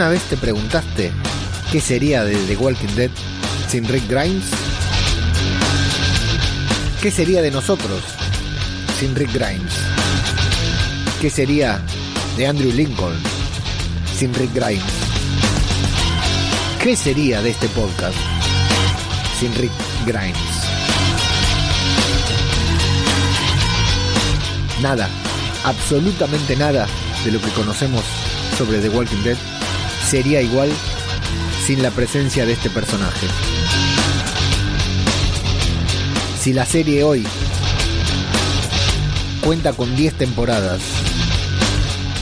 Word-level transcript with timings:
¿Alguna 0.00 0.18
vez 0.18 0.30
te 0.30 0.36
preguntaste 0.38 1.12
qué 1.70 1.78
sería 1.78 2.24
de 2.24 2.34
The 2.34 2.56
Walking 2.56 2.94
Dead 2.96 3.10
sin 3.68 3.86
Rick 3.86 4.08
Grimes? 4.08 4.46
¿Qué 7.02 7.10
sería 7.10 7.42
de 7.42 7.50
nosotros 7.50 8.00
sin 8.98 9.14
Rick 9.14 9.30
Grimes? 9.34 9.74
¿Qué 11.20 11.28
sería 11.28 11.82
de 12.38 12.46
Andrew 12.46 12.72
Lincoln 12.72 13.12
sin 14.16 14.32
Rick 14.32 14.54
Grimes? 14.54 14.82
¿Qué 16.82 16.96
sería 16.96 17.42
de 17.42 17.50
este 17.50 17.68
podcast 17.68 18.16
sin 19.38 19.54
Rick 19.54 19.72
Grimes? 20.06 20.38
Nada, 24.80 25.10
absolutamente 25.64 26.56
nada 26.56 26.86
de 27.22 27.32
lo 27.32 27.38
que 27.38 27.50
conocemos 27.50 28.02
sobre 28.56 28.78
The 28.78 28.88
Walking 28.88 29.24
Dead 29.24 29.59
sería 30.10 30.42
igual 30.42 30.68
sin 31.64 31.84
la 31.84 31.92
presencia 31.92 32.44
de 32.44 32.54
este 32.54 32.68
personaje. 32.68 33.28
Si 36.40 36.52
la 36.52 36.66
serie 36.66 37.04
hoy 37.04 37.24
cuenta 39.44 39.72
con 39.72 39.94
10 39.94 40.14
temporadas 40.14 40.80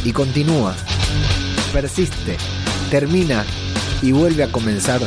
y 0.04 0.12
continúa, 0.12 0.76
persiste, 1.72 2.36
termina 2.90 3.46
y 4.02 4.12
vuelve 4.12 4.42
a 4.42 4.52
comenzar 4.52 5.00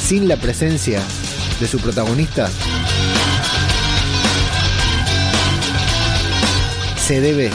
sin 0.00 0.28
la 0.28 0.36
presencia 0.36 1.02
de 1.58 1.66
su 1.66 1.80
protagonista, 1.80 2.48
se 7.04 7.20
debe 7.20 7.50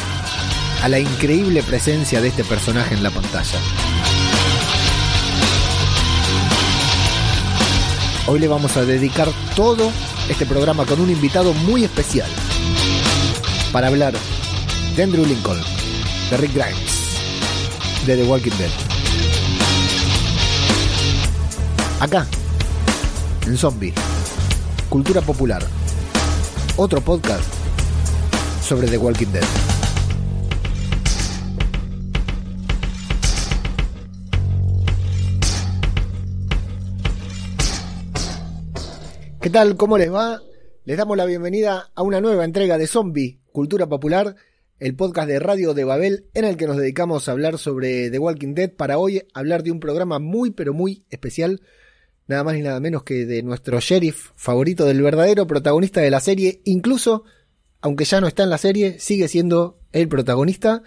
a 0.84 0.90
la 0.90 1.00
increíble 1.00 1.64
presencia 1.64 2.20
de 2.20 2.28
este 2.28 2.44
personaje 2.44 2.94
en 2.94 3.04
la 3.04 3.10
pantalla. 3.10 3.87
Hoy 8.30 8.40
le 8.40 8.50
vamos 8.50 8.76
a 8.76 8.84
dedicar 8.84 9.30
todo 9.56 9.90
este 10.28 10.46
programa 10.46 10.86
con 10.86 11.00
un 11.00 11.10
invitado 11.10 11.54
muy 11.54 11.86
especial 11.86 12.30
para 13.72 13.88
hablar 13.88 14.14
de 14.98 15.04
Andrew 15.04 15.26
Lincoln, 15.26 15.58
de 16.30 16.36
Rick 16.36 16.54
Grimes, 16.54 17.16
de 18.06 18.18
The 18.18 18.24
Walking 18.26 18.52
Dead. 18.58 18.70
Acá, 22.02 22.28
en 23.46 23.58
Zombie, 23.58 23.94
Cultura 24.90 25.22
Popular, 25.22 25.66
otro 26.76 27.00
podcast 27.00 27.46
sobre 28.62 28.90
The 28.90 28.98
Walking 28.98 29.28
Dead. 29.28 29.77
Tal? 39.58 39.76
¿Cómo 39.76 39.98
les 39.98 40.14
va? 40.14 40.44
Les 40.86 40.98
damos 40.98 41.18
la 41.18 41.26
bienvenida 41.26 41.90
a 41.96 42.04
una 42.04 42.22
nueva 42.22 42.46
entrega 42.46 42.78
de 42.78 42.86
Zombie, 42.86 43.40
Cultura 43.52 43.90
Popular, 43.90 44.36
el 44.78 44.96
podcast 44.96 45.28
de 45.28 45.40
Radio 45.40 45.74
de 45.74 45.84
Babel 45.84 46.28
en 46.36 46.46
el 46.46 46.58
que 46.58 46.68
nos 46.68 46.78
dedicamos 46.78 47.28
a 47.28 47.32
hablar 47.32 47.58
sobre 47.58 48.12
The 48.12 48.20
Walking 48.20 48.54
Dead 48.54 48.70
para 48.70 49.00
hoy 49.00 49.24
hablar 49.34 49.64
de 49.64 49.72
un 49.72 49.80
programa 49.80 50.20
muy 50.20 50.52
pero 50.52 50.76
muy 50.76 51.06
especial, 51.10 51.64
nada 52.28 52.44
más 52.44 52.54
ni 52.54 52.62
nada 52.62 52.80
menos 52.80 53.02
que 53.02 53.26
de 53.26 53.42
nuestro 53.42 53.80
sheriff 53.80 54.30
favorito 54.36 54.86
del 54.86 55.02
verdadero 55.02 55.48
protagonista 55.48 56.02
de 56.02 56.12
la 56.12 56.20
serie, 56.20 56.62
incluso 56.64 57.24
aunque 57.82 58.06
ya 58.06 58.22
no 58.22 58.28
está 58.28 58.44
en 58.44 58.52
la 58.52 58.60
serie, 58.60 59.00
sigue 59.00 59.28
siendo 59.28 59.80
el 59.92 60.08
protagonista. 60.08 60.84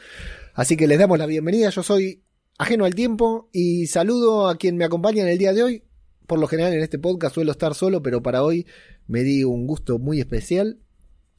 Así 0.54 0.76
que 0.76 0.86
les 0.86 1.00
damos 1.00 1.18
la 1.18 1.26
bienvenida, 1.26 1.70
yo 1.70 1.82
soy 1.82 2.22
ajeno 2.56 2.84
al 2.84 2.94
tiempo 2.94 3.48
y 3.52 3.88
saludo 3.88 4.48
a 4.48 4.58
quien 4.58 4.76
me 4.76 4.84
acompaña 4.84 5.24
en 5.24 5.28
el 5.28 5.38
día 5.38 5.52
de 5.52 5.64
hoy, 5.64 5.82
por 6.30 6.38
lo 6.38 6.46
general 6.46 6.72
en 6.72 6.80
este 6.80 7.00
podcast 7.00 7.34
suelo 7.34 7.50
estar 7.50 7.74
solo, 7.74 8.04
pero 8.04 8.22
para 8.22 8.44
hoy 8.44 8.64
me 9.08 9.24
di 9.24 9.42
un 9.42 9.66
gusto 9.66 9.98
muy 9.98 10.20
especial. 10.20 10.78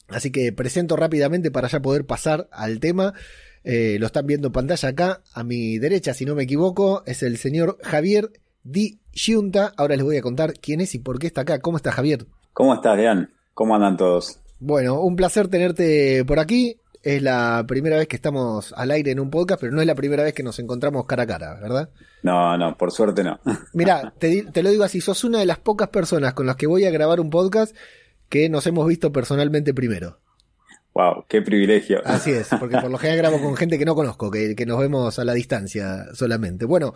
Así 0.09 0.33
que 0.33 0.51
presento 0.51 0.97
rápidamente 0.97 1.49
para 1.49 1.69
ya 1.69 1.81
poder 1.81 2.05
pasar 2.05 2.49
al 2.51 2.81
tema. 2.81 3.13
Eh, 3.63 3.95
lo 4.01 4.07
están 4.07 4.27
viendo 4.27 4.47
en 4.47 4.51
pantalla 4.51 4.89
acá, 4.89 5.21
a 5.33 5.45
mi 5.45 5.79
derecha, 5.79 6.13
si 6.13 6.25
no 6.25 6.35
me 6.35 6.43
equivoco, 6.43 7.03
es 7.05 7.23
el 7.23 7.37
señor 7.37 7.77
Javier 7.81 8.31
Di 8.63 8.99
Giunta. 9.13 9.71
Ahora 9.77 9.95
les 9.95 10.03
voy 10.03 10.17
a 10.17 10.21
contar 10.21 10.55
quién 10.59 10.81
es 10.81 10.93
y 10.93 10.99
por 10.99 11.19
qué 11.19 11.27
está 11.27 11.41
acá. 11.41 11.59
¿Cómo 11.61 11.77
está 11.77 11.93
Javier? 11.93 12.25
¿Cómo 12.51 12.73
estás, 12.73 12.97
Lean? 12.97 13.31
¿Cómo 13.53 13.75
andan 13.75 13.95
todos? 13.95 14.41
Bueno, 14.59 14.99
un 14.99 15.15
placer 15.15 15.47
tenerte 15.47 16.25
por 16.25 16.37
aquí. 16.39 16.80
Es 17.03 17.21
la 17.21 17.65
primera 17.67 17.97
vez 17.97 18.07
que 18.07 18.15
estamos 18.15 18.73
al 18.77 18.91
aire 18.91 19.11
en 19.11 19.19
un 19.19 19.31
podcast, 19.31 19.59
pero 19.59 19.73
no 19.73 19.81
es 19.81 19.87
la 19.87 19.95
primera 19.95 20.23
vez 20.23 20.33
que 20.33 20.43
nos 20.43 20.59
encontramos 20.59 21.05
cara 21.05 21.23
a 21.23 21.27
cara, 21.27 21.59
¿verdad? 21.59 21.89
No, 22.21 22.57
no, 22.57 22.77
por 22.77 22.91
suerte 22.91 23.23
no. 23.23 23.39
Mira, 23.73 24.13
te, 24.19 24.43
te, 24.43 24.61
lo 24.61 24.69
digo 24.69 24.83
así, 24.83 25.01
sos 25.01 25.23
una 25.23 25.39
de 25.39 25.45
las 25.45 25.57
pocas 25.57 25.89
personas 25.89 26.33
con 26.33 26.45
las 26.45 26.55
que 26.55 26.67
voy 26.67 26.85
a 26.85 26.91
grabar 26.91 27.19
un 27.19 27.31
podcast 27.31 27.75
que 28.29 28.49
nos 28.49 28.67
hemos 28.67 28.87
visto 28.87 29.11
personalmente 29.11 29.73
primero. 29.73 30.19
Wow, 30.93 31.25
qué 31.27 31.41
privilegio. 31.41 32.01
Así 32.05 32.31
es, 32.31 32.49
porque 32.59 32.77
por 32.77 32.91
lo 32.91 32.97
general 32.97 33.17
grabo 33.17 33.41
con 33.41 33.55
gente 33.55 33.79
que 33.79 33.85
no 33.85 33.95
conozco, 33.95 34.29
que, 34.29 34.55
que 34.55 34.65
nos 34.65 34.77
vemos 34.77 35.17
a 35.19 35.23
la 35.23 35.33
distancia 35.33 36.07
solamente. 36.13 36.65
Bueno, 36.65 36.93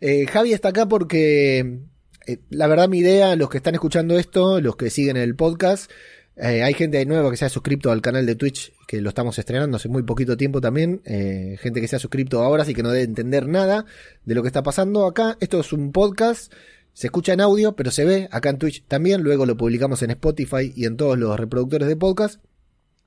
eh, 0.00 0.26
Javi 0.26 0.52
está 0.52 0.68
acá 0.68 0.86
porque 0.86 1.80
eh, 2.26 2.38
la 2.50 2.66
verdad 2.66 2.90
mi 2.90 2.98
idea, 2.98 3.36
los 3.36 3.48
que 3.48 3.56
están 3.56 3.74
escuchando 3.74 4.18
esto, 4.18 4.60
los 4.60 4.76
que 4.76 4.90
siguen 4.90 5.16
el 5.16 5.34
podcast, 5.34 5.90
eh, 6.40 6.62
hay 6.62 6.74
gente 6.74 7.04
nueva 7.04 7.30
que 7.30 7.36
se 7.36 7.44
ha 7.44 7.48
suscrito 7.48 7.90
al 7.90 8.00
canal 8.00 8.24
de 8.24 8.36
Twitch, 8.36 8.72
que 8.86 9.00
lo 9.00 9.08
estamos 9.08 9.38
estrenando 9.38 9.76
hace 9.76 9.88
muy 9.88 10.04
poquito 10.04 10.36
tiempo 10.36 10.60
también. 10.60 11.00
Eh, 11.04 11.56
gente 11.60 11.80
que 11.80 11.88
se 11.88 11.96
ha 11.96 11.98
suscrito 11.98 12.42
ahora, 12.42 12.62
así 12.62 12.74
que 12.74 12.82
no 12.82 12.90
debe 12.90 13.04
entender 13.04 13.48
nada 13.48 13.86
de 14.24 14.34
lo 14.34 14.42
que 14.42 14.48
está 14.48 14.62
pasando 14.62 15.06
acá. 15.06 15.36
Esto 15.40 15.60
es 15.60 15.72
un 15.72 15.90
podcast, 15.90 16.52
se 16.92 17.08
escucha 17.08 17.32
en 17.32 17.40
audio, 17.40 17.74
pero 17.74 17.90
se 17.90 18.04
ve 18.04 18.28
acá 18.30 18.50
en 18.50 18.58
Twitch 18.58 18.84
también. 18.86 19.22
Luego 19.22 19.46
lo 19.46 19.56
publicamos 19.56 20.02
en 20.02 20.10
Spotify 20.12 20.72
y 20.74 20.84
en 20.84 20.96
todos 20.96 21.18
los 21.18 21.38
reproductores 21.38 21.88
de 21.88 21.96
podcast. 21.96 22.40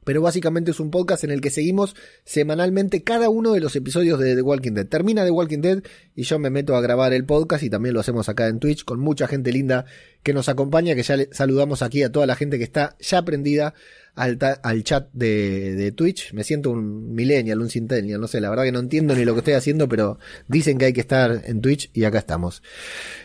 Pero 0.03 0.21
básicamente 0.21 0.71
es 0.71 0.79
un 0.79 0.89
podcast 0.89 1.23
en 1.23 1.31
el 1.31 1.41
que 1.41 1.51
seguimos 1.51 1.95
semanalmente 2.25 3.03
cada 3.03 3.29
uno 3.29 3.51
de 3.53 3.59
los 3.59 3.75
episodios 3.75 4.19
de 4.19 4.35
The 4.35 4.41
Walking 4.41 4.71
Dead. 4.73 4.87
Termina 4.87 5.23
The 5.23 5.31
Walking 5.31 5.59
Dead 5.59 5.83
y 6.15 6.23
yo 6.23 6.39
me 6.39 6.49
meto 6.49 6.75
a 6.75 6.81
grabar 6.81 7.13
el 7.13 7.25
podcast 7.25 7.63
y 7.63 7.69
también 7.69 7.93
lo 7.93 7.99
hacemos 7.99 8.27
acá 8.27 8.47
en 8.47 8.59
Twitch 8.59 8.83
con 8.83 8.99
mucha 8.99 9.27
gente 9.27 9.51
linda 9.51 9.85
que 10.23 10.33
nos 10.33 10.49
acompaña, 10.49 10.95
que 10.95 11.03
ya 11.03 11.17
le 11.17 11.29
saludamos 11.31 11.81
aquí 11.81 12.03
a 12.03 12.11
toda 12.11 12.25
la 12.25 12.35
gente 12.35 12.57
que 12.57 12.63
está 12.63 12.95
ya 12.99 13.21
prendida 13.23 13.73
al, 14.15 14.37
al 14.63 14.83
chat 14.83 15.09
de, 15.13 15.75
de, 15.75 15.91
Twitch. 15.91 16.33
Me 16.33 16.43
siento 16.43 16.71
un 16.71 17.13
millennial, 17.13 17.61
un 17.61 17.69
centennial, 17.69 18.19
no 18.19 18.27
sé, 18.27 18.41
la 18.41 18.49
verdad 18.49 18.63
que 18.63 18.71
no 18.71 18.79
entiendo 18.79 19.15
ni 19.15 19.25
lo 19.25 19.33
que 19.33 19.39
estoy 19.39 19.53
haciendo, 19.53 19.87
pero 19.87 20.19
dicen 20.47 20.77
que 20.77 20.85
hay 20.85 20.93
que 20.93 21.01
estar 21.01 21.41
en 21.45 21.61
Twitch 21.61 21.89
y 21.93 22.03
acá 22.03 22.19
estamos. 22.19 22.61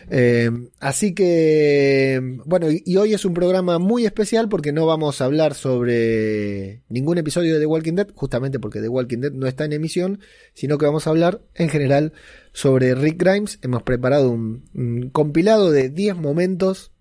Eh, 0.09 0.49
así 0.79 1.13
que, 1.13 2.21
bueno, 2.45 2.67
y, 2.71 2.97
hoy 2.97 3.13
es 3.13 3.25
un 3.25 3.33
programa 3.33 3.79
muy 3.79 4.05
especial 4.05 4.47
porque 4.49 4.71
no 4.71 4.85
vamos 4.85 5.21
a 5.21 5.25
hablar 5.25 5.53
sobre 5.55 6.83
ningún 6.89 7.17
episodio 7.17 7.53
de 7.53 7.59
The 7.59 7.65
Walking 7.65 7.93
Dead, 7.93 8.07
justamente 8.15 8.59
porque 8.59 8.81
The 8.81 8.89
Walking 8.89 9.19
Dead 9.19 9.31
no 9.33 9.47
está 9.47 9.65
en 9.65 9.73
emisión, 9.73 10.19
sino 10.53 10.77
que 10.77 10.85
vamos 10.85 11.07
a 11.07 11.09
hablar 11.09 11.41
en 11.55 11.69
general 11.69 12.13
sobre 12.53 12.95
Rick 12.95 13.21
Grimes. 13.21 13.59
Hemos 13.61 13.83
preparado 13.83 14.29
un, 14.31 14.63
un 14.73 15.09
compilado 15.09 15.71
de 15.71 15.89
10 15.89 16.15
momentos 16.15 16.91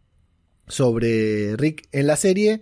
sobre 0.68 1.56
Rick 1.56 1.88
en 1.92 2.08
la 2.08 2.16
serie 2.16 2.60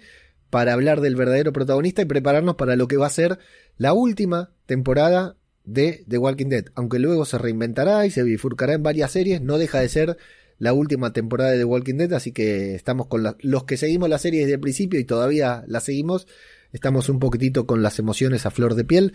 para 0.55 0.73
hablar 0.73 1.01
del 1.01 1.17
verdadero 1.17 1.53
protagonista 1.53 2.03
y 2.03 2.05
prepararnos 2.05 2.55
para 2.55 2.77
lo 2.77 2.87
que 2.87 2.97
va 2.97 3.09
a 3.09 3.11
ser 3.11 3.41
la 3.77 3.93
última 3.93 4.53
temporada 4.67 5.35
de 5.65 6.05
The 6.07 6.17
Walking 6.17 6.47
Dead. 6.47 6.67
Aunque 6.77 7.01
luego 7.01 7.25
se 7.25 7.39
reinventará 7.39 8.07
y 8.07 8.13
se 8.13 8.23
bifurcará 8.23 8.75
en 8.75 8.85
varias 8.85 9.11
series, 9.11 9.41
no 9.43 9.59
deja 9.59 9.81
de 9.81 9.89
ser 9.89 10.17
la 10.61 10.73
última 10.73 11.13
temporada 11.13 11.51
de 11.51 11.59
The 11.59 11.65
Walking 11.65 11.97
Dead, 11.97 12.13
así 12.13 12.31
que 12.31 12.77
estamos 12.77 13.09
con 13.09 13.25
los 13.37 13.65
que 13.65 13.77
seguimos 13.77 14.09
la 14.09 14.19
serie 14.19 14.43
desde 14.43 14.55
el 14.55 14.61
principio 14.61 15.01
y 15.01 15.05
todavía 15.05 15.65
la 15.67 15.81
seguimos, 15.81 16.29
estamos 16.73 17.09
un 17.09 17.19
poquitito 17.19 17.67
con 17.67 17.83
las 17.83 17.99
emociones 17.99 18.47
a 18.47 18.53
flor 18.53 18.77
de 18.77 18.85
piel. 18.85 19.13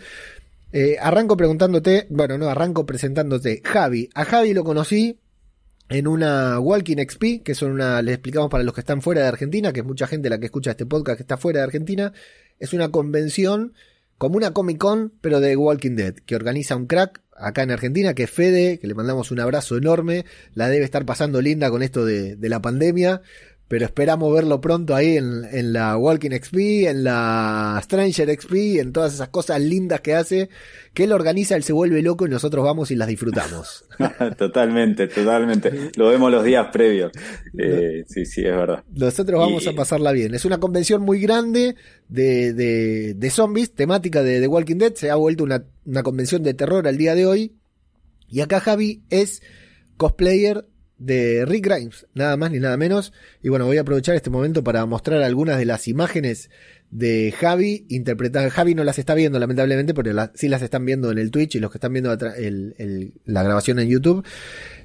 Eh, 0.72 0.98
arranco 1.00 1.38
preguntándote, 1.38 2.06
bueno, 2.10 2.36
no, 2.36 2.50
arranco 2.50 2.84
presentándote 2.84 3.62
Javi. 3.64 4.10
A 4.12 4.26
Javi 4.26 4.52
lo 4.52 4.62
conocí 4.62 5.18
en 5.90 6.06
una 6.06 6.60
Walking 6.60 7.04
XP, 7.04 7.42
que 7.44 7.54
son 7.54 7.72
una, 7.72 8.00
les 8.00 8.14
explicamos 8.14 8.48
para 8.48 8.62
los 8.62 8.72
que 8.72 8.80
están 8.80 9.02
fuera 9.02 9.22
de 9.22 9.28
Argentina, 9.28 9.72
que 9.72 9.80
es 9.80 9.86
mucha 9.86 10.06
gente 10.06 10.30
la 10.30 10.38
que 10.38 10.46
escucha 10.46 10.70
este 10.70 10.86
podcast 10.86 11.16
que 11.16 11.24
está 11.24 11.36
fuera 11.36 11.58
de 11.58 11.64
Argentina, 11.64 12.12
es 12.60 12.72
una 12.72 12.90
convención 12.90 13.74
como 14.16 14.36
una 14.36 14.52
Comic 14.52 14.78
Con, 14.78 15.12
pero 15.20 15.40
de 15.40 15.56
Walking 15.56 15.96
Dead, 15.96 16.14
que 16.14 16.36
organiza 16.36 16.76
un 16.76 16.86
crack 16.86 17.22
acá 17.34 17.64
en 17.64 17.72
Argentina, 17.72 18.14
que 18.14 18.24
es 18.24 18.30
Fede, 18.30 18.78
que 18.78 18.86
le 18.86 18.94
mandamos 18.94 19.32
un 19.32 19.40
abrazo 19.40 19.76
enorme, 19.76 20.26
la 20.54 20.68
debe 20.68 20.84
estar 20.84 21.04
pasando 21.04 21.40
linda 21.40 21.70
con 21.70 21.82
esto 21.82 22.04
de, 22.04 22.36
de 22.36 22.48
la 22.48 22.62
pandemia, 22.62 23.22
pero 23.70 23.84
esperamos 23.84 24.34
verlo 24.34 24.60
pronto 24.60 24.96
ahí 24.96 25.16
en, 25.16 25.44
en, 25.52 25.72
la 25.72 25.96
Walking 25.96 26.30
XP, 26.32 26.88
en 26.88 27.04
la 27.04 27.80
Stranger 27.84 28.36
XP, 28.36 28.80
en 28.80 28.92
todas 28.92 29.14
esas 29.14 29.28
cosas 29.28 29.60
lindas 29.60 30.00
que 30.00 30.16
hace, 30.16 30.48
que 30.92 31.04
él 31.04 31.12
organiza, 31.12 31.54
él 31.54 31.62
se 31.62 31.72
vuelve 31.72 32.02
loco 32.02 32.26
y 32.26 32.30
nosotros 32.30 32.64
vamos 32.64 32.90
y 32.90 32.96
las 32.96 33.06
disfrutamos. 33.06 33.84
totalmente, 34.36 35.06
totalmente. 35.06 35.92
Lo 35.94 36.08
vemos 36.08 36.32
los 36.32 36.42
días 36.42 36.66
previos. 36.72 37.12
Eh, 37.56 38.02
sí, 38.08 38.26
sí, 38.26 38.40
es 38.40 38.56
verdad. 38.56 38.82
Nosotros 38.92 39.38
vamos 39.38 39.64
y... 39.64 39.68
a 39.68 39.72
pasarla 39.72 40.10
bien. 40.10 40.34
Es 40.34 40.44
una 40.44 40.58
convención 40.58 41.02
muy 41.02 41.20
grande 41.20 41.76
de, 42.08 42.52
de, 42.52 43.14
de 43.14 43.30
zombies, 43.30 43.72
temática 43.72 44.24
de 44.24 44.40
The 44.40 44.48
Walking 44.48 44.78
Dead. 44.78 44.94
Se 44.94 45.10
ha 45.10 45.14
vuelto 45.14 45.44
una, 45.44 45.62
una 45.86 46.02
convención 46.02 46.42
de 46.42 46.54
terror 46.54 46.88
al 46.88 46.96
día 46.98 47.14
de 47.14 47.24
hoy. 47.24 47.54
Y 48.28 48.40
acá 48.40 48.58
Javi 48.58 49.04
es 49.10 49.42
cosplayer 49.96 50.66
de 51.00 51.46
Rick 51.46 51.64
Grimes, 51.64 52.06
nada 52.14 52.36
más 52.36 52.52
ni 52.52 52.60
nada 52.60 52.76
menos. 52.76 53.12
Y 53.42 53.48
bueno, 53.48 53.66
voy 53.66 53.78
a 53.78 53.80
aprovechar 53.80 54.14
este 54.14 54.30
momento 54.30 54.62
para 54.62 54.86
mostrar 54.86 55.22
algunas 55.22 55.58
de 55.58 55.64
las 55.64 55.88
imágenes 55.88 56.50
de 56.90 57.34
Javi 57.36 57.86
interpretadas. 57.88 58.52
Javi 58.52 58.74
no 58.74 58.84
las 58.84 58.98
está 58.98 59.14
viendo, 59.14 59.38
lamentablemente, 59.38 59.94
pero 59.94 60.30
sí 60.34 60.48
las 60.48 60.62
están 60.62 60.84
viendo 60.84 61.10
en 61.10 61.18
el 61.18 61.30
Twitch 61.30 61.56
y 61.56 61.58
los 61.58 61.70
que 61.72 61.78
están 61.78 61.94
viendo 61.94 62.16
la 63.24 63.42
grabación 63.42 63.78
en 63.78 63.88
YouTube. 63.88 64.24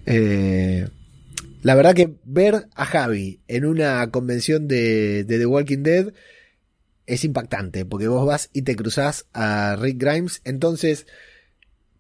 Eh, 0.06 0.88
la 1.62 1.76
verdad 1.76 1.94
que 1.94 2.16
ver 2.24 2.68
a 2.76 2.86
Javi 2.86 3.42
en 3.48 3.66
una 3.66 4.10
convención 4.10 4.68
de, 4.68 5.26
The 5.28 5.46
Walking 5.46 5.84
Dead 5.84 6.14
es 7.08 7.26
impactante, 7.26 7.86
porque 7.86 8.08
vos 8.08 8.26
vas 8.26 8.50
y 8.54 8.62
te 8.62 8.76
cruzás 8.76 9.26
a 9.34 9.76
Rick 9.76 9.98
Grimes. 10.00 10.42
Entonces, 10.46 11.08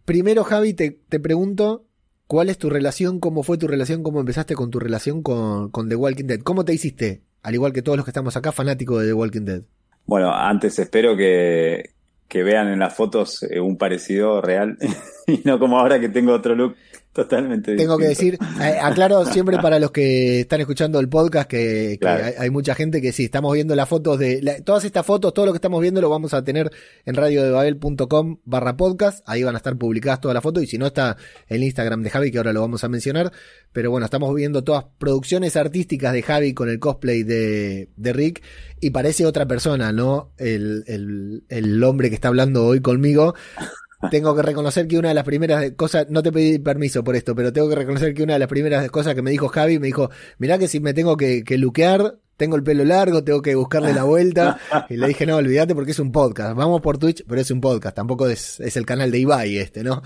primero 0.05 0.45
Javi, 0.45 0.73
te, 0.73 0.99
te 1.09 1.19
pregunto, 1.19 1.85
¿cuál 2.27 2.49
es 2.49 2.57
tu 2.57 2.69
relación? 2.69 3.19
¿Cómo 3.19 3.43
fue 3.43 3.57
tu 3.57 3.67
relación? 3.67 4.03
¿Cómo 4.03 4.19
empezaste 4.19 4.55
con 4.55 4.71
tu 4.71 4.79
relación 4.79 5.21
con, 5.23 5.69
con 5.69 5.89
The 5.89 5.95
Walking 5.95 6.25
Dead? 6.25 6.39
¿Cómo 6.41 6.65
te 6.65 6.73
hiciste, 6.73 7.21
al 7.43 7.53
igual 7.53 7.73
que 7.73 7.81
todos 7.81 7.97
los 7.97 8.05
que 8.05 8.11
estamos 8.11 8.35
acá, 8.37 8.51
fanático 8.51 8.99
de 8.99 9.07
The 9.07 9.13
Walking 9.13 9.45
Dead? 9.45 9.61
Bueno, 10.05 10.33
antes 10.33 10.77
espero 10.79 11.17
que, 11.17 11.91
que 12.27 12.43
vean 12.43 12.67
en 12.67 12.79
las 12.79 12.95
fotos 12.95 13.43
eh, 13.43 13.59
un 13.59 13.77
parecido 13.77 14.41
real 14.41 14.77
y 15.27 15.41
no 15.43 15.59
como 15.59 15.79
ahora 15.79 15.99
que 15.99 16.09
tengo 16.09 16.33
otro 16.33 16.55
look 16.55 16.75
Totalmente. 17.15 17.77
Tengo 17.77 17.97
que 17.97 18.09
decir, 18.09 18.37
aclaro 18.81 19.23
siempre 19.25 19.57
para 19.59 19.79
los 19.79 19.91
que 19.91 20.41
están 20.41 20.59
escuchando 20.59 20.99
el 20.99 21.07
podcast 21.07 21.49
que, 21.49 21.97
hay, 22.37 22.49
mucha 22.49 22.75
gente 22.75 23.01
que 23.01 23.13
sí, 23.13 23.23
estamos 23.23 23.53
viendo 23.53 23.73
las 23.73 23.87
fotos 23.87 24.19
de, 24.19 24.61
todas 24.65 24.83
estas 24.83 25.05
fotos, 25.05 25.33
todo 25.33 25.45
lo 25.45 25.53
que 25.53 25.57
estamos 25.59 25.79
viendo 25.79 26.01
lo 26.01 26.09
vamos 26.09 26.33
a 26.33 26.43
tener 26.43 26.69
en 27.05 27.15
radiodebabel.com 27.15 28.39
barra 28.43 28.75
podcast, 28.75 29.23
ahí 29.27 29.43
van 29.43 29.55
a 29.55 29.59
estar 29.59 29.77
publicadas 29.77 30.19
todas 30.19 30.33
las 30.33 30.43
fotos 30.43 30.61
y 30.63 30.67
si 30.67 30.77
no 30.77 30.87
está 30.87 31.15
el 31.47 31.63
Instagram 31.63 32.03
de 32.03 32.09
Javi 32.09 32.31
que 32.31 32.37
ahora 32.37 32.51
lo 32.51 32.59
vamos 32.59 32.83
a 32.83 32.89
mencionar, 32.89 33.31
pero 33.71 33.91
bueno, 33.91 34.03
estamos 34.03 34.35
viendo 34.35 34.65
todas 34.65 34.83
producciones 34.97 35.55
artísticas 35.55 36.11
de 36.11 36.21
Javi 36.21 36.53
con 36.53 36.69
el 36.69 36.79
cosplay 36.79 37.23
de, 37.23 37.91
de 37.95 38.11
Rick 38.11 38.43
y 38.81 38.89
parece 38.89 39.25
otra 39.25 39.45
persona, 39.45 39.93
¿no? 39.93 40.33
El, 40.37 40.83
el, 40.87 41.45
el 41.47 41.81
hombre 41.81 42.09
que 42.09 42.15
está 42.15 42.27
hablando 42.27 42.65
hoy 42.65 42.81
conmigo 42.81 43.35
tengo 44.11 44.35
que 44.35 44.41
reconocer 44.41 44.87
que 44.87 44.97
una 44.97 45.09
de 45.09 45.15
las 45.15 45.23
primeras 45.23 45.71
cosas, 45.71 46.07
no 46.09 46.21
te 46.23 46.31
pedí 46.31 46.59
permiso 46.59 47.03
por 47.03 47.15
esto, 47.15 47.35
pero 47.35 47.53
tengo 47.53 47.69
que 47.69 47.75
reconocer 47.75 48.13
que 48.13 48.23
una 48.23 48.33
de 48.33 48.39
las 48.39 48.47
primeras 48.47 48.89
cosas 48.91 49.15
que 49.15 49.21
me 49.21 49.31
dijo 49.31 49.47
Javi, 49.47 49.79
me 49.79 49.87
dijo, 49.87 50.09
mirá 50.37 50.57
que 50.57 50.67
si 50.67 50.79
me 50.79 50.93
tengo 50.93 51.17
que, 51.17 51.43
que 51.43 51.57
luquear, 51.57 52.15
tengo 52.37 52.55
el 52.55 52.63
pelo 52.63 52.83
largo, 52.83 53.23
tengo 53.23 53.41
que 53.41 53.55
buscarle 53.55 53.93
la 53.93 54.03
vuelta. 54.03 54.59
Y 54.89 54.97
le 54.97 55.07
dije, 55.07 55.25
no, 55.25 55.37
olvídate 55.37 55.73
porque 55.73 55.91
es 55.91 55.99
un 55.99 56.11
podcast. 56.11 56.55
Vamos 56.55 56.81
por 56.81 56.97
Twitch, 56.97 57.23
pero 57.27 57.41
es 57.41 57.49
un 57.51 57.61
podcast. 57.61 57.95
Tampoco 57.95 58.27
es, 58.27 58.59
es 58.59 58.75
el 58.77 58.85
canal 58.85 59.09
de 59.11 59.19
Ibai 59.19 59.57
este, 59.57 59.83
¿no? 59.83 60.01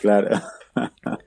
Claro. 0.00 0.40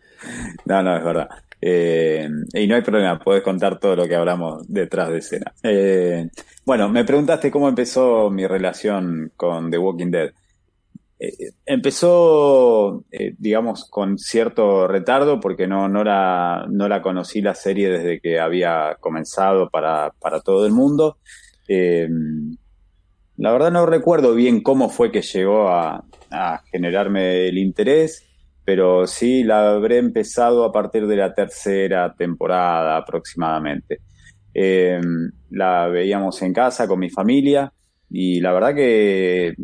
No, 0.65 0.81
no, 0.81 0.97
es 0.97 1.03
verdad. 1.03 1.29
Eh, 1.61 2.27
y 2.53 2.67
no 2.67 2.75
hay 2.75 2.81
problema, 2.81 3.19
puedes 3.19 3.43
contar 3.43 3.79
todo 3.79 3.95
lo 3.95 4.07
que 4.07 4.15
hablamos 4.15 4.65
detrás 4.67 5.09
de 5.09 5.17
escena. 5.19 5.53
Eh, 5.63 6.29
bueno, 6.65 6.89
me 6.89 7.03
preguntaste 7.03 7.51
cómo 7.51 7.69
empezó 7.69 8.29
mi 8.29 8.47
relación 8.47 9.31
con 9.35 9.69
The 9.69 9.77
Walking 9.77 10.11
Dead. 10.11 10.31
Eh, 11.17 11.51
empezó, 11.65 13.05
eh, 13.11 13.35
digamos, 13.37 13.89
con 13.89 14.17
cierto 14.17 14.87
retardo 14.87 15.39
porque 15.39 15.65
no, 15.65 15.87
no, 15.87 16.03
la, 16.03 16.65
no 16.69 16.89
la 16.89 17.01
conocí 17.01 17.41
la 17.41 17.55
serie 17.55 17.89
desde 17.89 18.19
que 18.19 18.39
había 18.39 18.97
comenzado 18.99 19.69
para, 19.69 20.11
para 20.19 20.41
todo 20.41 20.65
el 20.65 20.73
mundo. 20.73 21.17
Eh, 21.67 22.09
la 23.37 23.51
verdad 23.51 23.71
no 23.71 23.85
recuerdo 23.85 24.33
bien 24.33 24.61
cómo 24.61 24.89
fue 24.89 25.11
que 25.11 25.21
llegó 25.21 25.69
a, 25.69 26.05
a, 26.31 26.61
generarme 26.71 27.47
el 27.47 27.57
interés, 27.57 28.25
pero 28.65 29.07
sí 29.07 29.43
la 29.43 29.71
habré 29.71 29.97
empezado 29.97 30.65
a 30.65 30.71
partir 30.71 31.07
de 31.07 31.15
la 31.17 31.33
tercera 31.33 32.13
temporada 32.15 32.97
aproximadamente. 32.97 33.99
la 35.49 35.87
veíamos 35.87 36.41
en 36.41 36.53
casa 36.53 36.87
con 36.87 36.99
mi 36.99 37.09
familia 37.09 37.71
y 38.09 38.39
la 38.39 38.53
verdad 38.53 38.75
que 38.75 39.55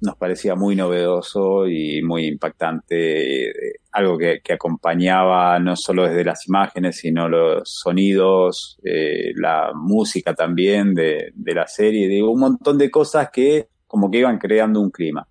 nos 0.00 0.16
parecía 0.16 0.54
muy 0.54 0.76
novedoso 0.76 1.66
y 1.66 2.02
muy 2.02 2.26
impactante, 2.26 3.48
eh, 3.48 3.74
algo 3.92 4.16
que, 4.16 4.40
acompañaba 4.52 5.58
no 5.58 5.76
solo 5.76 6.04
desde 6.04 6.24
las 6.24 6.46
imágenes, 6.48 6.96
sino 6.96 7.28
los 7.28 7.62
sonidos, 7.64 8.78
eh, 8.84 9.32
la 9.36 9.72
música 9.74 10.34
también 10.34 10.94
de, 10.94 11.32
la 11.36 11.66
serie, 11.66 12.08
digo, 12.08 12.30
un 12.30 12.40
montón 12.40 12.78
de 12.78 12.90
cosas 12.90 13.30
que 13.32 13.68
como 13.86 14.10
que 14.10 14.18
iban 14.18 14.38
creando 14.38 14.80
un 14.80 14.90
clima. 14.90 15.26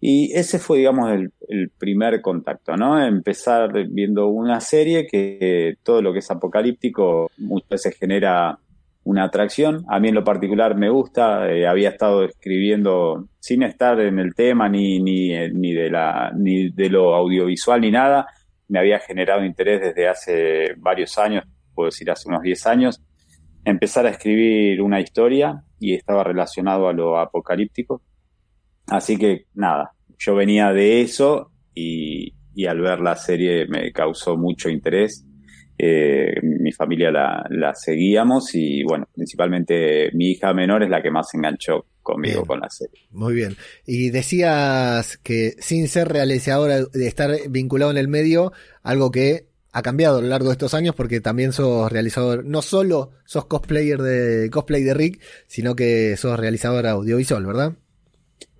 Y 0.00 0.32
ese 0.32 0.58
fue, 0.58 0.78
digamos, 0.78 1.12
el, 1.12 1.32
el 1.48 1.70
primer 1.70 2.20
contacto, 2.22 2.76
¿no? 2.76 3.04
Empezar 3.04 3.70
viendo 3.88 4.26
una 4.28 4.60
serie 4.60 5.06
que 5.06 5.76
todo 5.84 6.02
lo 6.02 6.12
que 6.12 6.18
es 6.20 6.30
apocalíptico 6.30 7.30
muchas 7.38 7.68
veces 7.68 7.96
genera 7.98 8.58
una 9.04 9.24
atracción. 9.24 9.84
A 9.88 9.98
mí 9.98 10.08
en 10.08 10.14
lo 10.14 10.24
particular 10.24 10.76
me 10.76 10.88
gusta, 10.88 11.50
eh, 11.50 11.66
había 11.66 11.90
estado 11.90 12.24
escribiendo 12.24 13.28
sin 13.40 13.62
estar 13.62 14.00
en 14.00 14.18
el 14.18 14.34
tema 14.34 14.68
ni, 14.68 15.00
ni, 15.00 15.32
eh, 15.32 15.50
ni, 15.52 15.72
de 15.72 15.90
la, 15.90 16.32
ni 16.36 16.70
de 16.70 16.88
lo 16.88 17.14
audiovisual 17.14 17.80
ni 17.80 17.90
nada. 17.90 18.26
Me 18.68 18.78
había 18.78 19.00
generado 19.00 19.44
interés 19.44 19.80
desde 19.80 20.08
hace 20.08 20.74
varios 20.78 21.18
años, 21.18 21.44
puedo 21.74 21.88
decir 21.88 22.10
hace 22.10 22.28
unos 22.28 22.42
10 22.42 22.66
años, 22.66 23.02
empezar 23.64 24.06
a 24.06 24.10
escribir 24.10 24.80
una 24.80 25.00
historia 25.00 25.62
y 25.78 25.94
estaba 25.94 26.24
relacionado 26.24 26.88
a 26.88 26.92
lo 26.92 27.18
apocalíptico. 27.18 28.02
Así 28.86 29.16
que 29.16 29.46
nada, 29.54 29.92
yo 30.18 30.34
venía 30.34 30.72
de 30.72 31.02
eso 31.02 31.50
y, 31.74 32.34
y 32.54 32.66
al 32.66 32.80
ver 32.80 33.00
la 33.00 33.16
serie 33.16 33.66
me 33.66 33.92
causó 33.92 34.36
mucho 34.36 34.68
interés 34.68 35.26
eh, 35.78 36.34
mi 36.42 36.72
familia 36.72 37.10
la, 37.10 37.74
seguíamos 37.74 38.54
y 38.54 38.82
bueno, 38.84 39.08
principalmente 39.14 40.10
mi 40.12 40.30
hija 40.30 40.52
menor 40.52 40.82
es 40.82 40.90
la 40.90 41.02
que 41.02 41.10
más 41.10 41.30
se 41.30 41.38
enganchó 41.38 41.86
conmigo 42.02 42.44
con 42.44 42.60
la 42.60 42.68
serie. 42.68 43.00
Muy 43.10 43.34
bien. 43.34 43.56
Y 43.86 44.10
decías 44.10 45.16
que 45.18 45.54
sin 45.58 45.88
ser 45.88 46.08
realizadora, 46.08 46.84
de 46.84 47.06
estar 47.06 47.30
vinculado 47.48 47.90
en 47.90 47.98
el 47.98 48.08
medio, 48.08 48.52
algo 48.82 49.10
que 49.10 49.46
ha 49.72 49.82
cambiado 49.82 50.18
a 50.18 50.22
lo 50.22 50.28
largo 50.28 50.48
de 50.48 50.52
estos 50.52 50.74
años 50.74 50.94
porque 50.94 51.20
también 51.20 51.52
sos 51.52 51.90
realizador, 51.90 52.44
no 52.44 52.60
solo 52.60 53.12
sos 53.24 53.46
cosplayer 53.46 54.00
de 54.02 54.50
cosplay 54.50 54.82
de 54.82 54.94
Rick, 54.94 55.20
sino 55.46 55.74
que 55.74 56.16
sos 56.16 56.38
realizador 56.38 56.86
audiovisual, 56.86 57.46
¿verdad? 57.46 57.72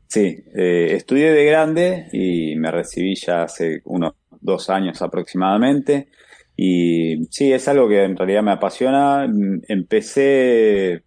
Sí, 0.09 0.45
eh, 0.55 0.95
estudié 0.95 1.33
de 1.33 1.45
grande 1.45 2.09
y 2.13 2.57
me 2.57 2.71
recibí 2.71 3.15
ya 3.15 3.45
hace 3.45 3.81
unos 3.85 4.13
dos 4.41 4.69
años 4.71 5.01
aproximadamente. 5.01 6.09
Y 6.57 7.25
sí, 7.31 7.53
es 7.53 7.67
algo 7.69 7.89
que 7.89 8.05
en 8.05 8.17
realidad 8.17 8.43
me 8.43 8.53
apasiona. 8.53 9.27
Empecé 9.69 11.03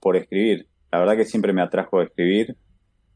por 0.00 0.16
escribir. 0.16 0.66
La 0.92 1.00
verdad 1.00 1.16
que 1.16 1.24
siempre 1.24 1.52
me 1.52 1.62
atrajo 1.62 2.00
escribir, 2.00 2.56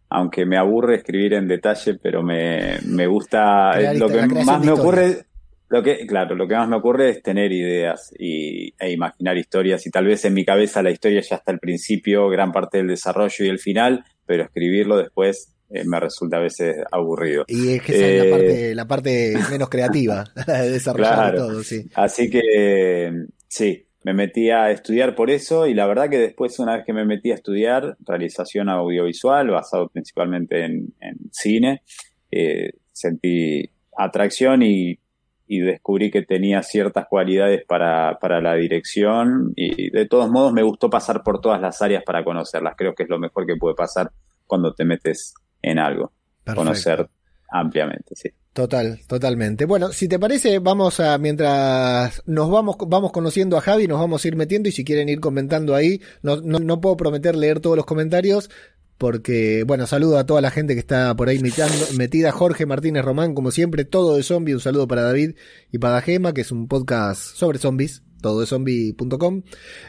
aunque 0.08 0.44
me 0.44 0.58
aburre 0.58 0.96
escribir 0.96 1.34
en 1.34 1.48
detalle, 1.48 1.94
pero 2.02 2.22
me, 2.22 2.78
me 2.86 3.06
gusta. 3.06 3.70
Eh, 3.80 3.96
lo 3.96 4.08
que 4.08 4.26
más 4.26 4.64
me 4.64 4.72
ocurre, 4.72 5.24
lo 5.68 5.82
que, 5.84 6.04
claro, 6.06 6.34
lo 6.34 6.48
que 6.48 6.56
más 6.56 6.68
me 6.68 6.76
ocurre 6.76 7.10
es 7.10 7.22
tener 7.22 7.52
ideas 7.52 8.12
y, 8.18 8.74
e 8.78 8.90
imaginar 8.90 9.38
historias. 9.38 9.86
Y 9.86 9.90
tal 9.90 10.06
vez 10.06 10.24
en 10.24 10.34
mi 10.34 10.44
cabeza 10.44 10.82
la 10.82 10.90
historia 10.90 11.20
ya 11.20 11.36
está 11.36 11.52
al 11.52 11.60
principio, 11.60 12.28
gran 12.28 12.50
parte 12.50 12.78
del 12.78 12.88
desarrollo 12.88 13.44
y 13.44 13.48
el 13.48 13.60
final, 13.60 14.04
pero 14.26 14.42
escribirlo 14.42 14.96
después 14.96 15.54
eh, 15.70 15.84
me 15.84 16.00
resulta 16.00 16.38
a 16.38 16.40
veces 16.40 16.76
aburrido. 16.90 17.44
Y 17.46 17.74
es 17.74 17.82
que 17.82 17.92
esa 17.94 18.06
es 18.06 18.24
la 18.24 18.30
parte, 18.30 18.74
la 18.74 18.88
parte 18.88 19.34
menos 19.50 19.68
creativa 19.68 20.24
de 20.46 20.70
desarrollar 20.70 21.36
todo, 21.36 21.62
sí. 21.62 21.88
Así 21.94 22.28
que 22.28 23.26
sí, 23.46 23.86
me 24.02 24.14
metí 24.14 24.50
a 24.50 24.70
estudiar 24.70 25.14
por 25.14 25.30
eso 25.30 25.66
y 25.66 25.74
la 25.74 25.86
verdad 25.86 26.08
que 26.08 26.18
después, 26.18 26.58
una 26.58 26.76
vez 26.76 26.84
que 26.84 26.92
me 26.92 27.04
metí 27.04 27.30
a 27.30 27.34
estudiar 27.34 27.96
realización 28.00 28.68
audiovisual, 28.68 29.50
basado 29.50 29.88
principalmente 29.88 30.64
en, 30.64 30.92
cine, 31.30 31.82
eh, 32.30 32.72
sentí 32.92 33.70
atracción 33.96 34.62
y, 34.62 34.98
y, 35.46 35.60
descubrí 35.60 36.10
que 36.10 36.22
tenía 36.22 36.62
ciertas 36.62 37.06
cualidades 37.08 37.64
para, 37.66 38.18
para 38.18 38.40
la 38.40 38.54
dirección 38.54 39.52
y 39.54 39.90
de 39.90 40.06
todos 40.06 40.30
modos 40.30 40.52
me 40.52 40.62
gustó 40.62 40.88
pasar 40.88 41.22
por 41.22 41.40
todas 41.40 41.60
las 41.60 41.82
áreas 41.82 42.02
para 42.02 42.24
conocerlas. 42.24 42.74
Creo 42.76 42.94
que 42.94 43.02
es 43.02 43.08
lo 43.08 43.18
mejor 43.18 43.46
que 43.46 43.56
puede 43.56 43.74
pasar 43.74 44.10
cuando 44.46 44.74
te 44.74 44.84
metes 44.84 45.34
en 45.62 45.78
algo. 45.78 46.12
Conocer 46.54 47.08
ampliamente, 47.50 48.14
sí. 48.16 48.30
Total, 48.52 48.98
totalmente. 49.06 49.64
Bueno, 49.64 49.92
si 49.92 50.08
te 50.08 50.18
parece, 50.18 50.58
vamos 50.58 50.98
a, 50.98 51.16
mientras 51.18 52.20
nos 52.26 52.50
vamos, 52.50 52.76
vamos 52.88 53.12
conociendo 53.12 53.56
a 53.56 53.60
Javi, 53.60 53.86
nos 53.86 54.00
vamos 54.00 54.24
a 54.24 54.28
ir 54.28 54.34
metiendo 54.34 54.68
y 54.68 54.72
si 54.72 54.84
quieren 54.84 55.08
ir 55.08 55.20
comentando 55.20 55.74
ahí, 55.74 56.00
no, 56.22 56.36
no, 56.40 56.80
puedo 56.80 56.96
prometer 56.96 57.36
leer 57.36 57.60
todos 57.60 57.76
los 57.76 57.86
comentarios, 57.86 58.50
porque, 58.98 59.62
bueno, 59.64 59.86
saludo 59.86 60.18
a 60.18 60.26
toda 60.26 60.40
la 60.40 60.50
gente 60.50 60.74
que 60.74 60.80
está 60.80 61.14
por 61.14 61.28
ahí 61.28 61.38
metida, 61.38 62.32
Jorge 62.32 62.66
Martínez 62.66 63.04
Román, 63.04 63.34
como 63.34 63.52
siempre, 63.52 63.84
todo 63.84 64.16
de 64.16 64.24
zombie, 64.24 64.52
un 64.52 64.60
saludo 64.60 64.88
para 64.88 65.02
David 65.02 65.36
y 65.70 65.78
para 65.78 66.02
Gema, 66.02 66.34
que 66.34 66.40
es 66.40 66.50
un 66.50 66.66
podcast 66.66 67.22
sobre 67.36 67.60
zombies, 67.60 68.02
todo 68.20 68.40
de 68.40 68.46
zombie.com. 68.46 69.42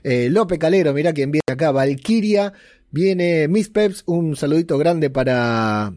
Eh, 0.04 0.30
Lope 0.30 0.60
Calero, 0.60 0.94
mira 0.94 1.14
quien 1.14 1.32
viene 1.32 1.42
acá, 1.52 1.72
Valkyria, 1.72 2.54
Viene 2.92 3.48
Miss 3.48 3.70
Peps, 3.70 4.04
un 4.06 4.36
saludito 4.36 4.78
grande 4.78 5.10
para, 5.10 5.94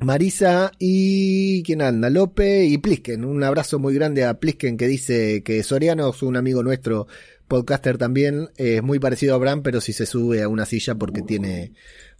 Marisa 0.00 0.70
y 0.78 1.62
quién 1.64 1.82
anda, 1.82 2.08
Lope 2.08 2.64
y 2.64 2.78
Plisken. 2.78 3.24
Un 3.24 3.42
abrazo 3.42 3.80
muy 3.80 3.94
grande 3.94 4.24
a 4.24 4.34
Plisken 4.34 4.76
que 4.76 4.86
dice 4.86 5.42
que 5.42 5.62
Soriano 5.64 6.08
es 6.10 6.22
un 6.22 6.36
amigo 6.36 6.62
nuestro, 6.62 7.08
podcaster 7.48 7.98
también, 7.98 8.48
es 8.56 8.82
muy 8.82 9.00
parecido 9.00 9.32
a 9.32 9.36
Abraham, 9.36 9.62
pero 9.62 9.80
si 9.80 9.92
se 9.92 10.06
sube 10.06 10.42
a 10.42 10.48
una 10.48 10.66
silla 10.66 10.94
porque 10.94 11.22
tiene 11.22 11.72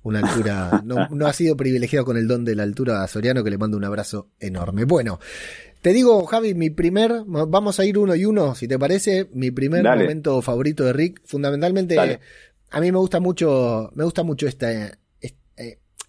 una 0.03 0.21
altura, 0.21 0.83
no, 0.85 1.09
no 1.11 1.27
ha 1.27 1.33
sido 1.33 1.57
privilegiado 1.57 2.05
con 2.05 2.17
el 2.17 2.27
don 2.27 2.45
de 2.45 2.57
la 2.57 2.65
altura 2.65 3.05
a 3.05 3.09
Soriano, 3.09 3.45
que 3.45 3.51
le 3.51 3.59
mando 3.59 3.77
un 3.77 3.85
abrazo 3.85 4.31
enorme. 4.41 4.85
Bueno, 4.85 5.21
te 5.81 5.93
digo, 5.93 6.27
Javi, 6.27 6.55
mi 6.55 6.71
primer, 6.71 7.23
vamos 7.27 7.79
a 7.79 7.85
ir 7.85 7.99
uno 7.99 8.17
y 8.17 8.25
uno, 8.25 8.57
si 8.57 8.67
te 8.67 8.79
parece, 8.79 9.29
mi 9.33 9.53
primer 9.53 9.85
momento 9.85 10.43
favorito 10.43 10.85
de 10.85 10.93
Rick, 10.93 11.21
fundamentalmente, 11.25 12.19
a 12.71 12.81
mí 12.81 12.93
me 12.93 12.99
gusta 12.99 13.21
mucho, 13.21 13.91
me 13.95 14.05
gusta 14.05 14.23
mucho 14.23 14.47
esta, 14.47 14.99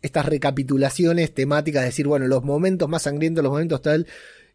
estas 0.02 0.26
recapitulaciones 0.26 1.34
temáticas, 1.34 1.84
decir, 1.84 2.08
bueno, 2.08 2.28
los 2.28 2.44
momentos 2.44 2.88
más 2.90 3.04
sangrientos, 3.04 3.44
los 3.44 3.52
momentos 3.52 3.82
tal. 3.82 4.08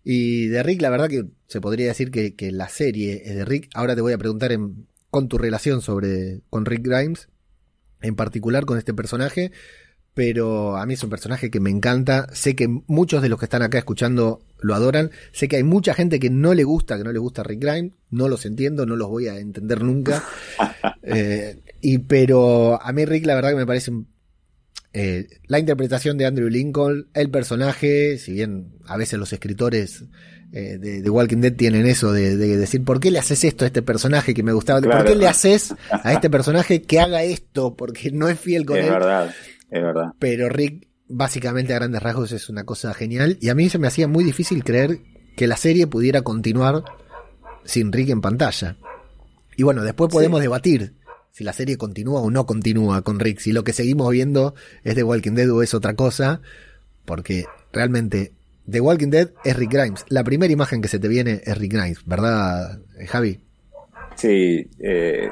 Y 0.02 0.46
de 0.48 0.62
Rick, 0.62 0.82
la 0.82 0.90
verdad 0.90 1.08
que 1.08 1.26
se 1.46 1.60
podría 1.60 1.88
decir 1.88 2.10
que, 2.10 2.52
la 2.52 2.68
serie 2.68 3.22
es 3.24 3.34
de 3.34 3.44
Rick. 3.44 3.70
Ahora 3.74 3.94
te 3.94 4.00
voy 4.00 4.12
a 4.12 4.18
preguntar 4.18 4.52
en, 4.52 4.86
con 5.10 5.28
tu 5.28 5.38
relación 5.38 5.80
sobre 5.80 6.40
con 6.50 6.66
Rick 6.66 6.86
Grimes, 6.86 7.28
en 8.00 8.14
particular 8.14 8.64
con 8.64 8.78
este 8.78 8.94
personaje. 8.94 9.52
Pero 10.14 10.76
a 10.76 10.86
mí 10.86 10.94
es 10.94 11.02
un 11.02 11.10
personaje 11.10 11.50
que 11.50 11.60
me 11.60 11.70
encanta. 11.70 12.28
Sé 12.32 12.54
que 12.54 12.68
muchos 12.68 13.20
de 13.20 13.28
los 13.28 13.38
que 13.38 13.46
están 13.46 13.62
acá 13.62 13.78
escuchando 13.78 14.40
lo 14.60 14.74
adoran. 14.74 15.10
Sé 15.32 15.48
que 15.48 15.56
hay 15.56 15.64
mucha 15.64 15.92
gente 15.92 16.20
que 16.20 16.30
no 16.30 16.54
le 16.54 16.62
gusta, 16.64 16.96
que 16.96 17.04
no 17.04 17.12
le 17.12 17.18
gusta 17.18 17.42
Rick 17.42 17.60
Grimes. 17.60 17.92
No 18.10 18.28
los 18.28 18.46
entiendo, 18.46 18.86
no 18.86 18.94
los 18.94 19.08
voy 19.08 19.26
a 19.26 19.38
entender 19.38 19.82
nunca. 19.82 20.24
Eh, 21.06 21.60
y 21.82 21.98
pero 21.98 22.80
a 22.82 22.90
mí 22.92 23.04
Rick 23.04 23.26
la 23.26 23.34
verdad 23.34 23.50
que 23.50 23.56
me 23.56 23.66
parece 23.66 23.90
un 23.90 24.08
eh, 24.96 25.26
la 25.48 25.58
interpretación 25.58 26.16
de 26.16 26.24
Andrew 26.24 26.48
Lincoln, 26.48 27.08
el 27.14 27.28
personaje, 27.28 28.16
si 28.16 28.32
bien 28.32 28.74
a 28.86 28.96
veces 28.96 29.18
los 29.18 29.32
escritores 29.32 30.04
eh, 30.52 30.78
de, 30.78 31.10
Walking 31.10 31.38
Dead 31.38 31.52
tienen 31.52 31.84
eso 31.84 32.12
de, 32.12 32.36
decir, 32.36 32.84
¿por 32.84 33.00
qué 33.00 33.10
le 33.10 33.18
haces 33.18 33.42
esto 33.42 33.64
a 33.64 33.66
este 33.66 33.82
personaje 33.82 34.34
que 34.34 34.44
me 34.44 34.52
gustaba? 34.52 34.80
¿Por 34.80 35.04
qué 35.04 35.16
le 35.16 35.26
haces 35.26 35.74
a 35.90 36.12
este 36.12 36.30
personaje 36.30 36.82
que 36.82 37.00
haga 37.00 37.24
esto? 37.24 37.74
Porque 37.74 38.12
no 38.12 38.28
es 38.28 38.38
fiel 38.38 38.64
con 38.64 38.76
él. 38.76 38.84
Es 38.84 38.90
verdad, 38.90 39.34
es 39.74 39.82
verdad. 39.82 40.12
Pero 40.20 40.48
Rick, 40.48 40.86
básicamente 41.08 41.72
a 41.74 41.76
grandes 41.76 42.02
rasgos, 42.02 42.30
es 42.30 42.48
una 42.48 42.64
cosa 42.64 42.94
genial. 42.94 43.38
Y 43.40 43.48
a 43.48 43.54
mí 43.54 43.68
se 43.68 43.78
me 43.78 43.88
hacía 43.88 44.06
muy 44.06 44.22
difícil 44.22 44.62
creer 44.62 45.00
que 45.36 45.48
la 45.48 45.56
serie 45.56 45.88
pudiera 45.88 46.22
continuar 46.22 46.84
sin 47.64 47.92
Rick 47.92 48.10
en 48.10 48.20
pantalla. 48.20 48.76
Y 49.56 49.64
bueno, 49.64 49.82
después 49.82 50.12
podemos 50.12 50.40
debatir 50.40 50.94
si 51.32 51.42
la 51.42 51.52
serie 51.52 51.76
continúa 51.76 52.20
o 52.20 52.30
no 52.30 52.46
continúa 52.46 53.02
con 53.02 53.18
Rick, 53.18 53.40
si 53.40 53.52
lo 53.52 53.64
que 53.64 53.72
seguimos 53.72 54.08
viendo 54.12 54.54
es 54.84 54.94
The 54.94 55.02
Walking 55.02 55.32
Dead 55.32 55.50
o 55.50 55.62
es 55.62 55.74
otra 55.74 55.94
cosa, 55.94 56.40
porque 57.04 57.44
realmente 57.72 58.32
The 58.70 58.80
Walking 58.80 59.10
Dead 59.10 59.30
es 59.44 59.56
Rick 59.56 59.72
Grimes. 59.72 60.04
La 60.08 60.22
primera 60.22 60.52
imagen 60.52 60.80
que 60.80 60.88
se 60.88 61.00
te 61.00 61.08
viene 61.08 61.42
es 61.44 61.58
Rick 61.58 61.72
Grimes, 61.72 62.06
¿verdad, 62.06 62.78
Javi? 63.08 63.40
Sí, 64.14 64.68
eh, 64.78 65.28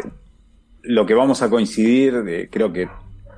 lo 0.83 1.07
que 1.07 1.15
vamos 1.15 1.43
a 1.43 1.49
coincidir, 1.49 2.15
eh, 2.27 2.49
creo 2.51 2.73
que 2.73 2.89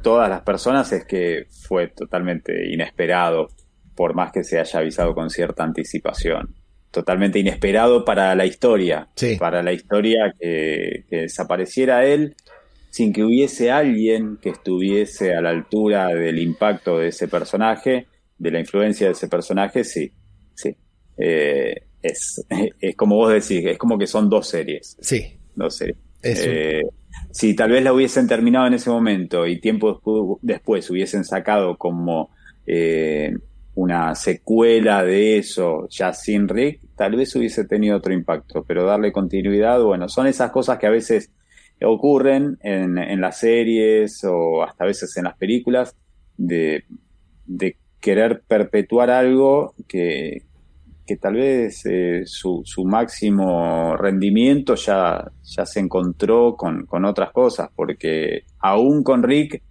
todas 0.04 0.28
las 0.28 0.42
personas, 0.42 0.92
es 0.92 1.04
que 1.04 1.46
fue 1.66 1.88
totalmente 1.88 2.72
inesperado, 2.72 3.48
por 3.96 4.14
más 4.14 4.30
que 4.30 4.44
se 4.44 4.60
haya 4.60 4.78
avisado 4.78 5.14
con 5.14 5.30
cierta 5.30 5.64
anticipación. 5.64 6.54
Totalmente 6.92 7.40
inesperado 7.40 8.04
para 8.04 8.32
la 8.36 8.46
historia, 8.46 9.08
para 9.40 9.64
la 9.64 9.72
historia 9.72 10.32
que, 10.38 11.04
que 11.10 11.22
desapareciera 11.22 12.06
él 12.06 12.36
sin 12.94 13.12
que 13.12 13.24
hubiese 13.24 13.72
alguien 13.72 14.38
que 14.40 14.50
estuviese 14.50 15.34
a 15.34 15.40
la 15.40 15.50
altura 15.50 16.14
del 16.14 16.38
impacto 16.38 16.98
de 16.98 17.08
ese 17.08 17.26
personaje, 17.26 18.06
de 18.38 18.50
la 18.52 18.60
influencia 18.60 19.08
de 19.08 19.14
ese 19.14 19.26
personaje, 19.26 19.82
sí, 19.82 20.12
sí. 20.54 20.76
Eh, 21.16 21.74
es, 22.00 22.46
es 22.80 22.94
como 22.94 23.16
vos 23.16 23.32
decís, 23.32 23.66
es 23.66 23.78
como 23.78 23.98
que 23.98 24.06
son 24.06 24.30
dos 24.30 24.46
series. 24.46 24.96
Sí. 25.00 25.40
Dos 25.56 25.76
series. 25.76 25.96
Eh, 26.22 26.82
si 27.34 27.56
tal 27.56 27.72
vez 27.72 27.82
la 27.82 27.92
hubiesen 27.92 28.28
terminado 28.28 28.68
en 28.68 28.74
ese 28.74 28.90
momento 28.90 29.44
y 29.44 29.60
tiempo 29.60 30.38
después 30.40 30.88
hubiesen 30.88 31.24
sacado 31.24 31.76
como 31.76 32.30
eh, 32.64 33.36
una 33.74 34.14
secuela 34.14 35.02
de 35.02 35.38
eso 35.38 35.88
ya 35.90 36.12
sin 36.12 36.46
Rick, 36.48 36.80
tal 36.94 37.16
vez 37.16 37.34
hubiese 37.34 37.64
tenido 37.64 37.96
otro 37.96 38.14
impacto, 38.14 38.62
pero 38.62 38.84
darle 38.84 39.10
continuidad, 39.10 39.82
bueno, 39.82 40.08
son 40.08 40.28
esas 40.28 40.52
cosas 40.52 40.78
que 40.78 40.86
a 40.86 40.90
veces 40.90 41.32
ocurren 41.82 42.56
en, 42.62 42.98
en, 42.98 43.20
las 43.20 43.40
series 43.40 44.22
o 44.22 44.62
hasta 44.62 44.84
a 44.84 44.86
veces 44.86 45.16
en 45.16 45.24
las 45.24 45.36
películas 45.36 45.96
de, 46.36 46.84
de 47.46 47.76
querer 47.98 48.42
perpetuar 48.46 49.10
algo 49.10 49.74
que, 49.88 50.44
que 51.06 51.16
tal 51.16 51.34
vez 51.34 51.84
eh, 51.86 52.22
su, 52.24 52.62
su, 52.64 52.84
máximo 52.84 53.96
rendimiento 53.96 54.74
ya, 54.74 55.30
ya 55.42 55.66
se 55.66 55.80
encontró 55.80 56.56
con, 56.56 56.86
con, 56.86 57.04
otras 57.04 57.30
cosas, 57.32 57.70
porque 57.74 58.44
aún 58.58 59.02
con 59.02 59.22
Rick 59.22 59.62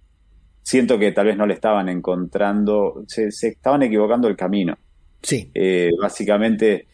siento 0.62 0.98
que 0.98 1.12
tal 1.12 1.26
vez 1.26 1.36
no 1.36 1.46
le 1.46 1.54
estaban 1.54 1.88
encontrando, 1.88 3.04
se, 3.06 3.30
se 3.30 3.48
estaban 3.48 3.82
equivocando 3.82 4.28
el 4.28 4.36
camino. 4.36 4.76
Sí. 5.22 5.50
Eh, 5.54 5.90
básicamente 6.00 6.86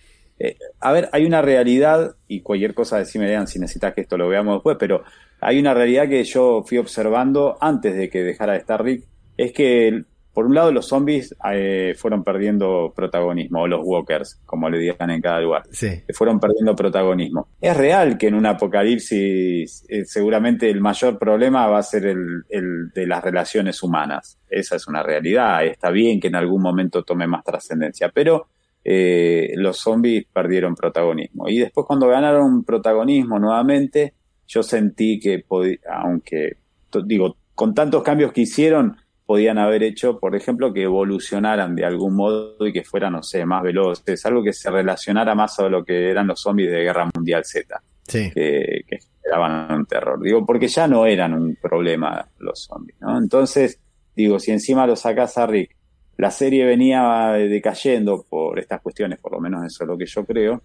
eh, 0.43 0.57
a 0.81 0.91
ver, 0.93 1.11
hay 1.13 1.27
una 1.27 1.43
realidad, 1.43 2.17
y 2.27 2.41
cualquier 2.41 2.73
cosa 2.73 2.97
decime, 2.97 3.27
vean 3.27 3.47
si 3.47 3.59
necesitas 3.59 3.93
que 3.93 4.01
esto 4.01 4.17
lo 4.17 4.27
veamos 4.27 4.57
después, 4.57 4.79
pero 4.81 5.05
hay 5.39 5.61
una 5.61 5.75
realidad 5.75 6.09
que 6.09 6.25
yo 6.25 6.65
fui 6.67 6.79
observando 6.79 7.59
antes 7.61 7.95
de 7.95 8.09
que 8.09 8.23
dejara 8.23 8.55
de 8.55 8.61
estar 8.61 8.83
Rick, 8.83 9.05
es 9.37 9.53
que 9.53 10.05
por 10.41 10.47
un 10.47 10.55
lado 10.55 10.73
los 10.73 10.89
zombies 10.89 11.37
eh, 11.53 11.93
fueron 11.99 12.25
perdiendo 12.25 12.95
protagonismo, 12.97 13.61
o 13.61 13.69
los 13.69 13.83
walkers, 13.85 14.41
como 14.47 14.71
le 14.71 14.79
digan 14.79 15.11
en 15.11 15.21
cada 15.21 15.39
lugar, 15.39 15.65
sí. 15.71 16.03
fueron 16.15 16.41
perdiendo 16.41 16.75
protagonismo. 16.75 17.49
Es 17.61 17.77
real 17.77 18.17
que 18.17 18.29
en 18.29 18.37
un 18.37 18.47
apocalipsis 18.47 19.85
eh, 19.87 20.07
seguramente 20.07 20.71
el 20.71 20.81
mayor 20.81 21.19
problema 21.19 21.67
va 21.67 21.77
a 21.77 21.83
ser 21.83 22.07
el, 22.07 22.45
el 22.49 22.89
de 22.95 23.07
las 23.07 23.23
relaciones 23.23 23.83
humanas. 23.83 24.39
Esa 24.49 24.77
es 24.77 24.89
una 24.89 25.03
realidad, 25.03 25.63
está 25.67 25.91
bien 25.91 26.19
que 26.19 26.29
en 26.29 26.37
algún 26.37 26.63
momento 26.63 27.03
tome 27.03 27.27
más 27.27 27.45
trascendencia, 27.45 28.09
pero 28.09 28.47
eh, 28.83 29.53
los 29.57 29.77
zombies 29.77 30.25
perdieron 30.33 30.75
protagonismo. 30.75 31.51
Y 31.51 31.59
después 31.59 31.87
cuando 31.87 32.09
ganaron 32.09 32.65
protagonismo 32.65 33.39
nuevamente, 33.39 34.15
yo 34.49 34.63
sentí 34.63 35.21
que, 35.21 35.45
aunque, 35.87 36.57
digo, 37.05 37.37
con 37.55 37.75
tantos 37.75 38.03
cambios 38.03 38.33
que 38.33 38.41
hicieron, 38.41 38.97
podían 39.31 39.59
haber 39.59 39.85
hecho, 39.85 40.19
por 40.19 40.35
ejemplo, 40.35 40.73
que 40.73 40.83
evolucionaran 40.83 41.77
de 41.77 41.85
algún 41.85 42.17
modo 42.17 42.67
y 42.67 42.73
que 42.73 42.83
fueran, 42.83 43.13
no 43.13 43.23
sé, 43.23 43.47
más 43.47 43.63
veloces, 43.63 44.27
algo 44.27 44.43
que 44.43 44.53
se 44.53 44.69
relacionara 44.69 45.37
más 45.37 45.57
a 45.61 45.69
lo 45.69 45.85
que 45.85 46.11
eran 46.11 46.27
los 46.27 46.41
zombies 46.41 46.73
de 46.73 46.83
Guerra 46.83 47.09
Mundial 47.15 47.45
Z, 47.45 47.81
que, 48.05 48.33
que 48.35 48.99
generaban 49.23 49.73
un 49.73 49.87
terror. 49.87 50.21
Digo, 50.21 50.45
porque 50.45 50.67
ya 50.67 50.89
no 50.89 51.07
eran 51.07 51.35
un 51.35 51.55
problema 51.63 52.27
los 52.41 52.65
zombies, 52.65 53.01
¿no? 53.01 53.17
Entonces, 53.19 53.79
digo, 54.17 54.41
si 54.41 54.51
encima 54.51 54.85
lo 54.85 54.97
sacás 54.97 55.39
a 55.39 55.47
Rick 55.47 55.77
la 56.17 56.33
serie 56.33 56.65
venía 56.65 57.31
decayendo 57.35 58.27
por 58.29 58.59
estas 58.59 58.81
cuestiones, 58.81 59.21
por 59.21 59.31
lo 59.31 59.39
menos 59.39 59.65
eso 59.65 59.85
es 59.85 59.89
lo 59.89 59.97
que 59.97 60.07
yo 60.07 60.25
creo, 60.25 60.65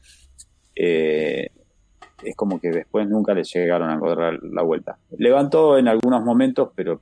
eh, 0.76 1.52
es 2.24 2.36
como 2.36 2.60
que 2.60 2.72
después 2.72 3.08
nunca 3.08 3.36
le 3.36 3.44
llegaron 3.44 3.92
a 3.92 3.94
encontrar 3.94 4.40
la 4.42 4.64
vuelta. 4.64 4.98
Levantó 5.20 5.78
en 5.78 5.88
algunos 5.88 6.24
momentos, 6.24 6.72
pero 6.74 7.00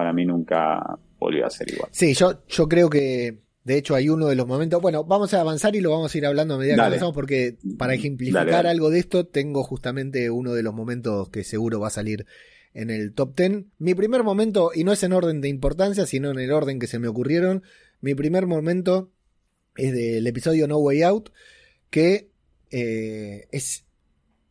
para 0.00 0.14
mí 0.14 0.24
nunca 0.24 0.98
volvió 1.18 1.44
a 1.44 1.50
ser 1.50 1.70
igual. 1.70 1.90
Sí, 1.92 2.14
yo, 2.14 2.42
yo 2.48 2.66
creo 2.70 2.88
que 2.88 3.42
de 3.64 3.76
hecho 3.76 3.94
hay 3.94 4.08
uno 4.08 4.28
de 4.28 4.34
los 4.34 4.46
momentos, 4.46 4.80
bueno, 4.80 5.04
vamos 5.04 5.34
a 5.34 5.42
avanzar 5.42 5.76
y 5.76 5.82
lo 5.82 5.90
vamos 5.90 6.14
a 6.14 6.16
ir 6.16 6.24
hablando 6.24 6.54
a 6.54 6.56
medida 6.56 6.74
que 6.74 6.80
avanzamos 6.80 7.12
porque 7.12 7.58
para 7.76 7.92
ejemplificar 7.92 8.66
algo 8.66 8.88
de 8.88 8.98
esto 8.98 9.26
tengo 9.26 9.62
justamente 9.62 10.30
uno 10.30 10.54
de 10.54 10.62
los 10.62 10.72
momentos 10.72 11.28
que 11.28 11.44
seguro 11.44 11.80
va 11.80 11.88
a 11.88 11.90
salir 11.90 12.24
en 12.72 12.88
el 12.88 13.12
top 13.12 13.36
10. 13.36 13.64
Mi 13.76 13.94
primer 13.94 14.22
momento, 14.22 14.70
y 14.74 14.84
no 14.84 14.92
es 14.92 15.02
en 15.02 15.12
orden 15.12 15.42
de 15.42 15.50
importancia, 15.50 16.06
sino 16.06 16.30
en 16.30 16.38
el 16.38 16.50
orden 16.50 16.78
que 16.78 16.86
se 16.86 16.98
me 16.98 17.08
ocurrieron, 17.08 17.62
mi 18.00 18.14
primer 18.14 18.46
momento 18.46 19.12
es 19.76 19.92
del 19.92 20.26
episodio 20.26 20.66
No 20.66 20.78
Way 20.78 21.02
Out, 21.02 21.28
que 21.90 22.30
eh, 22.70 23.48
es 23.52 23.84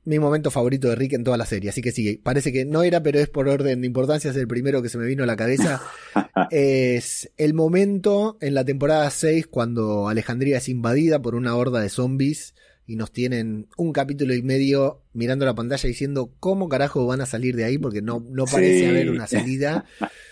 mi 0.05 0.19
momento 0.19 0.49
favorito 0.49 0.89
de 0.89 0.95
Rick 0.95 1.13
en 1.13 1.23
toda 1.23 1.37
la 1.37 1.45
serie. 1.45 1.69
Así 1.69 1.81
que 1.81 1.91
sí, 1.91 2.19
parece 2.21 2.51
que 2.51 2.65
no 2.65 2.83
era, 2.83 3.03
pero 3.03 3.19
es 3.19 3.29
por 3.29 3.47
orden 3.47 3.81
de 3.81 3.87
importancia, 3.87 4.31
es 4.31 4.37
el 4.37 4.47
primero 4.47 4.81
que 4.81 4.89
se 4.89 4.97
me 4.97 5.05
vino 5.05 5.23
a 5.23 5.27
la 5.27 5.35
cabeza. 5.35 5.81
es 6.51 7.31
el 7.37 7.53
momento 7.53 8.37
en 8.41 8.53
la 8.53 8.65
temporada 8.65 9.09
6 9.09 9.47
cuando 9.47 10.07
Alejandría 10.07 10.57
es 10.57 10.69
invadida 10.69 11.21
por 11.21 11.35
una 11.35 11.55
horda 11.55 11.81
de 11.81 11.89
zombies 11.89 12.55
y 12.87 12.95
nos 12.95 13.11
tienen 13.11 13.67
un 13.77 13.93
capítulo 13.93 14.33
y 14.33 14.41
medio 14.41 15.03
mirando 15.13 15.45
la 15.45 15.53
pantalla 15.53 15.87
diciendo 15.87 16.33
cómo 16.39 16.69
carajo 16.69 17.05
van 17.05 17.21
a 17.21 17.27
salir 17.27 17.55
de 17.55 17.65
ahí 17.65 17.77
porque 17.77 18.01
no, 18.01 18.25
no 18.31 18.45
parece 18.45 18.87
haber 18.87 19.11
una 19.11 19.27
salida. 19.27 19.85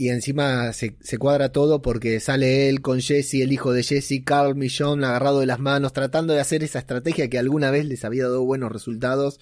Y 0.00 0.10
encima 0.10 0.72
se, 0.74 0.94
cuadra 1.18 1.50
todo 1.50 1.82
porque 1.82 2.20
sale 2.20 2.68
él 2.68 2.82
con 2.82 3.00
Jesse, 3.00 3.34
el 3.42 3.52
hijo 3.52 3.72
de 3.72 3.82
Jesse, 3.82 4.22
Carl 4.24 4.54
Millón 4.54 5.02
agarrado 5.02 5.40
de 5.40 5.46
las 5.46 5.58
manos, 5.58 5.92
tratando 5.92 6.34
de 6.34 6.40
hacer 6.40 6.62
esa 6.62 6.78
estrategia 6.78 7.28
que 7.28 7.36
alguna 7.36 7.72
vez 7.72 7.84
les 7.84 8.04
había 8.04 8.22
dado 8.22 8.44
buenos 8.44 8.70
resultados. 8.70 9.40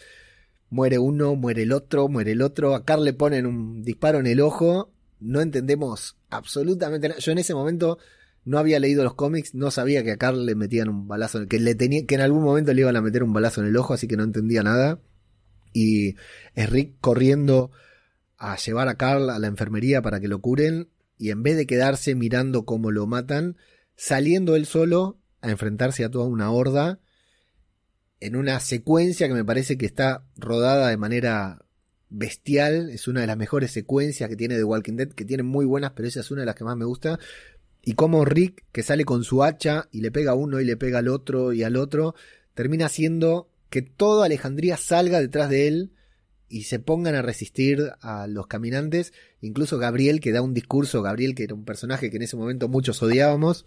Muere 0.71 0.99
uno, 0.99 1.37
muere 1.37 1.65
el 1.65 1.73
otro, 1.73 2.09
muere 2.09 2.33
el 2.33 2.41
otro. 2.41 2.75
A 2.75 2.87
Carl 2.87 3.05
le 3.05 3.13
ponen 3.13 3.45
un 3.45 3.83
disparo 3.83 4.19
en 4.19 4.27
el 4.27 4.41
ojo. 4.41 4.91
No 5.21 5.43
entendemos 5.43 6.17
absolutamente 6.31 7.11
nada. 7.11 7.21
Yo 7.21 7.33
en 7.33 7.39
ese 7.39 7.53
momento 7.53 7.99
no 8.47 8.59
había 8.59 8.81
leído 8.81 9.05
los 9.05 9.13
cómics, 9.13 9.55
no 9.55 9.71
sabía 9.71 10.03
que 10.05 10.13
a 10.13 10.17
Carl 10.17 10.47
le 10.47 10.55
metían 10.55 10.89
un 10.89 11.07
balazo, 11.07 11.47
que 11.49 11.61
le 11.61 11.75
tenía, 11.75 12.07
que 12.07 12.15
en 12.15 12.23
algún 12.23 12.43
momento 12.43 12.73
le 12.73 12.81
iban 12.81 12.97
a 12.97 13.03
meter 13.03 13.23
un 13.23 13.35
balazo 13.35 13.61
en 13.61 13.67
el 13.67 13.77
ojo, 13.77 13.93
así 13.93 14.09
que 14.09 14.17
no 14.17 14.25
entendía 14.25 14.63
nada. 14.63 15.01
Y 15.75 16.17
es 16.55 16.71
Rick 16.71 16.95
corriendo 17.03 17.73
a 18.38 18.57
llevar 18.57 18.88
a 18.88 18.97
Carl 18.97 19.31
a 19.31 19.38
la 19.38 19.47
enfermería 19.47 20.02
para 20.02 20.21
que 20.21 20.28
lo 20.28 20.40
curen, 20.40 20.88
y 21.19 21.31
en 21.31 21.43
vez 21.43 21.57
de 21.57 21.66
quedarse 21.66 22.14
mirando 22.14 22.64
cómo 22.64 22.90
lo 22.90 23.07
matan, 23.07 23.57
saliendo 23.97 24.57
él 24.57 24.66
solo 24.66 25.19
a 25.40 25.50
enfrentarse 25.50 26.05
a 26.05 26.11
toda 26.11 26.26
una 26.26 26.50
horda 26.50 27.00
en 28.21 28.37
una 28.37 28.61
secuencia 28.61 29.28
que 29.28 29.35
me 29.35 29.45
parece 29.45 29.76
que 29.76 29.87
está 29.87 30.25
rodada 30.37 30.88
de 30.88 30.97
manera 30.97 31.64
bestial, 32.09 32.90
es 32.90 33.09
una 33.09 33.21
de 33.21 33.26
las 33.26 33.37
mejores 33.37 33.73
secuencias 33.73 34.28
que 34.28 34.37
tiene 34.37 34.57
The 34.57 34.64
Walking 34.64 34.97
Dead, 34.97 35.09
que 35.09 35.25
tiene 35.25 35.43
muy 35.43 35.64
buenas, 35.64 35.93
pero 35.93 36.09
esa 36.09 36.21
es 36.21 36.31
una 36.31 36.43
de 36.43 36.47
las 36.47 36.55
que 36.55 36.64
más 36.64 36.76
me 36.76 36.85
gusta. 36.85 37.19
Y 37.83 37.95
como 37.95 38.25
Rick, 38.25 38.64
que 38.73 38.83
sale 38.83 39.05
con 39.05 39.23
su 39.23 39.45
hacha 39.45 39.88
y 39.93 40.00
le 40.00 40.11
pega 40.11 40.33
a 40.33 40.35
uno 40.35 40.61
y 40.61 40.64
le 40.64 40.76
pega 40.76 40.99
al 40.99 41.09
otro 41.09 41.52
y 41.52 41.62
al 41.62 41.76
otro, 41.76 42.14
termina 42.55 42.87
haciendo 42.87 43.50
que 43.71 43.83
toda 43.83 44.26
Alejandría 44.26 44.76
salga 44.76 45.21
detrás 45.21 45.50
de 45.50 45.69
él 45.69 45.93
y 46.49 46.65
se 46.65 46.79
pongan 46.79 47.15
a 47.15 47.23
resistir 47.23 47.93
a 48.00 48.26
los 48.26 48.47
caminantes. 48.47 49.12
Incluso 49.41 49.79
Gabriel, 49.79 50.21
que 50.21 50.33
da 50.33 50.43
un 50.43 50.55
discurso, 50.55 51.03
Gabriel, 51.03 51.35
que 51.35 51.45
era 51.45 51.55
un 51.55 51.65
personaje 51.65 52.11
que 52.11 52.17
en 52.17 52.23
ese 52.23 52.37
momento 52.37 52.69
muchos 52.69 53.03
odiábamos, 53.03 53.67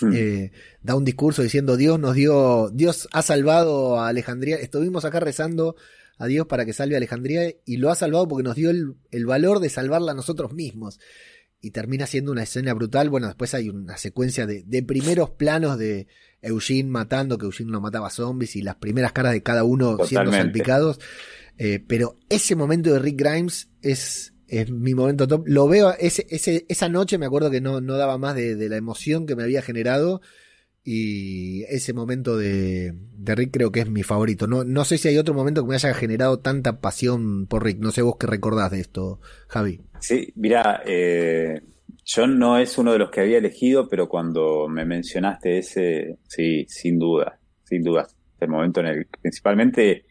hmm. 0.00 0.12
eh, 0.14 0.52
da 0.82 0.94
un 0.94 1.04
discurso 1.04 1.42
diciendo 1.42 1.76
Dios 1.76 1.98
nos 1.98 2.14
dio, 2.14 2.70
Dios 2.70 3.08
ha 3.12 3.22
salvado 3.22 3.98
a 3.98 4.08
Alejandría. 4.08 4.56
Estuvimos 4.56 5.04
acá 5.04 5.20
rezando 5.20 5.76
a 6.18 6.26
Dios 6.26 6.46
para 6.46 6.64
que 6.64 6.72
salve 6.72 6.94
a 6.94 6.98
Alejandría 6.98 7.54
y 7.64 7.78
lo 7.78 7.90
ha 7.90 7.94
salvado 7.94 8.28
porque 8.28 8.44
nos 8.44 8.56
dio 8.56 8.70
el, 8.70 9.26
valor 9.26 9.60
de 9.60 9.70
salvarla 9.70 10.12
a 10.12 10.14
nosotros 10.14 10.52
mismos. 10.52 11.00
Y 11.64 11.70
termina 11.70 12.06
siendo 12.06 12.32
una 12.32 12.42
escena 12.42 12.74
brutal. 12.74 13.08
Bueno, 13.08 13.28
después 13.28 13.54
hay 13.54 13.68
una 13.68 13.96
secuencia 13.96 14.46
de, 14.46 14.64
de 14.64 14.82
primeros 14.82 15.30
planos 15.30 15.78
de 15.78 16.08
Eugene 16.42 16.90
matando, 16.90 17.38
que 17.38 17.46
Eugene 17.46 17.70
no 17.70 17.80
mataba 17.80 18.10
zombies 18.10 18.56
y 18.56 18.62
las 18.62 18.74
primeras 18.76 19.12
caras 19.12 19.32
de 19.32 19.44
cada 19.44 19.62
uno 19.62 19.96
siendo 20.04 20.32
salpicados. 20.32 20.98
Eh, 21.64 21.78
pero 21.78 22.16
ese 22.28 22.56
momento 22.56 22.92
de 22.92 22.98
Rick 22.98 23.20
Grimes 23.20 23.70
es, 23.82 24.34
es 24.48 24.68
mi 24.72 24.94
momento 24.94 25.28
top. 25.28 25.44
Lo 25.46 25.68
veo, 25.68 25.94
ese, 25.96 26.26
ese, 26.28 26.66
esa 26.68 26.88
noche 26.88 27.18
me 27.18 27.26
acuerdo 27.26 27.52
que 27.52 27.60
no, 27.60 27.80
no 27.80 27.96
daba 27.96 28.18
más 28.18 28.34
de, 28.34 28.68
la 28.68 28.76
emoción 28.76 29.26
que 29.26 29.36
me 29.36 29.44
había 29.44 29.62
generado. 29.62 30.20
Y 30.82 31.62
ese 31.68 31.92
momento 31.92 32.36
de, 32.36 32.92
Rick 33.24 33.52
creo 33.52 33.70
que 33.70 33.78
es 33.78 33.88
mi 33.88 34.02
favorito. 34.02 34.48
No, 34.48 34.64
no 34.64 34.84
sé 34.84 34.98
si 34.98 35.06
hay 35.06 35.18
otro 35.18 35.34
momento 35.34 35.62
que 35.62 35.68
me 35.68 35.76
haya 35.76 35.94
generado 35.94 36.40
tanta 36.40 36.80
pasión 36.80 37.46
por 37.46 37.64
Rick. 37.64 37.78
No 37.78 37.92
sé 37.92 38.02
vos 38.02 38.16
qué 38.18 38.26
recordás 38.26 38.72
de 38.72 38.80
esto, 38.80 39.20
Javi. 39.46 39.82
Sí, 40.00 40.32
mira, 40.34 40.82
eh, 40.84 41.60
yo 42.04 42.26
no 42.26 42.58
es 42.58 42.76
uno 42.76 42.90
de 42.90 42.98
los 42.98 43.10
que 43.12 43.20
había 43.20 43.38
elegido, 43.38 43.88
pero 43.88 44.08
cuando 44.08 44.66
me 44.66 44.84
mencionaste 44.84 45.58
ese, 45.58 46.18
sí, 46.26 46.66
sin 46.66 46.98
duda, 46.98 47.38
sin 47.62 47.84
duda. 47.84 48.08
El 48.40 48.48
momento 48.48 48.80
en 48.80 48.86
el 48.86 49.06
principalmente 49.06 50.06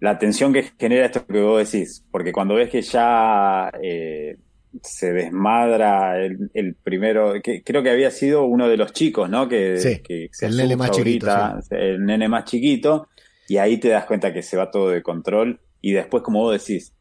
la 0.00 0.18
tensión 0.18 0.52
que 0.52 0.64
genera 0.78 1.06
esto 1.06 1.26
que 1.26 1.40
vos 1.40 1.70
decís, 1.70 2.04
porque 2.10 2.32
cuando 2.32 2.54
ves 2.54 2.70
que 2.70 2.82
ya 2.82 3.70
eh, 3.82 4.36
se 4.82 5.12
desmadra 5.12 6.24
el, 6.24 6.74
primero, 6.82 7.34
que 7.42 7.62
creo 7.62 7.82
que 7.82 7.90
había 7.90 8.10
sido 8.10 8.44
uno 8.44 8.68
de 8.68 8.76
los 8.76 8.92
chicos, 8.92 9.28
¿no? 9.28 9.48
Que, 9.48 10.00
que 10.04 10.30
el 10.40 10.56
nene 10.56 10.76
más 10.76 10.90
chiquito. 10.90 11.28
El 11.70 12.04
nene 12.04 12.28
más 12.28 12.44
chiquito, 12.44 13.08
y 13.48 13.56
ahí 13.56 13.78
te 13.78 13.88
das 13.88 14.04
cuenta 14.04 14.32
que 14.32 14.42
se 14.42 14.56
va 14.56 14.70
todo 14.70 14.90
de 14.90 15.02
control, 15.02 15.60
y 15.80 15.92
después, 15.92 16.22
como 16.22 16.40
vos 16.40 16.52
decís, 16.52 16.92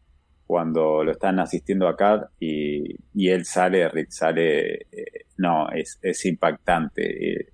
cuando 0.48 1.04
lo 1.04 1.12
están 1.12 1.40
asistiendo 1.40 1.90
acá 1.90 2.30
y, 2.40 2.96
y 3.14 3.30
él 3.30 3.44
sale, 3.44 3.90
Rick 3.90 4.12
sale, 4.12 4.88
eh, 4.92 5.26
no, 5.38 5.70
es, 5.70 6.00
es 6.02 6.26
impactante. 6.26 7.32
Eh, 7.34 7.50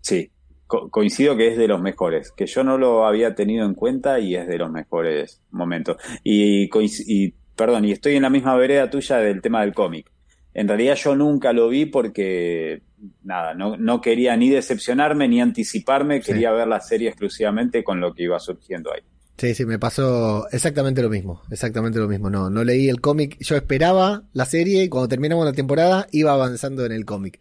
sí, 0.00 0.30
coincido 0.68 1.36
que 1.36 1.48
es 1.48 1.58
de 1.58 1.66
los 1.66 1.80
mejores, 1.80 2.30
que 2.32 2.46
yo 2.46 2.62
no 2.62 2.78
lo 2.78 3.06
había 3.06 3.34
tenido 3.34 3.64
en 3.64 3.74
cuenta 3.74 4.20
y 4.20 4.36
es 4.36 4.46
de 4.46 4.58
los 4.58 4.70
mejores 4.70 5.42
momentos. 5.50 5.96
Y, 6.22 6.68
y 7.06 7.34
perdón, 7.56 7.86
y 7.86 7.92
estoy 7.92 8.16
en 8.16 8.22
la 8.22 8.30
misma 8.30 8.54
vereda 8.54 8.90
tuya 8.90 9.16
del 9.16 9.40
tema 9.40 9.62
del 9.62 9.74
cómic. 9.74 10.10
En 10.54 10.68
realidad 10.68 10.94
yo 10.96 11.14
nunca 11.14 11.52
lo 11.52 11.68
vi 11.68 11.86
porque, 11.86 12.82
nada, 13.22 13.54
no, 13.54 13.76
no 13.76 14.00
quería 14.00 14.36
ni 14.36 14.50
decepcionarme 14.50 15.28
ni 15.28 15.40
anticiparme, 15.40 16.20
quería 16.20 16.50
ver 16.52 16.68
la 16.68 16.80
serie 16.80 17.08
exclusivamente 17.08 17.84
con 17.84 18.00
lo 18.00 18.12
que 18.12 18.24
iba 18.24 18.38
surgiendo 18.38 18.92
ahí. 18.92 19.02
Sí, 19.36 19.54
sí, 19.54 19.64
me 19.64 19.78
pasó 19.78 20.48
exactamente 20.50 21.00
lo 21.00 21.08
mismo, 21.08 21.42
exactamente 21.48 22.00
lo 22.00 22.08
mismo. 22.08 22.28
No, 22.28 22.50
no 22.50 22.64
leí 22.64 22.88
el 22.88 23.00
cómic, 23.00 23.36
yo 23.38 23.54
esperaba 23.54 24.24
la 24.32 24.44
serie 24.46 24.82
y 24.82 24.88
cuando 24.88 25.06
terminamos 25.06 25.44
la 25.44 25.52
temporada 25.52 26.08
iba 26.10 26.32
avanzando 26.32 26.84
en 26.84 26.90
el 26.90 27.04
cómic. 27.04 27.38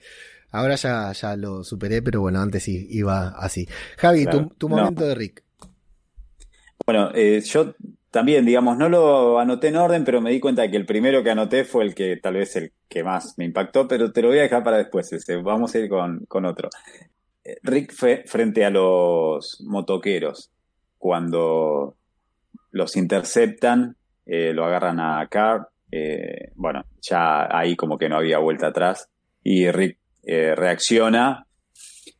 Ahora 0.58 0.76
ya, 0.76 1.12
ya 1.12 1.36
lo 1.36 1.64
superé, 1.64 2.02
pero 2.02 2.22
bueno, 2.22 2.40
antes 2.40 2.64
sí 2.64 2.88
iba 2.90 3.28
así. 3.38 3.68
Javi, 3.98 4.26
tu, 4.58 4.68
momento 4.68 5.06
de 5.06 5.14
Rick. 5.14 5.44
Bueno, 6.84 7.12
eh, 7.14 7.42
yo 7.42 7.76
también, 8.10 8.44
digamos, 8.44 8.76
no 8.76 8.90
lo 8.90 9.40
anoté 9.40 9.68
en 9.68 9.76
orden, 9.76 10.04
pero 10.04 10.20
me 10.20 10.32
di 10.32 10.40
cuenta 10.40 10.64
de 10.64 10.72
que 10.72 10.78
el 10.78 10.88
primero 10.88 11.22
que 11.22 11.30
anoté 11.30 11.64
fue 11.64 11.84
el 11.84 11.94
que 11.94 12.18
tal 12.18 12.34
vez 12.34 12.56
el 12.56 12.72
que 12.90 13.04
más 13.04 13.38
me 13.38 13.46
impactó, 13.46 13.88
pero 13.88 14.12
te 14.12 14.24
lo 14.24 14.30
voy 14.30 14.40
a 14.40 14.44
dejar 14.44 14.64
para 14.64 14.78
después. 14.78 15.12
Vamos 15.44 15.76
a 15.76 15.80
ir 15.80 15.90
con, 15.90 16.26
con 16.26 16.46
otro. 16.46 16.70
Eh, 17.44 17.58
Rick 17.62 17.94
fue 17.94 18.24
frente 18.26 18.66
a 18.66 18.72
los 18.72 19.62
motoqueros, 19.62 20.50
cuando 20.98 21.96
los 22.72 22.98
interceptan, 22.98 23.96
eh, 24.26 24.54
lo 24.54 24.66
agarran 24.66 25.00
a 25.00 25.28
Carr, 25.28 25.68
bueno, 26.56 26.84
ya 27.00 27.48
ahí 27.56 27.76
como 27.76 28.00
que 28.00 28.10
no 28.10 28.18
había 28.18 28.40
vuelta 28.40 28.68
atrás, 28.68 29.08
y 29.44 29.70
Rick 29.72 30.00
eh, 30.30 30.54
reacciona 30.56 31.48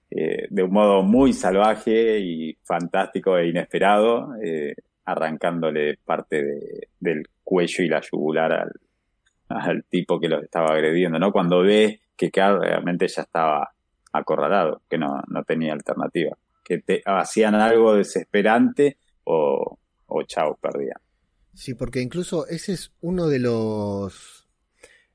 eh, 0.10 0.48
de 0.50 0.64
un 0.64 0.72
modo 0.72 1.04
muy 1.04 1.34
salvaje 1.34 2.20
y 2.20 2.58
fantástico 2.64 3.38
e 3.38 3.50
inesperado, 3.50 4.34
eh, 4.42 4.76
arrancándole 5.04 5.98
parte 6.06 6.88
del 7.02 7.28
cuello 7.44 7.84
y 7.84 7.90
la 7.90 8.00
yugular 8.00 8.70
al, 9.50 9.84
tipo 9.90 10.22
que 10.22 10.30
lo 10.30 10.42
estaba 10.42 10.74
agrediendo, 10.74 11.20
¿no? 11.20 11.34
Cuando 11.34 11.62
ve 11.64 12.00
que 12.16 12.32
Carl 12.32 12.62
realmente 12.62 13.10
ya 13.10 13.24
estaba 13.24 13.74
acorralado, 14.14 14.84
que 14.90 14.98
no, 14.98 15.22
no 15.28 15.44
tenía 15.44 15.74
alternativa, 15.74 16.38
que 16.64 16.78
te, 16.78 17.02
hacían 17.06 17.56
algo 17.56 17.94
desesperante 17.94 18.96
o, 19.26 19.78
o 20.06 20.24
chao, 20.24 20.58
perdían. 20.62 21.02
Sí, 21.54 21.74
porque 21.74 22.00
incluso 22.00 22.48
ese 22.48 22.72
es 22.72 22.94
uno 23.02 23.28
de 23.28 23.40
los 23.40 24.37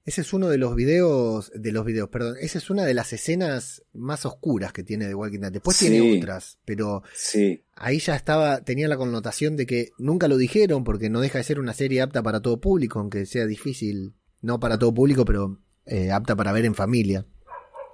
ese 0.05 0.23
es 0.23 0.33
uno 0.33 0.49
de 0.49 0.59
los 0.59 0.75
videos, 0.75 1.53
de 1.55 1.71
los 1.71 1.85
videos, 1.85 2.09
perdón, 2.09 2.37
esa 2.41 2.59
es 2.59 2.71
una 2.71 2.85
de 2.85 2.93
las 2.93 3.13
escenas 3.13 3.85
más 3.93 4.27
oscuras 4.27 4.73
que 4.73 4.83
tiene 4.83 5.07
The 5.07 5.15
Walking 5.15 5.39
Dead. 5.39 5.53
Después 5.53 5.79
tiene 5.79 6.19
otras, 6.19 6.59
pero 6.65 7.03
sí. 7.15 7.63
ahí 7.77 8.01
ya 8.01 8.17
estaba, 8.17 8.65
tenía 8.65 8.89
la 8.89 8.97
connotación 8.97 9.57
de 9.57 9.65
que 9.65 9.91
nunca 9.99 10.27
lo 10.27 10.37
dijeron 10.37 10.83
porque 10.83 11.09
no 11.09 11.21
deja 11.21 11.39
de 11.39 11.45
ser 11.45 11.61
una 11.61 11.73
serie 11.73 12.03
apta 12.03 12.23
para 12.23 12.41
todo 12.41 12.61
público, 12.61 12.99
aunque 12.99 13.27
sea 13.27 13.47
difícil, 13.47 14.15
no 14.41 14.59
para 14.59 14.77
todo 14.77 14.93
público, 14.93 15.25
pero 15.25 15.61
eh, 15.87 16.11
apta 16.11 16.35
para 16.35 16.53
ver 16.53 16.65
en 16.65 16.75
familia. 16.75 17.25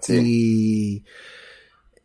Y 0.08 1.04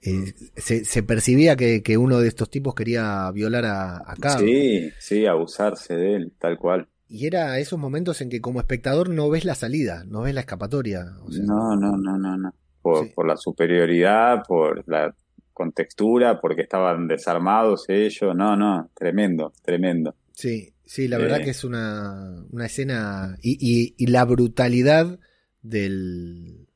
eh, 0.01 0.33
se, 0.57 1.03
percibía 1.03 1.55
que, 1.55 1.97
uno 1.97 2.19
de 2.19 2.27
estos 2.27 2.49
tipos 2.49 2.75
quería 2.75 3.31
violar 3.31 3.63
a, 3.65 3.97
a 3.99 4.37
Sí, 4.37 4.91
sí, 4.99 5.25
abusarse 5.25 5.95
de 5.95 6.15
él, 6.15 6.33
tal 6.37 6.57
cual. 6.57 6.89
Y 7.13 7.27
era 7.27 7.59
esos 7.59 7.77
momentos 7.77 8.21
en 8.21 8.29
que 8.29 8.41
como 8.41 8.59
espectador 8.59 9.07
no 9.09 9.29
ves 9.29 9.45
la 9.45 9.53
salida, 9.53 10.03
no 10.07 10.23
ves 10.23 10.33
la 10.33 10.39
escapatoria. 10.39 11.05
no, 11.43 11.75
no, 11.75 11.95
no, 11.95 12.17
no, 12.17 12.37
no. 12.37 12.55
Por, 12.81 13.27
la 13.27 13.37
superioridad, 13.37 14.41
por 14.47 14.83
la 14.87 15.15
contextura, 15.53 16.41
porque 16.41 16.63
estaban 16.63 17.07
desarmados 17.07 17.85
ellos. 17.87 18.35
No, 18.35 18.55
no, 18.57 18.89
tremendo, 18.95 19.53
tremendo. 19.61 20.15
Sí, 20.31 20.73
sí, 20.85 21.07
la 21.07 21.19
verdad 21.19 21.41
eh. 21.41 21.43
que 21.43 21.49
es 21.51 21.63
una, 21.63 22.45
una 22.49 22.65
escena 22.65 23.37
y, 23.43 23.93
y, 23.95 24.07
la 24.07 24.25
brutalidad 24.25 25.19
del, 25.61 26.67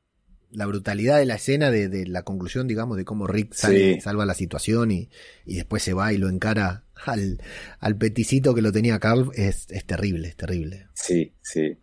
la 0.50 0.66
brutalidad 0.66 1.18
de 1.18 1.26
la 1.26 1.34
escena, 1.34 1.70
de, 1.70 1.88
de, 1.88 2.06
la 2.06 2.22
conclusión, 2.22 2.66
digamos, 2.66 2.96
de 2.96 3.04
cómo 3.04 3.26
Rick 3.26 3.54
salva 3.54 4.26
la 4.26 4.34
situación 4.34 4.90
y, 4.90 5.10
y, 5.44 5.56
después 5.56 5.82
se 5.82 5.92
va 5.92 6.12
y 6.12 6.18
lo 6.18 6.28
encara 6.28 6.84
al, 7.06 7.40
al 7.80 7.96
peticito 7.96 8.54
que 8.54 8.62
lo 8.62 8.72
tenía 8.72 8.98
Carl 8.98 9.30
es, 9.34 9.66
es 9.70 9.84
terrible, 9.84 10.28
es 10.28 10.36
terrible. 10.36 10.86
Sí, 10.94 11.32
sí. 11.42 11.76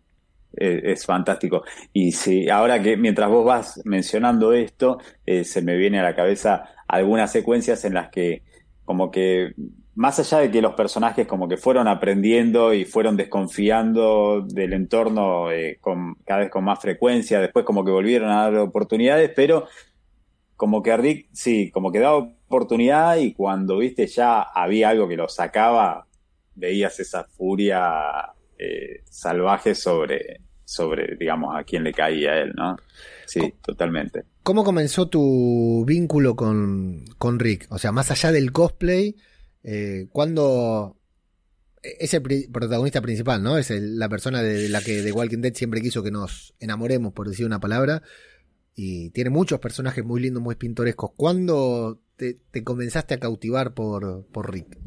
Es, 0.56 1.04
fantástico. 1.04 1.64
Y 1.92 2.12
sí, 2.12 2.48
ahora 2.48 2.82
que 2.82 2.96
mientras 2.96 3.28
vos 3.28 3.44
vas 3.44 3.82
mencionando 3.84 4.54
esto, 4.54 4.98
eh, 5.26 5.44
se 5.44 5.60
me 5.60 5.76
viene 5.76 6.00
a 6.00 6.02
la 6.02 6.16
cabeza 6.16 6.64
algunas 6.88 7.30
secuencias 7.30 7.84
en 7.84 7.92
las 7.92 8.08
que 8.08 8.42
como 8.84 9.10
que 9.10 9.52
más 9.96 10.18
allá 10.18 10.38
de 10.38 10.50
que 10.50 10.62
los 10.62 10.74
personajes 10.74 11.26
como 11.26 11.48
que 11.48 11.56
fueron 11.56 11.88
aprendiendo 11.88 12.72
y 12.74 12.84
fueron 12.84 13.16
desconfiando 13.16 14.42
del 14.42 14.74
entorno 14.74 15.50
eh, 15.50 15.78
con, 15.80 16.16
cada 16.24 16.40
vez 16.40 16.50
con 16.50 16.64
más 16.64 16.80
frecuencia, 16.80 17.40
después 17.40 17.64
como 17.64 17.84
que 17.84 17.90
volvieron 17.90 18.30
a 18.30 18.42
dar 18.42 18.56
oportunidades, 18.56 19.32
pero 19.34 19.66
como 20.54 20.82
que 20.82 20.96
Rick, 20.96 21.28
sí, 21.32 21.70
como 21.70 21.90
que 21.90 21.98
daba 21.98 22.16
oportunidad 22.16 23.16
y 23.16 23.32
cuando 23.32 23.78
viste 23.78 24.06
ya 24.06 24.42
había 24.42 24.90
algo 24.90 25.08
que 25.08 25.16
lo 25.16 25.28
sacaba, 25.28 26.06
veías 26.54 27.00
esa 27.00 27.24
furia 27.24 28.34
eh, 28.58 29.02
salvaje 29.10 29.74
sobre, 29.74 30.40
sobre, 30.64 31.16
digamos, 31.16 31.56
a 31.56 31.64
quién 31.64 31.84
le 31.84 31.92
caía 31.92 32.32
a 32.32 32.38
él, 32.42 32.52
¿no? 32.54 32.76
Sí, 33.26 33.54
totalmente. 33.62 34.24
¿cómo 34.46 34.62
comenzó 34.62 35.08
tu 35.08 35.84
vínculo 35.84 36.36
con, 36.36 37.04
con 37.18 37.40
Rick? 37.40 37.66
O 37.70 37.78
sea, 37.78 37.90
más 37.90 38.12
allá 38.12 38.30
del 38.30 38.52
cosplay, 38.52 39.16
eh, 39.68 40.06
¿cuándo 40.12 40.96
es 41.82 42.14
el 42.14 42.22
protagonista 42.52 43.00
principal, 43.00 43.42
¿no? 43.42 43.58
Es 43.58 43.70
la 43.70 44.08
persona 44.08 44.40
de 44.40 44.68
la 44.68 44.80
que 44.80 45.02
The 45.02 45.10
Walking 45.10 45.40
Dead 45.40 45.54
siempre 45.54 45.80
quiso 45.80 46.04
que 46.04 46.12
nos 46.12 46.54
enamoremos, 46.60 47.12
por 47.12 47.28
decir 47.28 47.46
una 47.46 47.58
palabra. 47.58 48.02
Y 48.76 49.10
tiene 49.10 49.30
muchos 49.30 49.58
personajes 49.58 50.04
muy 50.04 50.20
lindos, 50.20 50.42
muy 50.42 50.54
pintorescos. 50.54 51.10
¿Cuándo 51.16 52.00
te, 52.16 52.38
comenzaste 52.62 53.14
a 53.14 53.18
cautivar 53.18 53.74
por, 53.74 54.26
por 54.26 54.52
Rick? 54.52 54.78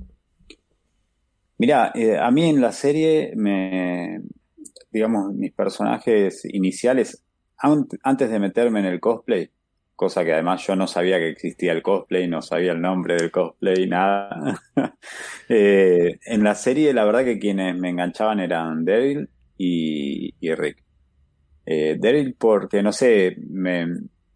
Mira, 1.57 1.91
eh, 1.93 2.17
a 2.17 2.31
mí 2.31 2.47
en 2.49 2.61
la 2.61 2.71
serie, 2.71 3.33
me, 3.35 4.21
digamos, 4.91 5.33
mis 5.33 5.51
personajes 5.51 6.45
iniciales, 6.45 7.25
antes 7.57 8.29
de 8.29 8.39
meterme 8.39 8.79
en 8.79 8.85
el 8.85 9.01
cosplay, 9.01 9.51
cosa 9.99 10.23
que 10.23 10.31
además 10.31 10.65
yo 10.65 10.77
no 10.77 10.87
sabía 10.87 11.17
que 11.17 11.27
existía 11.27 11.73
el 11.73 11.81
cosplay, 11.81 12.25
no 12.25 12.41
sabía 12.41 12.71
el 12.71 12.79
nombre 12.79 13.15
del 13.15 13.31
cosplay, 13.31 13.85
nada. 13.85 14.61
Eh, 15.51 16.19
en 16.27 16.43
la 16.43 16.53
serie, 16.53 16.93
la 16.93 17.05
verdad 17.05 17.25
que 17.25 17.39
quienes 17.39 17.75
me 17.75 17.89
enganchaban 17.89 18.39
eran 18.39 18.85
Daryl 18.85 19.27
y, 19.57 20.31
Rick. 20.39 20.83
Eh, 21.65 21.97
Daryl 21.99 22.35
porque, 22.35 22.83
no 22.83 22.93
sé, 22.93 23.35
me, 23.49 23.87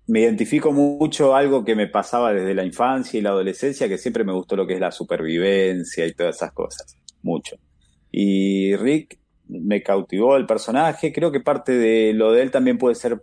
me 0.07 0.21
identifico 0.21 0.71
mucho 0.71 1.35
algo 1.35 1.63
que 1.63 1.75
me 1.75 1.85
pasaba 1.85 2.33
desde 2.33 2.55
la 2.55 2.65
infancia 2.65 3.19
y 3.19 3.21
la 3.21 3.29
adolescencia, 3.29 3.87
que 3.87 3.99
siempre 3.99 4.23
me 4.23 4.33
gustó 4.33 4.55
lo 4.55 4.65
que 4.65 4.73
es 4.73 4.79
la 4.79 4.91
supervivencia 4.91 6.07
y 6.07 6.15
todas 6.15 6.37
esas 6.37 6.51
cosas, 6.51 6.97
mucho. 7.21 7.57
Y 8.11 8.75
Rick 8.75 9.19
me 9.47 9.83
cautivó 9.83 10.35
el 10.35 10.47
personaje, 10.47 11.13
creo 11.13 11.31
que 11.31 11.41
parte 11.41 11.73
de 11.73 12.13
lo 12.13 12.31
de 12.31 12.41
él 12.41 12.49
también 12.49 12.79
puede 12.79 12.95
ser 12.95 13.21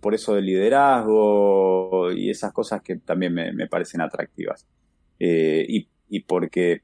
por 0.00 0.14
eso 0.14 0.34
del 0.34 0.46
liderazgo 0.46 2.12
y 2.12 2.30
esas 2.30 2.52
cosas 2.52 2.82
que 2.82 2.96
también 2.96 3.34
me, 3.34 3.66
parecen 3.66 4.00
atractivas. 4.00 4.66
Eh, 5.18 5.66
y, 5.68 6.20
porque 6.20 6.82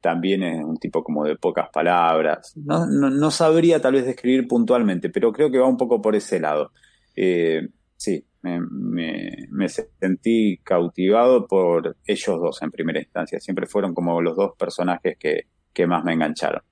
también 0.00 0.42
es 0.42 0.64
un 0.64 0.76
tipo 0.76 1.02
como 1.02 1.24
de 1.24 1.36
pocas 1.36 1.68
palabras. 1.72 2.54
No, 2.56 3.30
sabría 3.30 3.80
tal 3.80 3.94
vez 3.94 4.06
describir 4.06 4.46
puntualmente, 4.46 5.10
pero 5.10 5.32
creo 5.32 5.50
que 5.50 5.58
va 5.58 5.66
un 5.66 5.76
poco 5.76 6.02
por 6.02 6.14
ese 6.14 6.40
lado. 6.40 6.72
Eh, 7.14 7.68
sí, 7.96 8.24
me, 8.42 9.68
sentí 9.68 10.58
cautivado 10.62 11.46
por 11.46 11.96
ellos 12.04 12.40
dos 12.40 12.62
en 12.62 12.70
primera 12.70 13.00
instancia. 13.00 13.40
Siempre 13.40 13.66
fueron 13.66 13.94
como 13.94 14.20
los 14.20 14.36
dos 14.36 14.52
personajes 14.58 15.16
que, 15.18 15.46
que 15.72 15.86
más 15.86 16.04
me 16.04 16.12
engancharon. 16.12 16.62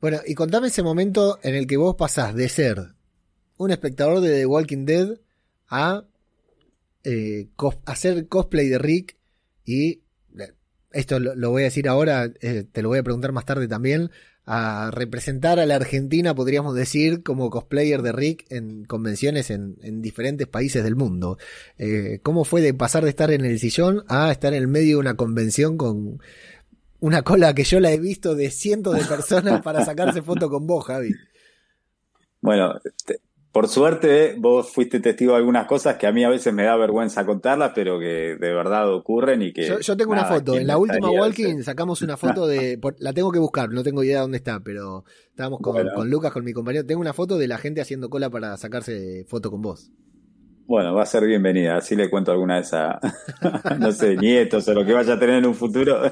Bueno, 0.00 0.18
y 0.26 0.34
contame 0.34 0.68
ese 0.68 0.82
momento 0.82 1.38
en 1.42 1.54
el 1.54 1.66
que 1.66 1.76
vos 1.76 1.96
pasás 1.96 2.34
de 2.34 2.48
ser 2.48 2.95
un 3.56 3.70
espectador 3.70 4.20
de 4.20 4.30
The 4.30 4.46
Walking 4.46 4.84
Dead 4.84 5.18
a 5.68 6.04
eh, 7.04 7.48
hacer 7.84 8.26
cosplay 8.28 8.68
de 8.68 8.78
Rick 8.78 9.16
y 9.64 10.02
eh, 10.38 10.52
esto 10.92 11.20
lo, 11.20 11.50
voy 11.50 11.62
a 11.62 11.66
decir 11.66 11.88
ahora, 11.88 12.32
eh, 12.40 12.64
te 12.70 12.82
lo 12.82 12.88
voy 12.88 12.98
a 12.98 13.02
preguntar 13.02 13.32
más 13.32 13.44
tarde 13.44 13.68
también, 13.68 14.10
a 14.44 14.90
representar 14.92 15.58
a 15.58 15.66
la 15.66 15.74
Argentina, 15.74 16.34
podríamos 16.34 16.74
decir, 16.74 17.22
como 17.24 17.50
cosplayer 17.50 18.02
de 18.02 18.12
Rick 18.12 18.46
en 18.50 18.84
convenciones 18.84 19.50
en, 19.50 20.02
diferentes 20.02 20.46
países 20.46 20.84
del 20.84 20.94
mundo. 20.94 21.36
¿Cómo 22.22 22.44
fue 22.44 22.60
de 22.60 22.72
pasar 22.72 23.02
de 23.02 23.10
estar 23.10 23.32
en 23.32 23.44
el 23.44 23.58
sillón 23.58 24.04
a 24.06 24.30
estar 24.30 24.54
en 24.54 24.62
el 24.62 24.68
medio 24.68 24.96
de 24.96 25.00
una 25.00 25.16
convención 25.16 25.76
con 25.76 26.20
una 27.00 27.22
cola 27.22 27.54
que 27.54 27.64
yo 27.64 27.80
la 27.80 27.92
he 27.92 27.98
visto 27.98 28.36
de 28.36 28.50
cientos 28.50 28.96
de 28.96 29.04
personas 29.04 29.62
para 29.62 29.84
sacarse 29.84 30.22
foto 30.22 30.48
con 30.48 30.66
vos, 30.66 30.84
Javi? 30.86 31.12
Bueno, 32.40 32.78
por 33.56 33.68
suerte, 33.68 34.34
vos 34.36 34.70
fuiste 34.70 35.00
testigo 35.00 35.32
de 35.32 35.38
algunas 35.38 35.66
cosas 35.66 35.96
que 35.96 36.06
a 36.06 36.12
mí 36.12 36.22
a 36.22 36.28
veces 36.28 36.52
me 36.52 36.64
da 36.64 36.76
vergüenza 36.76 37.24
contarlas, 37.24 37.72
pero 37.74 37.98
que 37.98 38.36
de 38.38 38.52
verdad 38.52 38.92
ocurren 38.92 39.40
y 39.40 39.54
que. 39.54 39.78
Yo, 39.80 39.96
tengo 39.96 40.12
una 40.12 40.26
foto. 40.26 40.58
En 40.58 40.66
la 40.66 40.76
última 40.76 41.10
Walking 41.10 41.62
sacamos 41.62 42.02
una 42.02 42.18
foto 42.18 42.46
de. 42.46 42.78
la 42.98 43.14
tengo 43.14 43.32
que 43.32 43.38
buscar, 43.38 43.70
no 43.70 43.82
tengo 43.82 44.04
idea 44.04 44.16
de 44.16 44.20
dónde 44.20 44.36
está, 44.36 44.60
pero 44.60 45.06
estábamos 45.30 45.60
con, 45.62 46.10
Lucas, 46.10 46.32
con 46.32 46.44
mi 46.44 46.52
compañero. 46.52 46.84
Tengo 46.84 47.00
una 47.00 47.14
foto 47.14 47.38
de 47.38 47.48
la 47.48 47.56
gente 47.56 47.80
haciendo 47.80 48.10
cola 48.10 48.28
para 48.28 48.58
sacarse 48.58 49.24
foto 49.26 49.50
con 49.50 49.62
vos. 49.62 49.90
Bueno, 50.66 50.94
va 50.94 51.04
a 51.04 51.06
ser 51.06 51.24
bienvenida. 51.24 51.78
Así 51.78 51.96
le 51.96 52.10
cuento 52.10 52.32
alguna 52.32 52.56
de 52.56 52.60
esas, 52.60 52.96
no 53.78 53.90
sé, 53.90 54.16
nietos 54.16 54.68
o 54.68 54.74
lo 54.74 54.84
que 54.84 54.92
vaya 54.92 55.14
a 55.14 55.18
tener 55.18 55.36
en 55.36 55.46
un 55.46 55.54
futuro 55.54 56.02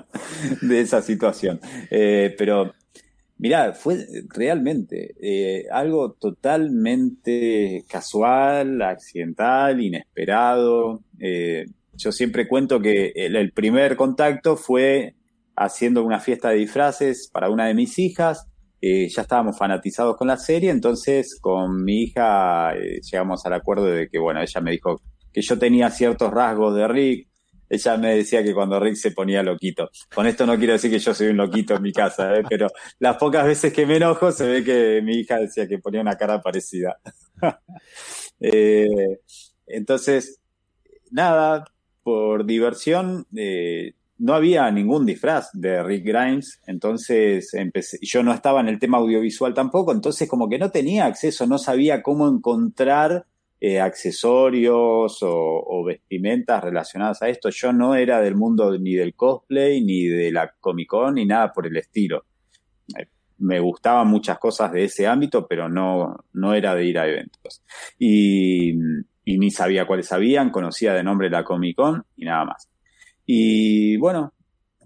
de 0.62 0.80
esa 0.80 1.02
situación. 1.02 1.58
Eh, 1.90 2.36
pero 2.38 2.72
Mirá, 3.36 3.72
fue 3.72 4.06
realmente 4.28 5.14
eh, 5.20 5.66
algo 5.70 6.12
totalmente 6.12 7.84
casual, 7.88 8.80
accidental, 8.80 9.80
inesperado. 9.82 11.02
Eh, 11.18 11.66
yo 11.96 12.12
siempre 12.12 12.46
cuento 12.46 12.80
que 12.80 13.12
el, 13.14 13.52
primer 13.52 13.96
contacto 13.96 14.56
fue 14.56 15.14
haciendo 15.56 16.04
una 16.04 16.20
fiesta 16.20 16.50
de 16.50 16.56
disfraces 16.56 17.28
para 17.32 17.50
una 17.50 17.66
de 17.66 17.74
mis 17.74 17.98
hijas. 17.98 18.46
Eh, 18.80 19.08
ya 19.08 19.22
estábamos 19.22 19.58
fanatizados 19.58 20.16
con 20.16 20.28
la 20.28 20.36
serie, 20.36 20.70
entonces 20.70 21.38
con 21.40 21.84
mi 21.84 22.02
hija 22.02 22.74
llegamos 22.74 23.44
al 23.46 23.54
acuerdo 23.54 23.86
de 23.86 24.08
que, 24.08 24.18
bueno, 24.18 24.40
ella 24.42 24.60
me 24.60 24.72
dijo 24.72 25.00
que 25.32 25.42
yo 25.42 25.58
tenía 25.58 25.90
ciertos 25.90 26.30
rasgos 26.30 26.76
de 26.76 26.86
Rick, 26.86 27.28
ella 27.74 27.96
me 27.96 28.16
decía 28.16 28.42
que 28.42 28.54
cuando 28.54 28.80
Rick 28.80 28.96
se 28.96 29.10
ponía 29.10 29.42
loquito. 29.42 29.90
Con 30.14 30.26
esto 30.26 30.46
no 30.46 30.56
quiero 30.56 30.74
decir 30.74 30.90
que 30.90 30.98
yo 30.98 31.14
soy 31.14 31.28
un 31.28 31.36
loquito 31.36 31.74
en 31.74 31.82
mi 31.82 31.92
casa, 31.92 32.34
¿eh? 32.36 32.42
pero 32.48 32.68
las 32.98 33.16
pocas 33.16 33.44
veces 33.46 33.72
que 33.72 33.86
me 33.86 33.96
enojo 33.96 34.32
se 34.32 34.46
ve 34.46 34.64
que 34.64 35.00
mi 35.02 35.18
hija 35.18 35.38
decía 35.38 35.68
que 35.68 35.78
ponía 35.78 36.00
una 36.00 36.16
cara 36.16 36.40
parecida. 36.40 36.98
Eh, 38.40 39.20
entonces, 39.66 40.40
nada, 41.10 41.64
por 42.02 42.44
diversión, 42.44 43.26
eh, 43.34 43.94
no 44.18 44.34
había 44.34 44.70
ningún 44.70 45.06
disfraz 45.06 45.50
de 45.52 45.82
Rick 45.82 46.04
Grimes, 46.04 46.60
entonces 46.66 47.52
empecé, 47.54 47.98
yo 48.02 48.22
no 48.22 48.32
estaba 48.32 48.60
en 48.60 48.68
el 48.68 48.78
tema 48.78 48.98
audiovisual 48.98 49.54
tampoco, 49.54 49.92
entonces 49.92 50.28
como 50.28 50.48
que 50.48 50.58
no 50.58 50.70
tenía 50.70 51.06
acceso, 51.06 51.46
no 51.46 51.58
sabía 51.58 52.02
cómo 52.02 52.28
encontrar 52.28 53.26
eh, 53.60 53.80
accesorios 53.80 55.18
o, 55.22 55.84
vestimentas 55.84 56.62
relacionadas 56.62 57.22
a 57.22 57.28
esto. 57.28 57.50
Yo 57.50 57.72
no 57.72 57.94
era 57.94 58.20
del 58.20 58.34
mundo 58.36 58.76
ni 58.78 58.94
del 58.94 59.14
cosplay, 59.14 59.82
ni 59.82 60.04
de 60.04 60.32
la 60.32 60.52
Comic 60.60 60.88
Con, 60.88 61.14
ni 61.14 61.24
nada 61.24 61.52
por 61.52 61.66
el 61.66 61.76
estilo. 61.76 62.24
Eh, 62.98 63.06
me 63.38 63.60
gustaban 63.60 64.08
muchas 64.08 64.38
cosas 64.38 64.72
de 64.72 64.84
ese 64.84 65.06
ámbito, 65.06 65.46
pero 65.46 65.68
no, 65.68 66.16
no 66.32 66.54
era 66.54 66.74
de 66.74 66.84
ir 66.84 66.98
a 66.98 67.08
eventos. 67.08 67.62
Y, 67.98 68.74
ni 69.26 69.50
sabía 69.50 69.86
cuáles 69.86 70.12
habían, 70.12 70.50
conocía 70.50 70.92
de 70.92 71.02
nombre 71.02 71.30
la 71.30 71.44
Comic 71.44 71.76
Con 71.76 72.04
y 72.16 72.24
nada 72.24 72.44
más. 72.44 72.68
Y 73.24 73.96
bueno, 73.96 74.34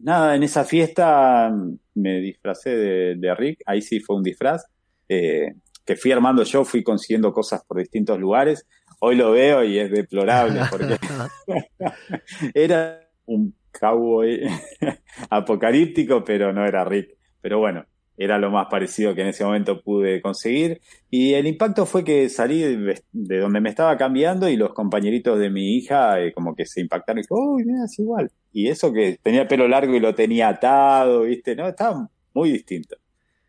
nada, 0.00 0.36
en 0.36 0.44
esa 0.44 0.64
fiesta 0.64 1.52
me 1.94 2.20
disfracé 2.20 2.76
de, 3.16 3.34
Rick, 3.34 3.62
ahí 3.66 3.82
sí 3.82 4.00
fue 4.00 4.16
un 4.16 4.22
disfraz. 4.22 4.66
Eh, 5.08 5.54
que 5.88 5.96
fui 5.96 6.12
armando 6.12 6.42
yo, 6.42 6.66
fui 6.66 6.82
consiguiendo 6.82 7.32
cosas 7.32 7.64
por 7.66 7.78
distintos 7.78 8.20
lugares. 8.20 8.66
Hoy 9.00 9.16
lo 9.16 9.30
veo 9.30 9.64
y 9.64 9.78
es 9.78 9.90
deplorable 9.90 10.60
porque 10.70 10.98
era 12.54 13.08
un 13.24 13.54
cowboy 13.72 14.42
apocalíptico, 15.30 16.22
pero 16.22 16.52
no 16.52 16.66
era 16.66 16.84
Rick. 16.84 17.16
Pero 17.40 17.58
bueno, 17.60 17.86
era 18.18 18.36
lo 18.36 18.50
más 18.50 18.66
parecido 18.70 19.14
que 19.14 19.22
en 19.22 19.28
ese 19.28 19.46
momento 19.46 19.80
pude 19.80 20.20
conseguir. 20.20 20.82
Y 21.08 21.32
el 21.32 21.46
impacto 21.46 21.86
fue 21.86 22.04
que 22.04 22.28
salí 22.28 22.60
de, 22.60 23.40
donde 23.40 23.62
me 23.62 23.70
estaba 23.70 23.96
cambiando 23.96 24.46
y 24.46 24.58
los 24.58 24.74
compañeritos 24.74 25.38
de 25.38 25.48
mi 25.48 25.74
hija 25.78 26.20
eh, 26.20 26.34
como 26.34 26.54
que 26.54 26.66
se 26.66 26.82
impactaron 26.82 27.20
y 27.20 27.22
dijo, 27.22 27.34
uy, 27.34 27.64
mira, 27.64 27.86
es 27.86 27.98
igual. 27.98 28.30
Y 28.52 28.68
eso 28.68 28.92
que 28.92 29.18
tenía 29.22 29.48
pelo 29.48 29.66
largo 29.66 29.94
y 29.94 30.00
lo 30.00 30.14
tenía 30.14 30.48
atado, 30.48 31.22
viste, 31.22 31.56
no, 31.56 31.66
estaba 31.66 32.10
muy 32.34 32.50
distinto. 32.50 32.98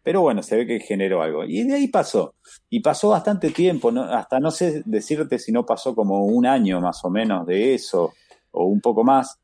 Pero 0.10 0.22
bueno, 0.22 0.41
se 0.41 0.56
ve 0.56 0.65
que 0.65 0.80
generó 0.80 1.22
algo. 1.22 1.43
Y 1.43 1.62
de 1.65 1.76
ahí 1.76 1.88
pasó. 1.88 2.34
Y 2.67 2.80
pasó 2.80 3.10
bastante 3.10 3.52
tiempo, 3.52 3.91
hasta 4.10 4.39
no 4.39 4.50
sé 4.50 4.82
decirte 4.84 5.38
si 5.38 5.52
no 5.52 5.67
pasó 5.67 5.93
como 5.93 6.26
un 6.26 6.48
año 6.48 6.82
más 6.82 7.06
o 7.06 7.12
menos 7.12 7.45
de 7.45 7.76
eso, 7.76 8.13
o 8.50 8.65
un 8.65 8.82
poco 8.82 9.04
más, 9.04 9.39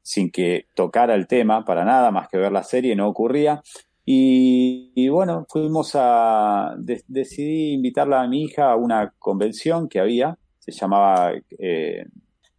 sin 0.00 0.30
que 0.30 0.68
tocara 0.74 1.14
el 1.14 1.26
tema 1.26 1.66
para 1.66 1.84
nada, 1.84 2.10
más 2.10 2.30
que 2.30 2.38
ver 2.38 2.50
la 2.50 2.62
serie, 2.62 2.96
no 2.96 3.08
ocurría. 3.08 3.60
Y, 4.06 5.06
bueno, 5.10 5.44
fuimos 5.50 5.90
a. 5.92 6.74
decidí 6.78 7.74
invitarla 7.74 8.22
a 8.22 8.26
mi 8.26 8.44
hija 8.44 8.72
a 8.72 8.76
una 8.76 9.12
convención 9.18 9.86
que 9.86 10.00
había, 10.00 10.38
se 10.58 10.72
llamaba 10.72 11.34
eh, 11.58 12.06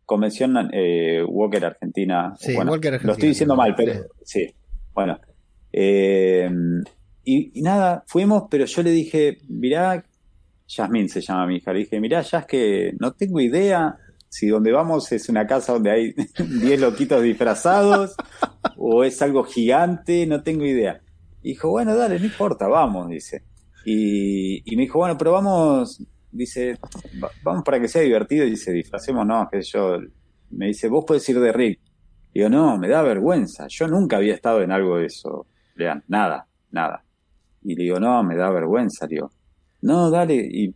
Convención 0.06 0.70
eh, 0.72 1.24
Walker 1.28 1.66
Argentina. 1.66 2.36
Sí, 2.38 2.56
Walker 2.56 2.94
Argentina. 2.94 3.08
Lo 3.08 3.14
estoy 3.14 3.30
diciendo 3.30 3.56
mal, 3.56 3.74
pero 3.76 3.94
sí. 4.24 4.46
Bueno. 4.94 5.20
Eh, 5.74 6.50
y, 7.30 7.62
nada, 7.62 8.06
fuimos, 8.08 8.44
pero 8.50 8.66
yo 8.66 8.84
le 8.84 8.92
dije, 8.92 9.40
mirá, 9.50 10.06
Yasmín 10.68 11.10
se 11.10 11.20
llama 11.20 11.48
mi 11.48 11.58
hija, 11.58 11.74
le 11.74 11.80
dije, 11.80 12.00
mirá, 12.00 12.22
ya 12.22 12.40
es 12.40 12.46
que 12.46 12.94
no 13.00 13.12
tengo 13.14 13.42
idea 13.42 13.98
si 14.30 14.48
donde 14.48 14.72
vamos 14.72 15.12
es 15.12 15.28
una 15.28 15.46
casa 15.46 15.74
donde 15.74 15.92
hay 15.92 16.14
10 16.38 16.80
loquitos 16.80 17.22
disfrazados 17.22 18.16
o 18.78 19.04
es 19.04 19.22
algo 19.22 19.44
gigante, 19.44 20.26
no 20.26 20.42
tengo 20.42 20.66
idea. 20.66 21.02
Y 21.42 21.50
dijo, 21.50 21.70
bueno, 21.70 21.96
dale, 21.96 22.18
no 22.18 22.26
importa, 22.26 22.68
vamos, 22.68 23.10
dice. 23.10 23.44
Y, 23.86 24.64
y, 24.72 24.76
me 24.76 24.84
dijo, 24.84 25.00
bueno, 25.00 25.18
pero 25.18 25.34
vamos 25.34 26.02
dice, 26.32 26.78
vamos 27.44 27.64
para 27.64 27.80
que 27.80 27.88
sea 27.88 28.02
divertido, 28.02 28.46
y 28.46 28.52
dice, 28.52 28.72
disfracémonos, 28.72 29.50
que 29.50 29.62
yo, 29.62 29.98
me 30.52 30.68
dice, 30.68 30.88
vos 30.88 31.04
puedes 31.06 31.28
ir 31.28 31.40
de 31.40 31.52
Rick. 31.52 31.80
Digo, 32.34 32.50
no, 32.50 32.78
me 32.78 32.88
da 32.88 33.02
vergüenza, 33.02 33.68
yo 33.68 33.88
nunca 33.88 34.18
había 34.18 34.36
estado 34.36 34.62
en 34.62 34.72
algo 34.72 34.98
de 34.98 35.08
eso, 35.08 35.48
lean, 35.76 36.04
nada, 36.08 36.48
nada. 36.72 37.04
Y 37.68 37.76
le 37.76 37.84
digo, 37.84 38.00
no, 38.00 38.24
me 38.24 38.38
da 38.38 38.50
vergüenza, 38.50 39.06
digo, 39.08 39.30
no, 39.82 40.10
dale, 40.10 40.36
y, 40.36 40.74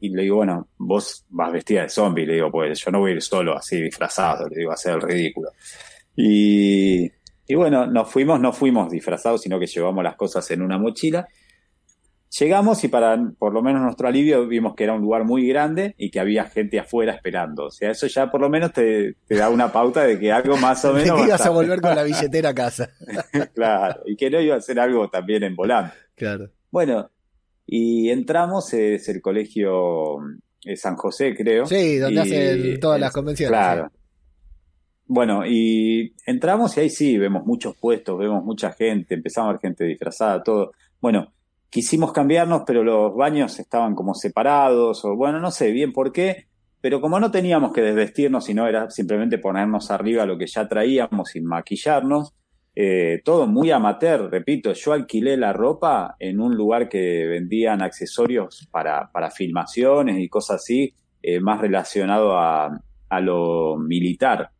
y 0.00 0.08
le 0.08 0.22
digo, 0.22 0.36
bueno, 0.36 0.66
vos 0.76 1.24
vas 1.28 1.52
vestida 1.52 1.82
de 1.82 1.88
zombie, 1.88 2.26
le 2.26 2.34
digo, 2.34 2.50
pues 2.50 2.80
yo 2.84 2.90
no 2.90 2.98
voy 2.98 3.12
a 3.12 3.14
ir 3.14 3.22
solo 3.22 3.56
así 3.56 3.80
disfrazado, 3.80 4.48
le 4.48 4.56
digo, 4.56 4.72
a 4.72 4.74
hacer 4.74 4.94
el 4.94 5.02
ridículo. 5.02 5.50
Y, 6.16 7.08
y 7.46 7.54
bueno, 7.54 7.86
nos 7.86 8.10
fuimos, 8.10 8.40
no 8.40 8.52
fuimos 8.52 8.90
disfrazados, 8.90 9.40
sino 9.40 9.60
que 9.60 9.68
llevamos 9.68 10.02
las 10.02 10.16
cosas 10.16 10.50
en 10.50 10.62
una 10.62 10.78
mochila. 10.78 11.28
Llegamos 12.40 12.82
y 12.82 12.88
para 12.88 13.16
por 13.38 13.52
lo 13.52 13.62
menos 13.62 13.82
nuestro 13.82 14.08
alivio 14.08 14.48
vimos 14.48 14.74
que 14.74 14.82
era 14.82 14.94
un 14.94 15.00
lugar 15.00 15.24
muy 15.24 15.46
grande 15.46 15.94
y 15.96 16.10
que 16.10 16.18
había 16.18 16.44
gente 16.46 16.80
afuera 16.80 17.12
esperando. 17.12 17.66
O 17.66 17.70
sea, 17.70 17.92
eso 17.92 18.08
ya 18.08 18.32
por 18.32 18.40
lo 18.40 18.50
menos 18.50 18.72
te, 18.72 19.14
da 19.28 19.48
una 19.48 19.70
pauta 19.70 20.02
de 20.02 20.18
que 20.18 20.32
algo 20.32 20.56
más 20.56 20.84
o 20.84 20.92
menos... 20.92 21.20
que 21.20 21.26
ibas 21.28 21.46
a 21.46 21.50
volver 21.50 21.80
con 21.80 21.94
la 21.94 22.02
billetera 22.02 22.48
a 22.48 22.54
casa. 22.54 22.90
claro, 23.54 24.02
y 24.06 24.16
que 24.16 24.28
no 24.28 24.40
iba 24.40 24.56
a 24.56 24.60
ser 24.60 24.80
algo 24.80 25.08
también 25.08 25.44
en 25.44 25.54
volante. 25.54 25.96
Claro. 26.16 26.50
Bueno, 26.70 27.10
y 27.66 28.10
entramos, 28.10 28.72
es 28.74 29.08
el 29.08 29.20
colegio 29.20 30.18
eh, 30.64 30.76
San 30.76 30.96
José, 30.96 31.34
creo. 31.36 31.66
Sí, 31.66 31.98
donde 31.98 32.20
hacen 32.20 32.80
todas 32.80 33.00
las 33.00 33.12
convenciones. 33.12 33.50
Claro. 33.50 33.90
Bueno, 35.06 35.46
y 35.46 36.14
entramos 36.26 36.76
y 36.76 36.80
ahí 36.80 36.90
sí, 36.90 37.16
vemos 37.16 37.46
muchos 37.46 37.76
puestos, 37.76 38.18
vemos 38.18 38.44
mucha 38.44 38.72
gente, 38.72 39.14
empezamos 39.14 39.50
a 39.50 39.52
ver 39.52 39.60
gente 39.60 39.84
disfrazada, 39.84 40.42
todo. 40.42 40.72
Bueno, 41.00 41.32
quisimos 41.70 42.12
cambiarnos, 42.12 42.62
pero 42.66 42.82
los 42.82 43.14
baños 43.14 43.58
estaban 43.60 43.94
como 43.94 44.14
separados, 44.14 45.04
o 45.04 45.14
bueno, 45.14 45.38
no 45.38 45.52
sé 45.52 45.70
bien 45.70 45.92
por 45.92 46.10
qué, 46.10 46.46
pero 46.80 47.00
como 47.00 47.20
no 47.20 47.30
teníamos 47.30 47.72
que 47.72 47.82
desvestirnos, 47.82 48.44
sino 48.44 48.66
era 48.66 48.90
simplemente 48.90 49.38
ponernos 49.38 49.92
arriba 49.92 50.26
lo 50.26 50.36
que 50.36 50.48
ya 50.48 50.66
traíamos 50.66 51.30
sin 51.30 51.44
maquillarnos, 51.44 52.34
eh, 52.78 53.22
todo 53.24 53.46
muy 53.46 53.70
amateur, 53.70 54.30
repito, 54.30 54.74
yo 54.74 54.92
alquilé 54.92 55.38
la 55.38 55.54
ropa 55.54 56.14
en 56.18 56.40
un 56.40 56.54
lugar 56.54 56.90
que 56.90 57.26
vendían 57.26 57.80
accesorios 57.80 58.68
para, 58.70 59.10
para 59.10 59.30
filmaciones 59.30 60.18
y 60.18 60.28
cosas 60.28 60.56
así, 60.56 60.92
eh, 61.22 61.40
más 61.40 61.58
relacionado 61.58 62.36
a, 62.38 62.78
a 63.08 63.20
lo 63.20 63.78
militar. 63.78 64.50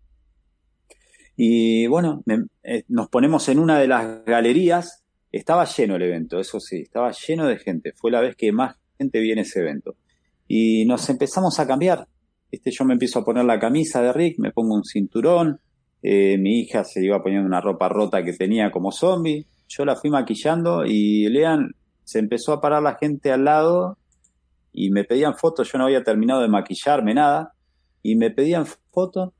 Y 1.36 1.86
bueno, 1.88 2.24
eh, 2.62 2.84
nos 2.88 3.10
ponemos 3.10 3.46
en 3.50 3.58
una 3.58 3.78
de 3.78 3.86
las 3.86 4.24
galerías. 4.24 5.04
Estaba 5.30 5.66
lleno 5.66 5.96
el 5.96 6.02
evento, 6.02 6.40
eso 6.40 6.58
sí, 6.58 6.78
estaba 6.78 7.12
lleno 7.12 7.46
de 7.46 7.58
gente. 7.58 7.92
Fue 7.94 8.10
la 8.10 8.22
vez 8.22 8.34
que 8.34 8.50
más 8.50 8.76
gente 8.96 9.20
viene 9.20 9.42
ese 9.42 9.60
evento. 9.60 9.96
Y 10.48 10.86
nos 10.86 11.10
empezamos 11.10 11.60
a 11.60 11.66
cambiar. 11.66 12.08
Este, 12.50 12.70
yo 12.70 12.86
me 12.86 12.94
empiezo 12.94 13.18
a 13.18 13.24
poner 13.26 13.44
la 13.44 13.60
camisa 13.60 14.00
de 14.00 14.14
Rick, 14.14 14.38
me 14.38 14.52
pongo 14.52 14.74
un 14.74 14.84
cinturón. 14.84 15.60
Eh, 16.02 16.38
mi 16.38 16.60
hija 16.60 16.84
se 16.84 17.04
iba 17.04 17.22
poniendo 17.22 17.46
una 17.46 17.60
ropa 17.60 17.88
rota 17.88 18.22
que 18.22 18.32
tenía 18.32 18.70
como 18.70 18.92
zombie. 18.92 19.46
Yo 19.68 19.84
la 19.84 19.96
fui 19.96 20.10
maquillando 20.10 20.84
y 20.86 21.28
Lean 21.28 21.74
se 22.04 22.20
empezó 22.20 22.52
a 22.52 22.60
parar 22.60 22.82
la 22.82 22.94
gente 22.94 23.32
al 23.32 23.44
lado 23.44 23.98
y 24.72 24.90
me 24.90 25.04
pedían 25.04 25.36
fotos. 25.36 25.72
Yo 25.72 25.78
no 25.78 25.84
había 25.84 26.04
terminado 26.04 26.42
de 26.42 26.48
maquillarme 26.48 27.14
nada 27.14 27.52
y 28.02 28.14
me 28.14 28.30
pedían 28.30 28.66
fotos 28.92 29.32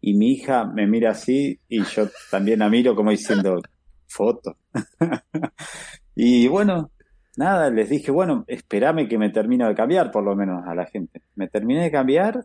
y 0.00 0.14
mi 0.14 0.32
hija 0.32 0.64
me 0.66 0.86
mira 0.86 1.12
así 1.12 1.58
y 1.68 1.82
yo 1.82 2.08
también 2.30 2.58
la 2.58 2.68
miro 2.68 2.94
como 2.94 3.10
diciendo, 3.10 3.60
foto. 4.06 4.56
y 6.14 6.48
bueno, 6.48 6.90
nada, 7.36 7.70
les 7.70 7.88
dije, 7.88 8.10
bueno, 8.10 8.44
espérame 8.46 9.08
que 9.08 9.18
me 9.18 9.30
termino 9.30 9.66
de 9.68 9.74
cambiar 9.74 10.10
por 10.10 10.24
lo 10.24 10.36
menos 10.36 10.66
a 10.66 10.74
la 10.74 10.86
gente. 10.86 11.22
Me 11.34 11.48
terminé 11.48 11.82
de 11.84 11.90
cambiar, 11.90 12.44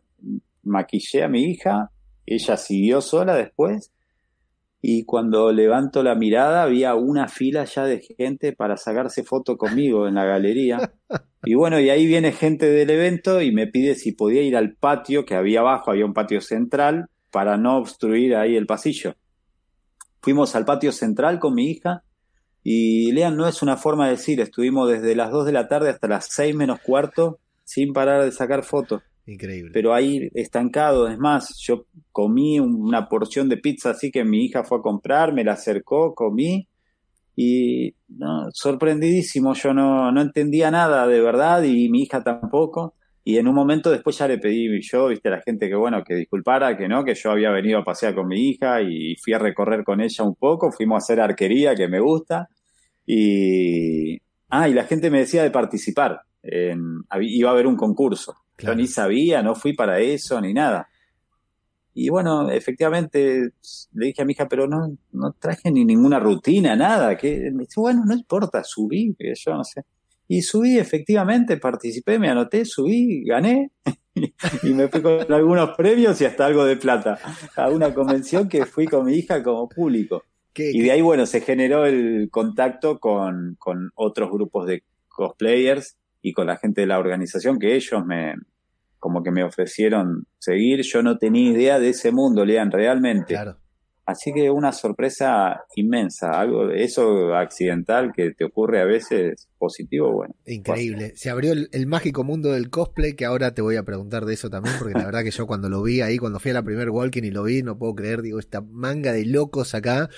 maquillé 0.64 1.24
a 1.24 1.28
mi 1.28 1.44
hija, 1.44 1.92
ella 2.26 2.58
siguió 2.58 3.02
sola 3.02 3.36
después 3.36 3.92
y 4.82 5.06
cuando 5.06 5.52
levanto 5.52 6.02
la 6.02 6.16
mirada 6.16 6.64
había 6.64 6.96
una 6.96 7.28
fila 7.28 7.66
ya 7.66 7.86
de 7.86 8.02
gente 8.02 8.52
para 8.54 8.78
sacarse 8.78 9.24
foto 9.24 9.58
conmigo 9.58 10.08
en 10.08 10.16
la 10.16 10.26
galería. 10.26 10.94
Y 11.44 11.56
bueno, 11.56 11.80
y 11.80 11.90
ahí 11.90 12.06
viene 12.06 12.34
gente 12.34 12.70
del 12.70 12.92
evento 12.92 13.42
y 13.42 13.52
me 13.52 13.66
pide 13.66 13.96
si 13.96 14.12
podía 14.12 14.44
ir 14.44 14.56
al 14.56 14.76
patio 14.76 15.26
que 15.26 15.34
había 15.34 15.62
abajo, 15.62 15.90
había 15.90 16.06
un 16.06 16.14
patio 16.14 16.40
central 16.40 17.10
para 17.32 17.58
no 17.58 17.78
obstruir 17.78 18.36
ahí 18.36 18.56
el 18.56 18.68
pasillo. 18.68 19.16
Fuimos 20.22 20.56
al 20.56 20.66
patio 20.66 20.92
central 20.92 21.40
con 21.40 21.56
mi 21.56 21.72
hija 21.72 22.04
y 22.62 23.12
Lean 23.14 23.38
no 23.38 23.48
es 23.48 23.64
una 23.64 23.76
forma 23.76 24.06
de 24.06 24.12
decir, 24.12 24.40
estuvimos 24.40 24.88
desde 24.88 25.16
las 25.16 25.32
2 25.32 25.48
de 25.48 25.52
la 25.52 25.68
tarde 25.68 25.90
hasta 25.90 26.08
las 26.08 26.28
6 26.30 26.56
menos 26.56 26.80
cuarto 26.80 27.40
sin 27.64 27.92
parar 27.92 28.24
de 28.24 28.32
sacar 28.32 28.64
fotos. 28.64 29.02
Increíble. 29.32 29.72
Pero 29.74 29.94
ahí 29.94 30.30
estancado, 30.34 31.08
es 31.08 31.18
más, 31.18 31.56
yo 31.60 31.86
comí 32.12 32.60
una 32.60 33.08
porción 33.08 33.48
de 33.48 33.58
pizza 33.58 33.92
así 33.92 34.12
que 34.12 34.26
mi 34.26 34.46
hija 34.46 34.66
fue 34.66 34.80
a 34.80 34.82
comprar, 34.82 35.34
me 35.34 35.46
la 35.46 35.54
acercó, 35.54 36.14
comí 36.14 36.68
y 37.36 37.96
sorprendidísimo, 38.52 39.54
yo 39.54 39.74
no, 39.74 40.12
no 40.12 40.22
entendía 40.22 40.70
nada 40.70 41.08
de 41.08 41.22
verdad 41.22 41.64
y 41.64 41.90
mi 41.90 42.04
hija 42.04 42.22
tampoco. 42.22 42.96
Y 43.24 43.38
en 43.38 43.48
un 43.48 43.56
momento 43.56 43.90
después 43.90 44.18
ya 44.18 44.28
le 44.28 44.38
pedí 44.38 44.82
yo, 44.82 45.08
viste, 45.08 45.30
a 45.30 45.32
la 45.32 45.42
gente 45.42 45.70
que 45.70 45.76
bueno, 45.76 46.04
que 46.04 46.16
disculpara, 46.16 46.76
que 46.76 46.90
no, 46.90 47.06
que 47.06 47.16
yo 47.16 47.32
había 47.32 47.52
venido 47.52 47.80
a 47.80 47.84
pasear 47.86 48.14
con 48.14 48.28
mi 48.28 48.50
hija 48.50 48.82
y 48.82 49.16
fui 49.16 49.32
a 49.32 49.40
recorrer 49.40 49.86
con 49.86 50.02
ella 50.02 50.26
un 50.26 50.36
poco, 50.36 50.72
fuimos 50.72 50.96
a 50.96 50.98
hacer 50.98 51.22
arquería, 51.22 51.74
que 51.74 51.88
me 51.88 52.02
gusta. 52.02 52.50
Y, 53.06 54.18
ah, 54.50 54.68
y 54.68 54.74
la 54.74 54.84
gente 54.84 55.10
me 55.10 55.20
decía 55.20 55.44
de 55.44 55.52
participar. 55.52 56.22
En, 56.44 57.04
iba 57.22 57.50
a 57.50 57.54
haber 57.54 57.68
un 57.68 57.78
concurso. 57.78 58.36
Yo 58.62 58.76
ni 58.76 58.88
sabía, 58.88 59.42
no 59.42 59.56
fui 59.56 59.74
para 59.74 60.00
eso, 60.00 60.40
ni 60.42 60.54
nada. 60.54 60.88
Y 61.94 62.10
bueno, 62.10 62.50
efectivamente 62.50 63.50
le 63.94 64.06
dije 64.06 64.22
a 64.22 64.26
mi 64.26 64.32
hija, 64.32 64.48
pero 64.48 64.68
no, 64.68 64.96
no 65.12 65.34
traje 65.34 65.72
ni 65.72 65.84
ninguna 65.84 66.20
rutina, 66.20 66.76
nada. 66.76 67.18
Que 67.18 67.52
me 67.52 67.64
dice, 67.64 67.80
bueno, 67.80 68.04
no 68.06 68.14
importa, 68.14 68.64
subí, 68.64 69.14
que 69.18 69.34
yo 69.36 69.54
no 69.54 69.64
sé. 69.64 69.84
Y 70.28 70.42
subí, 70.42 70.80
efectivamente, 70.80 71.58
participé, 71.58 72.18
me 72.18 72.30
anoté, 72.30 72.64
subí, 72.64 73.24
gané. 73.26 73.72
y 74.64 74.74
me 74.74 74.88
fui 74.88 75.02
con 75.02 75.32
algunos 75.32 75.76
premios 75.76 76.22
y 76.22 76.26
hasta 76.26 76.46
algo 76.46 76.64
de 76.64 76.78
plata 76.78 77.20
a 77.56 77.70
una 77.70 77.94
convención 77.94 78.48
que 78.48 78.66
fui 78.66 78.86
con 78.86 79.06
mi 79.06 79.16
hija 79.16 79.44
como 79.44 79.68
público. 79.68 80.24
y 80.56 80.82
de 80.82 80.92
ahí, 80.92 81.02
bueno, 81.02 81.26
se 81.26 81.42
generó 81.42 81.86
el 81.86 82.30
contacto 82.32 83.00
con, 83.00 83.56
con 83.60 83.92
otros 83.96 84.32
grupos 84.32 84.68
de 84.68 84.84
cosplayers 85.10 85.98
y 86.22 86.32
con 86.32 86.48
la 86.48 86.58
gente 86.58 86.82
de 86.82 86.88
la 86.88 87.00
organización 87.00 87.60
que 87.60 87.76
ellos 87.76 88.06
me, 88.06 88.36
como 89.02 89.24
que 89.24 89.32
me 89.32 89.44
ofrecieron 89.44 90.28
seguir. 90.40 90.82
Yo 90.84 91.02
no 91.02 91.18
tenía 91.18 91.52
idea 91.52 91.80
de 91.80 91.90
ese 91.90 92.12
mundo, 92.12 92.46
Lean, 92.46 92.72
realmente. 92.72 93.34
Claro. 93.34 93.58
Así 94.06 94.34
que 94.34 94.50
una 94.50 94.72
sorpresa 94.72 95.64
inmensa, 95.76 96.32
algo 96.32 96.68
de 96.68 96.84
eso 96.84 97.36
accidental 97.36 98.12
que 98.14 98.32
te 98.32 98.46
ocurre 98.46 98.82
a 98.82 98.86
veces 98.86 99.48
positivo, 99.58 100.12
bueno. 100.12 100.34
Increíble. 100.48 101.14
Se 101.16 101.30
abrió 101.30 101.54
el, 101.54 101.88
mágico 101.88 102.24
mundo 102.24 102.52
del 102.52 102.72
cosplay, 102.72 103.14
que 103.14 103.26
ahora 103.26 103.54
te 103.54 103.62
voy 103.62 103.76
a 103.76 103.84
preguntar 103.84 104.26
de 104.26 104.34
eso 104.34 104.50
también, 104.50 104.76
porque 104.80 104.98
la 104.98 105.06
verdad 105.06 105.24
que 105.24 105.30
yo 105.30 105.46
cuando 105.46 105.70
lo 105.70 105.84
vi 105.84 106.02
ahí, 106.02 106.18
cuando 106.18 106.40
fui 106.40 106.50
a 106.50 106.56
la 106.56 106.64
primer 106.64 106.90
Walking 106.90 107.24
y 107.24 107.30
lo 107.30 107.44
vi, 107.44 107.62
no 107.62 107.78
puedo 107.78 107.94
creer, 107.94 108.24
digo, 108.24 108.40
esta 108.40 108.62
manga 108.62 109.14
de 109.14 109.24
locos 109.26 109.76
acá, 109.76 110.10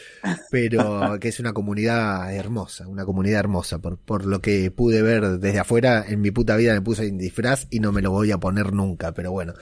pero 0.49 1.19
que 1.19 1.27
es 1.27 1.41
una 1.41 1.51
comunidad 1.51 2.33
hermosa, 2.33 2.87
una 2.87 3.03
comunidad 3.03 3.41
hermosa, 3.41 3.79
por, 3.79 3.97
por 3.97 4.25
lo 4.25 4.39
que 4.39 4.71
pude 4.71 5.01
ver 5.01 5.39
desde 5.39 5.59
afuera, 5.59 6.05
en 6.07 6.21
mi 6.21 6.31
puta 6.31 6.55
vida 6.55 6.73
me 6.73 6.81
puse 6.81 7.05
en 7.05 7.17
disfraz 7.17 7.67
y 7.69 7.81
no 7.81 7.91
me 7.91 8.01
lo 8.01 8.11
voy 8.11 8.31
a 8.31 8.37
poner 8.37 8.71
nunca, 8.71 9.13
pero 9.13 9.31
bueno. 9.31 9.53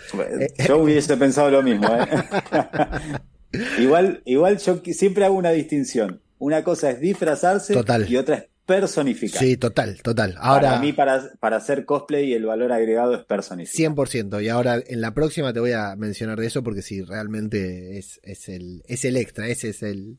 Yo 0.67 0.77
hubiese 0.77 1.17
pensado 1.17 1.49
lo 1.49 1.63
mismo, 1.63 1.87
¿eh? 1.87 2.07
Igual, 3.79 4.21
igual 4.25 4.57
yo 4.57 4.81
siempre 4.93 5.25
hago 5.25 5.35
una 5.35 5.51
distinción. 5.51 6.21
Una 6.39 6.63
cosa 6.63 6.89
es 6.89 6.99
disfrazarse 6.99 7.75
y 8.07 8.15
otra 8.15 8.35
es 8.35 8.43
personificar. 8.65 9.39
Sí, 9.39 9.57
total, 9.57 10.01
total. 10.01 10.35
Ahora, 10.37 10.69
para 10.69 10.81
mí, 10.81 10.93
para, 10.93 11.29
para 11.39 11.57
hacer 11.57 11.85
cosplay, 11.85 12.33
el 12.33 12.45
valor 12.45 12.71
agregado 12.71 13.15
es 13.15 13.23
personificar. 13.25 13.93
100%. 13.93 14.43
Y 14.43 14.49
ahora 14.49 14.81
en 14.85 15.01
la 15.01 15.13
próxima 15.13 15.51
te 15.53 15.59
voy 15.59 15.73
a 15.73 15.95
mencionar 15.95 16.39
de 16.39 16.47
eso 16.47 16.63
porque 16.63 16.81
sí, 16.81 17.01
realmente 17.01 17.97
es, 17.97 18.19
es, 18.23 18.49
el, 18.49 18.83
es 18.87 19.03
el 19.05 19.17
extra, 19.17 19.47
ese 19.49 19.69
es 19.69 19.83
el, 19.83 20.17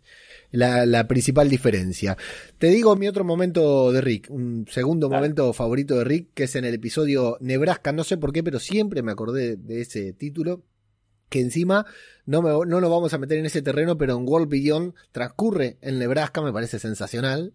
la, 0.50 0.86
la 0.86 1.08
principal 1.08 1.48
diferencia. 1.48 2.16
Te 2.58 2.68
digo 2.68 2.94
mi 2.96 3.08
otro 3.08 3.24
momento 3.24 3.90
de 3.90 4.00
Rick, 4.00 4.28
un 4.30 4.66
segundo 4.70 5.08
momento 5.08 5.52
favorito 5.52 5.96
de 5.96 6.04
Rick, 6.04 6.28
que 6.34 6.44
es 6.44 6.54
en 6.56 6.64
el 6.64 6.74
episodio 6.74 7.38
Nebraska, 7.40 7.92
no 7.92 8.04
sé 8.04 8.16
por 8.16 8.32
qué, 8.32 8.42
pero 8.42 8.58
siempre 8.58 9.02
me 9.02 9.12
acordé 9.12 9.56
de 9.56 9.80
ese 9.80 10.12
título 10.12 10.62
que 11.32 11.40
encima 11.40 11.86
no, 12.24 12.42
me, 12.42 12.50
no 12.50 12.80
nos 12.80 12.90
vamos 12.90 13.12
a 13.12 13.18
meter 13.18 13.38
en 13.38 13.46
ese 13.46 13.62
terreno, 13.62 13.98
pero 13.98 14.16
en 14.16 14.28
World 14.28 14.48
Beyond 14.48 14.94
transcurre 15.10 15.78
en 15.80 15.98
Nebraska, 15.98 16.40
me 16.40 16.52
parece 16.52 16.78
sensacional. 16.78 17.54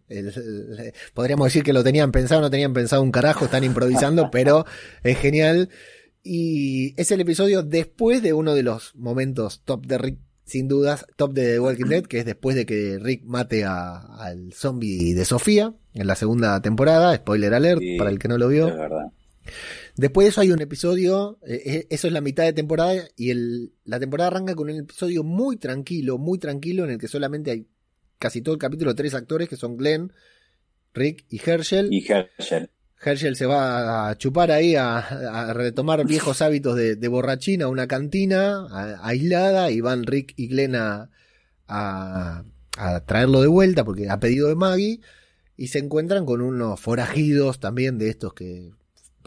podríamos 1.14 1.46
decir 1.48 1.64
que 1.64 1.74
lo 1.74 1.84
tenían 1.84 2.12
pensado, 2.12 2.42
no 2.42 2.50
tenían 2.50 2.74
pensado 2.74 3.02
un 3.02 3.12
carajo, 3.12 3.46
están 3.46 3.64
improvisando, 3.64 4.30
pero 4.32 4.66
es 5.04 5.18
genial. 5.20 5.70
Y 6.24 7.00
es 7.00 7.12
el 7.12 7.22
episodio 7.22 7.64
después 7.64 8.22
de 8.22 8.34
uno 8.34 8.54
de 8.54 8.64
los 8.64 8.94
momentos 8.96 9.62
top 9.64 9.86
de 9.86 9.98
Rick, 9.98 10.18
sin 10.44 10.68
dudas, 10.68 11.06
top 11.16 11.34
de 11.34 11.54
The 11.54 11.60
Walking 11.60 11.86
Dead, 11.86 12.04
que 12.04 12.20
es 12.20 12.26
después 12.26 12.56
de 12.56 12.66
que 12.66 13.00
Rick 13.00 13.24
mate 13.24 13.64
al 13.64 14.52
zombie 14.54 15.14
de 15.14 15.24
Sofía 15.24 15.74
en 15.94 16.08
la 16.08 16.16
segunda 16.16 16.62
temporada, 16.62 17.16
spoiler 17.16 17.54
alert 17.54 17.82
para 17.98 18.10
el 18.10 18.20
que 18.20 18.28
no 18.28 18.38
lo 18.38 18.50
vio. 18.50 18.68
Es 18.68 18.78
verdad. 18.78 19.12
Después 19.96 20.26
de 20.26 20.30
eso 20.30 20.42
hay 20.42 20.52
un 20.52 20.62
episodio, 20.62 21.40
eh, 21.46 21.62
eh, 21.66 21.88
eso 21.90 22.08
es 22.08 22.14
la 22.14 22.22
mitad 22.22 22.44
de 22.44 22.54
temporada, 22.54 22.96
y 23.16 23.32
el, 23.32 23.74
la 23.86 24.00
temporada 24.00 24.28
arranca 24.28 24.56
con 24.56 24.70
un 24.70 24.80
episodio 24.80 25.24
muy 25.24 25.58
tranquilo, 25.58 26.18
muy 26.18 26.38
tranquilo, 26.38 26.84
en 26.84 26.92
el 26.92 26.98
que 26.98 27.08
solamente 27.08 27.52
hay 27.52 27.68
casi 28.20 28.42
todo 28.42 28.56
el 28.56 28.60
capítulo 28.60 28.96
tres 28.96 29.14
actores, 29.14 29.50
que 29.50 29.56
son 29.56 29.78
Glenn, 29.78 30.14
Rick 30.94 31.26
y 31.30 31.42
Herschel. 31.44 31.90
Y 31.92 32.06
Herschel. 32.08 32.70
Herschel 33.00 33.36
se 33.36 33.46
va 33.46 34.10
a 34.10 34.18
chupar 34.18 34.52
ahí, 34.52 34.76
a, 34.76 35.54
retomar 35.54 36.06
viejos 36.06 36.42
hábitos 36.42 36.76
de, 36.76 37.08
borrachina 37.08 37.66
a 37.66 37.70
una 37.70 37.88
cantina 37.88 38.98
aislada, 39.02 39.72
y 39.72 39.82
van 39.82 40.06
Rick 40.06 40.34
y 40.36 40.48
Glenn 40.48 40.76
a, 40.76 41.10
a, 41.68 42.44
traerlo 43.06 43.42
de 43.42 43.48
vuelta, 43.48 43.84
porque 43.84 44.10
ha 44.10 44.20
pedido 44.20 44.48
de 44.48 44.56
Maggie, 44.56 45.00
y 45.56 45.68
se 45.68 45.80
encuentran 45.80 46.26
con 46.26 46.42
unos 46.42 46.80
forajidos 46.80 47.60
también 47.60 47.98
de 47.98 48.10
estos 48.10 48.34
que 48.34 48.72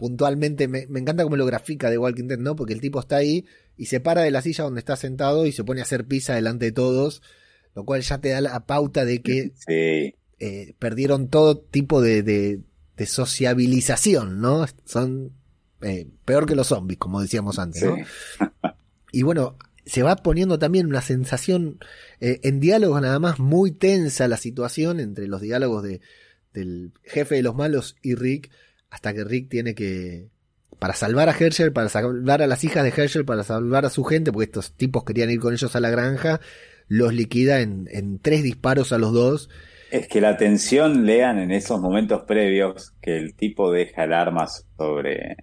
puntualmente 0.01 0.67
me, 0.67 0.87
encanta 0.95 1.21
cómo 1.21 1.37
lo 1.37 1.45
grafica 1.45 1.91
de 1.91 1.99
Walking 1.99 2.23
Dead, 2.23 2.39
¿no? 2.39 2.55
Porque 2.55 2.73
el 2.73 2.81
tipo 2.81 2.99
está 2.99 3.17
ahí 3.17 3.45
y 3.77 3.85
se 3.85 3.99
para 3.99 4.23
de 4.23 4.31
la 4.31 4.41
silla 4.41 4.63
donde 4.63 4.79
está 4.79 4.95
sentado 4.95 5.45
y 5.45 5.51
se 5.51 5.63
pone 5.63 5.79
a 5.79 5.83
hacer 5.83 6.05
pizza 6.05 6.33
delante 6.33 6.65
de 6.65 6.71
todos, 6.71 7.21
lo 7.75 7.85
cual 7.85 8.01
ya 8.01 8.17
te 8.17 8.29
da 8.29 8.41
la 8.41 8.65
pauta 8.65 9.05
de 9.05 9.21
que 9.21 9.51
eh, 10.39 10.73
perdieron 10.79 11.27
todo 11.27 11.59
tipo 11.59 12.01
de, 12.01 12.23
de, 12.23 12.61
sociabilización, 13.05 14.41
¿no? 14.41 14.65
Son 14.85 15.33
eh, 15.81 16.07
peor 16.25 16.47
que 16.47 16.55
los 16.55 16.67
zombies, 16.67 16.97
como 16.97 17.21
decíamos 17.21 17.59
antes, 17.59 17.83
¿no? 17.83 17.95
y 19.11 19.21
bueno, 19.21 19.55
se 19.85 20.01
va 20.01 20.15
poniendo 20.15 20.57
también 20.57 20.87
una 20.87 21.01
sensación 21.01 21.77
eh, 22.21 22.39
en 22.41 22.59
diálogos 22.59 23.03
nada 23.03 23.19
más 23.19 23.37
muy 23.37 23.71
tensa 23.71 24.27
la 24.27 24.37
situación 24.37 24.99
entre 24.99 25.27
los 25.27 25.41
diálogos 25.41 25.83
de, 25.83 26.01
del 26.53 26.91
jefe 27.03 27.35
de 27.35 27.43
los 27.43 27.53
malos 27.53 27.97
y 28.01 28.15
Rick 28.15 28.49
hasta 28.91 29.13
que 29.13 29.23
Rick 29.23 29.49
tiene 29.49 29.73
que, 29.73 30.27
para 30.77 30.93
salvar 30.93 31.29
a 31.29 31.31
Herschel, 31.37 31.73
para 31.73 31.89
salvar 31.89 32.43
a 32.43 32.47
las 32.47 32.63
hijas 32.63 32.83
de 32.83 32.89
Herschel, 32.89 33.25
para 33.25 33.43
salvar 33.43 33.85
a 33.85 33.89
su 33.89 34.03
gente, 34.03 34.31
porque 34.31 34.45
estos 34.45 34.73
tipos 34.73 35.03
querían 35.03 35.31
ir 35.31 35.39
con 35.39 35.53
ellos 35.53 35.75
a 35.75 35.79
la 35.79 35.89
granja, 35.89 36.39
los 36.87 37.13
liquida 37.13 37.61
en, 37.61 37.87
en 37.91 38.19
tres 38.19 38.43
disparos 38.43 38.93
a 38.93 38.99
los 38.99 39.13
dos. 39.13 39.49
Es 39.89 40.07
que 40.07 40.21
la 40.21 40.37
tensión, 40.37 41.05
lean 41.05 41.39
en 41.39 41.51
esos 41.51 41.81
momentos 41.81 42.23
previos 42.23 42.93
que 43.01 43.17
el 43.17 43.33
tipo 43.33 43.71
deja 43.71 44.03
el 44.03 44.13
arma 44.13 44.47
sobre, 44.77 45.37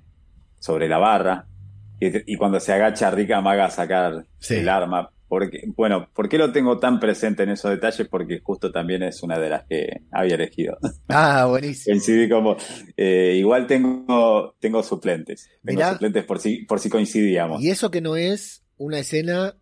sobre 0.58 0.88
la 0.88 0.98
barra 0.98 1.46
y, 2.00 2.36
cuando 2.36 2.60
se 2.60 2.72
agacha 2.72 3.10
Rick 3.10 3.32
amaga 3.32 3.66
a 3.66 3.70
sacar 3.70 4.24
el 4.48 4.68
arma 4.68 5.10
porque, 5.28 5.62
bueno, 5.76 6.08
¿por 6.14 6.28
qué 6.28 6.38
lo 6.38 6.50
tengo 6.52 6.78
tan 6.78 6.98
presente 6.98 7.42
en 7.42 7.50
esos 7.50 7.70
detalles? 7.70 8.08
Porque 8.08 8.40
justo 8.40 8.72
también 8.72 9.02
es 9.02 9.22
una 9.22 9.38
de 9.38 9.50
las 9.50 9.64
que 9.64 10.02
había 10.10 10.34
elegido. 10.34 10.78
Ah, 11.10 11.46
buenísimo. 11.46 11.94
Coincidí 11.94 12.28
como, 12.28 12.56
eh, 12.96 13.34
igual 13.36 13.66
tengo, 13.66 14.56
tengo 14.60 14.82
suplentes. 14.82 15.48
Tengo 15.64 15.82
suplentes 15.90 16.24
por 16.24 16.38
si, 16.38 16.64
por 16.64 16.80
si 16.80 16.90
coincidíamos. 16.90 17.62
Y 17.62 17.70
eso 17.70 17.90
que 17.90 18.00
no 18.00 18.16
es 18.16 18.62
una 18.76 18.98
escena 18.98 19.56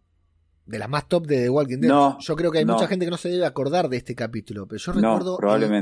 de 0.67 0.79
las 0.79 0.89
más 0.89 1.09
top 1.09 1.27
de 1.27 1.43
The 1.43 1.51
Walking 1.51 1.79
Dead. 1.79 1.89
No, 1.89 2.19
yo 2.21 2.37
creo 2.37 2.51
que 2.51 2.59
hay 2.59 2.65
mucha 2.65 2.89
gente 2.89 3.05
que 3.05 3.11
no 3.11 3.17
se 3.17 3.29
debe 3.29 3.47
acordar 3.47 3.89
de 3.89 3.97
este 3.97 4.15
capítulo, 4.15 4.67
pero 4.67 4.79
yo 4.79 4.93
recuerdo 4.93 5.39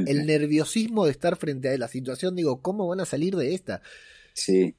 el, 0.07 0.27
nerviosismo 0.27 1.07
de 1.07 1.11
estar 1.11 1.37
frente 1.37 1.71
a 1.71 1.79
la 1.79 1.89
situación. 1.89 2.37
Digo, 2.37 2.61
¿cómo 2.61 2.87
van 2.87 3.01
a 3.01 3.07
salir 3.07 3.37
de 3.37 3.55
esta? 3.55 3.81
Sí. 4.35 4.77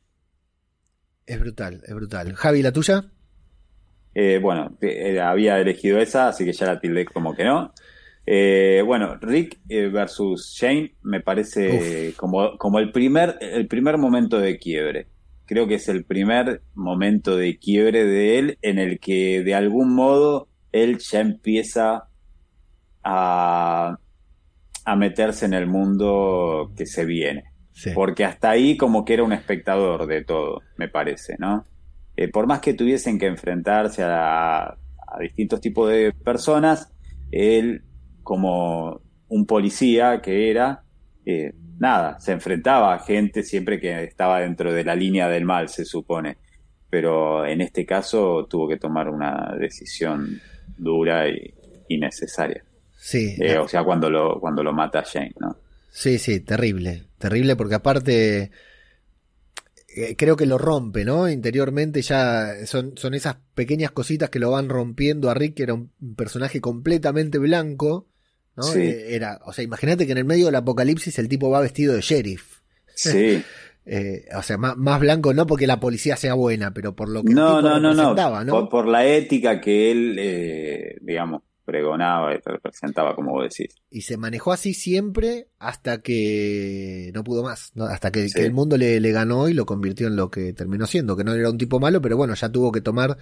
Es 1.25 1.39
brutal, 1.39 1.81
es 1.85 1.95
brutal. 1.95 2.33
Javi, 2.35 2.61
¿la 2.61 2.71
tuya? 2.71 3.11
Eh, 4.17 4.39
bueno, 4.41 4.77
eh, 4.79 5.19
había 5.19 5.59
elegido 5.59 5.99
esa, 5.99 6.29
así 6.29 6.45
que 6.45 6.53
ya 6.53 6.65
la 6.65 6.79
tildé 6.79 7.03
como 7.03 7.35
que 7.35 7.43
no. 7.43 7.73
Eh, 8.25 8.81
bueno, 8.85 9.17
Rick 9.21 9.59
versus 9.67 10.55
Shane 10.55 10.95
me 11.03 11.19
parece 11.19 12.13
como, 12.15 12.57
como 12.57 12.79
el, 12.79 12.91
primer, 12.91 13.37
el 13.41 13.67
primer 13.67 13.97
momento 13.97 14.39
de 14.39 14.57
quiebre. 14.57 15.07
Creo 15.45 15.67
que 15.67 15.75
es 15.75 15.89
el 15.89 16.05
primer 16.05 16.61
momento 16.73 17.35
de 17.35 17.59
quiebre 17.59 18.05
de 18.05 18.39
él 18.39 18.57
en 18.61 18.79
el 18.79 18.99
que 18.99 19.43
de 19.43 19.53
algún 19.53 19.93
modo 19.93 20.47
él 20.71 20.97
ya 20.97 21.19
empieza 21.19 22.07
a, 23.03 23.99
a 24.85 24.95
meterse 24.95 25.45
en 25.45 25.53
el 25.53 25.67
mundo 25.67 26.71
que 26.75 26.85
se 26.85 27.05
viene. 27.05 27.43
Porque 27.93 28.23
hasta 28.23 28.51
ahí 28.51 28.77
como 28.77 29.03
que 29.03 29.15
era 29.15 29.23
un 29.23 29.33
espectador 29.33 30.07
de 30.07 30.23
todo, 30.23 30.61
me 30.77 30.87
parece, 30.87 31.35
¿no? 31.37 31.65
Eh, 32.17 32.29
por 32.29 32.47
más 32.47 32.61
que 32.61 32.73
tuviesen 32.73 33.19
que 33.19 33.27
enfrentarse 33.27 34.03
a, 34.03 34.77
distintos 35.19 35.61
tipos 35.61 35.89
de 35.89 36.11
personas, 36.11 36.91
él, 37.31 37.83
como 38.23 39.01
un 39.29 39.45
policía 39.45 40.21
que 40.21 40.49
era, 40.51 40.83
eh, 41.25 41.53
nada, 41.79 42.19
se 42.19 42.33
enfrentaba 42.33 42.93
a 42.93 42.99
gente 42.99 43.43
siempre 43.43 43.79
que 43.79 44.03
estaba 44.03 44.41
dentro 44.41 44.73
de 44.73 44.83
la 44.83 44.95
línea 44.95 45.29
del 45.29 45.45
mal, 45.45 45.69
se 45.69 45.85
supone. 45.85 46.37
Pero 46.89 47.45
en 47.45 47.61
este 47.61 47.85
caso 47.85 48.45
tuvo 48.49 48.67
que 48.67 48.77
tomar 48.77 49.09
una 49.09 49.55
decisión 49.57 50.41
dura 50.77 51.29
y, 51.29 51.53
necesaria. 51.97 52.63
Sí. 52.97 53.35
Eh, 53.39 53.57
o 53.57 53.67
sea, 53.67 53.83
cuando 53.83 54.09
lo, 54.09 54.39
cuando 54.39 54.63
lo 54.63 54.73
mata 54.73 55.03
Shane, 55.05 55.33
¿no? 55.39 55.55
Sí, 55.91 56.17
sí, 56.17 56.41
terrible. 56.41 57.03
Terrible 57.17 57.55
porque 57.55 57.75
aparte 57.75 58.51
eh, 59.97 60.15
creo 60.17 60.35
que 60.35 60.45
lo 60.45 60.57
rompe, 60.57 61.05
¿no? 61.05 61.29
Interiormente 61.29 62.01
ya 62.01 62.65
son, 62.65 62.97
son 62.97 63.13
esas 63.13 63.37
pequeñas 63.53 63.91
cositas 63.91 64.29
que 64.29 64.39
lo 64.39 64.51
van 64.51 64.67
rompiendo 64.67 65.29
a 65.29 65.33
Rick, 65.33 65.55
que 65.55 65.63
era 65.63 65.73
un 65.73 65.89
personaje 66.17 66.59
completamente 66.59 67.37
blanco, 67.37 68.09
¿no? 68.57 68.73
Eh, 68.73 69.15
era, 69.15 69.39
o 69.45 69.53
sea, 69.53 69.63
imagínate 69.63 70.05
que 70.05 70.11
en 70.11 70.17
el 70.17 70.25
medio 70.25 70.47
del 70.47 70.55
apocalipsis 70.55 71.17
el 71.17 71.29
tipo 71.29 71.49
va 71.49 71.61
vestido 71.61 71.93
de 71.93 72.01
sheriff. 72.01 72.59
Sí. 72.93 73.41
Eh, 73.87 74.25
o 74.35 74.41
sea, 74.41 74.57
más, 74.57 74.99
blanco 74.99 75.35
no 75.35 75.45
porque 75.45 75.67
la 75.67 75.79
policía 75.79 76.15
sea 76.15 76.33
buena, 76.33 76.73
pero 76.73 76.95
por 76.95 77.07
lo 77.07 77.21
que 77.21 77.35
no, 77.35 77.61
no, 77.61 77.79
no, 77.79 77.93
no, 77.93 78.43
¿no? 78.43 78.67
Por, 78.67 78.87
la 78.87 79.05
ética 79.05 79.61
que 79.61 79.91
él, 79.91 80.97
digamos, 81.03 81.43
pregonaba 81.65 82.33
y 82.33 82.37
representaba, 82.45 83.15
como 83.15 83.31
vos 83.31 83.49
decís. 83.49 83.75
Y 83.89 84.01
se 84.01 84.17
manejó 84.17 84.53
así 84.53 84.73
siempre 84.73 85.47
hasta 85.59 86.01
que 86.01 87.11
no 87.13 87.23
pudo 87.23 87.43
más, 87.43 87.73
hasta 87.89 88.11
que, 88.11 88.27
el 88.35 88.53
mundo 88.53 88.77
le, 88.77 88.99
ganó 89.11 89.49
y 89.49 89.53
lo 89.53 89.65
convirtió 89.65 90.07
en 90.07 90.15
lo 90.15 90.29
que 90.29 90.53
terminó 90.53 90.85
siendo, 90.85 91.17
que 91.17 91.23
no 91.23 91.33
era 91.33 91.49
un 91.49 91.57
tipo 91.57 91.79
malo, 91.79 92.01
pero 92.01 92.15
bueno, 92.15 92.35
ya 92.35 92.49
tuvo 92.49 92.71
que 92.71 92.81
tomar 92.81 93.17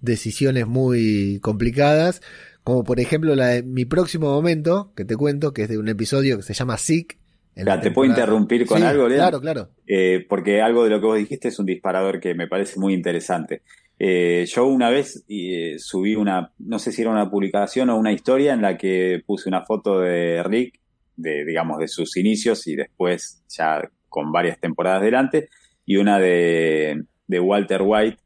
decisiones 0.00 0.66
muy 0.66 1.40
complicadas, 1.42 2.22
como 2.64 2.84
por 2.84 3.00
ejemplo 3.00 3.34
la 3.34 3.48
de 3.48 3.62
mi 3.62 3.84
próximo 3.84 4.30
momento, 4.30 4.92
que 4.96 5.04
te 5.04 5.16
cuento, 5.16 5.52
que 5.52 5.64
es 5.64 5.68
de 5.68 5.78
un 5.78 5.88
episodio 5.88 6.36
que 6.36 6.42
se 6.42 6.54
llama 6.54 6.78
Sick. 6.78 7.18
¿Te 7.54 7.90
puedo 7.90 8.08
interrumpir 8.08 8.64
con 8.64 8.82
algo, 8.82 9.08
Lea? 9.08 9.18
Claro, 9.18 9.40
claro. 9.40 9.68
Eh, 9.86 10.24
porque 10.26 10.62
algo 10.62 10.84
de 10.84 10.90
lo 10.90 11.00
que 11.00 11.06
vos 11.06 11.18
dijiste 11.18 11.48
es 11.48 11.58
un 11.58 11.66
disparador 11.66 12.18
que 12.18 12.34
me 12.34 12.48
parece 12.48 12.80
muy 12.80 12.94
interesante. 12.94 13.60
Eh, 13.98 14.46
yo 14.48 14.66
una 14.66 14.90
vez 14.90 15.24
eh, 15.28 15.76
subí 15.78 16.14
una, 16.14 16.52
no 16.58 16.78
sé 16.78 16.92
si 16.92 17.02
era 17.02 17.10
una 17.10 17.30
publicación 17.30 17.90
o 17.90 17.96
una 17.96 18.12
historia 18.12 18.52
en 18.52 18.62
la 18.62 18.76
que 18.76 19.22
puse 19.24 19.48
una 19.48 19.64
foto 19.64 20.00
de 20.00 20.42
Rick, 20.42 20.80
de, 21.16 21.44
digamos, 21.44 21.78
de 21.78 21.88
sus 21.88 22.16
inicios 22.16 22.66
y 22.66 22.74
después 22.74 23.42
ya 23.48 23.80
con 24.08 24.32
varias 24.32 24.58
temporadas 24.58 25.02
delante, 25.02 25.48
y 25.86 25.96
una 25.96 26.18
de, 26.18 27.04
de 27.26 27.40
Walter 27.40 27.82
White, 27.84 28.18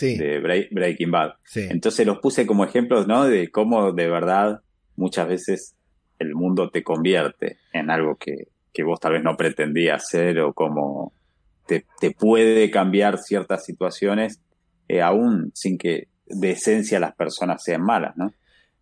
de 0.00 0.68
Breaking 0.70 1.10
Bad. 1.10 1.34
Entonces 1.54 2.06
los 2.06 2.18
puse 2.18 2.46
como 2.46 2.64
ejemplos, 2.64 3.06
¿no? 3.06 3.26
De 3.26 3.50
cómo 3.50 3.92
de 3.92 4.08
verdad 4.08 4.60
muchas 4.96 5.28
veces 5.28 5.76
el 6.18 6.34
mundo 6.34 6.70
te 6.70 6.82
convierte 6.82 7.58
en 7.72 7.90
algo 7.90 8.16
que, 8.16 8.48
que 8.72 8.82
vos 8.82 9.00
tal 9.00 9.12
vez 9.12 9.22
no 9.22 9.36
pretendías 9.36 10.08
ser 10.08 10.40
o 10.40 10.52
cómo 10.52 11.12
te, 11.66 11.84
te 11.98 12.12
puede 12.12 12.70
cambiar 12.70 13.18
ciertas 13.18 13.64
situaciones 13.64 14.40
eh, 14.90 15.02
aún 15.02 15.52
sin 15.54 15.78
que 15.78 16.08
de 16.26 16.50
esencia 16.50 16.98
las 16.98 17.14
personas 17.14 17.62
sean 17.62 17.82
malas, 17.82 18.16
¿no? 18.16 18.32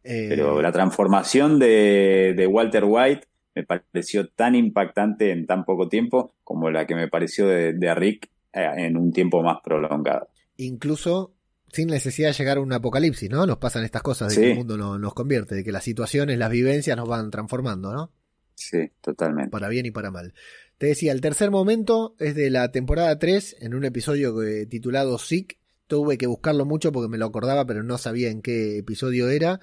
Eh, 0.03 0.27
Pero 0.31 0.63
la 0.63 0.73
transformación 0.73 1.59
de, 1.59 2.49
Walter 2.51 2.85
White 2.87 3.27
me 3.55 3.65
pareció 3.65 4.27
tan 4.29 4.55
impactante 4.55 5.33
en 5.33 5.47
tan 5.47 5.67
poco 5.67 5.89
tiempo 5.89 6.35
como 6.45 6.71
la 6.71 6.87
que 6.87 6.95
me 6.95 7.09
pareció 7.09 7.47
de, 7.47 7.95
Rick 7.95 8.31
eh, 8.55 8.67
en 8.79 8.97
un 8.97 9.13
tiempo 9.13 9.43
más 9.43 9.59
prolongado. 9.63 10.29
Incluso 10.57 11.35
sin 11.71 11.89
necesidad 11.89 12.29
de 12.29 12.35
llegar 12.35 12.57
a 12.57 12.63
un 12.63 12.73
apocalipsis, 12.73 13.29
¿no? 13.29 13.45
Nos 13.45 13.59
pasan 13.59 13.85
estas 13.85 14.01
cosas 14.01 14.35
de 14.35 14.41
que 14.41 14.51
el 14.53 14.57
mundo 14.57 14.99
nos 14.99 15.13
convierte, 15.13 15.57
de 15.57 15.65
que 15.65 15.73
las 15.73 15.85
situaciones, 15.85 16.39
las 16.39 16.51
vivencias 16.51 16.97
nos 16.97 17.07
van 17.07 17.31
transformando, 17.31 17.93
¿no? 17.93 18.11
Sí, 18.55 18.91
totalmente. 19.03 19.51
Para 19.51 19.69
bien 19.69 19.85
y 19.85 19.91
para 19.91 20.11
mal. 20.11 20.33
Te 20.79 20.87
decía, 20.87 21.13
el 21.13 21.21
tercer 21.21 21.51
momento 21.51 22.15
es 22.19 22.35
de 22.35 22.49
la 22.49 22.73
temporada 22.73 23.19
3, 23.19 23.57
en 23.61 23.75
un 23.75 23.85
episodio 23.85 24.35
titulado 24.71 25.19
Sick, 25.19 25.59
tuve 25.89 26.19
que 26.19 26.27
buscarlo 26.27 26.65
mucho 26.65 26.93
porque 26.93 27.09
me 27.09 27.19
lo 27.19 27.27
acordaba, 27.27 27.67
pero 27.67 27.83
no 27.83 27.99
sabía 27.99 28.29
en 28.29 28.43
qué 28.43 28.79
episodio 28.79 29.29
era. 29.29 29.61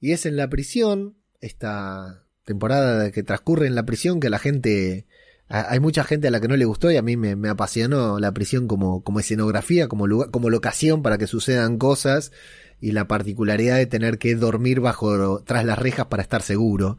Y 0.00 0.12
es 0.12 0.26
en 0.26 0.36
la 0.36 0.48
prisión, 0.48 1.16
esta 1.40 2.24
temporada 2.44 3.10
que 3.10 3.22
transcurre 3.22 3.66
en 3.66 3.74
la 3.74 3.86
prisión, 3.86 4.20
que 4.20 4.30
la 4.30 4.38
gente, 4.38 5.06
hay 5.48 5.80
mucha 5.80 6.04
gente 6.04 6.28
a 6.28 6.30
la 6.30 6.40
que 6.40 6.48
no 6.48 6.56
le 6.56 6.66
gustó 6.66 6.90
y 6.90 6.96
a 6.96 7.02
mí 7.02 7.16
me, 7.16 7.48
apasionó 7.48 8.20
la 8.20 8.32
prisión 8.32 8.68
como, 8.68 9.02
como 9.02 9.20
escenografía, 9.20 9.88
como, 9.88 10.06
lugar, 10.06 10.30
como 10.30 10.50
locación 10.50 11.02
para 11.02 11.18
que 11.18 11.26
sucedan 11.26 11.78
cosas 11.78 12.32
y 12.80 12.92
la 12.92 13.08
particularidad 13.08 13.78
de 13.78 13.86
tener 13.86 14.18
que 14.18 14.34
dormir 14.34 14.80
bajo, 14.80 15.42
tras 15.42 15.64
las 15.64 15.78
rejas 15.78 16.06
para 16.06 16.22
estar 16.22 16.42
seguro. 16.42 16.98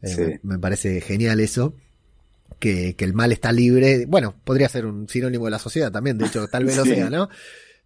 Eh, 0.00 0.40
me 0.42 0.58
parece 0.58 1.00
genial 1.02 1.40
eso. 1.40 1.74
que, 2.58 2.96
el 2.98 3.12
mal 3.12 3.32
está 3.32 3.52
libre. 3.52 4.06
Bueno, 4.06 4.34
podría 4.44 4.70
ser 4.70 4.86
un 4.86 5.08
sinónimo 5.08 5.44
de 5.44 5.50
la 5.50 5.58
sociedad 5.58 5.92
también, 5.92 6.16
de 6.16 6.26
hecho, 6.26 6.48
tal 6.48 6.64
vez 6.64 6.76
lo 6.76 6.84
sea, 6.84 7.10
¿no? 7.10 7.28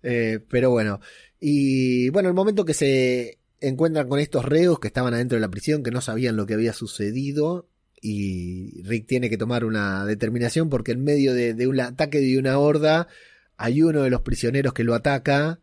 Eh, 0.02 0.40
pero 0.48 0.70
bueno. 0.70 1.00
Y 1.38 2.10
bueno, 2.10 2.28
el 2.28 2.34
momento 2.34 2.64
que 2.64 2.74
se 2.74 3.38
encuentran 3.60 4.08
con 4.08 4.20
estos 4.20 4.44
reos 4.44 4.78
que 4.80 4.88
estaban 4.88 5.14
adentro 5.14 5.36
de 5.36 5.40
la 5.40 5.50
prisión, 5.50 5.82
que 5.82 5.90
no 5.90 6.00
sabían 6.00 6.36
lo 6.36 6.46
que 6.46 6.54
había 6.54 6.72
sucedido, 6.72 7.68
y 8.00 8.82
Rick 8.82 9.06
tiene 9.06 9.28
que 9.28 9.36
tomar 9.36 9.64
una 9.64 10.04
determinación 10.06 10.70
porque 10.70 10.92
en 10.92 11.04
medio 11.04 11.34
de, 11.34 11.66
un 11.66 11.80
ataque 11.80 12.20
de 12.20 12.38
una 12.38 12.58
horda 12.58 13.08
hay 13.56 13.82
uno 13.82 14.02
de 14.02 14.10
los 14.10 14.22
prisioneros 14.22 14.72
que 14.72 14.84
lo 14.84 14.94
ataca 14.94 15.60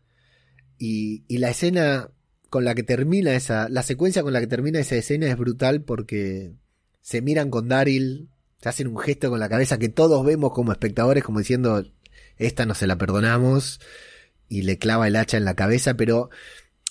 y, 0.78 1.24
y 1.28 1.40
la 1.40 1.50
escena 1.50 2.12
con 2.50 2.64
la 2.64 2.76
que 2.76 2.84
termina 2.84 3.34
esa, 3.34 3.70
la 3.70 3.82
secuencia 3.82 4.22
con 4.22 4.34
la 4.34 4.40
que 4.40 4.48
termina 4.48 4.80
esa 4.80 4.96
escena 4.96 5.28
es 5.28 5.38
brutal 5.38 5.82
porque 5.82 6.54
se 7.02 7.22
miran 7.22 7.50
con 7.50 7.68
Daryl, 7.68 8.30
se 8.62 8.70
hacen 8.70 8.88
un 8.88 9.00
gesto 9.00 9.30
con 9.30 9.40
la 9.40 9.50
cabeza 9.50 9.80
que 9.80 9.90
todos 9.90 10.24
vemos 10.26 10.52
como 10.54 10.72
espectadores 10.72 11.24
como 11.24 11.40
diciendo, 11.40 11.84
esta 12.38 12.66
no 12.66 12.76
se 12.76 12.88
la 12.88 12.98
perdonamos 12.98 13.80
y 14.50 14.64
le 14.64 14.78
clava 14.78 15.08
el 15.08 15.16
hacha 15.16 15.38
en 15.38 15.46
la 15.46 15.56
cabeza, 15.56 15.96
pero 15.96 16.30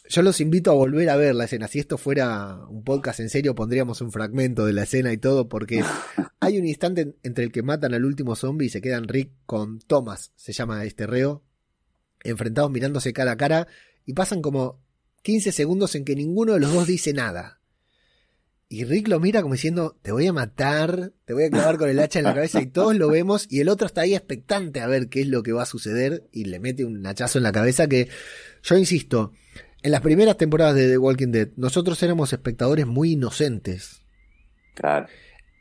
yo 0.08 0.22
los 0.22 0.40
invito 0.40 0.70
a 0.70 0.74
volver 0.74 1.10
a 1.10 1.16
ver 1.16 1.34
la 1.34 1.44
escena. 1.44 1.68
Si 1.68 1.78
esto 1.78 1.98
fuera 1.98 2.60
un 2.68 2.84
podcast 2.84 3.20
en 3.20 3.28
serio, 3.28 3.54
pondríamos 3.54 4.00
un 4.00 4.12
fragmento 4.12 4.66
de 4.66 4.72
la 4.72 4.84
escena 4.84 5.12
y 5.12 5.18
todo, 5.18 5.48
porque 5.48 5.82
hay 6.40 6.58
un 6.58 6.66
instante 6.66 7.16
entre 7.22 7.44
el 7.44 7.52
que 7.52 7.62
matan 7.62 7.94
al 7.94 8.04
último 8.04 8.36
zombie 8.36 8.66
y 8.66 8.70
se 8.70 8.80
quedan 8.80 9.08
Rick 9.08 9.32
con 9.46 9.80
Thomas, 9.80 10.32
se 10.36 10.52
llama 10.52 10.84
este 10.84 11.06
reo, 11.06 11.42
enfrentados 12.22 12.70
mirándose 12.70 13.12
cara 13.12 13.32
a 13.32 13.36
cara, 13.36 13.66
y 14.04 14.12
pasan 14.12 14.42
como 14.42 14.80
15 15.22 15.50
segundos 15.52 15.94
en 15.94 16.04
que 16.04 16.14
ninguno 16.14 16.54
de 16.54 16.60
los 16.60 16.72
dos 16.72 16.86
dice 16.86 17.12
nada. 17.12 17.60
Y 18.68 18.84
Rick 18.84 19.06
lo 19.08 19.20
mira 19.20 19.42
como 19.42 19.54
diciendo, 19.54 19.96
te 20.02 20.10
voy 20.10 20.26
a 20.26 20.32
matar, 20.32 21.12
te 21.24 21.32
voy 21.32 21.44
a 21.44 21.50
clavar 21.50 21.78
con 21.78 21.88
el 21.88 22.00
hacha 22.00 22.18
en 22.18 22.24
la 22.24 22.34
cabeza 22.34 22.60
y 22.60 22.66
todos 22.66 22.96
lo 22.96 23.08
vemos 23.08 23.46
y 23.48 23.60
el 23.60 23.68
otro 23.68 23.86
está 23.86 24.00
ahí 24.00 24.14
expectante 24.14 24.80
a 24.80 24.88
ver 24.88 25.08
qué 25.08 25.20
es 25.20 25.28
lo 25.28 25.44
que 25.44 25.52
va 25.52 25.62
a 25.62 25.66
suceder 25.66 26.24
y 26.32 26.46
le 26.46 26.58
mete 26.58 26.84
un 26.84 27.06
hachazo 27.06 27.38
en 27.38 27.44
la 27.44 27.52
cabeza 27.52 27.86
que 27.86 28.08
yo 28.64 28.76
insisto, 28.76 29.32
en 29.82 29.92
las 29.92 30.00
primeras 30.00 30.36
temporadas 30.36 30.74
de 30.74 30.88
The 30.88 30.98
Walking 30.98 31.30
Dead 31.30 31.48
nosotros 31.56 32.02
éramos 32.02 32.32
espectadores 32.32 32.86
muy 32.86 33.12
inocentes. 33.12 34.02
Claro 34.74 35.06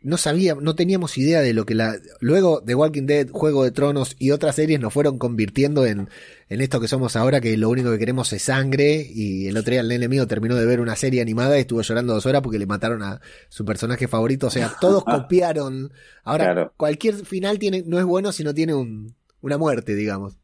no 0.06 0.18
sabíamos, 0.18 0.64
no 0.64 0.76
teníamos 0.76 1.18
idea 1.18 1.42
de 1.42 1.54
lo 1.54 1.66
que 1.66 1.74
la. 1.74 1.96
Luego 2.20 2.62
The 2.64 2.76
Walking 2.76 3.08
Dead, 3.08 3.28
Juego 3.32 3.64
de 3.64 3.72
Tronos 3.72 4.16
y 4.20 4.30
otras 4.30 4.56
series 4.56 4.80
nos 4.80 4.94
fueron 4.94 5.18
convirtiendo 5.18 5.84
en, 5.88 6.10
en 6.48 6.62
esto 6.62 6.80
que 6.80 6.88
somos 6.88 7.16
ahora, 7.16 7.42
que 7.42 7.58
lo 7.58 7.70
único 7.70 7.92
que 7.92 7.98
queremos 7.98 8.32
es 8.32 8.44
sangre. 8.44 9.10
Y 9.12 9.48
el 9.48 9.58
otro 9.58 9.72
día 9.72 9.82
el 9.82 9.88
nene 9.88 10.08
mío 10.08 10.28
terminó 10.28 10.56
de 10.56 10.66
ver 10.68 10.80
una 10.80 10.96
serie 10.96 11.24
animada 11.24 11.58
y 11.58 11.62
estuvo 11.62 11.82
llorando 11.82 12.14
dos 12.14 12.28
horas 12.28 12.44
porque 12.44 12.60
le 12.60 12.68
mataron 12.68 13.02
a 13.02 13.20
su 13.50 13.66
personaje 13.66 14.08
favorito. 14.08 14.46
O 14.46 14.52
sea, 14.52 14.76
todos 14.80 15.04
copiaron. 15.06 15.92
Ahora, 16.24 16.72
cualquier 16.78 17.26
final 17.26 17.58
tiene, 17.58 17.84
no 17.88 17.98
es 17.98 18.06
bueno 18.06 18.32
si 18.32 18.44
no 18.44 18.54
tiene 18.54 18.76
un, 18.76 19.16
una 19.42 19.58
muerte, 19.58 19.96
digamos. 19.96 20.38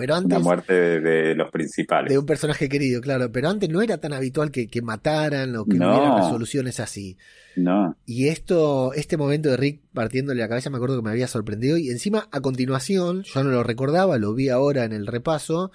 Pero 0.00 0.14
antes, 0.14 0.30
la 0.30 0.38
muerte 0.38 0.98
de, 0.98 1.34
los 1.34 1.50
principales. 1.50 2.10
De 2.10 2.16
un 2.16 2.24
personaje 2.24 2.70
querido, 2.70 3.02
claro. 3.02 3.30
Pero 3.30 3.50
antes 3.50 3.68
no 3.68 3.82
era 3.82 3.98
tan 3.98 4.14
habitual 4.14 4.50
que, 4.50 4.66
mataran 4.80 5.54
o 5.56 5.66
que 5.66 5.76
no. 5.76 5.90
hubiera 5.90 6.16
resoluciones 6.22 6.80
así. 6.80 7.18
No. 7.54 7.98
Y 8.06 8.28
esto, 8.28 8.94
este 8.94 9.18
momento 9.18 9.50
de 9.50 9.58
Rick 9.58 9.82
partiéndole 9.92 10.40
la 10.40 10.48
cabeza, 10.48 10.70
me 10.70 10.78
acuerdo 10.78 10.96
que 10.96 11.02
me 11.02 11.10
había 11.10 11.26
sorprendido. 11.26 11.76
Y 11.76 11.90
encima, 11.90 12.28
a 12.32 12.40
continuación, 12.40 13.24
yo 13.24 13.44
no 13.44 13.50
lo 13.50 13.62
recordaba, 13.62 14.16
lo 14.16 14.32
vi 14.32 14.48
ahora 14.48 14.84
en 14.84 14.94
el 14.94 15.06
repaso, 15.06 15.70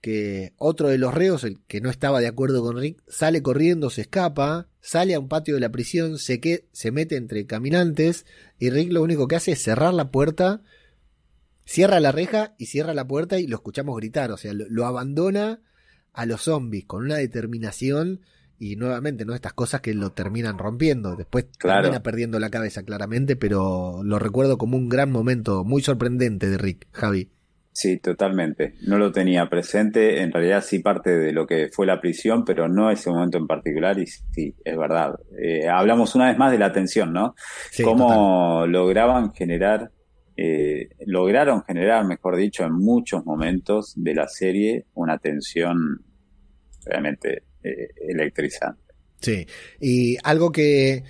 que 0.00 0.52
otro 0.56 0.86
de 0.86 0.98
los 0.98 1.12
reos, 1.12 1.42
el 1.42 1.58
que 1.66 1.80
no 1.80 1.90
estaba 1.90 2.20
de 2.20 2.28
acuerdo 2.28 2.62
con 2.62 2.78
Rick, 2.78 3.02
sale 3.08 3.42
corriendo, 3.42 3.90
se 3.90 4.02
escapa, 4.02 4.68
sale 4.80 5.14
a 5.14 5.18
un 5.18 5.26
patio 5.26 5.54
de 5.54 5.60
la 5.60 5.72
prisión, 5.72 6.18
se, 6.20 6.38
que, 6.38 6.68
se 6.70 6.92
mete 6.92 7.16
entre 7.16 7.44
caminantes, 7.44 8.24
y 8.60 8.70
Rick 8.70 8.92
lo 8.92 9.02
único 9.02 9.26
que 9.26 9.34
hace 9.34 9.50
es 9.50 9.62
cerrar 9.64 9.94
la 9.94 10.12
puerta 10.12 10.62
Cierra 11.64 12.00
la 12.00 12.12
reja 12.12 12.54
y 12.58 12.66
cierra 12.66 12.94
la 12.94 13.06
puerta 13.06 13.38
y 13.38 13.46
lo 13.46 13.56
escuchamos 13.56 13.96
gritar, 13.96 14.30
o 14.30 14.36
sea, 14.36 14.52
lo, 14.54 14.86
abandona 14.86 15.60
a 16.12 16.26
los 16.26 16.42
zombies 16.42 16.84
con 16.84 17.04
una 17.04 17.16
determinación 17.16 18.20
y 18.58 18.76
nuevamente, 18.76 19.24
¿no? 19.24 19.34
Estas 19.34 19.54
cosas 19.54 19.80
que 19.80 19.94
lo 19.94 20.12
terminan 20.12 20.58
rompiendo. 20.58 21.16
Después 21.16 21.46
termina 21.58 22.02
perdiendo 22.02 22.38
la 22.38 22.50
cabeza, 22.50 22.82
claramente, 22.82 23.34
pero 23.36 24.02
lo 24.04 24.18
recuerdo 24.18 24.58
como 24.58 24.76
un 24.76 24.88
gran 24.88 25.10
momento 25.10 25.64
muy 25.64 25.82
sorprendente 25.82 26.48
de 26.48 26.58
Rick, 26.58 26.86
Javi. 26.92 27.30
Sí, 27.74 27.98
totalmente. 27.98 28.74
No 28.86 28.98
lo 28.98 29.10
tenía 29.10 29.48
presente. 29.50 30.22
En 30.22 30.32
realidad 30.32 30.62
sí 30.64 30.78
parte 30.78 31.10
de 31.10 31.32
lo 31.32 31.44
que 31.44 31.70
fue 31.72 31.86
la 31.86 32.00
prisión, 32.00 32.44
pero 32.44 32.68
no 32.68 32.88
ese 32.88 33.10
momento 33.10 33.36
en 33.36 33.48
particular. 33.48 33.98
Y 33.98 34.06
sí, 34.06 34.54
es 34.64 34.78
verdad. 34.78 35.18
Eh, 35.36 35.68
hablamos 35.68 36.14
una 36.14 36.28
vez 36.28 36.38
más 36.38 36.52
de 36.52 36.58
la 36.58 36.72
tensión, 36.72 37.12
¿no? 37.12 37.34
Cómo 37.82 38.64
lograban 38.68 39.32
generar 39.32 39.90
eh, 40.36 40.88
lograron 41.06 41.62
generar, 41.64 42.04
mejor 42.04 42.36
dicho, 42.36 42.64
en 42.64 42.72
muchos 42.72 43.24
momentos 43.24 43.94
de 43.96 44.14
la 44.14 44.28
serie 44.28 44.86
una 44.94 45.18
tensión 45.18 46.04
realmente 46.84 47.44
eh, 47.62 47.88
electrizante. 48.08 48.82
Sí, 49.20 49.46
y 49.80 50.16
algo 50.22 50.52
que 50.52 51.04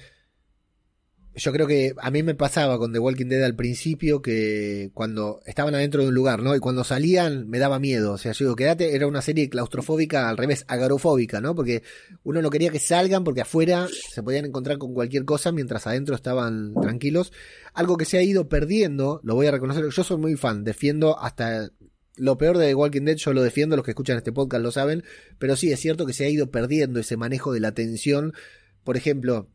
yo 1.37 1.53
creo 1.53 1.67
que 1.67 1.95
a 2.01 2.11
mí 2.11 2.23
me 2.23 2.35
pasaba 2.35 2.79
con 2.79 2.93
The 2.93 2.99
Walking 2.99 3.27
Dead 3.27 3.43
al 3.43 3.57
principio 3.57 4.23
que 4.23 4.91
cuando 4.95 5.41
estaban 5.47 5.75
adentro 5.75 6.03
de 6.03 6.09
un 6.09 6.15
lugar, 6.15 6.43
¿no? 6.43 6.55
Y 6.55 6.61
cuando 6.61 6.85
salían 6.85 7.49
me 7.49 7.59
daba 7.59 7.79
miedo. 7.79 8.13
O 8.13 8.19
sea, 8.19 8.33
yo 8.33 8.45
digo, 8.45 8.57
quédate, 8.57 8.95
era 8.95 9.07
una 9.07 9.23
serie 9.23 9.49
claustrofóbica, 9.49 10.29
al 10.29 10.37
revés, 10.37 10.65
agarofóbica, 10.69 11.41
¿no? 11.41 11.55
Porque 11.55 11.83
uno 12.23 12.41
no 12.41 12.51
quería 12.51 12.71
que 12.71 12.79
salgan 12.79 13.25
porque 13.25 13.41
afuera 13.41 13.89
se 14.11 14.23
podían 14.23 14.45
encontrar 14.45 14.79
con 14.79 14.95
cualquier 14.95 15.25
cosa 15.25 15.51
mientras 15.51 15.87
adentro 15.87 16.15
estaban 16.15 16.73
tranquilos. 16.75 17.33
Algo 17.73 17.97
que 17.97 18.05
se 18.05 18.19
ha 18.19 18.23
ido 18.23 18.49
perdiendo, 18.49 19.21
lo 19.25 19.35
voy 19.35 19.47
a 19.47 19.51
reconocer, 19.51 19.85
yo 19.89 20.05
soy 20.05 20.19
muy 20.19 20.37
fan, 20.37 20.63
defiendo 20.63 21.19
hasta 21.19 21.71
lo 22.17 22.39
peor 22.39 22.59
de 22.59 22.69
The 22.69 22.75
Walking 22.75 23.03
Dead 23.03 23.17
yo 23.17 23.33
lo 23.33 23.43
defiendo, 23.43 23.75
los 23.75 23.85
que 23.85 23.91
escuchan 23.91 24.17
este 24.17 24.33
podcast 24.33 24.63
lo 24.63 24.71
saben, 24.71 25.03
pero 25.39 25.57
sí 25.57 25.73
es 25.73 25.81
cierto 25.81 26.07
que 26.07 26.13
se 26.13 26.25
ha 26.25 26.29
ido 26.29 26.51
perdiendo 26.53 27.01
ese 27.01 27.17
manejo 27.17 27.53
de 27.53 27.61
la 27.61 27.73
tensión. 27.73 28.35
Por 28.85 28.97
ejemplo, 28.97 29.49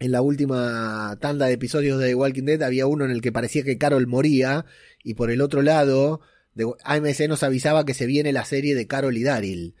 en 0.00 0.12
la 0.12 0.22
última 0.22 1.16
tanda 1.20 1.46
de 1.46 1.52
episodios 1.52 2.00
de 2.00 2.08
The 2.08 2.14
Walking 2.14 2.44
Dead 2.44 2.62
había 2.62 2.86
uno 2.86 3.04
en 3.04 3.10
el 3.10 3.20
que 3.20 3.32
parecía 3.32 3.62
que 3.62 3.78
Carol 3.78 4.06
moría 4.06 4.64
y 5.04 5.14
por 5.14 5.30
el 5.30 5.42
otro 5.42 5.62
lado 5.62 6.20
de 6.54 6.66
AMC 6.84 7.28
nos 7.28 7.42
avisaba 7.42 7.84
que 7.84 7.94
se 7.94 8.06
viene 8.06 8.32
la 8.32 8.44
serie 8.44 8.74
de 8.74 8.86
Carol 8.86 9.16
y 9.16 9.22
Daryl. 9.22 9.74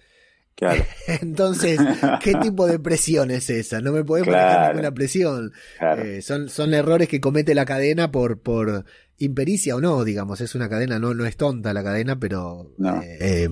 Claro. 0.54 0.84
Entonces, 1.22 1.80
¿qué 2.22 2.34
tipo 2.34 2.66
de 2.66 2.78
presión 2.78 3.30
es 3.30 3.48
esa? 3.48 3.80
No 3.80 3.92
me 3.92 4.04
podemos 4.04 4.28
claro. 4.28 4.74
ninguna 4.74 4.92
presión. 4.92 5.52
Eh, 5.98 6.20
son, 6.20 6.50
son 6.50 6.74
errores 6.74 7.08
que 7.08 7.20
comete 7.20 7.54
la 7.54 7.64
cadena 7.64 8.12
por, 8.12 8.40
por 8.40 8.84
impericia 9.16 9.74
o 9.74 9.80
no, 9.80 10.04
digamos. 10.04 10.42
Es 10.42 10.54
una 10.54 10.68
cadena, 10.68 10.98
no, 10.98 11.14
no 11.14 11.24
es 11.24 11.38
tonta 11.38 11.72
la 11.72 11.82
cadena, 11.82 12.20
pero 12.20 12.74
eh, 13.02 13.48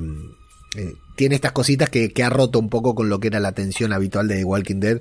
eh, 0.77 0.93
tiene 1.17 1.35
estas 1.35 1.53
cositas 1.53 1.89
que, 1.89 2.13
que 2.13 2.23
ha 2.23 2.31
roto 2.31 2.59
un 2.59 2.69
poco 2.69 2.95
con 2.95 3.09
lo 3.09 3.21
que 3.21 3.29
era 3.29 3.41
la 3.41 3.53
tensión 3.53 3.95
habitual 3.95 4.29
de 4.29 4.37
The 4.37 4.45
Walking 4.45 4.81
Dead 4.81 5.01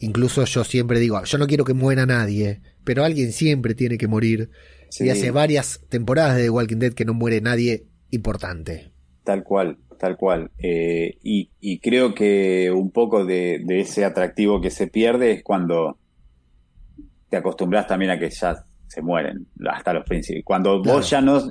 Incluso 0.00 0.44
yo 0.44 0.64
siempre 0.64 1.00
digo, 1.00 1.22
yo 1.24 1.38
no 1.38 1.46
quiero 1.46 1.64
que 1.64 1.74
muera 1.74 2.06
nadie, 2.06 2.60
pero 2.84 3.04
alguien 3.04 3.32
siempre 3.32 3.74
tiene 3.74 3.98
que 3.98 4.08
morir. 4.08 4.50
Y 5.00 5.10
hace 5.10 5.30
varias 5.30 5.80
temporadas 5.88 6.36
de 6.36 6.44
The 6.44 6.50
Walking 6.50 6.78
Dead 6.78 6.94
que 6.94 7.04
no 7.04 7.14
muere 7.14 7.40
nadie 7.40 7.86
importante. 8.10 8.92
Tal 9.24 9.44
cual, 9.44 9.78
tal 9.98 10.16
cual. 10.16 10.50
Eh, 10.58 11.18
y, 11.22 11.78
creo 11.80 12.14
que 12.14 12.70
un 12.70 12.90
poco 12.90 13.24
de, 13.24 13.62
ese 13.68 14.04
atractivo 14.04 14.60
que 14.60 14.70
se 14.70 14.86
pierde 14.86 15.32
es 15.32 15.42
cuando 15.42 15.98
te 17.28 17.36
acostumbras 17.36 17.86
también 17.86 18.12
a 18.12 18.18
que 18.18 18.30
ya 18.30 18.64
se 18.86 19.02
mueren 19.02 19.46
hasta 19.68 19.92
los 19.92 20.04
principios. 20.04 20.44
Cuando 20.44 20.82
vos 20.82 21.10
ya 21.10 21.20
no, 21.20 21.42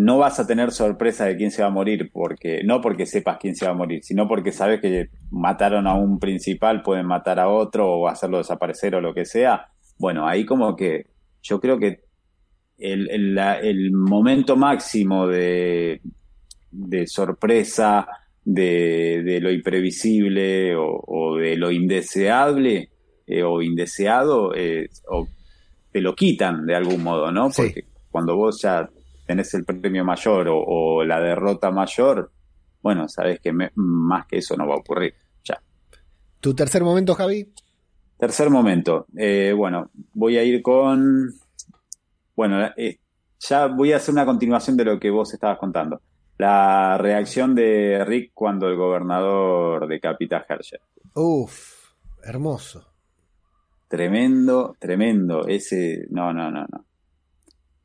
no 0.00 0.16
vas 0.16 0.40
a 0.40 0.46
tener 0.46 0.70
sorpresa 0.70 1.26
de 1.26 1.36
quién 1.36 1.50
se 1.50 1.60
va 1.60 1.68
a 1.68 1.72
morir, 1.72 2.10
porque 2.10 2.62
no 2.64 2.80
porque 2.80 3.04
sepas 3.04 3.36
quién 3.38 3.54
se 3.54 3.66
va 3.66 3.72
a 3.72 3.74
morir, 3.74 4.02
sino 4.02 4.26
porque 4.26 4.50
sabes 4.50 4.80
que 4.80 5.10
mataron 5.30 5.86
a 5.86 5.94
un 5.94 6.18
principal, 6.18 6.82
pueden 6.82 7.06
matar 7.06 7.38
a 7.38 7.50
otro 7.50 7.86
o 7.86 8.08
hacerlo 8.08 8.38
desaparecer 8.38 8.94
o 8.94 9.02
lo 9.02 9.12
que 9.12 9.26
sea. 9.26 9.66
Bueno, 9.98 10.26
ahí 10.26 10.46
como 10.46 10.74
que 10.74 11.08
yo 11.42 11.60
creo 11.60 11.78
que 11.78 12.00
el, 12.78 13.92
momento 13.92 14.56
máximo 14.56 15.26
de, 15.26 16.00
de 16.70 17.06
sorpresa, 17.06 18.06
de, 18.42 19.38
lo 19.42 19.52
imprevisible 19.52 20.76
o, 20.76 21.36
de 21.36 21.56
lo 21.58 21.70
indeseable 21.70 22.88
eh, 23.26 23.42
o 23.42 23.60
indeseado, 23.60 24.54
eh, 24.54 24.88
o 25.10 25.28
te 25.92 26.00
lo 26.00 26.14
quitan 26.14 26.64
de 26.64 26.74
algún 26.74 27.02
modo, 27.02 27.30
¿no? 27.30 27.50
Porque 27.54 27.84
cuando 28.10 28.34
vos 28.34 28.62
ya 28.62 28.88
tenés 29.30 29.54
el 29.54 29.64
premio 29.64 30.04
mayor 30.04 30.48
o, 30.50 31.04
la 31.04 31.20
derrota 31.20 31.70
mayor, 31.70 32.32
bueno, 32.82 33.08
sabes 33.08 33.38
que 33.38 33.52
más 33.52 34.26
que 34.26 34.38
eso 34.38 34.56
no 34.56 34.66
va 34.66 34.74
a 34.74 34.78
ocurrir. 34.78 35.14
Ya. 35.44 35.62
¿Tu 36.40 36.52
tercer 36.52 36.82
momento, 36.82 37.14
Javi? 37.14 37.52
Tercer 38.18 38.50
momento. 38.50 39.06
Eh, 39.16 39.54
bueno, 39.56 39.88
voy 40.14 40.36
a 40.36 40.42
ir 40.42 40.60
con. 40.62 41.32
Bueno, 42.34 42.72
eh, 42.76 42.98
ya 43.38 43.68
voy 43.68 43.92
a 43.92 43.98
hacer 43.98 44.12
una 44.12 44.26
continuación 44.26 44.76
de 44.76 44.84
lo 44.84 44.98
que 44.98 45.10
vos 45.10 45.32
estabas 45.32 45.58
contando. 45.58 46.00
La 46.36 46.98
reacción 46.98 47.54
de 47.54 48.04
Rick 48.04 48.32
cuando 48.34 48.66
el 48.66 48.74
gobernador 48.74 49.86
decapita 49.86 50.38
a 50.38 50.46
Hershey. 50.48 50.80
Uf, 51.14 51.92
hermoso. 52.24 52.84
tremendo, 53.86 54.74
tremendo. 54.80 55.46
Ese, 55.46 56.08
no, 56.10 56.32
no, 56.32 56.50
no, 56.50 56.66
no. 56.66 56.89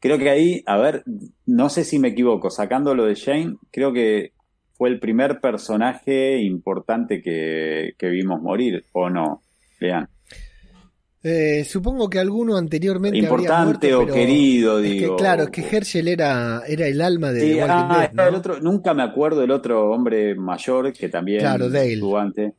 Creo 0.06 0.20
que 0.20 0.30
ahí, 0.30 0.62
a 0.68 0.78
ver, 0.78 1.04
no 1.48 1.68
sé 1.68 1.84
si 1.84 1.98
me 1.98 2.10
equivoco, 2.10 2.52
sacando 2.52 2.94
lo 2.94 3.06
de 3.06 3.16
Shane, 3.16 3.56
creo 3.72 3.92
que 3.92 4.34
fue 4.78 4.90
el 4.90 5.00
primer 5.00 5.40
personaje 5.40 6.38
importante 6.44 7.24
que, 7.24 7.96
vimos 8.00 8.40
morir, 8.40 8.86
¿o 8.92 9.10
no, 9.10 9.42
Lean? 9.80 10.08
Eh, 11.24 11.64
supongo 11.64 12.08
que 12.08 12.20
alguno 12.20 12.56
anteriormente. 12.56 13.18
Importante 13.18 13.96
o 13.96 14.06
querido, 14.06 14.78
digo. 14.80 15.16
claro, 15.16 15.46
es 15.46 15.50
que 15.50 15.62
Herschel 15.62 16.08
era, 16.08 16.62
era 16.68 16.86
el 16.86 17.02
alma 17.02 17.32
de 17.32 17.42
sí, 17.42 17.60
ah, 17.60 18.08
el 18.16 18.36
otro, 18.36 18.60
Nunca 18.60 18.94
me 18.94 19.02
acuerdo 19.02 19.42
del 19.42 19.50
otro 19.50 19.90
hombre 19.90 20.36
mayor 20.36 20.94
que 20.94 21.10
también 21.10 21.40
claro, 21.40 21.68
Dale. 21.68 22.00
antes. 22.20 22.54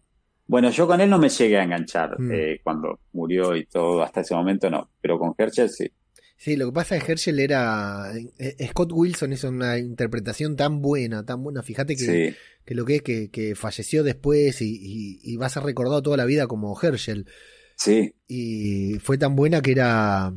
Bueno, 0.48 0.70
yo 0.70 0.88
con 0.88 1.00
él 1.00 1.08
no 1.08 1.20
me 1.20 1.28
llegué 1.28 1.58
a 1.58 1.62
enganchar 1.62 2.18
mm. 2.18 2.32
eh, 2.32 2.60
cuando 2.64 2.98
murió 3.12 3.54
y 3.54 3.66
todo, 3.66 4.02
hasta 4.02 4.22
ese 4.22 4.34
momento 4.34 4.68
no, 4.68 4.90
pero 5.00 5.16
con 5.16 5.32
Herschel 5.38 5.70
sí. 5.70 5.88
Sí, 6.36 6.56
lo 6.56 6.66
que 6.66 6.72
pasa 6.72 6.96
es 6.96 7.04
que 7.04 7.12
Herschel 7.12 7.40
era. 7.40 8.12
Eh, 8.38 8.66
Scott 8.68 8.92
Wilson 8.92 9.32
hizo 9.32 9.48
una 9.48 9.78
interpretación 9.78 10.54
tan 10.54 10.82
buena, 10.82 11.24
tan 11.24 11.42
buena. 11.42 11.62
Fíjate 11.62 11.96
que, 11.96 12.36
que 12.64 12.74
lo 12.74 12.84
que 12.84 12.96
es 12.96 13.02
que, 13.02 13.54
falleció 13.56 14.02
después 14.02 14.60
y, 14.60 14.66
y, 14.66 15.20
y, 15.22 15.36
va 15.36 15.46
a 15.46 15.50
ser 15.50 15.62
recordado 15.62 16.02
toda 16.02 16.18
la 16.18 16.26
vida 16.26 16.46
como 16.46 16.78
Herschel. 16.80 17.26
Sí. 17.76 18.14
Y 18.28 18.98
fue 18.98 19.16
tan 19.16 19.34
buena 19.34 19.62
que 19.62 19.72
era. 19.72 20.34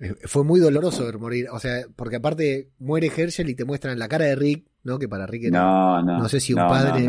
Eh, 0.00 0.14
fue 0.24 0.44
muy 0.44 0.58
doloroso 0.58 1.04
ver 1.04 1.18
morir. 1.18 1.46
O 1.52 1.60
sea, 1.60 1.84
porque 1.94 2.16
aparte 2.16 2.70
muere 2.78 3.10
Herschel 3.14 3.48
y 3.48 3.54
te 3.54 3.64
muestran 3.64 3.98
la 3.98 4.08
cara 4.08 4.24
de 4.24 4.34
Rick, 4.34 4.66
¿no? 4.82 4.98
Que 4.98 5.08
para 5.08 5.26
Rick 5.26 5.44
era. 5.44 5.60
No, 5.60 6.02
no. 6.02 6.18
No 6.18 6.28
sé 6.28 6.40
si 6.40 6.52
un 6.52 6.66
padre. 6.66 7.06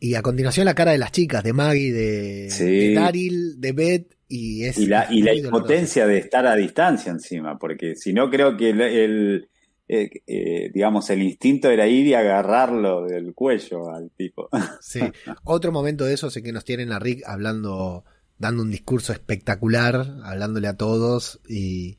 y 0.00 0.14
a 0.16 0.22
continuación 0.22 0.66
la 0.66 0.74
cara 0.74 0.92
de 0.92 0.98
las 0.98 1.12
chicas, 1.12 1.42
de 1.42 1.52
Maggie, 1.54 1.92
de, 1.92 2.94
Daryl, 2.94 3.60
de 3.60 3.72
Beth. 3.72 4.14
Y, 4.36 4.64
es, 4.64 4.78
y 4.78 4.86
la, 4.86 5.06
y 5.12 5.22
la 5.22 5.32
impotencia 5.32 6.08
de 6.08 6.18
estar 6.18 6.44
a 6.44 6.56
distancia 6.56 7.12
encima, 7.12 7.56
porque 7.56 7.94
si 7.94 8.12
no 8.12 8.28
creo 8.28 8.56
que 8.56 8.70
el, 8.70 9.48
eh, 9.86 10.10
eh, 10.26 10.70
digamos, 10.74 11.08
el 11.10 11.22
instinto 11.22 11.70
era 11.70 11.86
ir 11.86 12.08
y 12.08 12.14
agarrarlo 12.14 13.06
del 13.06 13.32
cuello 13.32 13.90
al 13.90 14.10
tipo. 14.10 14.48
Sí, 14.80 15.00
otro 15.44 15.70
momento 15.70 16.04
de 16.04 16.14
eso 16.14 16.26
es 16.26 16.42
que 16.42 16.52
nos 16.52 16.64
tienen 16.64 16.90
a 16.90 16.98
Rick 16.98 17.22
hablando 17.24 18.04
dando 18.36 18.64
un 18.64 18.72
discurso 18.72 19.12
espectacular, 19.12 20.16
hablándole 20.24 20.66
a 20.66 20.76
todos 20.76 21.40
y 21.48 21.98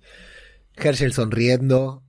Herschel 0.75 1.13
sonriendo. 1.13 2.03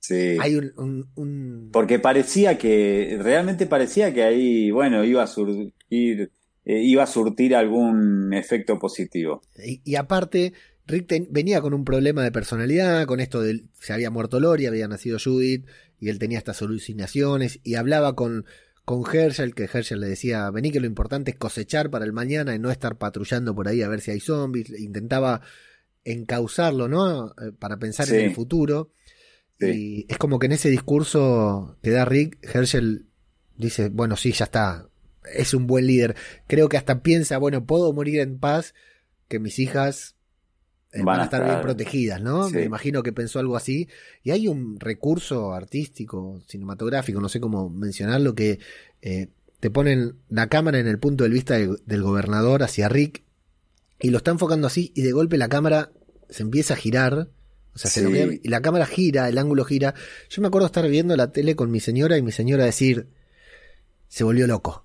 Sí. 0.00 0.38
Hay 0.40 0.56
un, 0.56 1.68
Porque 1.74 1.98
parecía 1.98 2.56
que, 2.56 3.18
realmente 3.20 3.66
parecía 3.66 4.14
que 4.14 4.22
ahí, 4.22 4.70
bueno, 4.70 5.04
iba 5.04 5.22
a 5.22 5.26
surtir, 5.26 6.32
eh, 6.68 6.82
iba 6.82 7.02
a 7.02 7.06
surtir 7.06 7.56
algún 7.56 8.34
efecto 8.34 8.78
positivo. 8.78 9.40
Y, 9.56 9.96
aparte, 9.96 10.52
Rick 10.86 11.28
venía 11.30 11.62
con 11.62 11.72
un 11.72 11.82
problema 11.82 12.22
de 12.22 12.30
personalidad, 12.30 13.06
con 13.06 13.20
esto 13.20 13.40
de 13.40 13.64
se 13.80 13.94
había 13.94 14.10
muerto 14.10 14.38
Lori, 14.38 14.66
había 14.66 14.86
nacido 14.86 15.18
Judith, 15.18 15.66
y 15.98 16.10
él 16.10 16.18
tenía 16.18 16.36
estas 16.36 16.60
alucinaciones, 16.60 17.58
y 17.64 17.76
hablaba 17.76 18.14
con 18.14 18.44
con 18.84 19.02
Herschel, 19.04 19.54
que 19.54 19.64
Herschel 19.64 20.00
le 20.00 20.08
decía, 20.08 20.50
vení 20.50 20.70
que 20.70 20.80
lo 20.80 20.86
importante 20.86 21.30
es 21.30 21.36
cosechar 21.36 21.90
para 21.90 22.06
el 22.06 22.14
mañana 22.14 22.54
y 22.54 22.58
no 22.58 22.70
estar 22.70 22.96
patrullando 22.96 23.54
por 23.54 23.68
ahí 23.68 23.82
a 23.82 23.88
ver 23.88 24.00
si 24.00 24.10
hay 24.12 24.20
zombies. 24.20 24.70
Intentaba 24.70 25.42
encauzarlo, 26.04 26.88
¿no? 26.88 27.28
Eh, 27.32 27.52
para 27.58 27.76
pensar 27.78 28.08
en 28.08 28.24
el 28.24 28.34
futuro. 28.34 28.92
Y 29.60 30.06
es 30.08 30.16
como 30.16 30.38
que 30.38 30.46
en 30.46 30.52
ese 30.52 30.70
discurso 30.70 31.76
que 31.82 31.90
da 31.90 32.06
Rick, 32.06 32.38
Herschel 32.42 33.08
dice, 33.58 33.90
bueno, 33.90 34.16
sí, 34.16 34.32
ya 34.32 34.46
está, 34.46 34.88
es 35.34 35.54
un 35.54 35.66
buen 35.66 35.86
líder. 35.86 36.16
Creo 36.46 36.68
que 36.68 36.76
hasta 36.76 37.02
piensa, 37.02 37.38
bueno, 37.38 37.64
puedo 37.64 37.92
morir 37.92 38.20
en 38.20 38.38
paz, 38.38 38.74
que 39.28 39.38
mis 39.38 39.58
hijas 39.58 40.16
van, 41.02 41.20
a 41.20 41.24
estar, 41.24 41.44
bien 41.44 41.60
protegidas, 41.60 42.20
¿no? 42.20 42.48
Me 42.50 42.64
imagino 42.64 43.02
que 43.02 43.12
pensó 43.12 43.38
algo 43.38 43.56
así. 43.56 43.88
Y 44.22 44.30
hay 44.30 44.48
un 44.48 44.80
recurso 44.80 45.52
artístico, 45.52 46.40
cinematográfico, 46.46 47.20
no 47.20 47.28
sé 47.28 47.40
cómo 47.40 47.68
mencionarlo, 47.68 48.34
que 48.34 48.58
eh, 49.02 49.28
te 49.60 49.70
ponen 49.70 50.16
la 50.28 50.48
cámara 50.48 50.78
en 50.78 50.86
el 50.86 50.98
punto 50.98 51.24
de 51.24 51.30
vista 51.30 51.56
del 51.56 52.02
gobernador 52.02 52.62
hacia 52.62 52.88
Rick 52.88 53.22
y 54.00 54.10
lo 54.10 54.18
está 54.18 54.30
enfocando 54.30 54.66
así 54.66 54.92
y 54.94 55.02
de 55.02 55.12
golpe 55.12 55.36
la 55.38 55.48
cámara 55.48 55.90
se 56.30 56.42
empieza 56.42 56.74
a 56.74 56.76
girar. 56.76 57.28
O 57.74 57.78
sea, 57.78 57.90
se 57.90 58.40
y 58.42 58.48
la 58.48 58.60
cámara 58.60 58.86
gira, 58.86 59.28
el 59.28 59.38
ángulo 59.38 59.64
gira. 59.64 59.94
Yo 60.30 60.42
me 60.42 60.48
acuerdo 60.48 60.66
estar 60.66 60.88
viendo 60.88 61.16
la 61.16 61.30
tele 61.30 61.54
con 61.54 61.70
mi 61.70 61.80
señora 61.80 62.18
y 62.18 62.22
mi 62.22 62.32
señora 62.32 62.64
decir, 62.64 63.06
se 64.08 64.24
volvió 64.24 64.46
loco. 64.46 64.84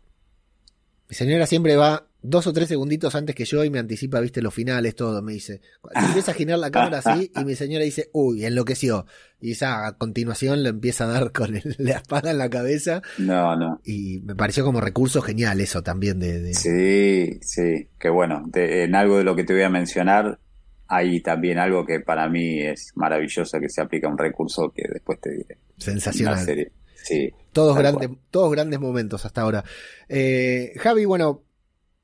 Mi 1.13 1.15
señora 1.15 1.45
siempre 1.45 1.75
va 1.75 2.07
dos 2.23 2.47
o 2.47 2.53
tres 2.53 2.69
segunditos 2.69 3.13
antes 3.13 3.35
que 3.35 3.45
yo 3.45 3.63
y 3.63 3.69
me 3.69 3.77
anticipa, 3.77 4.19
viste, 4.19 4.41
los 4.41 4.51
finales, 4.51 4.95
todo, 4.95 5.21
me 5.21 5.33
dice. 5.33 5.61
empieza 5.93 6.31
a 6.31 6.33
girar 6.33 6.57
la 6.57 6.71
cámara 6.71 7.03
así 7.05 7.31
y 7.35 7.45
mi 7.45 7.53
señora 7.53 7.85
dice, 7.85 8.09
uy, 8.13 8.43
enloqueció. 8.45 9.05
Y 9.39 9.51
esa 9.51 9.85
a 9.85 9.95
continuación 9.95 10.63
le 10.63 10.69
empieza 10.69 11.03
a 11.03 11.07
dar 11.09 11.31
con 11.31 11.55
el, 11.55 11.61
la 11.77 11.97
espada 11.97 12.31
en 12.31 12.39
la 12.39 12.49
cabeza. 12.49 13.03
No, 13.19 13.55
no. 13.55 13.79
Y 13.83 14.21
me 14.25 14.33
pareció 14.33 14.65
como 14.65 14.81
recurso 14.81 15.21
genial 15.21 15.61
eso 15.61 15.83
también 15.83 16.17
de... 16.17 16.51
Sí, 16.55 17.37
sí, 17.43 17.89
que 17.99 18.09
bueno, 18.09 18.49
en 18.51 18.95
algo 18.95 19.19
de 19.19 19.23
lo 19.23 19.35
que 19.35 19.43
te 19.43 19.53
voy 19.53 19.61
a 19.61 19.69
mencionar, 19.69 20.39
hay 20.87 21.21
también 21.21 21.59
algo 21.59 21.85
que 21.85 21.99
para 21.99 22.27
mí 22.27 22.59
es 22.59 22.91
maravilloso 22.95 23.59
que 23.59 23.69
se 23.69 23.81
aplica 23.81 24.07
un 24.07 24.17
recurso 24.17 24.73
que 24.75 24.85
después 24.91 25.21
te 25.21 25.29
diré. 25.29 25.59
Sensacional. 25.77 26.71
Sí. 27.03 27.31
Todos 27.51 27.77
grandes, 27.77 28.09
todos 28.31 28.51
grandes 28.51 28.79
momentos 28.79 29.25
hasta 29.25 29.41
ahora. 29.41 29.63
Eh, 30.09 30.73
Javi, 30.77 31.05
bueno, 31.05 31.43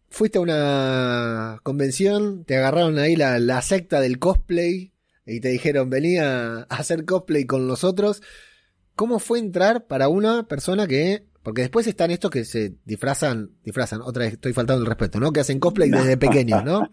fuiste 0.09 0.37
a 0.37 0.41
una 0.41 1.59
convención, 1.63 2.43
te 2.45 2.57
agarraron 2.57 2.99
ahí 2.99 3.15
la, 3.15 3.61
secta 3.61 4.01
del 4.01 4.19
cosplay 4.19 4.93
y 5.25 5.39
te 5.39 5.49
dijeron, 5.49 5.89
venía 5.89 6.59
a 6.61 6.63
hacer 6.69 7.05
cosplay 7.05 7.45
con 7.45 7.67
nosotros. 7.67 8.21
¿Cómo 8.95 9.19
fue 9.19 9.39
entrar 9.39 9.87
para 9.87 10.09
una 10.09 10.47
persona 10.47 10.87
que... 10.87 11.25
Porque 11.41 11.61
después 11.61 11.87
están 11.87 12.11
estos 12.11 12.29
que 12.29 12.43
se 12.43 12.75
disfrazan, 12.83 13.51
disfrazan, 13.63 14.01
otra 14.01 14.25
vez 14.25 14.33
estoy 14.33 14.51
faltando 14.51 14.81
el 14.81 14.87
respeto, 14.87 15.21
¿no? 15.21 15.31
Que 15.31 15.39
hacen 15.39 15.59
cosplay 15.59 15.89
desde 15.89 16.17
pequeños, 16.17 16.65
¿no? 16.65 16.91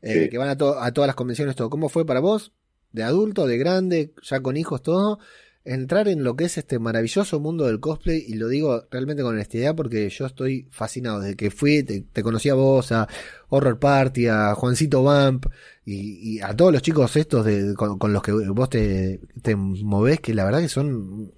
Eh, 0.00 0.28
que 0.30 0.38
van 0.38 0.48
a, 0.48 0.52
a 0.52 0.56
todas 0.92 1.06
las 1.06 1.16
convenciones, 1.16 1.56
todo. 1.56 1.68
¿Cómo 1.68 1.88
fue 1.88 2.06
para 2.06 2.20
vos? 2.20 2.52
¿De 2.92 3.02
adulto, 3.02 3.46
de 3.46 3.58
grande, 3.58 4.14
ya 4.22 4.40
con 4.40 4.56
hijos, 4.56 4.82
todo? 4.82 5.18
Entrar 5.64 6.08
en 6.08 6.24
lo 6.24 6.36
que 6.36 6.44
es 6.44 6.56
este 6.58 6.78
maravilloso 6.78 7.40
mundo 7.40 7.66
del 7.66 7.80
cosplay, 7.80 8.24
y 8.26 8.34
lo 8.34 8.48
digo 8.48 8.86
realmente 8.90 9.22
con 9.22 9.34
honestidad 9.34 9.74
porque 9.74 10.08
yo 10.08 10.26
estoy 10.26 10.66
fascinado. 10.70 11.20
Desde 11.20 11.36
que 11.36 11.50
fui, 11.50 11.82
te, 11.82 12.22
conocí 12.22 12.48
a 12.48 12.54
vos, 12.54 12.92
a 12.92 13.08
Horror 13.48 13.78
Party, 13.78 14.26
a 14.26 14.54
Juancito 14.54 15.02
Vamp, 15.02 15.46
y, 15.84 16.40
a 16.40 16.54
todos 16.54 16.72
los 16.72 16.82
chicos 16.82 17.16
estos 17.16 17.44
de, 17.44 17.74
con, 17.74 18.12
los 18.12 18.22
que 18.22 18.32
vos 18.32 18.70
te, 18.70 19.20
te 19.42 19.56
movés, 19.56 20.20
que 20.20 20.34
la 20.34 20.44
verdad 20.44 20.60
que 20.60 20.68
son... 20.68 21.32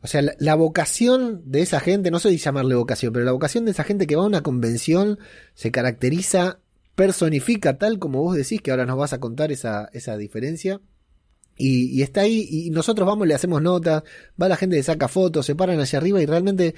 O 0.00 0.06
sea, 0.06 0.22
la, 0.38 0.54
vocación 0.54 1.42
de 1.44 1.60
esa 1.60 1.80
gente, 1.80 2.12
no 2.12 2.20
sé 2.20 2.30
si 2.30 2.38
llamarle 2.38 2.76
vocación, 2.76 3.12
pero 3.12 3.24
la 3.24 3.32
vocación 3.32 3.64
de 3.64 3.72
esa 3.72 3.82
gente 3.82 4.06
que 4.06 4.14
va 4.14 4.22
a 4.22 4.26
una 4.26 4.42
convención 4.44 5.18
se 5.54 5.72
caracteriza, 5.72 6.60
personifica 6.94 7.78
tal 7.78 7.98
como 7.98 8.22
vos 8.22 8.36
decís, 8.36 8.62
que 8.62 8.70
ahora 8.70 8.86
nos 8.86 8.96
vas 8.96 9.12
a 9.12 9.18
contar 9.18 9.50
esa, 9.50 9.88
esa 9.92 10.16
diferencia 10.16 10.80
y, 11.58 12.02
está 12.02 12.22
ahí, 12.22 12.46
y 12.48 12.70
nosotros 12.70 13.06
vamos, 13.06 13.26
le 13.26 13.34
hacemos 13.34 13.60
notas, 13.60 14.04
va 14.40 14.48
la 14.48 14.56
gente, 14.56 14.76
le 14.76 14.82
saca 14.82 15.08
fotos, 15.08 15.44
se 15.44 15.56
paran 15.56 15.80
hacia 15.80 15.98
arriba 15.98 16.22
y 16.22 16.26
realmente 16.26 16.74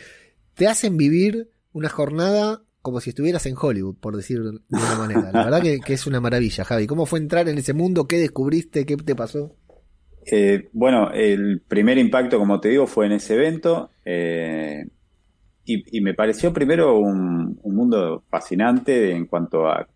te 0.54 0.66
hacen 0.66 0.96
vivir 0.96 1.50
una 1.72 1.88
jornada 1.88 2.62
como 2.82 3.00
si 3.00 3.10
estuvieras 3.10 3.44
en 3.46 3.56
Hollywood, 3.60 3.96
por 3.96 4.16
decir 4.16 4.42
de 4.42 4.58
una 4.70 4.94
manera. 4.96 5.30
La 5.32 5.44
verdad 5.44 5.62
que, 5.62 5.92
es 5.92 6.06
una 6.06 6.20
maravilla, 6.20 6.64
Javi. 6.64 6.86
¿Cómo 6.86 7.04
fue 7.06 7.18
entrar 7.18 7.48
en 7.48 7.58
ese 7.58 7.74
mundo? 7.74 8.06
¿Qué 8.06 8.18
descubriste? 8.18 8.86
¿Qué 8.86 8.96
te 8.96 9.14
pasó? 9.14 9.54
Eh, 10.30 10.68
bueno, 10.72 11.10
el 11.12 11.60
primer 11.60 11.98
impacto, 11.98 12.38
como 12.38 12.58
te 12.60 12.70
digo, 12.70 12.86
fue 12.86 13.06
en 13.06 13.12
ese 13.12 13.34
evento. 13.34 13.90
Eh, 14.04 14.86
y, 15.66 16.00
me 16.00 16.14
pareció 16.14 16.52
primero 16.52 16.98
un, 16.98 17.60
mundo 17.62 18.24
fascinante 18.28 19.12
en 19.12 19.26
cuanto 19.26 19.68
a... 19.68 19.86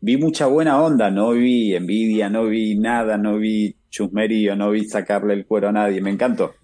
Vi 0.00 0.16
mucha 0.16 0.46
buena 0.46 0.82
onda, 0.82 1.10
no 1.10 1.30
vi 1.32 1.76
envidia, 1.76 2.28
no 2.28 2.46
vi 2.46 2.76
nada, 2.76 3.18
no 3.18 3.38
vi 3.38 3.76
chusmerío, 3.92 4.56
no 4.56 4.70
vi 4.70 4.86
sacarle 4.86 5.34
el 5.34 5.46
cuero 5.46 5.68
a 5.68 5.72
nadie, 5.72 6.00
me 6.00 6.10
encantó. 6.10 6.54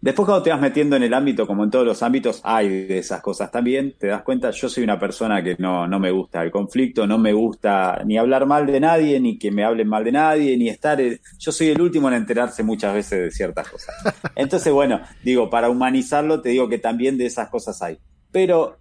Después 0.00 0.26
cuando 0.26 0.42
te 0.42 0.50
vas 0.50 0.60
metiendo 0.60 0.96
en 0.96 1.02
el 1.02 1.14
ámbito, 1.14 1.46
como 1.46 1.64
en 1.64 1.70
todos 1.70 1.86
los 1.86 2.02
ámbitos, 2.02 2.42
hay 2.44 2.68
de 2.68 2.98
esas 2.98 3.22
cosas 3.22 3.50
también, 3.50 3.94
te 3.98 4.08
das 4.08 4.22
cuenta, 4.22 4.50
yo 4.50 4.68
soy 4.68 4.84
una 4.84 4.98
persona 4.98 5.42
que 5.42 5.56
no, 5.58 5.88
no 5.88 5.98
me 5.98 6.10
gusta 6.10 6.42
el 6.42 6.50
conflicto, 6.50 7.06
no 7.06 7.16
me 7.16 7.32
gusta 7.32 8.02
ni 8.04 8.18
hablar 8.18 8.44
mal 8.44 8.66
de 8.66 8.80
nadie, 8.80 9.18
ni 9.18 9.38
que 9.38 9.50
me 9.50 9.64
hablen 9.64 9.88
mal 9.88 10.04
de 10.04 10.12
nadie, 10.12 10.58
ni 10.58 10.68
estar... 10.68 11.00
Yo 11.38 11.52
soy 11.52 11.68
el 11.68 11.80
último 11.80 12.08
en 12.08 12.14
enterarse 12.16 12.62
muchas 12.62 12.92
veces 12.92 13.18
de 13.18 13.30
ciertas 13.30 13.66
cosas. 13.66 13.94
Entonces, 14.36 14.70
bueno, 14.70 15.00
digo, 15.22 15.48
para 15.48 15.70
humanizarlo, 15.70 16.42
te 16.42 16.50
digo 16.50 16.68
que 16.68 16.78
también 16.78 17.16
de 17.16 17.24
esas 17.24 17.48
cosas 17.48 17.80
hay. 17.80 17.96
Pero 18.30 18.76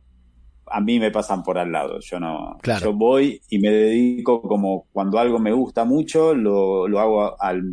a 0.66 0.82
mí 0.82 1.00
me 1.00 1.12
pasan 1.12 1.44
por 1.44 1.58
al 1.58 1.72
lado. 1.72 2.00
Yo 2.00 2.20
no, 2.20 2.58
yo 2.82 2.94
voy 2.94 3.42
y 3.50 3.60
me 3.60 3.70
dedico 3.70 4.42
como 4.42 4.88
cuando 4.92 5.20
algo 5.20 5.40
me 5.40 5.52
gusta 5.52 5.86
mucho, 5.86 6.34
lo, 6.34 6.88
lo 6.88 7.00
hago 7.00 7.42
al, 7.42 7.64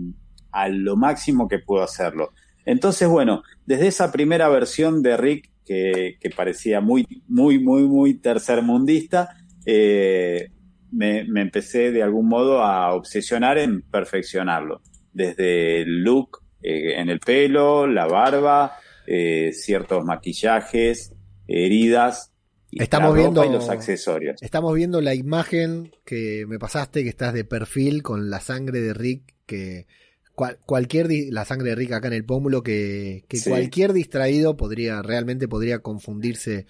a 0.52 0.68
lo 0.68 0.96
máximo 0.96 1.48
que 1.48 1.58
puedo 1.58 1.82
hacerlo. 1.82 2.32
Entonces, 2.64 3.08
bueno, 3.08 3.42
desde 3.66 3.88
esa 3.88 4.12
primera 4.12 4.48
versión 4.48 5.02
de 5.02 5.16
Rick, 5.16 5.50
que, 5.64 6.16
que 6.20 6.30
parecía 6.30 6.80
muy, 6.80 7.06
muy, 7.28 7.58
muy, 7.58 7.82
muy 7.82 8.14
tercermundista, 8.14 9.36
eh, 9.66 10.50
me, 10.92 11.20
empecé 11.20 11.92
de 11.92 12.02
algún 12.02 12.28
modo 12.28 12.62
a 12.62 12.92
obsesionar 12.92 13.58
en 13.58 13.82
perfeccionarlo. 13.82 14.82
Desde 15.12 15.82
el 15.82 16.02
look 16.02 16.38
eh, 16.62 17.00
en 17.00 17.08
el 17.08 17.20
pelo, 17.20 17.86
la 17.86 18.06
barba, 18.06 18.72
eh, 19.06 19.50
ciertos 19.52 20.04
maquillajes, 20.04 21.12
heridas. 21.46 22.29
Y 22.70 22.82
estamos 22.82 23.14
viendo 23.14 23.44
los 23.44 23.68
accesorios. 23.68 24.42
Estamos 24.42 24.74
viendo 24.74 25.00
la 25.00 25.14
imagen 25.14 25.92
que 26.04 26.44
me 26.46 26.58
pasaste, 26.58 27.02
que 27.02 27.08
estás 27.08 27.34
de 27.34 27.44
perfil 27.44 28.02
con 28.02 28.30
la 28.30 28.40
sangre 28.40 28.80
de 28.80 28.94
Rick, 28.94 29.34
que 29.46 29.86
cualquier 30.34 31.08
la 31.30 31.44
sangre 31.44 31.70
de 31.70 31.74
Rick 31.74 31.92
acá 31.92 32.08
en 32.08 32.14
el 32.14 32.24
pómulo, 32.24 32.62
que, 32.62 33.24
cualquier 33.46 33.92
distraído 33.92 34.56
podría 34.56 35.02
realmente 35.02 35.48
podría 35.48 35.80
confundirse 35.80 36.66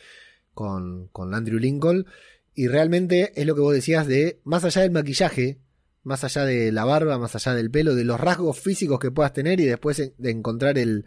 con, 0.54 1.08
con 1.08 1.34
Andrew 1.34 1.58
Lincoln. 1.58 2.06
Y 2.54 2.68
realmente 2.68 3.32
es 3.36 3.46
lo 3.46 3.54
que 3.54 3.60
vos 3.60 3.74
decías 3.74 4.06
de, 4.06 4.40
más 4.44 4.64
allá 4.64 4.82
del 4.82 4.90
maquillaje, 4.90 5.58
más 6.02 6.24
allá 6.24 6.44
de 6.44 6.72
la 6.72 6.84
barba, 6.84 7.18
más 7.18 7.36
allá 7.36 7.54
del 7.54 7.70
pelo, 7.70 7.94
de 7.94 8.04
los 8.04 8.18
rasgos 8.18 8.58
físicos 8.58 8.98
que 8.98 9.10
puedas 9.10 9.32
tener 9.32 9.60
y 9.60 9.66
después 9.66 10.12
de 10.16 10.30
encontrar 10.30 10.78
el, 10.78 11.04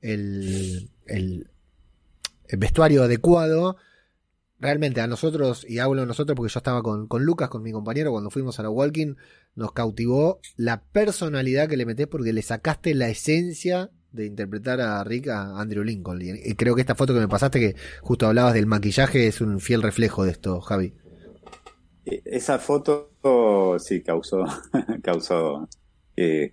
el, 0.00 0.90
el, 1.06 1.48
vestuario 2.52 3.02
adecuado, 3.02 3.76
realmente 4.58 5.00
a 5.00 5.06
nosotros, 5.06 5.66
y 5.68 5.78
hablo 5.78 6.00
de 6.00 6.06
nosotros 6.06 6.36
porque 6.36 6.52
yo 6.52 6.58
estaba 6.58 6.82
con, 6.82 7.06
con, 7.06 7.24
Lucas, 7.24 7.48
con 7.48 7.62
mi 7.62 7.72
compañero, 7.72 8.12
cuando 8.12 8.30
fuimos 8.30 8.58
a 8.58 8.62
la 8.62 8.70
Walking, 8.70 9.14
nos 9.54 9.72
cautivó 9.72 10.40
la 10.56 10.82
personalidad 10.82 11.68
que 11.68 11.76
le 11.76 11.86
metés 11.86 12.06
porque 12.06 12.32
le 12.32 12.42
sacaste 12.42 12.94
la 12.94 13.08
esencia 13.08 13.90
de 14.12 14.26
interpretar 14.26 14.80
a 14.80 15.04
Rick 15.04 15.28
a 15.28 15.60
Andrew 15.60 15.84
Lincoln. 15.84 16.20
Y 16.22 16.54
creo 16.54 16.74
que 16.74 16.80
esta 16.80 16.94
foto 16.94 17.14
que 17.14 17.20
me 17.20 17.28
pasaste, 17.28 17.60
que 17.60 17.76
justo 18.00 18.26
hablabas 18.26 18.54
del 18.54 18.66
maquillaje, 18.66 19.26
es 19.26 19.40
un 19.40 19.60
fiel 19.60 19.82
reflejo 19.82 20.24
de 20.24 20.32
esto, 20.32 20.60
Javi. 20.60 20.94
E, 22.04 22.22
esa 22.24 22.58
foto 22.58 23.10
sí 23.78 24.02
causó, 24.02 24.44
causó 25.02 25.68
eh, 26.18 26.52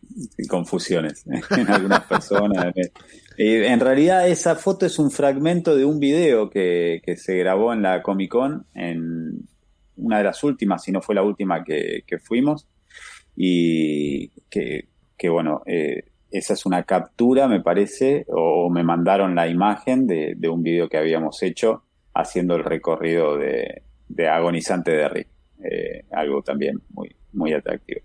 confusiones 0.49 1.25
en 1.51 1.69
algunas 1.69 2.03
personas. 2.03 2.73
Eh, 2.75 3.67
en 3.67 3.79
realidad 3.79 4.27
esa 4.27 4.55
foto 4.55 4.85
es 4.85 4.99
un 4.99 5.09
fragmento 5.09 5.77
de 5.77 5.85
un 5.85 5.99
video 5.99 6.49
que, 6.49 7.01
se 7.15 7.37
grabó 7.37 7.71
en 7.71 7.81
la 7.81 8.01
Comic 8.01 8.29
Con, 8.29 8.65
en 8.73 9.47
una 9.95 10.17
de 10.17 10.23
las 10.25 10.43
últimas, 10.43 10.83
si 10.83 10.91
no 10.91 11.01
fue 11.01 11.15
la 11.15 11.23
última 11.23 11.63
que, 11.63 12.03
fuimos, 12.21 12.67
y 13.37 14.29
que, 14.49 14.89
bueno, 15.29 15.61
eh, 15.65 16.11
esa 16.29 16.53
es 16.53 16.65
una 16.65 16.83
captura, 16.83 17.47
me 17.47 17.61
parece, 17.61 18.25
o 18.27 18.69
me 18.69 18.83
mandaron 18.83 19.33
la 19.33 19.47
imagen 19.47 20.07
de, 20.07 20.49
un 20.49 20.61
video 20.61 20.89
que 20.89 20.97
habíamos 20.97 21.41
hecho 21.41 21.83
haciendo 22.13 22.55
el 22.55 22.65
recorrido 22.65 23.37
de, 23.37 23.81
agonizante 24.27 24.91
de 24.91 25.07
Rick. 25.07 25.27
algo 26.11 26.41
también 26.41 26.81
muy, 26.89 27.15
muy 27.31 27.53
atractivo. 27.53 28.01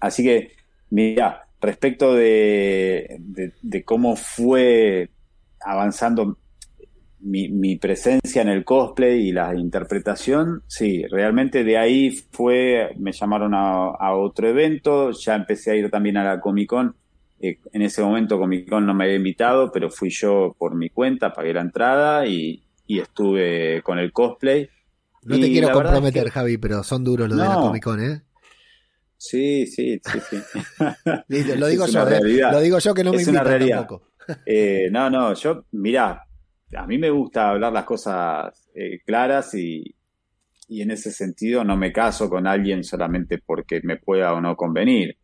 Así 0.00 0.22
que, 0.22 0.52
mira, 0.90 1.46
respecto 1.62 2.14
de, 2.14 3.20
cómo 3.84 4.16
fue 4.16 5.08
avanzando 5.60 6.36
mi, 7.20 7.76
presencia 7.76 8.42
en 8.42 8.48
el 8.48 8.64
cosplay 8.64 9.28
y 9.28 9.32
la 9.32 9.54
interpretación, 9.54 10.64
sí, 10.66 11.04
realmente 11.06 11.62
de 11.62 11.78
ahí 11.78 12.10
fue, 12.10 12.94
me 12.98 13.12
llamaron 13.12 13.54
a, 13.54 14.14
otro 14.14 14.48
evento, 14.48 15.12
ya 15.12 15.36
empecé 15.36 15.70
a 15.70 15.76
ir 15.76 15.90
también 15.90 16.16
a 16.16 16.24
la 16.24 16.40
Comic 16.40 16.68
Con. 16.68 16.96
Eh, 17.40 17.58
en 17.72 17.82
ese 17.82 18.02
momento 18.02 18.38
Comic 18.38 18.68
Con 18.68 18.84
no 18.84 18.94
me 18.94 19.04
había 19.04 19.16
invitado, 19.16 19.70
pero 19.72 19.88
fui 19.88 20.10
yo 20.10 20.54
por 20.58 20.74
mi 20.74 20.90
cuenta, 20.90 21.32
pagué 21.32 21.54
la 21.54 21.60
entrada 21.62 22.26
y, 22.26 22.62
estuve 22.88 23.80
con 23.82 23.98
el 23.98 24.12
cosplay. 24.12 24.68
No 25.22 25.40
te 25.40 25.50
quiero 25.50 25.70
comprometer, 25.72 26.28
Javi, 26.28 26.58
pero 26.58 26.82
son 26.82 27.02
duros 27.02 27.26
los 27.26 27.38
de 27.38 27.44
la 27.44 27.54
Comic 27.54 27.82
Con, 27.82 28.04
¿eh? 28.04 28.20
Sí, 29.22 29.68
sí, 29.68 30.00
sí, 30.04 30.18
sí. 30.28 30.36
lo 31.56 31.68
digo 31.68 31.86
yo, 31.86 32.08
¿eh? 32.08 32.40
lo 32.50 32.60
digo 32.60 32.80
yo 32.80 32.92
que 32.92 33.04
no 33.04 33.12
me 33.12 33.22
invita 33.22 33.44
tampoco. 33.44 34.08
Eh, 34.46 34.88
no, 34.90 35.10
no, 35.10 35.34
yo, 35.34 35.64
mirá, 35.72 36.22
a 36.76 36.86
mí 36.86 36.96
me 36.98 37.10
gusta 37.10 37.50
hablar 37.50 37.72
las 37.72 37.84
cosas 37.84 38.68
eh, 38.74 39.00
claras 39.04 39.54
y, 39.54 39.94
y, 40.68 40.80
en 40.80 40.92
ese 40.92 41.10
sentido 41.10 41.64
no 41.64 41.76
me 41.76 41.92
caso 41.92 42.28
con 42.28 42.46
alguien 42.46 42.84
solamente 42.84 43.38
porque 43.38 43.80
me 43.82 43.96
pueda 43.96 44.32
o 44.32 44.40
no 44.40 44.56
convenir. 44.56 45.16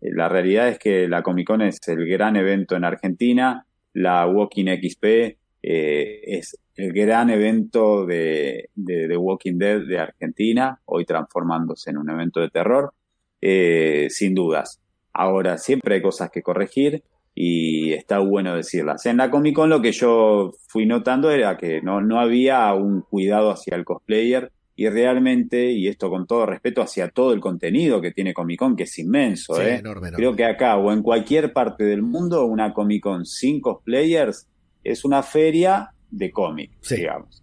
la 0.00 0.28
realidad 0.28 0.68
es 0.68 0.78
que 0.78 1.06
la 1.06 1.22
Comic 1.22 1.46
Con 1.46 1.62
es 1.62 1.78
el 1.86 2.06
gran 2.06 2.36
evento 2.36 2.76
en 2.76 2.84
Argentina, 2.84 3.66
la 3.92 4.26
Walking 4.26 4.66
XP 4.66 5.36
es 5.62 6.58
el 6.76 6.92
gran 6.92 7.30
evento 7.30 8.04
de, 8.04 8.70
de, 8.74 9.08
de 9.08 9.16
Walking 9.16 9.58
Dead 9.58 9.80
de 9.80 9.98
Argentina, 9.98 10.80
hoy 10.86 11.04
transformándose 11.04 11.90
en 11.90 11.98
un 11.98 12.10
evento 12.10 12.40
de 12.40 12.50
terror. 12.50 12.92
Eh, 13.40 14.08
sin 14.10 14.34
dudas. 14.34 14.80
Ahora, 15.12 15.58
siempre 15.58 15.96
hay 15.96 16.02
cosas 16.02 16.30
que 16.30 16.42
corregir 16.42 17.02
y 17.34 17.92
está 17.92 18.18
bueno 18.18 18.56
decirlas. 18.56 19.04
En 19.06 19.18
la 19.18 19.30
Comic 19.30 19.54
Con 19.54 19.68
lo 19.68 19.82
que 19.82 19.92
yo 19.92 20.52
fui 20.68 20.86
notando 20.86 21.30
era 21.30 21.56
que 21.56 21.82
no, 21.82 22.00
no 22.00 22.18
había 22.18 22.72
un 22.74 23.02
cuidado 23.02 23.50
hacia 23.50 23.76
el 23.76 23.84
cosplayer 23.84 24.52
y 24.74 24.88
realmente, 24.88 25.70
y 25.70 25.88
esto 25.88 26.10
con 26.10 26.26
todo 26.26 26.44
respeto 26.44 26.82
hacia 26.82 27.08
todo 27.08 27.32
el 27.32 27.40
contenido 27.40 28.00
que 28.00 28.10
tiene 28.10 28.34
Comic 28.34 28.58
Con, 28.58 28.76
que 28.76 28.84
es 28.84 28.98
inmenso, 28.98 29.60
¿eh? 29.60 29.82
creo 30.14 30.36
que 30.36 30.44
acá 30.44 30.76
o 30.76 30.92
en 30.92 31.02
cualquier 31.02 31.52
parte 31.52 31.84
del 31.84 32.02
mundo 32.02 32.44
una 32.44 32.72
Comic 32.74 33.02
Con 33.02 33.24
sin 33.24 33.60
cosplayers 33.60 34.48
es 34.84 35.04
una 35.04 35.22
feria 35.22 35.92
de 36.10 36.30
cómic, 36.30 36.72
digamos. 36.88 37.42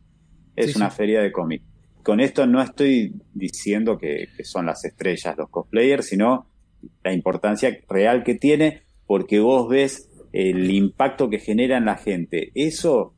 Es 0.55 0.75
una 0.75 0.91
feria 0.91 1.21
de 1.21 1.31
cómic 1.31 1.63
con 2.03 2.19
esto 2.19 2.45
no 2.45 2.61
estoy 2.61 3.13
diciendo 3.33 3.97
que, 3.97 4.27
son 4.43 4.65
las 4.65 4.83
estrellas 4.85 5.37
los 5.37 5.49
cosplayers, 5.49 6.05
sino 6.05 6.47
la 7.03 7.13
importancia 7.13 7.77
real 7.87 8.23
que 8.23 8.35
tiene 8.35 8.83
porque 9.07 9.39
vos 9.39 9.69
ves 9.69 10.09
el 10.33 10.69
impacto 10.69 11.29
que 11.29 11.39
genera 11.39 11.77
en 11.77 11.85
la 11.85 11.95
gente. 11.95 12.51
Eso, 12.55 13.15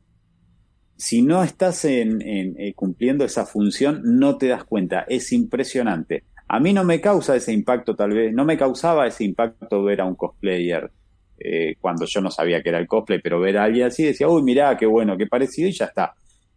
si 0.96 1.22
no 1.22 1.42
estás 1.42 1.84
en, 1.84 2.20
eh, 2.22 2.72
cumpliendo 2.74 3.24
esa 3.24 3.44
función, 3.44 4.02
no 4.04 4.36
te 4.38 4.48
das 4.48 4.64
cuenta. 4.64 5.04
Es 5.08 5.32
impresionante. 5.32 6.24
A 6.48 6.60
mí 6.60 6.72
no 6.72 6.84
me 6.84 7.00
causa 7.00 7.34
ese 7.34 7.52
impacto, 7.52 7.96
tal 7.96 8.10
vez, 8.10 8.32
no 8.32 8.44
me 8.44 8.56
causaba 8.56 9.06
ese 9.06 9.24
impacto 9.24 9.82
ver 9.82 10.00
a 10.00 10.04
un 10.04 10.14
cosplayer 10.14 10.90
eh, 11.38 11.74
cuando 11.80 12.06
yo 12.06 12.20
no 12.20 12.30
sabía 12.30 12.62
que 12.62 12.68
era 12.68 12.78
el 12.78 12.86
cosplay, 12.86 13.20
pero 13.20 13.40
ver 13.40 13.58
a 13.58 13.64
alguien 13.64 13.86
así 13.86 14.04
decía, 14.04 14.28
uy, 14.28 14.42
mirá, 14.42 14.76
qué 14.76 14.86
bueno, 14.86 15.16
qué 15.16 15.26
parecido, 15.26 15.68
y 15.68 15.72
ya 15.72 15.86
está 15.86 16.14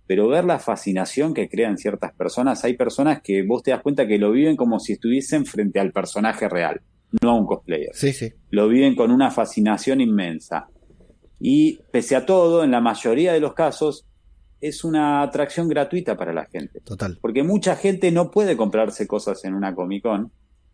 pero 0.09 0.27
ver 0.27 0.43
la 0.43 0.57
fascinación 0.57 1.35
que 1.35 1.47
crean 1.47 1.77
ciertas 1.77 2.15
personas, 2.15 2.63
hay 2.63 2.75
personas 2.75 3.21
que 3.21 3.43
vos 3.45 3.61
te 3.61 3.69
das 3.69 3.83
cuenta 3.83 4.07
que 4.07 4.17
lo 4.17 4.31
viven 4.31 4.55
como 4.55 4.79
si 4.79 4.93
estuviesen 4.93 5.45
frente 5.45 5.79
al 5.79 5.91
personaje 5.91 6.49
real, 6.49 6.81
no 7.21 7.29
a 7.29 7.35
un 7.35 7.45
cosplayer. 7.45 7.91
Sí, 7.93 8.11
sí. 8.11 8.33
Lo 8.49 8.67
viven 8.67 8.95
con 8.95 9.11
una 9.11 9.29
fascinación 9.29 10.01
inmensa. 10.01 10.67
Y 11.39 11.77
pese 11.91 12.15
a 12.15 12.25
todo, 12.25 12.63
en 12.63 12.71
la 12.71 12.81
mayoría 12.81 13.33
de 13.33 13.39
los 13.39 13.53
casos, 13.53 14.07
es 14.59 14.83
una 14.83 15.21
atracción 15.21 15.69
gratuita 15.69 16.17
para 16.17 16.33
la 16.33 16.45
gente. 16.45 16.81
Total. 16.81 17.19
Porque 17.21 17.43
mucha 17.43 17.75
gente 17.75 18.11
no 18.11 18.31
puede 18.31 18.57
comprarse 18.57 19.05
cosas 19.05 19.45
en 19.45 19.53
una 19.53 19.75
Comic 19.75 20.01
Con, 20.01 20.31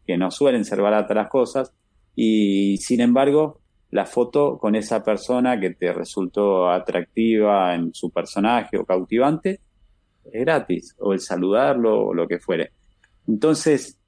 que 0.08 0.18
no 0.18 0.32
suelen 0.32 0.64
ser 0.64 0.80
baratas 0.80 1.14
las 1.14 1.28
cosas, 1.28 1.74
y 2.16 2.78
sin 2.78 3.02
embargo, 3.02 3.60
la 3.92 4.06
foto 4.06 4.58
con 4.58 4.76
esa 4.76 5.04
persona 5.04 5.60
que 5.60 5.72
te 5.72 5.94
resultó 5.94 6.70
atractiva 6.70 7.76
en 7.76 7.94
su 7.94 8.12
personaje 8.12 8.78
o 8.78 8.86
cautivante, 8.86 9.62
es 10.26 10.42
gratis, 10.42 10.96
o 11.00 11.14
el 11.14 11.20
saludarlo 11.20 12.08
o 12.08 12.14
lo 12.14 12.28
que 12.28 12.40
fuere. 12.40 12.72
Entonces, 13.28 14.00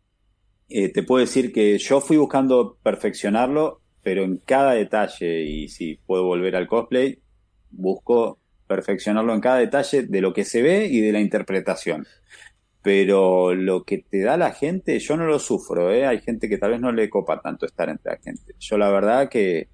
eh, 0.69 0.91
te 0.91 1.03
puedo 1.03 1.21
decir 1.21 1.53
que 1.53 1.77
yo 1.77 2.01
fui 2.01 2.17
buscando 2.17 2.77
perfeccionarlo, 2.83 3.81
pero 4.03 4.23
en 4.23 4.37
cada 4.37 4.73
detalle, 4.73 5.43
y 5.43 5.67
si 5.69 5.95
puedo 5.95 6.25
volver 6.25 6.55
al 6.55 6.67
cosplay, 6.67 7.19
busco 7.69 8.39
perfeccionarlo 8.67 9.33
en 9.33 9.41
cada 9.41 9.59
detalle 9.59 10.03
de 10.03 10.21
lo 10.21 10.33
que 10.33 10.43
se 10.43 10.61
ve 10.61 10.87
y 10.87 10.99
de 10.99 11.11
la 11.11 11.21
interpretación. 11.21 12.05
Pero 12.81 13.53
lo 13.53 13.83
que 13.83 13.97
te 13.99 14.21
da 14.21 14.37
la 14.37 14.51
gente, 14.51 14.99
yo 14.99 15.17
no 15.17 15.25
lo 15.25 15.39
sufro, 15.39 15.91
¿eh? 15.91 16.05
hay 16.05 16.19
gente 16.21 16.47
que 16.47 16.57
tal 16.57 16.71
vez 16.71 16.79
no 16.79 16.91
le 16.91 17.09
copa 17.09 17.41
tanto 17.41 17.65
estar 17.65 17.89
entre 17.89 18.13
la 18.13 18.19
gente. 18.19 18.53
Yo 18.59 18.77
la 18.77 18.89
verdad 18.89 19.29
que 19.29 19.69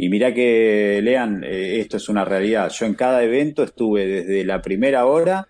y 0.00 0.10
mira 0.10 0.32
que, 0.32 1.00
lean, 1.02 1.42
eh, 1.42 1.80
esto 1.80 1.96
es 1.96 2.08
una 2.08 2.24
realidad. 2.24 2.70
Yo 2.70 2.86
en 2.86 2.94
cada 2.94 3.24
evento 3.24 3.64
estuve 3.64 4.06
desde 4.06 4.44
la 4.44 4.62
primera 4.62 5.06
hora 5.06 5.48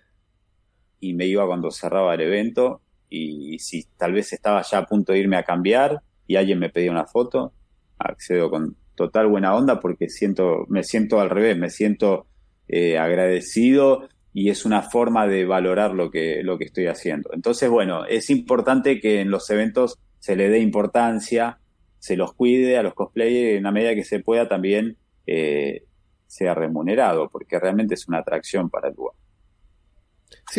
y 1.01 1.13
me 1.13 1.27
iba 1.27 1.47
cuando 1.47 1.71
cerraba 1.71 2.15
el 2.15 2.23
evento. 2.23 2.81
Y 3.11 3.59
si 3.59 3.85
tal 3.99 4.15
vez 4.15 4.33
estaba 4.33 4.63
ya 4.63 4.79
a 4.79 4.87
punto 4.87 5.13
de 5.13 5.19
irme 5.19 5.37
a 5.37 5.43
cambiar 5.43 6.01
y 6.27 6.37
alguien 6.37 6.59
me 6.59 6.71
pedía 6.71 6.91
una 6.91 7.05
foto, 7.05 7.53
accedo 7.99 8.49
con 8.49 8.75
total 8.95 9.29
buena 9.29 9.55
onda 9.55 9.81
porque 9.81 10.09
siento, 10.09 10.65
me 10.71 10.83
siento 10.83 11.21
al 11.21 11.29
revés, 11.29 11.59
me 11.59 11.69
siento 11.69 12.27
eh, 12.69 12.97
agradecido 12.97 14.09
y 14.33 14.51
es 14.51 14.65
una 14.65 14.83
forma 14.83 15.27
de 15.27 15.45
valorar 15.45 15.95
lo 15.95 16.11
que, 16.11 16.43
lo 16.43 16.59
que 16.59 16.65
estoy 16.65 16.87
haciendo. 16.87 17.31
Entonces, 17.33 17.69
bueno, 17.69 18.05
es 18.05 18.31
importante 18.31 19.01
que 19.01 19.21
en 19.21 19.31
los 19.31 19.49
eventos 19.51 19.99
se 20.19 20.37
le 20.37 20.49
dé 20.49 20.61
importancia 20.61 21.59
se 21.99 22.17
los 22.17 22.33
cuide 22.33 22.79
a 22.79 22.83
los 22.83 22.95
cosplayers 22.95 23.59
en 23.59 23.65
la 23.65 23.73
medida 23.73 23.95
que 23.95 24.05
se 24.05 24.21
pueda 24.21 24.49
también 24.49 24.97
eh, 25.27 25.85
sea 26.27 26.55
remunerado, 26.55 27.29
porque 27.31 27.59
realmente 27.59 27.95
es 27.95 28.07
una 28.09 28.19
atracción 28.19 28.71
para 28.71 28.89
el 28.89 28.95
lugar. 28.95 29.15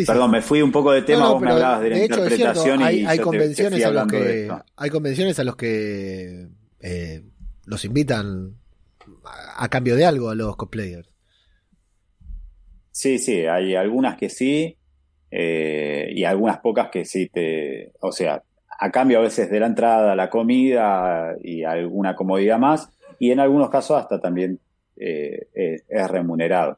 Perdón, 0.06 0.32
me 0.32 0.42
fui 0.42 0.62
un 0.62 0.72
poco 0.72 0.92
de 0.92 1.04
tema, 1.04 1.30
vos 1.30 1.42
me 1.42 1.52
hablabas 1.52 1.82
de 1.82 1.90
la 1.92 2.00
interpretación 2.00 2.82
hay, 2.82 3.02
y 3.02 3.06
hay 3.06 3.20
convenciones 3.20 3.84
a 3.86 3.92
los 3.92 4.08
que 4.08 4.52
hay 4.76 4.90
convenciones 4.90 5.40
a 5.40 5.44
los 5.44 5.56
que 5.56 6.48
eh, 6.80 7.24
los 7.66 7.86
invitan 7.86 8.56
a, 9.24 9.70
cambio 9.70 9.96
de 9.96 10.06
algo 10.06 10.30
a 10.30 10.36
los 10.36 10.56
cosplayers. 10.56 11.10
Sí, 13.00 13.18
sí, 13.18 13.46
hay 13.46 13.76
algunas 13.76 14.18
que 14.18 14.30
sí 14.30 14.76
eh, 15.32 16.12
y 16.14 16.26
algunas 16.26 16.60
pocas 16.60 16.90
que 16.90 17.06
sí 17.06 17.30
te, 17.30 17.94
o 18.02 18.12
sea, 18.12 18.44
a 18.78 18.92
cambio 18.92 19.20
a 19.20 19.22
veces 19.22 19.50
de 19.50 19.58
la 19.58 19.68
entrada, 19.68 20.18
la 20.18 20.30
comida 20.30 21.34
y 21.42 21.64
alguna 21.64 22.14
comodidad 22.14 22.60
más 22.60 22.90
y 23.18 23.32
en 23.32 23.40
algunos 23.40 23.70
casos 23.70 24.02
hasta 24.02 24.20
también 24.20 24.60
eh, 24.98 25.48
es 25.54 26.08
remunerado. 26.10 26.78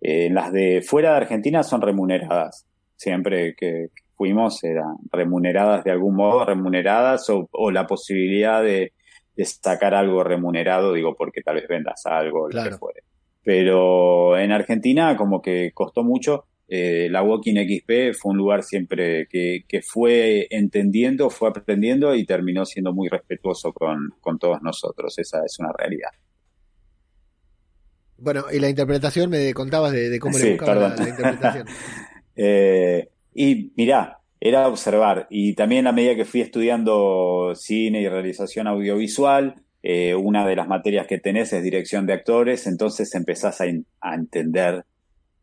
Eh, 0.00 0.30
las 0.30 0.50
de 0.50 0.80
fuera 0.80 1.10
de 1.10 1.16
Argentina 1.18 1.62
son 1.62 1.82
remuneradas. 1.82 2.64
Siempre 2.96 3.54
que 3.54 3.88
fuimos 4.16 4.64
eran 4.64 4.96
remuneradas 5.12 5.84
de 5.84 5.90
algún 5.90 6.16
modo, 6.16 6.46
remuneradas 6.46 7.26
o, 7.28 7.70
la 7.70 7.86
posibilidad 7.86 8.62
de, 8.62 8.94
sacar 9.44 9.92
algo 9.92 10.24
remunerado, 10.24 10.94
digo, 10.94 11.14
porque 11.16 11.42
tal 11.42 11.56
vez 11.56 11.68
vendas 11.68 12.06
algo, 12.06 12.48
lo 12.48 12.64
que 12.64 12.70
fuere. 12.78 13.02
Pero 13.42 14.38
en 14.38 14.52
Argentina 14.52 15.16
como 15.16 15.40
que 15.40 15.72
costó 15.72 16.02
mucho. 16.02 16.44
Eh, 16.68 17.08
la 17.10 17.22
Walking 17.22 17.54
XP 17.54 18.16
fue 18.16 18.30
un 18.30 18.36
lugar 18.36 18.62
siempre 18.62 19.26
que, 19.28 19.80
fue 19.82 20.46
entendiendo, 20.50 21.28
fue 21.28 21.48
aprendiendo 21.48 22.14
y 22.14 22.24
terminó 22.24 22.64
siendo 22.64 22.92
muy 22.92 23.08
respetuoso 23.08 23.72
con, 23.72 24.14
con 24.20 24.38
todos 24.38 24.62
nosotros. 24.62 25.18
Esa 25.18 25.44
es 25.44 25.58
una 25.58 25.72
realidad. 25.76 26.10
Bueno, 28.20 28.44
y 28.52 28.58
la 28.60 28.68
interpretación, 28.68 29.30
me 29.30 29.52
contabas 29.54 29.92
de, 29.92 30.18
cómo 30.20 30.38
le 30.38 30.50
buscaba 30.50 30.94
la, 30.96 31.08
interpretación. 31.08 31.66
Eh, 32.42 33.10
y 33.34 33.72
mirá, 33.76 34.20
era 34.40 34.66
observar. 34.66 35.26
Y 35.28 35.54
también 35.54 35.86
a 35.86 35.92
medida 35.92 36.14
que 36.14 36.24
fui 36.24 36.40
estudiando 36.40 37.52
cine 37.54 38.00
y 38.00 38.08
realización 38.08 38.66
audiovisual, 38.66 39.56
eh, 39.82 40.14
una 40.14 40.46
de 40.46 40.56
las 40.56 40.68
materias 40.68 41.06
que 41.06 41.18
tenés 41.18 41.52
es 41.52 41.62
dirección 41.62 42.06
de 42.06 42.12
actores, 42.12 42.66
entonces 42.66 43.14
empezás 43.14 43.60
a, 43.60 44.14
entender 44.14 44.84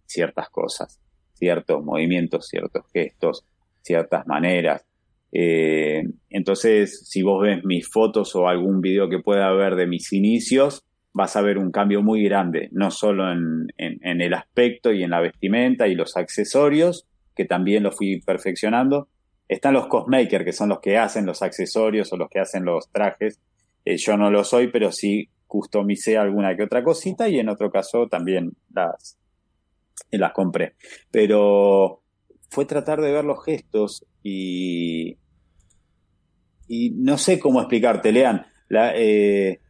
ciertas 0.05 0.49
cosas, 0.49 0.99
ciertos 1.33 1.83
movimientos, 1.83 2.47
ciertos 2.47 2.85
gestos, 2.93 3.45
ciertas 3.81 4.27
maneras. 4.27 4.85
Eh, 5.31 6.03
entonces, 6.29 7.07
si 7.07 7.21
vos 7.23 7.41
ves 7.41 7.63
mis 7.65 7.89
fotos 7.89 8.35
o 8.35 8.47
algún 8.47 8.81
video 8.81 9.09
que 9.09 9.19
pueda 9.19 9.47
haber 9.47 9.75
de 9.75 9.87
mis 9.87 10.13
inicios, 10.13 10.83
vas 11.17 11.35
a 11.35 11.41
ver 11.41 11.57
un 11.57 11.71
cambio 11.71 12.03
muy 12.03 12.23
grande, 12.23 12.69
no 12.71 12.91
solo 12.91 13.31
en, 13.31 13.67
el 13.77 14.33
aspecto 14.35 14.93
y 14.93 15.01
en 15.01 15.09
la 15.09 15.19
vestimenta 15.19 15.87
y 15.87 15.95
los 15.95 16.15
accesorios, 16.15 17.07
que 17.35 17.45
también 17.45 17.81
lo 17.81 17.91
fui 17.91 18.21
perfeccionando. 18.21 19.07
Están 19.47 19.73
los 19.73 19.87
cosmakers, 19.87 20.45
que 20.45 20.53
son 20.53 20.69
los 20.69 20.79
que 20.79 20.97
hacen 20.97 21.25
los 21.25 21.41
accesorios 21.41 22.13
o 22.13 22.17
los 22.17 22.29
que 22.29 22.39
hacen 22.39 22.65
los 22.65 22.91
trajes. 22.91 23.39
Eh, 23.87 23.95
yo 23.97 24.17
no 24.17 24.29
lo 24.29 24.43
soy, 24.43 24.67
pero 24.67 24.91
sí 24.91 25.29
customicé 25.47 26.17
alguna 26.17 26.57
que 26.57 26.63
otra 26.63 26.83
cosita 26.83 27.29
y 27.29 27.39
en 27.39 27.47
otro 27.47 27.71
caso 27.71 28.07
también 28.07 28.51
las, 28.73 29.17
las 30.11 30.33
compré. 30.33 30.75
Pero 31.09 32.01
fue 32.49 32.65
tratar 32.65 32.99
de 32.99 33.13
ver 33.13 33.23
los 33.23 33.43
gestos 33.45 34.05
y, 34.21 35.17
y 36.67 36.89
no 36.89 37.17
sé 37.17 37.39
cómo 37.39 37.61
explicarte, 37.61 38.11
Lean. 38.11 38.45
Eh, 38.69 39.61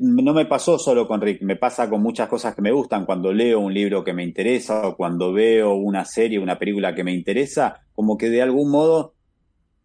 no 0.00 0.34
me 0.34 0.46
pasó 0.46 0.76
solo 0.76 1.06
con 1.06 1.20
Rick, 1.20 1.42
me 1.42 1.54
pasa 1.54 1.88
con 1.88 2.02
muchas 2.02 2.28
cosas 2.28 2.52
que 2.52 2.62
me 2.62 2.72
gustan. 2.72 3.06
Cuando 3.06 3.32
leo 3.32 3.60
un 3.60 3.72
libro 3.72 4.02
que 4.02 4.12
me 4.12 4.24
interesa 4.24 4.88
o 4.88 4.96
cuando 4.96 5.32
veo 5.32 5.74
una 5.74 6.04
serie, 6.04 6.40
una 6.40 6.58
película 6.58 6.96
que 6.96 7.04
me 7.04 7.14
interesa, 7.14 7.82
como 7.94 8.18
que 8.18 8.28
de 8.28 8.42
algún 8.42 8.72
modo 8.72 9.14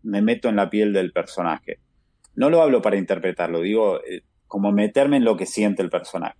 me 0.01 0.23
meto 0.23 0.49
en 0.49 0.55
la 0.55 0.67
piel 0.67 0.93
del 0.93 1.11
personaje. 1.11 1.77
No 2.35 2.49
lo 2.49 2.61
hablo 2.61 2.81
para 2.81 2.97
interpretarlo, 2.97 3.61
digo 3.61 3.99
eh, 4.03 4.21
como 4.47 4.71
meterme 4.71 5.17
en 5.17 5.25
lo 5.25 5.37
que 5.37 5.45
siente 5.45 5.81
el 5.81 5.89
personaje. 5.89 6.39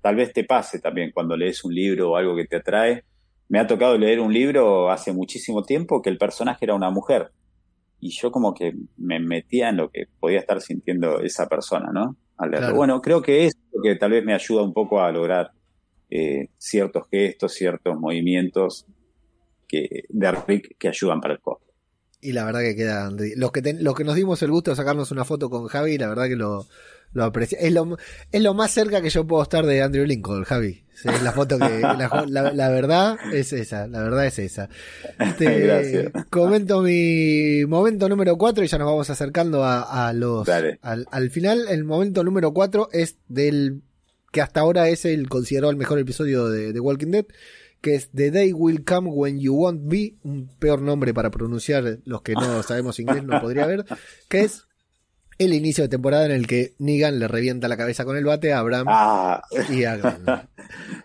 Tal 0.00 0.16
vez 0.16 0.32
te 0.32 0.44
pase 0.44 0.80
también 0.80 1.12
cuando 1.12 1.36
lees 1.36 1.64
un 1.64 1.74
libro 1.74 2.10
o 2.10 2.16
algo 2.16 2.34
que 2.34 2.46
te 2.46 2.56
atrae. 2.56 3.04
Me 3.48 3.60
ha 3.60 3.66
tocado 3.66 3.96
leer 3.96 4.20
un 4.20 4.32
libro 4.32 4.90
hace 4.90 5.12
muchísimo 5.12 5.62
tiempo 5.62 6.02
que 6.02 6.10
el 6.10 6.18
personaje 6.18 6.64
era 6.64 6.74
una 6.74 6.90
mujer. 6.90 7.30
Y 8.00 8.10
yo 8.10 8.32
como 8.32 8.52
que 8.52 8.72
me 8.96 9.20
metía 9.20 9.68
en 9.68 9.76
lo 9.76 9.90
que 9.90 10.06
podía 10.18 10.40
estar 10.40 10.60
sintiendo 10.60 11.20
esa 11.20 11.48
persona, 11.48 11.92
¿no? 11.92 12.16
Bueno, 12.74 13.00
creo 13.00 13.22
que 13.22 13.46
es 13.46 13.56
lo 13.72 13.80
que 13.80 13.94
tal 13.94 14.10
vez 14.10 14.24
me 14.24 14.34
ayuda 14.34 14.62
un 14.62 14.72
poco 14.72 15.00
a 15.00 15.12
lograr 15.12 15.52
eh, 16.10 16.48
ciertos 16.58 17.04
gestos, 17.10 17.54
ciertos 17.54 17.96
movimientos 17.98 18.86
que, 19.68 20.04
de 20.08 20.32
Rick 20.32 20.76
que 20.78 20.88
ayudan 20.88 21.20
para 21.20 21.34
el 21.34 21.40
costo. 21.40 21.71
Y 22.24 22.32
la 22.32 22.44
verdad 22.44 22.60
que 22.60 22.76
quedan. 22.76 23.16
Los 23.36 23.50
que, 23.50 23.74
los 23.80 23.96
que 23.96 24.04
nos 24.04 24.14
dimos 24.14 24.40
el 24.42 24.52
gusto 24.52 24.70
de 24.70 24.76
sacarnos 24.76 25.10
una 25.10 25.24
foto 25.24 25.50
con 25.50 25.66
Javi, 25.66 25.98
la 25.98 26.08
verdad 26.08 26.28
que 26.28 26.36
lo, 26.36 26.68
lo 27.12 27.24
aprecio. 27.24 27.58
Es 27.60 27.72
lo, 27.72 27.98
es 28.30 28.40
lo 28.40 28.54
más 28.54 28.70
cerca 28.70 29.02
que 29.02 29.10
yo 29.10 29.26
puedo 29.26 29.42
estar 29.42 29.66
de 29.66 29.82
Andrew 29.82 30.06
Lincoln, 30.06 30.44
Javi. 30.44 30.84
Es 31.04 31.20
la 31.20 31.32
foto 31.32 31.58
que. 31.58 31.80
la, 32.28 32.68
verdad 32.70 33.16
es 33.32 33.52
esa, 33.52 33.88
la 33.88 34.04
verdad 34.04 34.24
es 34.24 34.38
esa. 34.38 34.68
Te 35.38 36.12
comento 36.30 36.80
mi 36.82 37.64
momento 37.66 38.08
número 38.08 38.38
4 38.38 38.62
y 38.62 38.68
ya 38.68 38.78
nos 38.78 38.86
vamos 38.86 39.10
acercando 39.10 39.64
a, 39.64 40.12
los. 40.14 40.48
Al, 40.48 41.08
al, 41.10 41.30
final, 41.30 41.66
el 41.68 41.82
momento 41.82 42.22
número 42.22 42.52
4 42.52 42.90
es 42.92 43.16
del. 43.26 43.82
que 44.30 44.40
hasta 44.40 44.60
ahora 44.60 44.88
es 44.88 45.04
el 45.06 45.28
considerado 45.28 45.72
el 45.72 45.76
mejor 45.76 45.98
episodio 45.98 46.48
de, 46.48 46.72
de 46.72 46.78
Walking 46.78 47.10
Dead 47.10 47.26
que 47.82 47.96
es 47.96 48.10
The 48.12 48.30
Day 48.30 48.52
Will 48.52 48.84
Come 48.84 49.10
When 49.10 49.40
You 49.40 49.54
Won't 49.54 49.82
Be, 49.84 50.14
un 50.22 50.48
peor 50.58 50.80
nombre 50.80 51.12
para 51.12 51.30
pronunciar 51.30 51.98
los 52.04 52.22
que 52.22 52.32
no 52.32 52.62
sabemos 52.62 52.98
inglés 52.98 53.24
no 53.24 53.40
podría 53.40 53.64
haber, 53.64 53.84
que 54.28 54.40
es 54.42 54.64
el 55.38 55.54
inicio 55.54 55.84
de 55.84 55.88
temporada 55.88 56.26
en 56.26 56.32
el 56.32 56.46
que 56.46 56.74
Negan 56.78 57.18
le 57.18 57.28
revienta 57.28 57.68
la 57.68 57.76
cabeza 57.76 58.04
con 58.04 58.16
el 58.16 58.24
bate 58.24 58.52
a 58.52 58.58
Abraham 58.58 58.86
ah. 58.88 59.42
y 59.70 59.84
a 59.84 59.98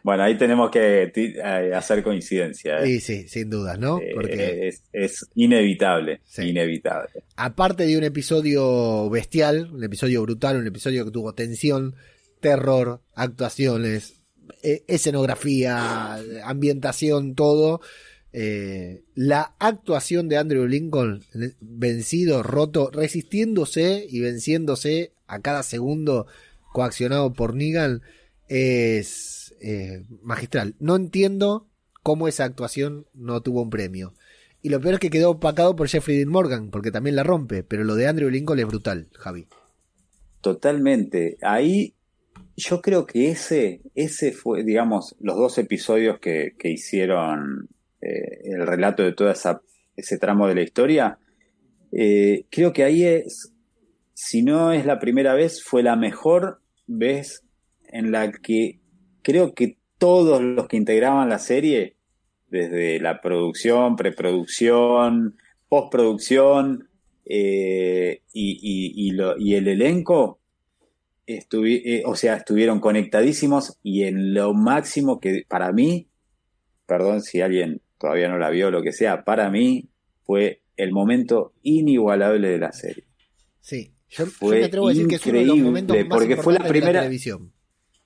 Bueno, 0.03 0.23
ahí 0.23 0.37
tenemos 0.37 0.71
que 0.71 1.11
eh, 1.13 1.73
hacer 1.73 2.03
coincidencia. 2.03 2.79
¿eh? 2.79 2.85
Sí, 2.85 2.99
sí, 2.99 3.27
sin 3.27 3.49
dudas, 3.49 3.77
¿no? 3.79 3.99
Eh, 3.99 4.11
Porque 4.13 4.71
es, 4.93 5.29
inevitable, 5.35 6.21
inevitable. 6.37 7.23
Aparte 7.35 7.85
de 7.85 7.97
un 7.97 8.03
episodio 8.03 9.09
bestial, 9.09 9.69
un 9.73 9.83
episodio 9.83 10.21
brutal, 10.21 10.57
un 10.57 10.67
episodio 10.67 11.05
que 11.05 11.11
tuvo 11.11 11.33
tensión, 11.33 11.95
terror, 12.39 13.01
actuaciones, 13.15 14.11
eh, 14.11 14.16
escenografía, 14.61 16.15
ambientación, 16.43 17.35
todo. 17.35 17.81
Eh, 18.33 19.03
la 19.15 19.55
actuación 19.59 20.29
de 20.29 20.37
Andrew 20.37 20.67
Lincoln, 20.67 21.23
vencido, 21.59 22.43
roto, 22.43 22.91
resistiéndose 22.91 24.05
y 24.07 24.19
venciéndose 24.19 25.13
a 25.27 25.39
cada 25.41 25.63
segundo 25.63 26.27
coaccionado 26.73 27.33
por 27.33 27.55
Negan, 27.55 28.01
es 28.47 29.55
eh, 29.59 30.03
magistral. 30.21 30.75
No 30.79 30.95
entiendo 30.95 31.67
cómo 32.03 32.27
esa 32.27 32.45
actuación 32.45 33.07
no 33.13 33.41
tuvo 33.41 33.61
un 33.61 33.69
premio. 33.69 34.13
Y 34.61 34.69
lo 34.69 34.81
peor 34.81 34.95
es 34.95 34.99
que 34.99 35.09
quedó 35.09 35.31
opacado 35.31 35.75
por 35.75 35.87
Jeffrey 35.87 36.17
Dean 36.17 36.29
Morgan, 36.29 36.69
porque 36.69 36.91
también 36.91 37.15
la 37.15 37.23
rompe, 37.23 37.63
pero 37.63 37.83
lo 37.83 37.95
de 37.95 38.07
Andrew 38.07 38.29
Lincoln 38.29 38.59
es 38.59 38.67
brutal, 38.67 39.07
Javi. 39.13 39.47
Totalmente. 40.41 41.37
Ahí 41.41 41.95
yo 42.57 42.81
creo 42.81 43.05
que 43.05 43.29
ese, 43.29 43.81
ese 43.93 44.31
fue, 44.31 44.63
digamos, 44.63 45.15
los 45.19 45.37
dos 45.37 45.59
episodios 45.59 46.19
que, 46.19 46.55
que 46.57 46.71
hicieron 46.71 47.69
eh, 48.01 48.39
el 48.45 48.65
relato 48.65 49.03
de 49.03 49.13
todo 49.13 49.31
ese 49.31 50.17
tramo 50.17 50.47
de 50.47 50.55
la 50.55 50.63
historia. 50.63 51.19
Eh, 51.91 52.45
creo 52.49 52.73
que 52.73 52.83
ahí 52.83 53.05
es, 53.05 53.53
si 54.15 54.41
no 54.41 54.73
es 54.73 54.87
la 54.87 54.97
primera 54.97 55.35
vez, 55.35 55.63
fue 55.63 55.83
la 55.83 55.95
mejor 55.95 56.59
vez 56.87 57.43
en 57.89 58.11
la 58.11 58.31
que 58.31 58.79
creo 59.21 59.53
que 59.53 59.77
todos 59.99 60.41
los 60.41 60.67
que 60.67 60.77
integraban 60.77 61.29
la 61.29 61.39
serie, 61.39 61.95
desde 62.49 62.99
la 62.99 63.21
producción, 63.21 63.95
preproducción, 63.95 65.35
postproducción 65.69 66.89
eh, 67.25 68.21
y, 68.33 69.11
y 69.37 69.53
el 69.53 69.67
elenco, 69.67 70.39
eh, 71.27 72.03
o 72.05 72.15
sea, 72.15 72.37
estuvieron 72.37 72.79
conectadísimos 72.79 73.77
y 73.83 74.03
en 74.03 74.33
lo 74.33 74.53
máximo 74.53 75.19
que 75.19 75.43
para 75.47 75.73
mí, 75.73 76.07
perdón 76.85 77.21
si 77.21 77.41
alguien 77.41 77.81
todavía 77.97 78.29
no 78.29 78.37
la 78.37 78.49
vio 78.49 78.71
lo 78.71 78.81
que 78.81 78.93
sea, 78.93 79.25
para 79.25 79.49
mí 79.49 79.89
fue 80.23 80.61
el 80.77 80.93
momento 80.93 81.53
inigualable 81.63 82.47
de 82.47 82.57
la 82.59 82.71
serie. 82.71 83.03
Sí, 83.59 83.91
yo, 84.09 84.25
me 84.41 84.63
atrevo 84.63 84.87
a 84.87 84.91
decir 84.91 85.07
que 85.07 85.15
es 85.15 85.25
uno 85.25 85.39
de 85.39 85.45
los 85.45 85.57
momentos 85.57 85.97
más 85.97 86.05
porque 86.07 86.37
fue 86.37 86.53
la 86.53 86.65
primera 86.65 86.93
de 86.93 86.99
televisión. 86.99 87.51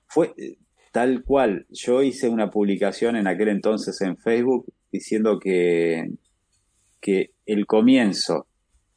Fue 0.08 0.34
eh, 0.36 0.56
tal 0.90 1.22
cual. 1.22 1.66
Yo 1.70 2.02
hice 2.02 2.28
una 2.28 2.50
publicación 2.50 3.14
en 3.16 3.28
aquel 3.28 3.48
entonces 3.48 4.00
en 4.00 4.16
Facebook 4.16 4.66
diciendo 4.90 5.38
que, 5.38 6.10
que 7.00 7.30
el 7.46 7.66
comienzo 7.66 8.48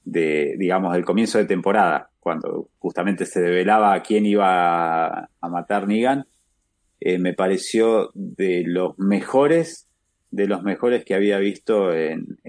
de, 0.03 0.55
digamos, 0.57 0.95
el 0.95 1.05
comienzo 1.05 1.37
de 1.37 1.45
temporada 1.45 2.09
cuando 2.25 2.71
justamente 2.79 3.27
se 3.27 3.39
develaba 3.39 3.93
a 3.93 4.01
quién 4.01 4.25
iba 4.25 5.29
a, 5.39 5.47
matar 5.47 5.87
Negan, 5.87 6.25
eh, 6.99 7.19
me 7.19 7.35
pareció 7.35 8.09
de 8.15 8.63
los 8.65 8.97
mejores 8.97 9.87
de 10.31 10.47
los 10.47 10.63
mejores 10.63 11.05
que 11.05 11.13
había 11.13 11.37
visto 11.37 11.93
en, 11.93 12.39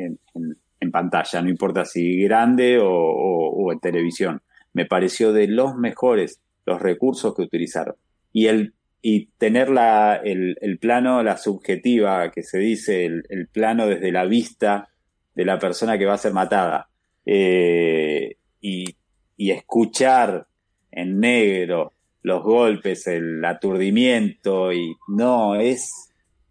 pantalla, 0.91 1.43
no 1.43 1.51
importa 1.51 1.85
si 1.85 2.23
grande 2.23 2.79
o, 2.83 3.71
en 3.71 3.79
televisión. 3.81 4.41
Me 4.73 4.87
pareció 4.87 5.35
de 5.35 5.47
los 5.47 5.77
mejores 5.77 6.41
los 6.65 6.81
recursos 6.81 7.35
que 7.35 7.43
utilizaron. 7.43 7.97
Y 8.33 8.47
el 8.47 8.73
y 9.03 9.27
tener 9.37 9.69
la, 9.69 10.17
el, 10.17 10.79
plano, 10.81 11.23
la 11.23 11.37
subjetiva, 11.37 12.31
que 12.31 12.43
se 12.43 12.59
dice, 12.59 13.05
el, 13.05 13.25
el, 13.29 13.47
plano 13.47 13.87
desde 13.87 14.11
la 14.11 14.25
vista 14.25 14.89
de 15.35 15.45
la 15.45 15.59
persona 15.59 15.99
que 15.99 16.07
va 16.07 16.15
a 16.15 16.19
ser 16.19 16.33
matada, 16.33 16.89
eh, 17.27 18.37
y, 18.61 18.97
y, 19.37 19.51
escuchar 19.51 20.47
en 20.91 21.21
negro 21.21 21.93
los 22.23 22.43
golpes, 22.43 23.07
el 23.07 23.45
aturdimiento, 23.45 24.73
y 24.73 24.97
no, 25.09 25.55
es, 25.55 26.11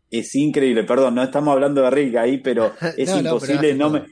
es 0.10 0.34
increíble, 0.36 0.84
perdón, 0.84 1.16
no 1.16 1.24
estamos 1.24 1.52
hablando 1.52 1.82
de 1.82 1.90
Rick 1.90 2.16
ahí, 2.16 2.38
pero 2.38 2.74
es 2.98 3.14
imposible 3.14 3.74
no, 3.76 3.90
me, 3.90 4.04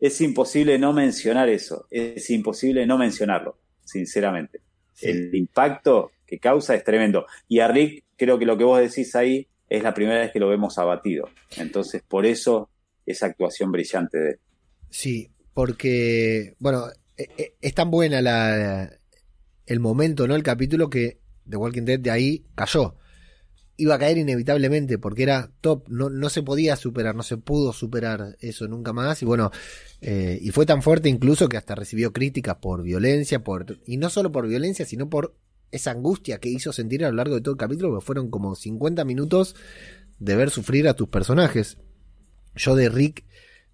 es 0.00 0.20
imposible 0.20 0.78
no 0.78 0.92
mencionar 0.92 1.48
eso, 1.48 1.86
es 1.90 2.28
imposible 2.30 2.86
no 2.86 2.98
mencionarlo, 2.98 3.56
sinceramente. 3.84 4.60
El 5.00 5.34
impacto 5.34 6.12
que 6.26 6.38
causa 6.38 6.74
es 6.74 6.84
tremendo. 6.84 7.26
Y 7.48 7.60
a 7.60 7.68
Rick, 7.68 8.04
creo 8.16 8.38
que 8.38 8.46
lo 8.46 8.56
que 8.56 8.64
vos 8.64 8.80
decís 8.80 9.14
ahí 9.14 9.46
es 9.68 9.82
la 9.82 9.94
primera 9.94 10.20
vez 10.20 10.32
que 10.32 10.40
lo 10.40 10.48
vemos 10.48 10.78
abatido. 10.78 11.28
Entonces, 11.56 12.02
por 12.06 12.26
eso 12.26 12.68
esa 13.06 13.26
actuación 13.26 13.72
brillante 13.72 14.18
de 14.18 14.30
él. 14.30 14.38
Sí, 14.90 15.30
porque, 15.54 16.54
bueno, 16.58 16.86
es 17.16 17.74
tan 17.74 17.90
buena 17.90 18.20
la, 18.22 18.90
el 19.66 19.80
momento, 19.80 20.26
¿no? 20.26 20.34
El 20.34 20.42
capítulo 20.42 20.90
que 20.90 21.20
The 21.48 21.56
Walking 21.56 21.82
Dead 21.82 22.00
de 22.00 22.10
ahí 22.10 22.46
cayó. 22.54 22.96
Iba 23.76 23.94
a 23.94 23.98
caer 23.98 24.18
inevitablemente 24.18 24.98
porque 24.98 25.22
era 25.22 25.50
top, 25.60 25.88
no, 25.88 26.10
no 26.10 26.28
se 26.28 26.42
podía 26.42 26.76
superar, 26.76 27.14
no 27.14 27.22
se 27.22 27.38
pudo 27.38 27.72
superar 27.72 28.36
eso 28.40 28.68
nunca 28.68 28.92
más. 28.92 29.22
Y 29.22 29.24
bueno, 29.24 29.50
eh, 30.00 30.38
y 30.40 30.50
fue 30.50 30.66
tan 30.66 30.82
fuerte 30.82 31.08
incluso 31.08 31.48
que 31.48 31.56
hasta 31.56 31.74
recibió 31.74 32.12
críticas 32.12 32.56
por 32.56 32.82
violencia, 32.82 33.42
por, 33.42 33.78
y 33.86 33.96
no 33.96 34.10
solo 34.10 34.30
por 34.30 34.46
violencia, 34.46 34.84
sino 34.84 35.08
por 35.08 35.34
esa 35.70 35.90
angustia 35.90 36.38
que 36.38 36.50
hizo 36.50 36.72
sentir 36.72 37.04
a 37.04 37.10
lo 37.10 37.16
largo 37.16 37.34
de 37.34 37.40
todo 37.40 37.52
el 37.52 37.58
capítulo, 37.58 37.88
porque 37.88 38.04
fueron 38.04 38.30
como 38.30 38.54
50 38.54 39.04
minutos 39.04 39.56
de 40.18 40.36
ver 40.36 40.50
sufrir 40.50 40.86
a 40.86 40.94
tus 40.94 41.08
personajes. 41.08 41.78
Yo 42.54 42.76
de 42.76 42.90
Rick 42.90 43.24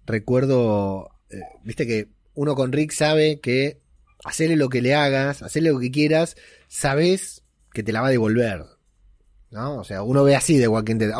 recuerdo, 0.05 1.09
eh, 1.29 1.41
viste 1.63 1.85
que 1.85 2.07
uno 2.39 2.55
con 2.55 2.71
Rick 2.71 2.93
sabe 2.93 3.41
que 3.41 3.81
hacerle 4.23 4.55
lo 4.55 4.69
que 4.69 4.81
le 4.81 4.95
hagas, 4.95 5.43
hacerle 5.43 5.71
lo 5.71 5.79
que 5.79 5.91
quieras, 5.91 6.37
sabes 6.69 7.43
que 7.73 7.83
te 7.83 7.91
la 7.91 7.99
va 7.99 8.07
a 8.07 8.11
devolver. 8.11 8.63
¿No? 9.51 9.75
O 9.75 9.83
sea, 9.83 10.03
uno 10.03 10.23
ve 10.23 10.37
así 10.37 10.57
de 10.57 10.69
Walking 10.69 10.99
Dead. 10.99 11.11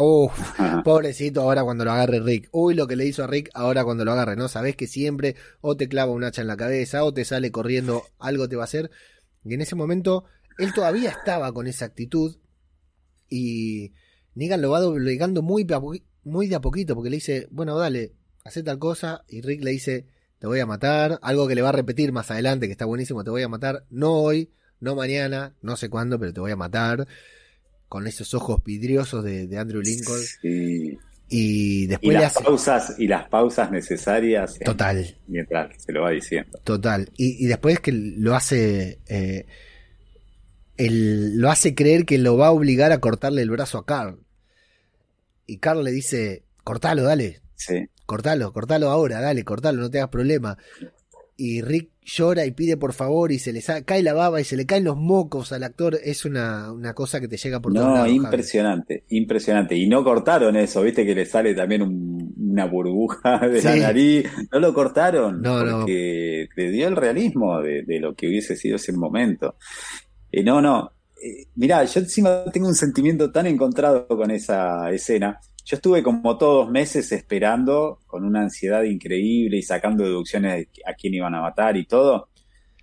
pobrecito, 0.86 1.42
ahora 1.42 1.66
cuando 1.66 1.84
lo 1.84 1.92
agarre 1.92 2.22
Rick. 2.22 2.48
Uy, 2.54 2.74
lo 2.74 2.88
que 2.88 2.96
le 2.96 3.06
hizo 3.06 3.26
a 3.26 3.28
Rick, 3.28 3.50
ahora 3.54 3.84
cuando 3.84 4.06
lo 4.06 4.14
agarre, 4.14 4.38
¿no? 4.38 4.48
Sabes 4.48 4.78
que 4.78 4.88
siempre 4.88 5.36
o 5.60 5.76
te 5.76 5.90
clava 5.90 6.14
un 6.14 6.24
hacha 6.24 6.40
en 6.40 6.48
la 6.48 6.56
cabeza, 6.56 7.04
o 7.04 7.14
te 7.14 7.26
sale 7.26 7.52
corriendo, 7.52 8.04
algo 8.18 8.48
te 8.48 8.56
va 8.56 8.64
a 8.64 8.66
hacer. 8.66 8.90
Y 9.44 9.54
en 9.54 9.60
ese 9.60 9.76
momento 9.76 10.24
él 10.58 10.72
todavía 10.74 11.10
estaba 11.10 11.52
con 11.52 11.68
esa 11.68 11.84
actitud 11.84 12.38
y 13.28 13.92
Negan 14.36 14.62
lo 14.62 14.72
va 14.72 14.80
doblegando 14.80 15.42
muy, 15.42 15.68
muy 16.24 16.48
de 16.48 16.56
a 16.56 16.62
poquito 16.62 16.96
porque 16.96 17.10
le 17.10 17.18
dice, 17.18 17.50
bueno, 17.52 17.78
dale, 17.78 18.14
hace 18.46 18.64
tal 18.64 18.80
cosa 18.80 19.26
y 19.28 19.42
Rick 19.42 19.66
le 19.66 19.72
dice, 19.72 20.08
te 20.40 20.48
voy 20.48 20.60
a 20.60 20.66
matar, 20.66 21.20
algo 21.22 21.48
que 21.48 21.56
le 21.56 21.62
va 21.62 21.70
a 21.70 21.74
repetir 21.74 22.12
más 22.12 22.32
adelante 22.32 22.68
que 22.68 22.72
está 22.72 22.86
buenísimo, 22.86 23.24
te 23.24 23.30
voy 23.30 23.44
a 23.44 23.50
matar, 23.50 23.86
no 23.90 24.14
hoy, 24.14 24.50
no 24.80 24.96
mañana, 24.96 25.54
no 25.62 25.76
sé 25.76 25.90
cuándo, 25.90 26.20
pero 26.20 26.34
te 26.34 26.40
voy 26.40 26.52
a 26.52 26.56
matar, 26.56 27.08
con 27.88 28.08
esos 28.08 28.34
ojos 28.34 28.64
vidriosos 28.64 29.24
de, 29.24 29.58
Andrew 29.58 29.82
Lincoln. 29.82 30.22
Y 31.32 31.86
después 31.86 32.16
las 32.16 32.34
pausas 32.34 32.96
y 32.98 33.08
las 33.08 33.30
pausas 33.30 33.70
necesarias. 33.70 34.58
Total. 34.66 35.16
Mientras 35.28 35.80
se 35.84 35.92
lo 35.92 36.02
va 36.02 36.10
diciendo. 36.10 36.60
Total. 36.64 37.08
Y, 37.18 37.46
y 37.46 37.48
después 37.48 37.80
que 37.80 37.92
lo 37.92 38.36
hace 38.36 38.98
eh, 39.08 39.46
lo 40.88 41.50
hace 41.50 41.76
creer 41.76 42.06
que 42.06 42.18
lo 42.18 42.38
va 42.38 42.48
a 42.48 42.52
obligar 42.52 42.92
a 42.92 43.00
cortarle 43.00 43.42
el 43.42 43.50
brazo 43.50 43.78
a 43.78 43.86
Carl. 43.86 44.20
Y 45.46 45.58
Carl 45.58 45.84
le 45.84 45.92
dice, 45.92 46.44
cortalo, 46.64 47.04
dale. 47.04 47.42
Sí. 47.56 47.90
Cortalo, 48.10 48.52
cortalo 48.52 48.90
ahora, 48.90 49.22
dale, 49.22 49.44
cortalo, 49.44 49.82
no 49.82 49.92
te 49.92 50.00
hagas 50.00 50.10
problema. 50.10 50.58
Y 51.38 51.62
Rick 51.62 51.92
llora 52.04 52.44
y 52.44 52.50
pide 52.50 52.76
por 52.76 52.94
favor 52.94 53.32
y 53.32 53.38
se 53.38 53.54
le 53.54 53.62
cae 53.86 54.02
la 54.02 54.14
baba 54.14 54.42
y 54.42 54.44
se 54.46 54.58
le 54.58 54.66
caen 54.66 54.86
los 54.86 54.98
mocos 54.98 55.52
al 55.52 55.62
actor. 55.62 55.96
Es 56.04 56.26
una, 56.26 56.74
cosa 56.96 57.20
que 57.22 57.28
te 57.28 57.38
llega 57.38 57.60
por 57.60 57.72
No, 57.72 58.08
impresionante, 58.08 59.04
impresionante. 59.10 59.76
Y 59.76 59.88
no 59.88 60.04
cortaron 60.04 60.56
eso, 60.56 60.82
viste 60.82 61.06
que 61.06 61.14
le 61.14 61.28
sale 61.28 61.54
también 61.54 61.84
una 61.84 62.66
burbuja 62.66 63.48
de 63.48 63.62
la 63.62 63.76
nariz. 63.76 64.26
No 64.52 64.60
lo 64.60 64.74
cortaron 64.74 65.44
no, 65.44 65.60
porque 65.60 66.50
le 66.56 66.72
dio 66.72 66.88
el 66.88 66.96
realismo 66.96 67.62
de, 67.62 67.84
de, 67.84 68.00
lo 68.00 68.16
que 68.16 68.28
hubiese 68.28 68.56
sido 68.56 68.78
ese 68.78 68.92
momento. 68.92 69.56
Eh, 70.32 70.44
no, 70.44 70.64
no. 70.64 70.94
Eh, 71.24 71.46
mirá, 71.54 71.84
yo 71.84 72.00
encima 72.00 72.46
tengo 72.52 72.70
un 72.70 72.76
sentimiento 72.76 73.32
tan 73.32 73.46
encontrado 73.46 74.08
con 74.08 74.32
esa 74.32 74.90
escena. 74.90 75.40
Yo 75.70 75.76
estuve 75.76 76.02
como 76.02 76.36
todos 76.36 76.68
meses 76.68 77.12
esperando, 77.12 78.00
con 78.08 78.26
una 78.26 78.42
ansiedad 78.42 78.82
increíble 78.82 79.58
y 79.58 79.62
sacando 79.62 80.04
deducciones 80.04 80.56
de 80.56 80.68
a 80.84 80.96
quién 80.96 81.14
iban 81.14 81.36
a 81.36 81.42
matar 81.42 81.78
y 81.78 81.86
todo. 81.86 82.30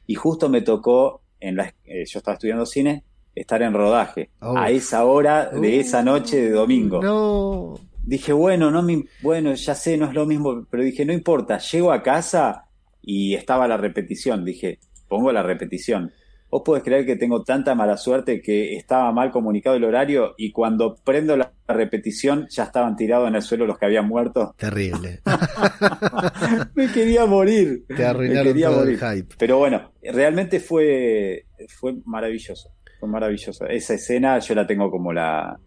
Y 0.07 0.15
justo 0.15 0.49
me 0.49 0.61
tocó, 0.61 1.23
en 1.41 1.57
la, 1.57 1.75
eh, 1.85 2.05
yo 2.07 2.21
estaba 2.21 2.35
estudiando 2.35 2.65
cine, 2.65 3.03
estar 3.35 3.61
en 3.63 3.73
rodaje. 3.73 4.31
A 4.39 4.71
esa 4.71 5.05
hora 5.05 5.51
de 5.51 5.81
esa 5.81 6.05
noche 6.05 6.41
de 6.41 6.51
domingo. 6.51 7.03
No. 7.03 7.75
Dije, 8.05 8.33
bueno, 8.33 8.71
no 8.71 8.83
me, 8.83 9.05
bueno, 9.21 9.53
ya 9.55 9.75
sé, 9.75 9.97
no 9.97 10.07
es 10.07 10.15
lo 10.15 10.25
mismo, 10.25 10.65
pero 10.71 10.85
dije, 10.85 11.05
no 11.05 11.13
importa, 11.13 11.59
llego 11.59 11.91
a 11.91 12.05
casa 12.05 12.69
y 13.03 13.35
estaba 13.35 13.67
la 13.67 13.79
repetición. 13.79 14.45
Dije, 14.45 14.79
pongo 15.09 15.33
la 15.33 15.43
repetición. 15.43 16.13
Vos 16.57 16.63
podés 16.65 16.83
creer 16.83 17.05
que 17.05 17.17
tengo 17.17 17.45
tanta 17.45 17.75
mala 17.75 17.99
suerte 17.99 18.41
que 18.41 18.77
estaba 18.77 19.13
mal 19.13 19.31
comunicado 19.31 19.77
el 19.77 19.85
horario 19.85 20.35
y 20.39 20.53
cuando 20.53 20.97
prendo 21.05 21.37
la 21.37 21.53
repetición 21.69 22.47
ya 22.49 22.63
estaban 22.63 22.97
tirados 22.97 23.29
en 23.29 23.35
el 23.35 23.43
suelo 23.43 23.67
los 23.67 23.77
que 23.77 23.85
habían 23.85 24.09
muerto. 24.09 24.55
Terrible. 24.57 25.21
Me 26.75 26.91
quería 26.91 27.27
morir. 27.27 27.85
Te 27.95 28.07
arruinaron 28.07 28.59
todo 28.59 28.85
el 28.85 28.99
hype. 28.99 29.35
Pero 29.37 29.59
bueno, 29.59 29.93
realmente 30.03 30.59
fue, 30.59 31.45
fue 31.69 31.97
maravilloso. 32.07 32.71
Fue 33.01 33.07
maravilloso. 33.11 33.67
Esa 33.67 33.93
escena 33.93 34.39
yo 34.39 34.55
la 34.55 34.67
tengo 34.67 34.91
como 34.91 35.13
la, 35.13 35.61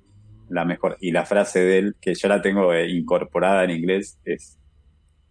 la 0.50 0.66
mejor. 0.66 0.98
Y 1.02 1.12
la 1.12 1.24
frase 1.24 1.60
de 1.60 1.78
él, 1.78 1.96
que 2.02 2.16
yo 2.16 2.28
la 2.28 2.42
tengo 2.42 2.74
eh, 2.74 2.90
incorporada 2.90 3.64
en 3.64 3.70
inglés, 3.70 4.18
es, 4.26 4.58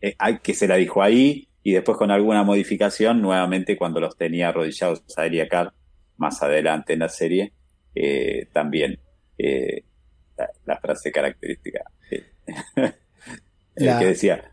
es 0.00 0.14
que 0.40 0.54
se 0.54 0.68
la 0.68 0.76
dijo 0.76 1.02
ahí 1.02 1.47
y 1.68 1.72
después 1.72 1.98
con 1.98 2.10
alguna 2.10 2.44
modificación, 2.44 3.20
nuevamente 3.20 3.76
cuando 3.76 4.00
los 4.00 4.16
tenía 4.16 4.48
arrodillados 4.48 5.04
a 5.18 5.26
Elia 5.26 5.46
Carr, 5.46 5.74
más 6.16 6.42
adelante 6.42 6.94
en 6.94 7.00
la 7.00 7.10
serie, 7.10 7.52
eh, 7.94 8.48
también 8.54 8.98
eh, 9.36 9.84
la, 10.64 10.78
frase 10.78 11.12
característica 11.12 11.84
eh, 12.10 12.94
que 13.74 13.84
decía, 13.84 14.50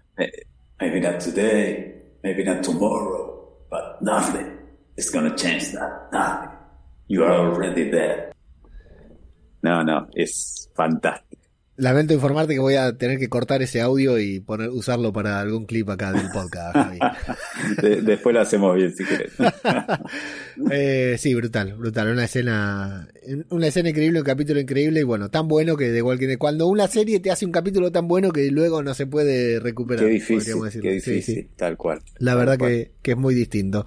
maybe 0.78 1.00
not 1.00 1.24
today, 1.24 2.18
maybe 2.22 2.44
not 2.44 2.62
tomorrow, 2.62 3.66
but 3.70 4.02
nothing 4.02 4.52
is 4.98 5.10
going 5.10 5.30
to 5.30 5.36
change 5.38 5.72
that, 5.72 6.12
nothing. 6.12 6.50
You 7.08 7.24
are 7.24 7.38
already 7.38 7.90
dead. 7.90 8.34
No, 9.62 9.86
no, 9.86 10.10
es 10.16 10.70
fantástico. 10.76 11.45
Lamento 11.78 12.14
informarte 12.14 12.54
que 12.54 12.60
voy 12.60 12.76
a 12.76 12.98
tener 12.98 13.20
que 13.20 13.28
cortar 13.28 13.62
ese 13.62 13.82
audio 13.82 14.18
y 14.18 14.40
poner, 14.40 14.70
usarlo 14.70 15.12
para 15.12 15.42
algún 15.42 15.66
clip 15.66 15.90
acá 15.90 16.14
del 16.14 16.30
podcast, 16.32 16.78
después 18.04 18.34
lo 18.34 18.40
hacemos 18.40 18.76
bien 18.76 18.96
si 18.96 19.04
quieres. 19.04 19.34
eh, 20.72 21.18
sí, 21.20 21.36
brutal, 21.36 21.74
brutal. 21.74 22.12
Una 22.12 22.24
escena, 22.24 23.10
una 23.50 23.68
escena 23.68 23.90
increíble, 23.90 24.20
un 24.20 24.26
capítulo 24.26 24.62
increíble 24.62 25.02
y 25.02 25.04
bueno, 25.04 25.30
tan 25.30 25.50
bueno 25.50 25.76
que 25.76 25.92
de 25.92 25.98
igual 25.98 26.18
que 26.18 26.38
cuando 26.38 26.68
una 26.68 26.88
serie 26.88 27.20
te 27.20 27.30
hace 27.30 27.46
un 27.46 27.52
capítulo 27.52 27.92
tan 27.92 28.08
bueno 28.08 28.32
que 28.32 28.50
luego 28.52 28.82
no 28.82 28.94
se 28.94 29.06
puede 29.06 29.60
recuperar. 29.60 30.06
Qué 30.06 30.12
difícil, 30.12 30.56
qué 30.82 30.92
difícil, 30.92 31.50
tal 31.58 31.76
cual. 31.76 32.02
La 32.20 32.36
verdad 32.36 32.58
Que, 32.58 32.94
que 33.02 33.12
es 33.12 33.18
muy 33.18 33.36
distinto. 33.36 33.86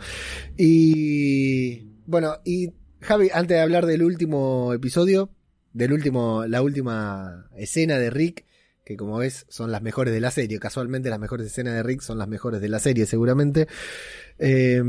Y 0.58 1.86
bueno, 2.04 2.34
y 2.44 2.74
Javi, 3.00 3.30
antes 3.32 3.56
de 3.56 3.62
hablar 3.62 3.86
del 3.86 4.02
último 4.02 4.74
episodio, 4.74 5.30
del 5.72 5.92
último, 5.92 6.46
la 6.46 6.62
última 6.62 7.48
escena 7.56 7.98
de 7.98 8.10
Rick, 8.10 8.44
que 8.84 8.96
como 8.96 9.18
ves 9.18 9.46
son 9.48 9.70
las 9.70 9.82
mejores 9.82 10.14
de 10.14 10.20
la 10.20 10.30
serie. 10.30 10.58
Casualmente 10.58 11.10
las 11.10 11.18
mejores 11.18 11.46
escenas 11.46 11.74
de 11.74 11.82
Rick 11.82 12.00
son 12.00 12.18
las 12.18 12.28
mejores 12.28 12.60
de 12.60 12.68
la 12.68 12.78
serie, 12.78 13.06
seguramente. 13.06 13.68
Eh, 14.38 14.82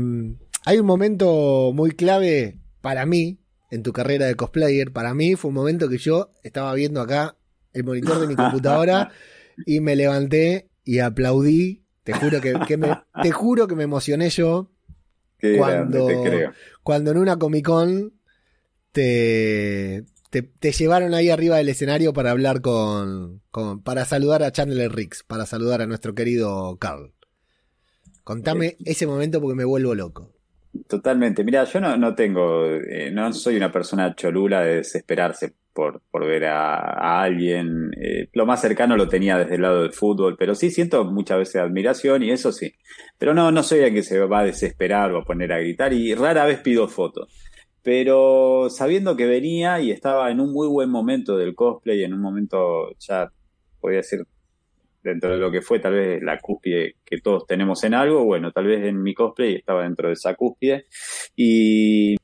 hay 0.64 0.78
un 0.78 0.86
momento 0.86 1.72
muy 1.74 1.92
clave 1.92 2.58
para 2.80 3.06
mí 3.06 3.40
en 3.70 3.82
tu 3.82 3.92
carrera 3.92 4.26
de 4.26 4.34
cosplayer. 4.34 4.92
Para 4.92 5.14
mí 5.14 5.34
fue 5.36 5.50
un 5.50 5.54
momento 5.54 5.88
que 5.88 5.98
yo 5.98 6.32
estaba 6.42 6.74
viendo 6.74 7.00
acá 7.00 7.36
el 7.72 7.84
monitor 7.84 8.20
de 8.20 8.26
mi 8.26 8.36
computadora 8.36 9.10
y 9.66 9.80
me 9.80 9.96
levanté 9.96 10.70
y 10.84 10.98
aplaudí. 10.98 11.84
Te 12.02 12.12
juro 12.14 12.40
que, 12.40 12.76
me, 12.76 12.98
te 13.22 13.30
juro 13.30 13.68
que 13.68 13.76
me 13.76 13.84
emocioné 13.84 14.30
yo 14.30 14.70
cuando, 15.58 16.08
cuando 16.82 17.10
en 17.10 17.18
una 17.18 17.38
Comic 17.38 17.64
Con 17.64 18.14
te, 18.92 20.04
te, 20.30 20.72
llevaron 20.72 21.14
ahí 21.14 21.28
arriba 21.28 21.56
del 21.56 21.68
escenario 21.68 22.12
para 22.12 22.30
hablar 22.30 22.60
con, 22.60 23.42
con, 23.50 23.82
para 23.82 24.04
saludar 24.04 24.42
a 24.42 24.52
Chandler 24.52 24.92
Riggs, 24.92 25.24
para 25.24 25.44
saludar 25.44 25.82
a 25.82 25.86
nuestro 25.86 26.14
querido 26.14 26.76
Carl. 26.78 27.12
Contame 28.24 28.66
eh, 28.66 28.76
ese 28.84 29.06
momento 29.06 29.40
porque 29.40 29.56
me 29.56 29.64
vuelvo 29.64 29.94
loco. 29.94 30.32
Totalmente. 30.86 31.42
Mira, 31.42 31.64
yo 31.64 31.80
no, 31.80 31.96
no 31.96 32.14
tengo, 32.14 32.64
eh, 32.66 33.10
no 33.10 33.32
soy 33.32 33.56
una 33.56 33.72
persona 33.72 34.14
cholula 34.14 34.62
de 34.62 34.76
desesperarse 34.76 35.52
por, 35.72 36.00
por 36.12 36.24
ver 36.24 36.44
a, 36.44 37.22
alguien. 37.22 37.90
Eh, 38.00 38.28
lo 38.32 38.46
más 38.46 38.60
cercano 38.60 38.96
lo 38.96 39.08
tenía 39.08 39.36
desde 39.36 39.56
el 39.56 39.62
lado 39.62 39.82
del 39.82 39.92
fútbol, 39.92 40.36
pero 40.38 40.54
sí 40.54 40.70
siento 40.70 41.04
muchas 41.04 41.38
veces 41.38 41.56
admiración 41.56 42.22
y 42.22 42.30
eso 42.30 42.52
sí. 42.52 42.72
Pero 43.18 43.34
no, 43.34 43.50
no 43.50 43.64
soy 43.64 43.80
el 43.80 43.94
que 43.94 44.04
se 44.04 44.20
va 44.20 44.40
a 44.40 44.44
desesperar 44.44 45.12
o 45.12 45.18
a 45.18 45.24
poner 45.24 45.52
a 45.52 45.58
gritar 45.58 45.92
y 45.92 46.14
rara 46.14 46.46
vez 46.46 46.60
pido 46.60 46.86
fotos. 46.86 47.49
Pero 47.82 48.68
sabiendo 48.70 49.16
que 49.16 49.26
venía 49.26 49.80
y 49.80 49.90
estaba 49.90 50.30
en 50.30 50.40
un 50.40 50.52
muy 50.52 50.68
buen 50.68 50.90
momento 50.90 51.36
del 51.36 51.54
cosplay, 51.54 52.02
en 52.02 52.14
un 52.14 52.20
momento 52.20 52.90
ya, 52.98 53.30
podría 53.80 53.98
decir, 53.98 54.26
dentro 55.02 55.30
de 55.30 55.38
lo 55.38 55.50
que 55.50 55.62
fue 55.62 55.78
tal 55.78 55.94
vez 55.94 56.22
la 56.22 56.38
cúspide 56.38 56.96
que 57.04 57.18
todos 57.20 57.46
tenemos 57.46 57.82
en 57.84 57.94
algo, 57.94 58.24
bueno, 58.24 58.52
tal 58.52 58.66
vez 58.66 58.84
en 58.86 59.02
mi 59.02 59.14
cosplay 59.14 59.54
estaba 59.54 59.84
dentro 59.84 60.08
de 60.08 60.14
esa 60.14 60.34
cúspide. 60.34 60.86
Y, 61.34 62.16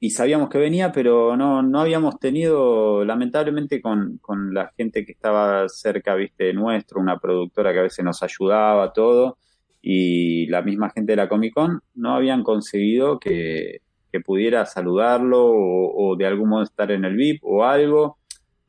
y 0.00 0.10
sabíamos 0.10 0.48
que 0.48 0.58
venía, 0.58 0.90
pero 0.90 1.36
no, 1.36 1.62
no 1.62 1.80
habíamos 1.80 2.18
tenido, 2.18 3.04
lamentablemente 3.04 3.80
con, 3.80 4.18
con 4.18 4.54
la 4.54 4.72
gente 4.76 5.04
que 5.04 5.12
estaba 5.12 5.68
cerca, 5.68 6.14
viste, 6.14 6.52
nuestro, 6.54 7.00
una 7.00 7.18
productora 7.18 7.72
que 7.72 7.80
a 7.80 7.82
veces 7.82 8.04
nos 8.04 8.22
ayudaba, 8.22 8.92
todo, 8.92 9.36
y 9.80 10.46
la 10.46 10.62
misma 10.62 10.90
gente 10.90 11.12
de 11.12 11.16
la 11.16 11.28
Comic 11.28 11.54
Con, 11.54 11.82
no 11.94 12.14
habían 12.14 12.42
conseguido 12.42 13.18
que, 13.18 13.82
que 14.12 14.20
pudiera 14.20 14.66
saludarlo 14.66 15.46
o, 15.46 16.12
o 16.12 16.16
de 16.16 16.26
algún 16.26 16.50
modo 16.50 16.62
estar 16.62 16.92
en 16.92 17.04
el 17.04 17.16
VIP 17.16 17.42
o 17.42 17.64
algo 17.64 18.18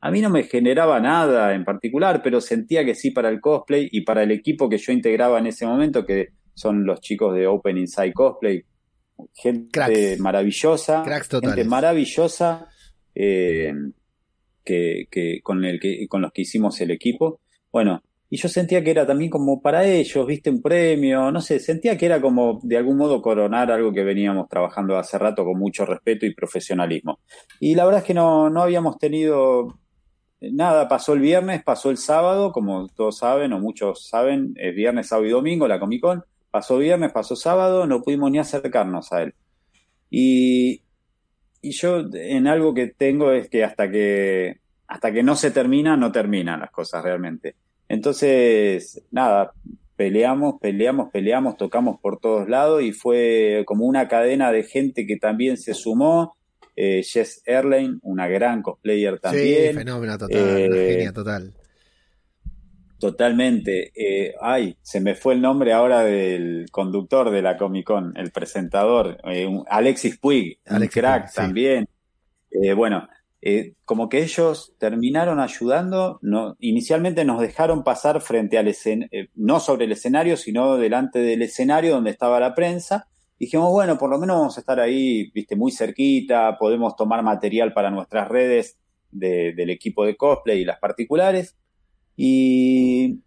a 0.04 0.10
mí 0.10 0.20
no 0.20 0.28
me 0.28 0.42
generaba 0.42 1.00
nada 1.00 1.54
en 1.54 1.64
particular, 1.64 2.20
pero 2.22 2.38
sentía 2.42 2.84
que 2.84 2.94
sí 2.94 3.10
para 3.10 3.30
el 3.30 3.40
cosplay 3.40 3.88
y 3.90 4.02
para 4.02 4.22
el 4.22 4.32
equipo 4.32 4.68
que 4.68 4.76
yo 4.76 4.92
integraba 4.92 5.38
en 5.38 5.46
ese 5.46 5.66
momento, 5.66 6.04
que 6.04 6.28
son 6.52 6.84
los 6.84 7.00
chicos 7.00 7.34
de 7.34 7.46
Open 7.46 7.78
Inside 7.78 8.12
Cosplay. 8.12 8.62
Gente 9.32 10.18
maravillosa, 10.18 11.04
gente 11.42 11.64
maravillosa 11.64 12.68
eh, 13.14 13.72
que, 14.62 15.06
que, 15.10 15.40
con, 15.42 15.64
el 15.64 15.80
que, 15.80 16.06
con 16.06 16.20
los 16.20 16.32
que 16.32 16.42
hicimos 16.42 16.78
el 16.82 16.90
equipo. 16.90 17.40
Bueno, 17.72 18.02
y 18.34 18.36
yo 18.36 18.48
sentía 18.48 18.82
que 18.82 18.90
era 18.90 19.06
también 19.06 19.30
como 19.30 19.62
para 19.62 19.84
ellos, 19.84 20.26
viste, 20.26 20.50
un 20.50 20.60
premio, 20.60 21.30
no 21.30 21.40
sé, 21.40 21.60
sentía 21.60 21.96
que 21.96 22.06
era 22.06 22.20
como 22.20 22.58
de 22.64 22.76
algún 22.76 22.96
modo 22.96 23.22
coronar 23.22 23.70
algo 23.70 23.92
que 23.92 24.02
veníamos 24.02 24.48
trabajando 24.48 24.98
hace 24.98 25.18
rato 25.18 25.44
con 25.44 25.56
mucho 25.56 25.86
respeto 25.86 26.26
y 26.26 26.34
profesionalismo. 26.34 27.20
Y 27.60 27.76
la 27.76 27.84
verdad 27.84 28.00
es 28.00 28.06
que 28.08 28.12
no, 28.12 28.50
no 28.50 28.62
habíamos 28.62 28.98
tenido 28.98 29.78
nada, 30.40 30.88
pasó 30.88 31.12
el 31.12 31.20
viernes, 31.20 31.62
pasó 31.62 31.90
el 31.90 31.96
sábado, 31.96 32.50
como 32.50 32.88
todos 32.88 33.18
saben 33.18 33.52
o 33.52 33.60
muchos 33.60 34.08
saben, 34.08 34.52
es 34.56 34.74
viernes, 34.74 35.06
sábado 35.06 35.28
y 35.28 35.30
domingo 35.30 35.68
la 35.68 35.78
Comic 35.78 36.00
Con, 36.00 36.24
pasó 36.50 36.78
viernes, 36.78 37.12
pasó 37.12 37.36
sábado, 37.36 37.86
no 37.86 38.02
pudimos 38.02 38.32
ni 38.32 38.40
acercarnos 38.40 39.12
a 39.12 39.22
él. 39.22 39.34
Y, 40.10 40.82
y 41.62 41.70
yo 41.70 42.02
en 42.12 42.48
algo 42.48 42.74
que 42.74 42.88
tengo 42.88 43.30
es 43.30 43.48
que 43.48 43.62
hasta 43.62 43.88
que 43.88 44.58
hasta 44.88 45.12
que 45.12 45.22
no 45.22 45.36
se 45.36 45.52
termina, 45.52 45.96
no 45.96 46.10
terminan 46.10 46.58
las 46.58 46.72
cosas 46.72 47.04
realmente. 47.04 47.54
Entonces, 47.88 49.02
nada, 49.10 49.52
peleamos, 49.96 50.56
peleamos, 50.60 51.10
peleamos, 51.12 51.56
tocamos 51.56 52.00
por 52.00 52.18
todos 52.18 52.48
lados 52.48 52.82
y 52.82 52.92
fue 52.92 53.64
como 53.66 53.84
una 53.86 54.08
cadena 54.08 54.52
de 54.52 54.64
gente 54.64 55.06
que 55.06 55.16
también 55.16 55.56
se 55.56 55.74
sumó 55.74 56.36
eh, 56.76 57.02
Jess 57.04 57.42
Erlane, 57.46 57.98
una 58.02 58.26
gran 58.26 58.62
cosplayer 58.62 59.20
también. 59.20 59.72
Sí, 59.72 59.78
fenómeno 59.78 60.18
total, 60.18 60.38
eh, 60.40 60.92
genia 60.92 61.12
total. 61.12 61.54
Totalmente. 62.98 63.92
Eh, 63.94 64.34
ay, 64.40 64.76
se 64.82 65.00
me 65.00 65.14
fue 65.14 65.34
el 65.34 65.42
nombre 65.42 65.72
ahora 65.72 66.02
del 66.02 66.66
conductor 66.70 67.30
de 67.30 67.42
la 67.42 67.56
Comic 67.56 67.86
Con, 67.86 68.16
el 68.16 68.30
presentador, 68.30 69.18
eh, 69.24 69.48
Alexis 69.68 70.18
Puig, 70.18 70.58
un 70.68 70.86
crack 70.86 71.32
también. 71.32 71.88
bueno, 72.76 73.06
como 73.84 74.08
que 74.08 74.22
ellos 74.22 74.74
terminaron 74.78 75.38
ayudando, 75.38 76.18
no, 76.22 76.56
inicialmente 76.60 77.24
nos 77.24 77.40
dejaron 77.40 77.84
pasar 77.84 78.20
frente 78.22 78.56
al 78.56 78.68
escenario, 78.68 79.28
no 79.34 79.60
sobre 79.60 79.84
el 79.84 79.92
escenario, 79.92 80.36
sino 80.36 80.76
delante 80.76 81.18
del 81.18 81.42
escenario 81.42 81.94
donde 81.94 82.10
estaba 82.10 82.40
la 82.40 82.54
prensa, 82.54 83.06
dijimos, 83.38 83.70
bueno, 83.70 83.98
por 83.98 84.10
lo 84.10 84.18
menos 84.18 84.38
vamos 84.38 84.56
a 84.56 84.60
estar 84.60 84.80
ahí, 84.80 85.30
viste, 85.32 85.56
muy 85.56 85.72
cerquita, 85.72 86.56
podemos 86.58 86.96
tomar 86.96 87.22
material 87.22 87.72
para 87.72 87.90
nuestras 87.90 88.28
redes 88.28 88.78
del 89.10 89.70
equipo 89.70 90.04
de 90.04 90.16
cosplay 90.16 90.60
y 90.60 90.64
las 90.64 90.78
particulares. 90.78 91.56
Y, 92.16 93.20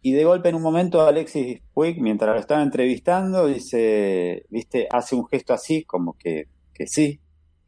y 0.00 0.12
de 0.12 0.24
golpe 0.24 0.48
en 0.48 0.54
un 0.54 0.62
momento 0.62 1.02
Alexis 1.02 1.60
Puig, 1.74 2.00
mientras 2.00 2.34
lo 2.34 2.40
estaba 2.40 2.62
entrevistando, 2.62 3.46
dice, 3.46 4.46
viste, 4.48 4.88
hace 4.90 5.14
un 5.14 5.26
gesto 5.26 5.52
así, 5.52 5.84
como 5.84 6.16
que, 6.16 6.48
que 6.72 6.86
sí, 6.86 7.20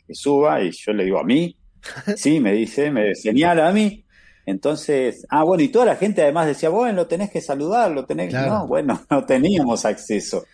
que 0.06 0.14
suba, 0.14 0.62
y 0.62 0.70
yo 0.70 0.92
le 0.92 1.04
digo 1.04 1.18
a 1.18 1.24
mí, 1.24 1.56
sí, 2.16 2.40
me 2.40 2.52
dice, 2.52 2.90
me 2.90 3.14
señala 3.14 3.68
a 3.68 3.72
mí. 3.72 4.04
Entonces, 4.46 5.26
ah, 5.28 5.44
bueno, 5.44 5.62
y 5.62 5.68
toda 5.68 5.86
la 5.86 5.96
gente 5.96 6.22
además 6.22 6.46
decía, 6.46 6.70
bueno, 6.70 6.94
lo 6.94 7.06
tenés 7.06 7.30
que 7.30 7.40
saludar, 7.40 7.90
lo 7.90 8.04
tenés 8.04 8.30
que... 8.30 8.40
No, 8.40 8.66
bueno, 8.66 9.00
no 9.10 9.24
teníamos 9.24 9.84
acceso. 9.84 10.44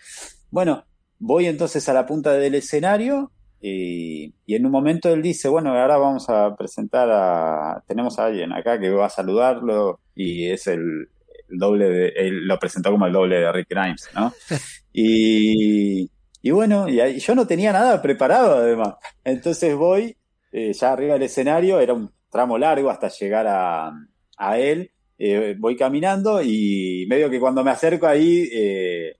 Bueno, 0.50 0.84
Voy 1.18 1.46
entonces 1.46 1.88
a 1.88 1.94
la 1.94 2.06
punta 2.06 2.34
del 2.34 2.54
escenario 2.54 3.32
y, 3.60 4.34
en 4.46 4.66
un 4.66 4.72
momento 4.72 5.12
él 5.12 5.22
dice, 5.22 5.48
bueno, 5.48 5.70
ahora 5.70 5.96
vamos 5.96 6.28
a 6.28 6.54
presentar 6.56 7.08
a, 7.10 7.82
tenemos 7.86 8.18
a 8.18 8.26
alguien 8.26 8.52
acá 8.52 8.78
que 8.78 8.90
va 8.90 9.06
a 9.06 9.10
saludarlo 9.10 10.00
y 10.14 10.50
es 10.50 10.66
el, 10.66 11.08
doble 11.48 11.88
de, 11.88 12.08
él 12.16 12.46
lo 12.46 12.58
presentó 12.58 12.90
como 12.90 13.06
el 13.06 13.12
doble 13.12 13.40
de 13.40 13.52
Rick 13.52 13.68
Grimes, 13.70 14.10
¿no? 14.14 14.32
y, 14.92 16.10
y 16.42 16.50
bueno, 16.50 16.86
y 16.88 17.18
yo 17.18 17.34
no 17.34 17.46
tenía 17.46 17.72
nada 17.72 18.02
preparado 18.02 18.56
además. 18.56 18.96
Entonces 19.24 19.74
voy, 19.74 20.16
eh, 20.56 20.72
ya 20.72 20.92
arriba 20.92 21.12
del 21.12 21.24
escenario, 21.24 21.80
era 21.80 21.92
un 21.92 22.10
tramo 22.30 22.56
largo 22.56 22.88
hasta 22.88 23.08
llegar 23.08 23.46
a, 23.46 23.92
a 24.38 24.58
él, 24.58 24.90
eh, 25.18 25.54
voy 25.58 25.76
caminando 25.76 26.40
y 26.42 27.04
medio 27.10 27.28
que 27.28 27.38
cuando 27.38 27.62
me 27.62 27.70
acerco 27.70 28.06
ahí, 28.06 28.48
eh, 28.50 29.16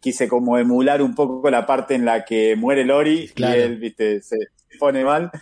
quise 0.00 0.28
como 0.28 0.56
emular 0.56 1.02
un 1.02 1.16
poco 1.16 1.50
la 1.50 1.66
parte 1.66 1.94
en 1.96 2.04
la 2.04 2.24
que 2.24 2.54
muere 2.54 2.84
Lori 2.84 3.28
y 3.34 3.42
él, 3.42 3.76
viste, 3.78 4.22
se 4.22 4.36
pone 4.78 5.04
mal. 5.04 5.32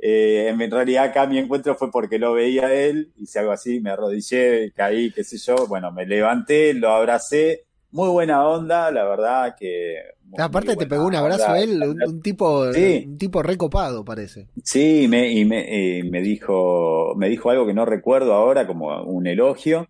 Eh, 0.00 0.46
en 0.48 0.70
realidad 0.70 1.06
acá 1.06 1.26
mi 1.26 1.38
encuentro 1.38 1.74
fue 1.74 1.90
porque 1.90 2.20
lo 2.20 2.34
veía 2.34 2.72
él, 2.72 3.12
hice 3.16 3.40
algo 3.40 3.50
así, 3.50 3.80
me 3.80 3.90
arrodillé, 3.90 4.70
caí, 4.76 5.10
qué 5.10 5.24
sé 5.24 5.38
yo, 5.38 5.66
bueno, 5.66 5.90
me 5.90 6.06
levanté, 6.06 6.72
lo 6.72 6.90
abracé, 6.90 7.64
muy 7.90 8.08
buena 8.10 8.46
onda, 8.46 8.92
la 8.92 9.04
verdad 9.04 9.56
que... 9.58 10.17
Aparte 10.36 10.76
te 10.76 10.86
pegó 10.86 11.06
un 11.06 11.14
abrazo 11.14 11.48
a 11.48 11.60
él, 11.60 11.82
un, 11.82 12.20
tipo, 12.20 12.64
un 12.68 13.18
tipo 13.18 13.42
recopado 13.42 14.04
parece. 14.04 14.48
Sí, 14.62 15.06
me, 15.08 15.32
y 15.32 15.44
me, 15.44 16.02
me 16.04 16.20
dijo, 16.20 17.14
me 17.16 17.28
dijo 17.28 17.50
algo 17.50 17.66
que 17.66 17.74
no 17.74 17.86
recuerdo 17.86 18.34
ahora, 18.34 18.66
como 18.66 19.02
un 19.04 19.26
elogio, 19.26 19.88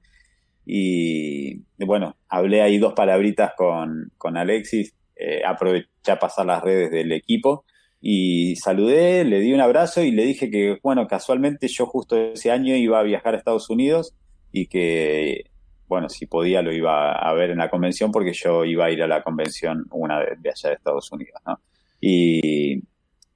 y 0.70 1.62
bueno, 1.78 2.16
hablé 2.28 2.60
ahí 2.60 2.78
dos 2.78 2.92
palabritas 2.92 3.52
con, 3.56 4.12
con 4.18 4.36
Alexis, 4.36 4.94
eh, 5.16 5.42
aproveché 5.44 6.12
a 6.12 6.18
pasar 6.18 6.46
las 6.46 6.62
redes 6.62 6.90
del 6.90 7.10
equipo 7.10 7.64
y 8.00 8.54
saludé, 8.56 9.24
le 9.24 9.40
di 9.40 9.52
un 9.52 9.60
abrazo 9.60 10.02
y 10.02 10.12
le 10.12 10.24
dije 10.24 10.50
que, 10.50 10.78
bueno, 10.82 11.08
casualmente 11.08 11.66
yo 11.68 11.86
justo 11.86 12.16
ese 12.16 12.50
año 12.50 12.76
iba 12.76 13.00
a 13.00 13.02
viajar 13.02 13.34
a 13.34 13.38
Estados 13.38 13.68
Unidos 13.70 14.14
y 14.52 14.66
que, 14.66 15.50
bueno, 15.88 16.08
si 16.08 16.26
podía 16.26 16.62
lo 16.62 16.72
iba 16.72 17.12
a 17.12 17.32
ver 17.32 17.50
en 17.50 17.58
la 17.58 17.70
convención 17.70 18.12
porque 18.12 18.32
yo 18.32 18.64
iba 18.64 18.84
a 18.84 18.90
ir 18.90 19.02
a 19.02 19.06
la 19.06 19.22
convención 19.22 19.86
una 19.90 20.20
de, 20.20 20.50
allá 20.50 20.68
de 20.68 20.74
Estados 20.74 21.10
Unidos, 21.10 21.40
¿no? 21.46 21.60
Y, 22.00 22.82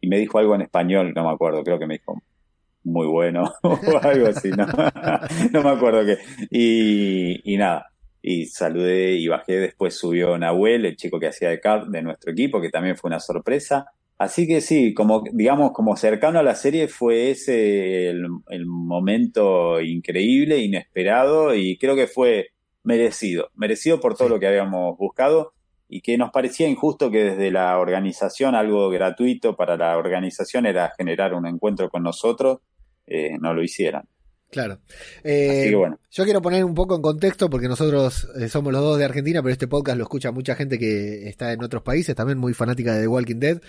me 0.05 0.19
dijo 0.19 0.39
algo 0.39 0.55
en 0.55 0.63
español, 0.63 1.13
no 1.15 1.25
me 1.25 1.33
acuerdo, 1.33 1.63
creo 1.63 1.79
que 1.79 1.87
me 1.87 1.95
dijo, 1.95 2.21
muy 2.85 3.07
bueno 3.07 3.45
o 3.63 3.79
algo 4.03 4.27
así, 4.27 4.51
¿no? 4.51 4.67
me 5.63 5.71
acuerdo 5.71 6.05
qué. 6.05 6.19
Y, 6.51 7.57
nada, 7.57 7.87
y 8.21 8.47
saludé 8.47 9.13
y 9.13 9.29
bajé, 9.29 9.59
después 9.59 9.97
subió 9.97 10.37
Nahuel, 10.37 10.87
el 10.87 10.97
chico 10.97 11.21
que 11.21 11.29
hacía 11.29 11.51
de 11.51 11.61
card 11.61 11.89
de 11.89 12.03
nuestro 12.03 12.33
equipo, 12.33 12.61
que 12.61 12.69
también 12.69 12.97
fue 12.97 13.09
una 13.09 13.21
sorpresa. 13.21 13.87
Así 14.19 14.47
que 14.47 14.61
sí, 14.61 14.95
como 14.95 15.25
digamos, 15.33 15.73
como 15.73 15.97
cercano 15.97 16.39
a 16.39 16.43
la 16.43 16.55
serie 16.55 16.89
fue 16.89 17.31
ese 17.31 18.09
el, 18.09 18.27
el 18.51 18.67
momento 18.67 19.81
increíble, 19.81 20.59
inesperado 20.59 21.55
y 21.55 21.77
creo 21.79 21.97
que 21.97 22.07
fue 22.07 22.51
merecido, 22.85 23.51
merecido 23.55 24.01
por 24.01 24.17
todo 24.17 24.29
lo 24.29 24.39
que 24.39 24.47
habíamos 24.47 24.97
buscado 24.97 25.55
y 25.89 26.01
que 26.01 26.17
nos 26.17 26.31
parecía 26.31 26.69
injusto 26.69 27.11
que 27.11 27.25
desde 27.25 27.51
la 27.51 27.79
organización 27.79 28.55
algo 28.55 28.89
gratuito 28.89 29.57
para 29.57 29.77
la 29.77 29.99
organización 29.99 30.67
era 30.67 30.93
generar 30.97 31.35
un 31.35 31.47
encuentro 31.47 31.91
con 31.91 32.03
nosotros 32.03 32.61
eh, 33.07 33.37
no 33.39 33.53
lo 33.53 33.63
hicieran. 33.63 34.09
Claro. 34.53 34.81
Eh, 35.25 35.73
bueno. 35.75 35.99
Yo 36.11 36.25
quiero 36.25 36.43
poner 36.43 36.63
un 36.63 36.75
poco 36.75 36.95
en 36.95 37.01
contexto 37.01 37.49
porque 37.49 37.69
nosotros 37.69 38.29
eh, 38.39 38.51
somos 38.51 38.71
los 38.71 38.83
dos 38.83 38.99
de 38.99 39.07
Argentina, 39.07 39.41
pero 39.43 39.51
este 39.51 39.67
podcast 39.67 39.97
lo 39.97 40.05
escucha 40.05 40.31
mucha 40.31 40.55
gente 40.55 40.79
que 40.79 41.27
está 41.27 41.55
en 41.55 41.65
otros 41.65 41.83
países, 41.83 42.15
también 42.15 42.37
muy 42.37 42.53
fanática 42.53 42.95
de 42.95 43.01
The 43.01 43.09
Walking 43.09 43.41
Dead. 43.41 43.63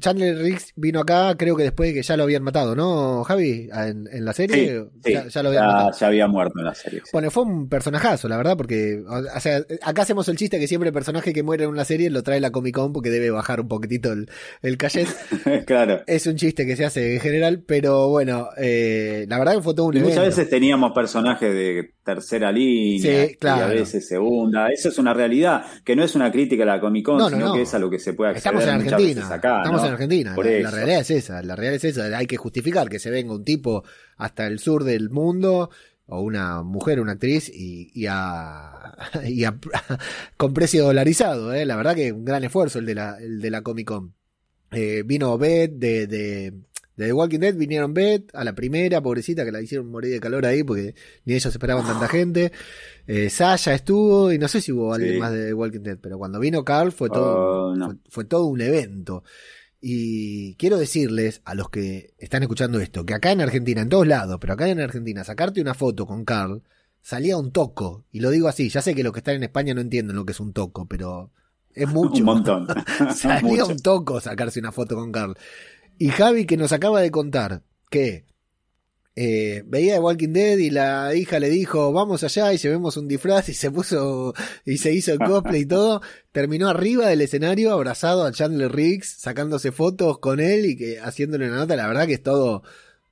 Chandler 0.00 0.38
Riggs 0.38 0.72
vino 0.76 1.00
acá, 1.00 1.34
creo 1.36 1.56
que 1.56 1.64
después 1.64 1.90
de 1.90 1.94
que 1.94 2.02
ya 2.02 2.16
lo 2.16 2.24
habían 2.24 2.42
matado, 2.42 2.74
¿no, 2.74 3.24
Javi? 3.24 3.68
En, 3.72 4.24
la 4.24 4.32
serie. 4.32 4.84
ya, 5.04 5.42
lo 5.42 5.48
habían 5.48 5.66
matado. 5.66 5.90
ya 5.98 6.06
había 6.06 6.26
muerto 6.26 6.58
en 6.58 6.64
la 6.64 6.74
serie. 6.74 7.02
Bueno, 7.12 7.30
fue 7.30 7.44
un 7.44 7.68
personajazo, 7.68 8.28
la 8.28 8.36
verdad, 8.36 8.56
porque 8.56 9.02
o 9.06 9.40
sea, 9.40 9.62
acá 9.82 10.02
hacemos 10.02 10.28
el 10.28 10.36
chiste 10.36 10.58
que 10.58 10.68
siempre 10.68 10.88
el 10.88 10.94
personaje 10.94 11.32
que 11.32 11.42
muere 11.42 11.64
en 11.64 11.70
una 11.70 11.84
serie 11.84 12.10
lo 12.10 12.22
trae 12.22 12.40
la 12.40 12.50
Comic 12.50 12.74
Con 12.74 12.92
porque 12.92 13.10
debe 13.10 13.30
bajar 13.30 13.60
un 13.60 13.68
poquitito 13.68 14.12
el, 14.12 14.30
el 14.62 14.76
cachet. 14.76 15.08
claro. 15.66 16.02
Es 16.06 16.26
un 16.26 16.36
chiste 16.36 16.66
que 16.66 16.76
se 16.76 16.84
hace 16.84 17.14
en 17.14 17.20
general, 17.20 17.62
pero 17.66 18.08
bueno, 18.08 18.48
eh, 18.56 19.26
la 19.28 19.38
verdad 19.38 19.54
que 19.54 19.62
fue 19.62 19.74
todo 19.74 19.86
un 19.86 20.02
Muchas 20.02 20.26
veces 20.26 20.48
teníamos 20.48 20.92
personajes 20.92 21.52
de 21.52 21.94
tercera 22.02 22.50
línea 22.50 23.26
y 23.26 23.36
a 23.46 23.66
veces 23.66 24.06
segunda. 24.06 24.68
Eso 24.68 24.88
es 24.88 24.98
una 24.98 25.14
realidad, 25.14 25.64
que 25.84 25.94
no 25.94 26.02
es 26.02 26.14
una 26.14 26.30
crítica 26.30 26.64
a 26.64 26.66
la 26.66 26.80
Comic 26.80 27.04
Con, 27.04 27.30
sino 27.30 27.54
que 27.54 27.62
es 27.62 27.74
a 27.74 27.78
lo 27.78 27.88
que 27.90 27.98
se 27.98 28.14
puede 28.14 28.32
acceder 28.32 28.54
Estamos 28.54 28.64
en 28.64 28.92
Argentina. 28.92 29.34
Estamos 29.34 29.84
en 29.84 29.92
Argentina. 29.92 30.34
la, 30.36 30.70
realidad 30.70 31.00
es 31.00 31.10
esa. 31.10 31.42
La 31.42 31.56
realidad 31.56 31.76
es 31.76 31.84
esa. 31.96 32.16
Hay 32.16 32.26
que 32.26 32.36
justificar 32.36 32.88
que 32.88 32.98
se 32.98 33.10
venga 33.10 33.34
un 33.34 33.44
tipo 33.44 33.84
hasta 34.16 34.46
el 34.46 34.58
sur 34.58 34.84
del 34.84 35.10
mundo 35.10 35.70
o 36.06 36.20
una 36.20 36.62
mujer, 36.62 37.00
una 37.00 37.12
actriz, 37.12 37.50
y, 37.54 38.06
a, 38.08 38.94
y 39.26 39.44
con 40.36 40.52
precio 40.52 40.84
dolarizado, 40.84 41.54
¿eh? 41.54 41.64
la 41.64 41.76
verdad 41.76 41.94
que 41.94 42.12
un 42.12 42.24
gran 42.24 42.44
esfuerzo 42.44 42.78
el 42.78 42.86
de 42.86 42.94
la, 42.94 43.16
el 43.18 43.40
de 43.40 43.50
la 43.50 43.62
Comic 43.62 43.86
Con. 43.86 44.14
Eh, 44.72 45.02
vino 45.04 45.36
Beth 45.36 45.72
de, 45.72 46.06
de, 46.06 46.54
de, 47.06 47.12
Walking 47.12 47.40
Dead, 47.40 47.54
vinieron 47.54 47.94
Beth 47.94 48.34
a 48.34 48.44
la 48.44 48.54
primera, 48.54 49.00
pobrecita, 49.00 49.44
que 49.44 49.52
la 49.52 49.60
hicieron 49.60 49.90
morir 49.90 50.12
de 50.12 50.20
calor 50.20 50.46
ahí 50.46 50.62
porque 50.62 50.94
ni 51.24 51.34
ellos 51.34 51.52
esperaban 51.52 51.86
tanta 51.86 52.08
gente. 52.08 52.52
Eh, 53.06 53.30
Sasha 53.30 53.74
estuvo, 53.74 54.32
y 54.32 54.38
no 54.38 54.48
sé 54.48 54.60
si 54.60 54.72
hubo 54.72 54.94
alguien 54.94 55.18
más 55.18 55.32
de 55.32 55.46
The 55.46 55.54
Walking 55.54 55.80
Dead, 55.80 55.98
pero 56.00 56.18
cuando 56.18 56.38
vino 56.38 56.64
Carl 56.64 56.92
fue 56.92 57.08
todo, 57.08 57.72
oh, 57.72 57.94
fue 58.08 58.24
todo 58.24 58.46
un 58.46 58.60
evento. 58.60 59.24
Y 59.80 60.54
quiero 60.54 60.78
decirles 60.78 61.42
a 61.44 61.54
los 61.54 61.68
que 61.68 62.14
están 62.18 62.42
escuchando 62.42 62.78
esto, 62.80 63.04
que 63.04 63.14
acá 63.14 63.32
en 63.32 63.40
Argentina, 63.40 63.80
en 63.80 63.88
todos 63.88 64.06
lados, 64.06 64.38
pero 64.40 64.52
acá 64.52 64.68
en 64.68 64.80
Argentina, 64.80 65.24
sacarte 65.24 65.60
una 65.60 65.74
foto 65.74 66.06
con 66.06 66.24
Carl 66.24 66.62
salía 67.02 67.36
un 67.36 67.50
toco. 67.50 68.04
Y 68.10 68.20
lo 68.20 68.30
digo 68.30 68.48
así, 68.48 68.68
ya 68.68 68.80
sé 68.80 68.94
que 68.94 69.02
los 69.02 69.12
que 69.12 69.18
están 69.18 69.34
en 69.34 69.42
España 69.42 69.74
no 69.74 69.80
entienden 69.80 70.16
lo 70.16 70.24
que 70.24 70.32
es 70.32 70.40
un 70.40 70.52
toco, 70.52 70.86
pero 70.86 71.30
es 71.74 71.88
mucho. 71.92 72.20
un 72.20 72.24
montón. 72.24 72.66
salía 73.14 73.64
un 73.66 73.78
toco 73.78 74.20
sacarse 74.20 74.60
una 74.60 74.72
foto 74.72 74.94
con 74.94 75.12
Carl. 75.12 75.36
Y 75.98 76.08
Javi 76.08 76.46
que 76.46 76.56
nos 76.56 76.72
acaba 76.72 77.00
de 77.00 77.10
contar 77.10 77.62
que 77.90 78.24
eh, 79.14 79.62
veía 79.66 79.94
The 79.94 80.00
Walking 80.00 80.32
Dead 80.32 80.56
y 80.56 80.70
la 80.70 81.14
hija 81.14 81.38
le 81.38 81.50
dijo, 81.50 81.92
vamos 81.92 82.24
allá 82.24 82.52
y 82.52 82.56
llevemos 82.56 82.96
un 82.96 83.08
disfraz 83.08 83.50
y 83.50 83.54
se 83.54 83.70
puso 83.70 84.32
y 84.64 84.78
se 84.78 84.92
hizo 84.92 85.12
el 85.12 85.18
cosplay 85.18 85.62
y 85.62 85.66
todo. 85.66 86.00
Terminó 86.32 86.68
arriba 86.68 87.08
del 87.08 87.20
escenario 87.20 87.72
abrazado 87.72 88.24
a 88.24 88.32
Chandler 88.32 88.72
Riggs, 88.72 89.16
sacándose 89.18 89.70
fotos 89.70 90.18
con 90.18 90.40
él 90.40 90.64
y 90.66 90.76
que 90.76 90.98
haciéndole 91.00 91.48
una 91.48 91.58
nota. 91.58 91.76
La 91.76 91.88
verdad 91.88 92.06
que 92.06 92.14
es 92.14 92.22
todo, 92.22 92.62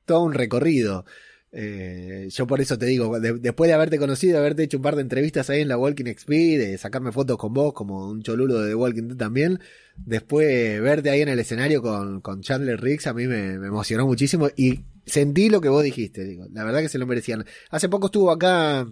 todo 0.06 0.22
un 0.22 0.32
recorrido. 0.32 1.04
Eh, 1.52 2.28
yo 2.30 2.46
por 2.46 2.60
eso 2.60 2.78
te 2.78 2.86
digo, 2.86 3.18
después 3.18 3.68
de 3.68 3.74
haberte 3.74 3.98
conocido, 3.98 4.34
de 4.34 4.38
haberte 4.38 4.62
hecho 4.62 4.76
un 4.76 4.84
par 4.84 4.94
de 4.94 5.02
entrevistas 5.02 5.50
ahí 5.50 5.62
en 5.62 5.68
la 5.68 5.76
Walking 5.76 6.04
XP, 6.04 6.30
de 6.30 6.78
sacarme 6.78 7.10
fotos 7.10 7.38
con 7.38 7.52
vos 7.52 7.72
como 7.72 8.08
un 8.08 8.22
cholulo 8.22 8.60
de 8.60 8.68
The 8.68 8.74
Walking 8.76 9.08
Dead 9.08 9.16
también, 9.16 9.58
después 9.96 10.80
verte 10.80 11.10
ahí 11.10 11.22
en 11.22 11.28
el 11.28 11.40
escenario 11.40 11.82
con, 11.82 12.20
con 12.20 12.40
Chandler 12.40 12.80
Riggs 12.80 13.08
a 13.08 13.14
mí 13.14 13.26
me, 13.26 13.54
emocionó 13.54 14.06
muchísimo 14.06 14.48
y 14.56 14.80
sentí 15.06 15.50
lo 15.50 15.60
que 15.60 15.68
vos 15.68 15.82
dijiste, 15.82 16.24
digo, 16.24 16.46
la 16.52 16.64
verdad 16.64 16.80
que 16.80 16.88
se 16.88 16.98
lo 16.98 17.06
merecían. 17.06 17.44
Hace 17.70 17.88
poco 17.88 18.06
estuvo 18.06 18.30
acá 18.30 18.86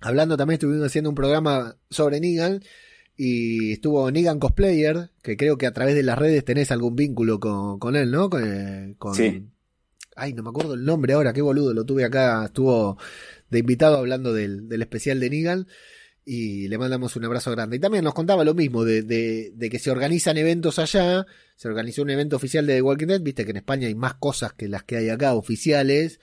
hablando 0.00 0.36
también, 0.36 0.54
estuvimos 0.54 0.84
haciendo 0.84 1.08
un 1.08 1.16
programa 1.16 1.76
sobre 1.88 2.20
Negan 2.20 2.60
y 3.16 3.72
estuvo 3.72 4.10
Negan 4.10 4.38
Cosplayer, 4.38 5.10
que 5.22 5.38
creo 5.38 5.56
que 5.56 5.66
a 5.66 5.72
través 5.72 5.94
de 5.94 6.02
las 6.02 6.18
redes 6.18 6.44
tenés 6.44 6.70
algún 6.70 6.96
vínculo 6.96 7.40
con, 7.40 7.78
con 7.78 7.96
él, 7.96 8.10
¿no? 8.10 8.28
Con, 8.28 8.44
eh, 8.44 8.94
sí. 9.14 9.48
Ay, 10.18 10.32
no 10.34 10.42
me 10.42 10.50
acuerdo 10.50 10.74
el 10.74 10.84
nombre 10.84 11.12
ahora, 11.12 11.32
qué 11.32 11.42
boludo, 11.42 11.72
lo 11.72 11.84
tuve 11.84 12.04
acá, 12.04 12.44
estuvo 12.46 12.98
de 13.50 13.58
invitado 13.60 13.98
hablando 13.98 14.32
del, 14.32 14.68
del 14.68 14.82
especial 14.82 15.20
de 15.20 15.30
Negan 15.30 15.66
y 16.30 16.68
le 16.68 16.76
mandamos 16.76 17.16
un 17.16 17.24
abrazo 17.24 17.50
grande. 17.52 17.76
Y 17.76 17.80
también 17.80 18.04
nos 18.04 18.12
contaba 18.12 18.44
lo 18.44 18.52
mismo, 18.52 18.84
de, 18.84 19.02
de, 19.02 19.70
que 19.70 19.78
se 19.78 19.90
organizan 19.90 20.36
eventos 20.36 20.78
allá, 20.78 21.26
se 21.56 21.68
organizó 21.68 22.02
un 22.02 22.10
evento 22.10 22.36
oficial 22.36 22.66
de 22.66 22.74
The 22.74 22.82
Walking 22.82 23.06
Dead, 23.06 23.22
viste 23.22 23.46
que 23.46 23.52
en 23.52 23.56
España 23.56 23.86
hay 23.86 23.94
más 23.94 24.14
cosas 24.16 24.52
que 24.52 24.68
las 24.68 24.82
que 24.84 24.98
hay 24.98 25.08
acá, 25.08 25.32
oficiales, 25.32 26.20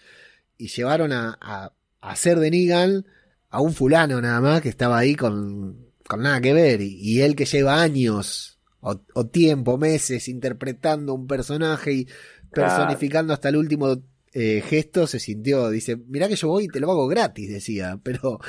y 0.59 0.67
llevaron 0.67 1.11
a, 1.11 1.39
a, 1.41 1.73
hacer 2.01 2.37
de 2.37 2.51
Negan 2.51 3.07
a 3.49 3.61
un 3.61 3.73
fulano 3.73 4.21
nada 4.21 4.39
más 4.41 4.61
que 4.61 4.69
estaba 4.69 4.99
ahí 4.99 5.15
con, 5.15 5.89
con 6.07 6.21
nada 6.21 6.39
que 6.39 6.53
ver, 6.53 6.81
y, 6.81 7.21
él 7.21 7.35
que 7.35 7.45
lleva 7.45 7.81
años 7.81 8.59
o, 8.81 9.01
o, 9.15 9.25
tiempo, 9.25 9.79
meses 9.79 10.27
interpretando 10.27 11.15
un 11.15 11.25
personaje 11.25 11.93
y 11.93 12.07
personificando 12.55 13.33
hasta 13.33 13.49
el 13.49 13.57
último 13.57 14.01
eh, 14.37 14.61
gesto 14.65 15.07
se 15.07 15.19
sintió, 15.19 15.69
dice, 15.69 15.95
mirá 15.95 16.27
que 16.27 16.35
yo 16.35 16.49
voy 16.49 16.65
y 16.65 16.67
te 16.67 16.79
lo 16.81 16.91
hago 16.91 17.07
gratis, 17.07 17.49
decía, 17.49 17.99
pero 18.03 18.39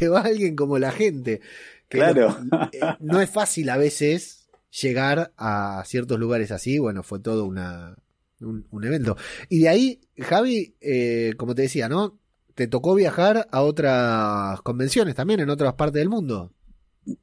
lleva 0.00 0.20
a 0.20 0.24
alguien 0.24 0.56
como 0.56 0.78
la 0.78 0.92
gente. 0.92 1.40
claro. 1.88 2.36
Eh, 2.72 2.80
no, 3.00 3.20
es 3.20 3.28
fácil 3.28 3.68
a 3.68 3.76
veces 3.76 4.46
llegar 4.70 5.32
a 5.36 5.82
ciertos 5.84 6.18
lugares 6.18 6.50
así, 6.50 6.78
bueno, 6.78 7.02
fue 7.02 7.20
todo 7.20 7.44
una, 7.44 7.96
un, 8.40 8.84
evento. 8.84 9.16
Y 9.48 9.60
de 9.60 9.68
ahí, 9.68 10.00
Javi, 10.18 10.76
eh, 10.80 11.34
como 11.36 11.54
te 11.54 11.62
decía, 11.62 11.88
¿no? 11.88 12.18
Te 12.54 12.66
tocó 12.66 12.94
viajar 12.94 13.48
a 13.50 13.62
otras 13.62 14.62
convenciones 14.62 15.14
también 15.14 15.40
en 15.40 15.50
otras 15.50 15.74
partes 15.74 16.00
del 16.00 16.08
mundo. 16.08 16.52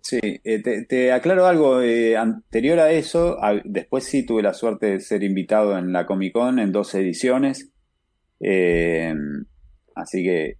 Sí, 0.01 0.19
te, 0.19 1.11
aclaro 1.11 1.45
algo 1.45 1.79
anterior 2.17 2.79
a 2.79 2.91
eso. 2.91 3.37
después 3.63 4.03
sí 4.03 4.25
tuve 4.25 4.43
la 4.43 4.53
suerte 4.53 4.87
de 4.87 4.99
ser 4.99 5.23
invitado 5.23 5.77
en 5.77 5.91
la 5.91 6.05
Comic 6.05 6.33
Con 6.33 6.59
en 6.59 6.71
dos 6.71 6.93
ediciones. 6.95 7.71
Eh, 8.39 9.13
así 9.95 10.23
que 10.23 10.57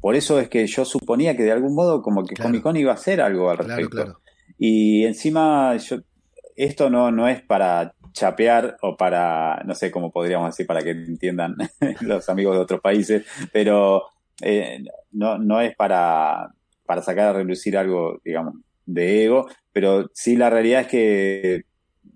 por 0.00 0.16
eso 0.16 0.40
es 0.40 0.48
que 0.48 0.66
yo 0.66 0.84
suponía 0.84 1.36
que 1.36 1.44
de 1.44 1.52
algún 1.52 1.74
modo 1.74 2.02
como 2.02 2.24
que 2.24 2.34
Comic 2.34 2.62
Con 2.62 2.76
iba 2.76 2.92
a 2.92 2.96
hacer 2.96 3.20
algo 3.20 3.50
al 3.50 3.58
respecto. 3.58 4.20
Y 4.58 5.04
encima 5.04 5.76
yo, 5.76 5.98
esto 6.56 6.90
no, 6.90 7.10
no 7.12 7.28
es 7.28 7.42
para 7.42 7.94
chapear 8.12 8.76
o 8.82 8.96
para, 8.96 9.62
no 9.64 9.74
sé 9.74 9.90
cómo 9.90 10.10
podríamos 10.10 10.48
decir 10.50 10.66
para 10.66 10.82
que 10.82 10.90
entiendan 10.90 11.56
los 12.00 12.28
amigos 12.28 12.56
de 12.56 12.62
otros 12.62 12.80
países, 12.80 13.24
pero 13.52 14.04
eh, 14.42 14.82
no, 15.12 15.38
no 15.38 15.60
es 15.60 15.76
para, 15.76 16.52
para 16.88 17.02
sacar 17.02 17.28
a 17.28 17.32
relucir 17.34 17.76
algo, 17.76 18.18
digamos, 18.24 18.54
de 18.86 19.24
ego, 19.24 19.46
pero 19.74 20.10
sí 20.14 20.36
la 20.36 20.48
realidad 20.48 20.80
es 20.80 20.86
que 20.86 21.62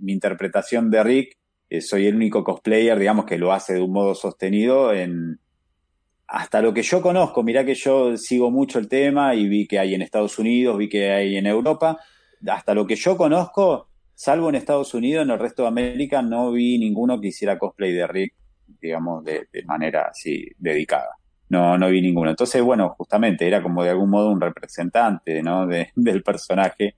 mi 0.00 0.12
interpretación 0.12 0.90
de 0.90 1.02
Rick 1.04 1.36
eh, 1.68 1.82
soy 1.82 2.06
el 2.06 2.16
único 2.16 2.42
cosplayer, 2.42 2.98
digamos, 2.98 3.26
que 3.26 3.36
lo 3.36 3.52
hace 3.52 3.74
de 3.74 3.82
un 3.82 3.92
modo 3.92 4.14
sostenido 4.14 4.94
en... 4.94 5.38
Hasta 6.26 6.62
lo 6.62 6.72
que 6.72 6.82
yo 6.82 7.02
conozco, 7.02 7.42
mirá 7.42 7.66
que 7.66 7.74
yo 7.74 8.16
sigo 8.16 8.50
mucho 8.50 8.78
el 8.78 8.88
tema 8.88 9.34
y 9.34 9.46
vi 9.46 9.66
que 9.66 9.78
hay 9.78 9.94
en 9.94 10.00
Estados 10.00 10.38
Unidos, 10.38 10.78
vi 10.78 10.88
que 10.88 11.10
hay 11.10 11.36
en 11.36 11.46
Europa, 11.46 11.98
hasta 12.46 12.72
lo 12.72 12.86
que 12.86 12.96
yo 12.96 13.18
conozco, 13.18 13.90
salvo 14.14 14.48
en 14.48 14.54
Estados 14.54 14.94
Unidos, 14.94 15.26
en 15.26 15.32
el 15.32 15.38
resto 15.38 15.62
de 15.62 15.68
América 15.68 16.22
no 16.22 16.50
vi 16.52 16.78
ninguno 16.78 17.20
que 17.20 17.28
hiciera 17.28 17.58
cosplay 17.58 17.92
de 17.92 18.06
Rick, 18.06 18.34
digamos, 18.80 19.22
de, 19.24 19.46
manera 19.66 20.08
así 20.10 20.46
dedicada. 20.56 21.10
No, 21.52 21.76
no 21.76 21.90
vi 21.90 22.00
ninguno. 22.00 22.30
Entonces, 22.30 22.62
bueno, 22.62 22.94
justamente 22.96 23.46
era 23.46 23.62
como 23.62 23.84
de 23.84 23.90
algún 23.90 24.08
modo 24.08 24.30
un 24.30 24.40
representante, 24.40 25.42
¿no? 25.42 25.66
del 25.94 26.22
personaje 26.22 26.96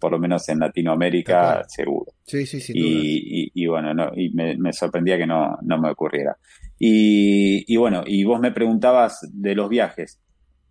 por 0.00 0.10
lo 0.10 0.18
menos 0.18 0.48
en 0.48 0.58
Latinoamérica, 0.58 1.62
seguro. 1.68 2.12
Sí, 2.26 2.44
sí, 2.44 2.60
sí. 2.60 2.72
Y, 2.74 3.66
bueno, 3.68 3.94
no, 3.94 4.10
y 4.16 4.30
me, 4.30 4.72
sorprendía 4.72 5.16
que 5.16 5.28
no, 5.28 5.56
no 5.62 5.78
me 5.78 5.90
ocurriera. 5.92 6.36
Y, 6.76 7.76
bueno, 7.76 8.02
y 8.04 8.24
vos 8.24 8.40
me 8.40 8.50
preguntabas 8.50 9.20
de 9.32 9.54
los 9.54 9.68
viajes. 9.68 10.20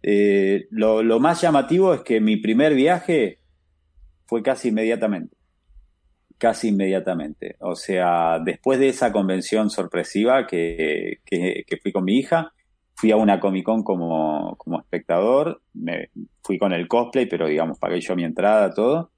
Eh, 0.03 0.67
lo, 0.71 1.01
lo, 1.01 1.21
más 1.21 1.39
llamativo 1.39 1.93
es 1.93 2.01
que 2.01 2.19
mi 2.19 2.35
primer 2.41 2.75
viaje 2.75 3.39
fue 4.25 4.43
casi 4.43 4.67
inmediatamente. 4.67 5.37
Casi 6.37 6.67
inmediatamente. 6.67 7.55
O 7.61 7.75
sea, 7.75 8.37
después 8.43 8.79
de 8.79 8.89
esa 8.89 9.13
convención 9.13 9.69
sorpresiva 9.69 10.45
que, 10.45 11.19
que, 11.23 11.63
que 11.65 11.77
fui 11.77 11.93
con 11.93 12.03
mi 12.03 12.17
hija, 12.17 12.51
fui 13.01 13.09
a 13.09 13.17
una 13.17 13.39
Comic 13.39 13.65
Con 13.65 13.81
como, 13.81 14.55
como 14.59 14.79
espectador, 14.79 15.59
me, 15.73 16.11
fui 16.43 16.59
con 16.59 16.71
el 16.71 16.87
cosplay, 16.87 17.25
pero 17.25 17.47
digamos, 17.47 17.79
pagué 17.79 17.99
yo 17.99 18.15
mi 18.15 18.23
entrada, 18.23 18.75
todo. 18.75 19.09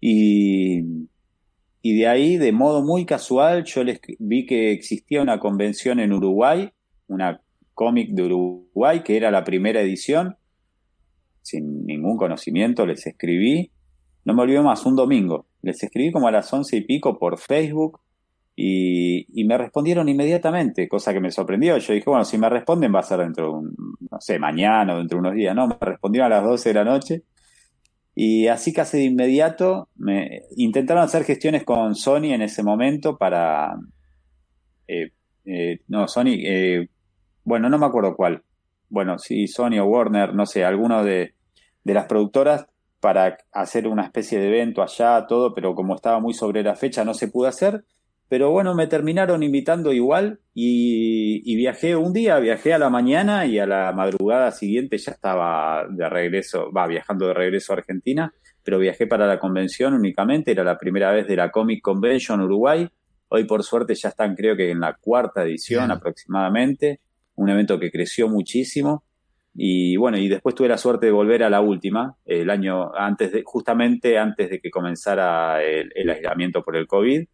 Y, 0.00 0.82
de 1.82 2.06
ahí, 2.06 2.36
de 2.36 2.52
modo 2.52 2.84
muy 2.84 3.04
casual, 3.04 3.64
yo 3.64 3.82
les 3.82 4.00
vi 4.20 4.46
que 4.46 4.70
existía 4.70 5.20
una 5.20 5.40
convención 5.40 5.98
en 5.98 6.12
Uruguay, 6.12 6.70
una 7.08 7.40
cómic 7.74 8.10
de 8.10 8.22
Uruguay, 8.22 9.02
que 9.02 9.16
era 9.16 9.32
la 9.32 9.42
primera 9.42 9.80
edición. 9.80 10.36
Sin 11.42 11.84
ningún 11.86 12.16
conocimiento 12.16 12.86
les 12.86 13.04
escribí. 13.04 13.72
No 14.24 14.34
me 14.34 14.42
olvido 14.42 14.62
más, 14.62 14.86
un 14.86 14.94
domingo. 14.94 15.46
Les 15.60 15.82
escribí 15.82 16.12
como 16.12 16.28
a 16.28 16.30
las 16.30 16.52
once 16.52 16.76
y 16.76 16.82
pico 16.82 17.18
por 17.18 17.38
Facebook 17.38 17.98
y, 18.56 19.44
me 19.44 19.58
respondieron 19.58 20.08
inmediatamente, 20.08 20.88
cosa 20.88 21.12
que 21.12 21.20
me 21.20 21.30
sorprendió. 21.30 21.76
Yo 21.78 21.92
dije, 21.92 22.08
bueno, 22.08 22.24
si 22.24 22.38
me 22.38 22.48
responden 22.48 22.94
va 22.94 23.00
a 23.00 23.02
ser 23.02 23.18
dentro 23.18 23.46
de 23.46 23.50
un, 23.50 23.74
no 24.10 24.20
sé, 24.20 24.38
mañana 24.38 24.94
o 24.94 24.98
dentro 24.98 25.16
de 25.16 25.20
unos 25.20 25.34
días. 25.34 25.54
No, 25.54 25.66
me 25.66 25.76
respondieron 25.80 26.32
a 26.32 26.36
las 26.36 26.44
doce 26.44 26.70
de 26.70 26.74
la 26.74 26.84
noche 26.84 27.22
Y 28.14 28.46
así 28.46 28.72
casi 28.72 28.98
de 28.98 29.04
inmediato 29.04 29.88
me 29.96 30.42
intentaron 30.56 31.02
hacer 31.02 31.24
gestiones 31.24 31.64
con 31.64 31.94
Sony 31.94 32.32
en 32.32 32.42
ese 32.42 32.62
momento 32.62 33.16
para... 33.16 33.76
Eh, 34.86 35.10
eh, 35.46 35.80
no, 35.88 36.06
Sony, 36.08 36.36
eh, 36.44 36.88
bueno, 37.44 37.68
no 37.68 37.78
me 37.78 37.86
acuerdo 37.86 38.16
cuál. 38.16 38.42
Bueno, 38.88 39.18
sí, 39.18 39.48
Sony 39.48 39.78
o 39.80 39.86
Warner, 39.86 40.34
no 40.34 40.46
sé, 40.46 40.64
alguno 40.64 41.02
de, 41.04 41.34
de 41.82 41.94
las 41.94 42.06
productoras 42.06 42.66
para 43.00 43.36
hacer 43.52 43.88
una 43.88 44.04
especie 44.04 44.38
de 44.38 44.48
evento 44.48 44.82
allá, 44.82 45.26
todo, 45.26 45.52
pero 45.54 45.74
como 45.74 45.94
estaba 45.94 46.20
muy 46.20 46.34
sobre 46.34 46.62
la 46.62 46.76
fecha 46.76 47.04
no 47.04 47.14
se 47.14 47.28
pudo 47.28 47.48
hacer. 47.48 47.84
Pero 48.28 48.50
bueno, 48.50 48.74
me 48.74 48.86
terminaron 48.86 49.42
invitando 49.42 49.92
igual 49.92 50.40
y, 50.54 51.56
viajé 51.56 51.94
un 51.94 52.12
día, 52.12 52.38
viajé 52.38 52.72
a 52.72 52.78
la 52.78 52.88
mañana 52.88 53.46
y 53.46 53.58
a 53.58 53.66
la 53.66 53.92
madrugada 53.92 54.50
siguiente 54.50 54.96
ya 54.98 55.12
estaba 55.12 55.86
de 55.90 56.08
regreso, 56.08 56.72
va 56.72 56.86
viajando 56.86 57.28
de 57.28 57.34
regreso 57.34 57.72
a 57.72 57.76
Argentina, 57.76 58.32
pero 58.62 58.78
viajé 58.78 59.06
para 59.06 59.26
la 59.26 59.38
convención 59.38 59.92
únicamente, 59.92 60.52
era 60.52 60.64
la 60.64 60.78
primera 60.78 61.12
vez 61.12 61.26
de 61.26 61.36
la 61.36 61.50
Comic 61.50 61.82
Convention 61.82 62.40
Uruguay. 62.40 62.88
Hoy 63.28 63.44
por 63.44 63.62
suerte 63.62 63.94
ya 63.94 64.08
están 64.08 64.34
creo 64.34 64.56
que 64.56 64.70
en 64.70 64.80
la 64.80 64.94
cuarta 64.94 65.44
edición 65.44 65.90
aproximadamente, 65.90 67.00
un 67.36 67.50
evento 67.50 67.78
que 67.78 67.90
creció 67.90 68.28
muchísimo. 68.28 69.04
Y 69.56 69.96
bueno, 69.96 70.18
y 70.18 70.28
después 70.28 70.54
tuve 70.54 70.68
la 70.68 70.78
suerte 70.78 71.06
de 71.06 71.12
volver 71.12 71.44
a 71.44 71.50
la 71.50 71.60
última, 71.60 72.16
el 72.24 72.50
año 72.50 72.92
antes 72.94 73.32
de, 73.32 73.42
justamente 73.44 74.18
antes 74.18 74.50
de 74.50 74.60
que 74.60 74.70
comenzara 74.70 75.62
el 75.62 76.10
aislamiento 76.10 76.64
por 76.64 76.76
el 76.76 76.88
COVID 76.88 77.24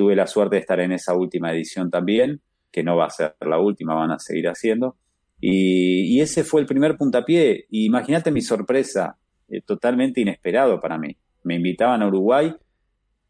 tuve 0.00 0.16
la 0.16 0.26
suerte 0.26 0.56
de 0.56 0.60
estar 0.60 0.80
en 0.80 0.92
esa 0.92 1.14
última 1.14 1.52
edición 1.52 1.90
también, 1.90 2.40
que 2.72 2.82
no 2.82 2.96
va 2.96 3.04
a 3.04 3.10
ser 3.10 3.36
la 3.42 3.58
última, 3.58 3.92
van 3.92 4.12
a 4.12 4.18
seguir 4.18 4.48
haciendo. 4.48 4.96
Y, 5.38 6.18
ese 6.22 6.42
fue 6.42 6.62
el 6.62 6.66
primer 6.66 6.96
puntapié. 6.96 7.66
Imagínate 7.68 8.30
mi 8.30 8.40
sorpresa, 8.40 9.18
eh, 9.50 9.60
totalmente 9.60 10.22
inesperado 10.22 10.80
para 10.80 10.96
mí. 10.96 11.18
Me 11.42 11.56
invitaban 11.56 12.00
a 12.00 12.08
Uruguay 12.08 12.50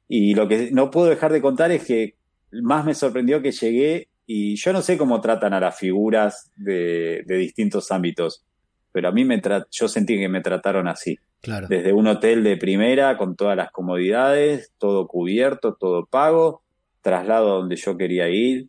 y 0.06 0.32
lo 0.36 0.46
que 0.46 0.70
no 0.70 0.92
puedo 0.92 1.08
dejar 1.08 1.32
de 1.32 1.40
contar 1.40 1.72
es 1.72 1.84
que 1.84 2.14
más 2.62 2.84
me 2.84 2.94
sorprendió 2.94 3.42
que 3.42 3.50
llegué 3.50 4.08
y 4.24 4.54
yo 4.54 4.72
no 4.72 4.80
sé 4.80 4.96
cómo 4.96 5.20
tratan 5.20 5.52
a 5.54 5.58
las 5.58 5.76
figuras 5.76 6.52
de, 6.54 7.24
distintos 7.26 7.90
ámbitos, 7.90 8.44
pero 8.92 9.08
a 9.08 9.12
mí 9.12 9.24
me 9.24 9.42
yo 9.72 9.88
sentí 9.88 10.16
que 10.16 10.28
me 10.28 10.40
trataron 10.40 10.86
así. 10.86 11.18
Desde 11.42 11.94
un 11.94 12.06
hotel 12.06 12.44
de 12.44 12.58
primera 12.58 13.16
con 13.16 13.34
todas 13.34 13.56
las 13.56 13.70
comodidades, 13.70 14.72
todo 14.78 15.06
cubierto, 15.06 15.74
todo 15.74 16.04
pago, 16.04 16.62
traslado 17.00 17.52
a 17.52 17.56
donde 17.56 17.76
yo 17.76 17.96
quería 17.96 18.28
ir 18.28 18.68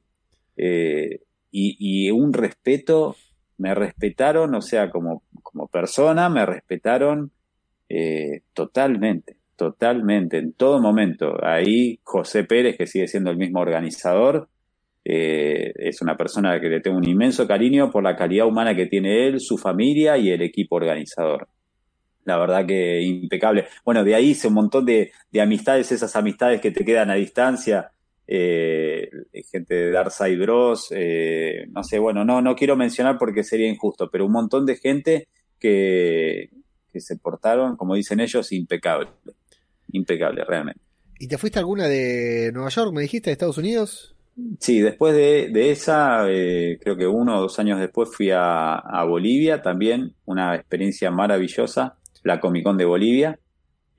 eh, 0.55 1.19
y, 1.51 2.09
un 2.11 2.31
respeto, 2.31 3.17
me 3.57 3.75
respetaron, 3.75 4.55
o 4.55 4.61
sea, 4.61 4.89
como, 4.89 5.21
como 5.43 5.67
persona, 5.67 6.29
me 6.29 6.45
respetaron 6.45 7.31
eh, 7.89 8.43
totalmente, 8.53 9.35
totalmente, 9.57 10.37
en 10.37 10.53
todo 10.53 10.79
momento. 10.79 11.43
Ahí 11.43 11.99
José 12.03 12.45
Pérez, 12.45 12.77
que 12.77 12.87
sigue 12.87 13.09
siendo 13.09 13.31
el 13.31 13.37
mismo 13.37 13.59
organizador, 13.59 14.47
eh, 15.03 15.73
es 15.75 16.01
una 16.01 16.15
persona 16.15 16.57
que 16.61 16.69
le 16.69 16.79
tengo 16.79 16.95
un 16.95 17.07
inmenso 17.07 17.45
cariño 17.45 17.91
por 17.91 18.03
la 18.03 18.15
calidad 18.15 18.47
humana 18.47 18.73
que 18.75 18.85
tiene 18.85 19.27
él, 19.27 19.41
su 19.41 19.57
familia 19.57 20.17
y 20.17 20.29
el 20.29 20.41
equipo 20.41 20.77
organizador 20.77 21.49
la 22.25 22.37
verdad 22.37 22.65
que 22.65 23.01
impecable. 23.01 23.67
Bueno, 23.83 24.03
de 24.03 24.15
ahí 24.15 24.29
hice 24.29 24.47
un 24.47 24.53
montón 24.55 24.85
de, 24.85 25.11
amistades, 25.39 25.91
esas 25.91 26.15
amistades 26.15 26.61
que 26.61 26.71
te 26.71 26.85
quedan 26.85 27.09
a 27.09 27.15
distancia, 27.15 27.91
eh, 28.27 29.09
gente 29.51 29.75
de 29.75 29.91
Darkside 29.91 30.37
Bros, 30.37 30.87
eh, 30.91 31.65
no 31.71 31.83
sé, 31.83 31.99
bueno, 31.99 32.23
no, 32.23 32.41
no 32.41 32.55
quiero 32.55 32.75
mencionar 32.75 33.17
porque 33.17 33.43
sería 33.43 33.67
injusto, 33.67 34.09
pero 34.09 34.25
un 34.25 34.31
montón 34.31 34.65
de 34.65 34.77
gente 34.77 35.27
que, 35.59 36.49
que 36.91 36.99
se 36.99 37.17
portaron, 37.17 37.75
como 37.75 37.95
dicen 37.95 38.19
ellos, 38.19 38.51
impecable, 38.51 39.09
impecable 39.91 40.43
realmente. 40.45 40.81
¿Y 41.19 41.27
te 41.27 41.37
fuiste 41.37 41.59
alguna 41.59 41.87
de 41.87 42.51
Nueva 42.53 42.69
York, 42.69 42.91
me 42.93 43.01
dijiste, 43.01 43.29
de 43.29 43.33
Estados 43.33 43.57
Unidos? 43.57 44.15
Sí, 44.59 44.79
después 44.79 45.13
de, 45.13 45.71
esa, 45.71 46.25
eh, 46.29 46.79
creo 46.81 46.95
que 46.97 47.05
uno 47.05 47.37
o 47.37 47.41
dos 47.41 47.59
años 47.59 47.79
después 47.79 48.09
fui 48.11 48.31
a, 48.31 48.75
a 48.75 49.03
Bolivia, 49.03 49.61
también 49.61 50.15
una 50.25 50.55
experiencia 50.55 51.11
maravillosa 51.11 51.97
la 52.23 52.39
Comic 52.39 52.63
Con 52.63 52.77
de 52.77 52.85
Bolivia. 52.85 53.39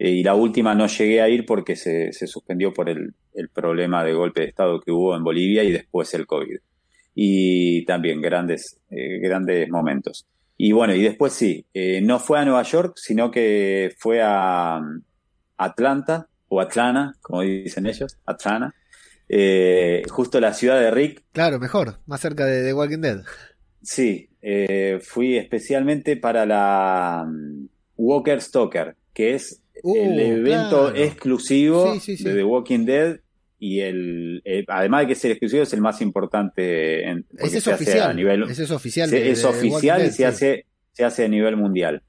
Eh, 0.04 0.10
y 0.10 0.24
la 0.24 0.34
última 0.34 0.74
no 0.74 0.88
llegué 0.88 1.20
a 1.20 1.28
ir 1.28 1.46
porque 1.46 1.76
se, 1.76 2.12
suspendió 2.12 2.72
por 2.72 2.88
el, 2.88 3.14
problema 3.54 4.02
de 4.02 4.12
golpe 4.12 4.40
de 4.40 4.48
Estado 4.48 4.80
que 4.80 4.90
hubo 4.90 5.14
en 5.14 5.22
Bolivia 5.22 5.62
y 5.62 5.70
después 5.70 6.12
el 6.14 6.26
COVID. 6.26 6.58
Y 7.14 7.84
también 7.84 8.20
grandes, 8.20 8.80
eh, 8.90 9.20
grandes 9.20 9.68
momentos. 9.70 10.26
Y 10.56 10.72
bueno, 10.72 10.92
y 10.92 11.02
después 11.02 11.32
sí, 11.32 11.66
eh, 11.72 12.00
no 12.00 12.18
fue 12.18 12.40
a 12.40 12.44
Nueva 12.44 12.64
York, 12.64 12.94
sino 12.96 13.30
que 13.30 13.94
fue 13.96 14.20
a 14.22 14.80
um, 14.82 15.02
Atlanta, 15.56 16.26
o 16.48 16.60
Atlanta, 16.60 17.12
como 17.20 17.42
dicen 17.42 17.86
ellos, 17.86 18.18
Atlanta, 18.26 18.74
justo 20.10 20.40
la 20.40 20.52
ciudad 20.52 20.80
de 20.80 20.90
Rick. 20.90 21.22
Claro, 21.30 21.60
mejor, 21.60 22.00
más 22.06 22.20
cerca 22.20 22.44
de, 22.44 22.62
de 22.62 22.74
Walking 22.74 23.00
Dead. 23.02 23.22
Sí, 23.82 24.28
fui 25.00 25.36
especialmente 25.36 26.16
para 26.16 26.44
la, 26.44 27.24
um, 27.24 27.68
Walker 28.02 28.40
Stalker, 28.40 28.96
que 29.14 29.34
es 29.34 29.62
el 29.84 30.12
uh, 30.12 30.20
evento 30.20 30.94
exclusivo 30.94 31.94
de 31.94 32.16
The 32.16 32.44
Walking 32.44 32.84
Dead 32.84 33.20
y 33.58 33.80
el, 33.80 34.42
además 34.66 35.02
de 35.02 35.06
que 35.06 35.12
es 35.12 35.24
el 35.24 35.30
exclusivo 35.32 35.62
es 35.62 35.72
el 35.72 35.80
más 35.80 36.00
importante 36.02 37.08
en, 37.08 37.24
ese 37.38 37.58
es 37.58 37.68
oficial, 37.68 38.10
a 38.10 38.12
nivel 38.12 38.42
ese 38.42 38.64
es 38.64 38.70
oficial 38.72 39.12
es 39.14 39.44
oficial 39.44 40.04
y 40.04 40.10
se 40.10 40.26
hace 40.26 40.66
se 40.90 41.04
hace 41.04 41.24
a 41.24 41.28
nivel 41.28 41.56
mundial. 41.56 42.02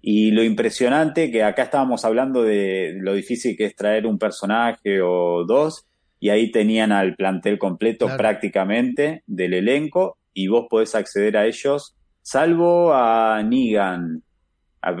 Y 0.00 0.30
lo 0.30 0.42
impresionante 0.42 1.30
que 1.30 1.42
acá 1.42 1.64
estábamos 1.64 2.06
hablando 2.06 2.42
de 2.42 2.94
lo 3.00 3.12
difícil 3.12 3.54
que 3.54 3.66
es 3.66 3.76
traer 3.76 4.06
un 4.06 4.18
personaje 4.18 5.02
o 5.02 5.44
dos 5.44 5.84
y 6.20 6.30
ahí 6.30 6.50
tenían 6.50 6.90
al 6.90 7.16
plantel 7.16 7.58
completo 7.58 8.08
prácticamente 8.16 9.24
del 9.26 9.52
elenco 9.52 10.16
y 10.32 10.46
vos 10.46 10.68
podés 10.70 10.94
acceder 10.94 11.36
a 11.36 11.46
ellos 11.46 11.96
salvo 12.22 12.94
a 12.94 13.42
Negan 13.42 14.22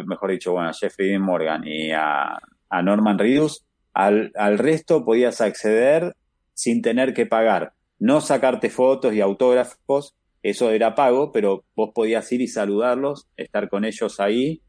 mejor 0.06 0.30
dicho, 0.30 0.52
bueno, 0.52 0.68
a 0.68 0.72
Jeffrey 0.72 1.08
Dean 1.08 1.22
Morgan 1.22 1.66
y 1.66 1.90
a, 1.92 2.38
Norman 2.82 3.18
Reedus, 3.18 3.64
al, 3.92 4.32
al, 4.36 4.58
resto 4.58 5.04
podías 5.04 5.40
acceder 5.40 6.14
sin 6.54 6.82
tener 6.82 7.14
que 7.14 7.26
pagar. 7.26 7.72
No 7.98 8.20
sacarte 8.20 8.70
fotos 8.70 9.14
y 9.14 9.20
autógrafos, 9.20 10.14
eso 10.42 10.70
era 10.70 10.94
pago, 10.94 11.32
pero 11.32 11.64
vos 11.76 11.90
podías 11.94 12.30
ir 12.32 12.40
y 12.40 12.48
saludarlos, 12.48 13.28
estar 13.36 13.68
con 13.68 13.84
ellos 13.84 14.20
ahí, 14.20 14.62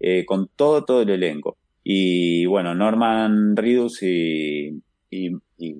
eh, 0.00 0.24
con 0.26 0.48
todo, 0.54 0.84
todo 0.84 1.02
el 1.02 1.10
elenco. 1.10 1.56
Y 1.82 2.46
bueno, 2.46 2.74
Norman 2.74 3.56
Reedus 3.56 4.02
y, 4.02 4.82
y, 5.10 5.30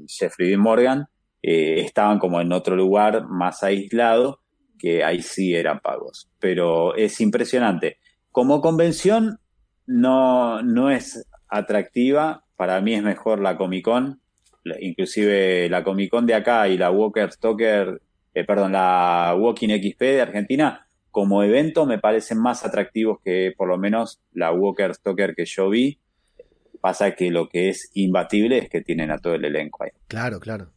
Jeffrey 0.06 0.48
Dean 0.48 0.60
Morgan 0.60 1.06
eh, 1.42 1.80
estaban 1.80 2.18
como 2.18 2.40
en 2.40 2.52
otro 2.52 2.76
lugar 2.76 3.26
más 3.28 3.62
aislado, 3.62 4.40
que 4.78 5.04
ahí 5.04 5.20
sí 5.20 5.54
eran 5.54 5.80
pagos. 5.80 6.30
Pero 6.38 6.94
es 6.94 7.20
impresionante. 7.20 7.98
Como 8.34 8.60
convención 8.60 9.38
no, 9.86 10.60
no 10.60 10.90
es 10.90 11.24
atractiva, 11.46 12.44
para 12.56 12.80
mí 12.80 12.92
es 12.94 13.02
mejor 13.04 13.38
la 13.38 13.56
Comic 13.56 13.84
Con, 13.84 14.20
inclusive 14.80 15.68
la 15.68 15.84
Comic 15.84 16.10
Con 16.10 16.26
de 16.26 16.34
acá 16.34 16.66
y 16.66 16.76
la 16.76 16.90
Walker 16.90 17.30
Stoker, 17.30 18.02
eh, 18.34 18.44
perdón, 18.44 18.72
la 18.72 19.36
Walking 19.38 19.68
XP 19.68 20.00
de 20.00 20.22
Argentina, 20.22 20.84
como 21.12 21.44
evento 21.44 21.86
me 21.86 22.00
parecen 22.00 22.38
más 22.38 22.64
atractivos 22.64 23.18
que 23.24 23.54
por 23.56 23.68
lo 23.68 23.78
menos 23.78 24.20
la 24.32 24.50
Walker 24.50 24.92
Stoker 24.92 25.36
que 25.36 25.44
yo 25.44 25.70
vi. 25.70 26.00
Pasa 26.80 27.14
que 27.14 27.30
lo 27.30 27.48
que 27.48 27.68
es 27.68 27.92
imbatible 27.94 28.58
es 28.58 28.68
que 28.68 28.80
tienen 28.80 29.12
a 29.12 29.18
todo 29.18 29.36
el 29.36 29.44
elenco 29.44 29.84
ahí. 29.84 29.90
Claro, 30.08 30.40
claro. 30.40 30.72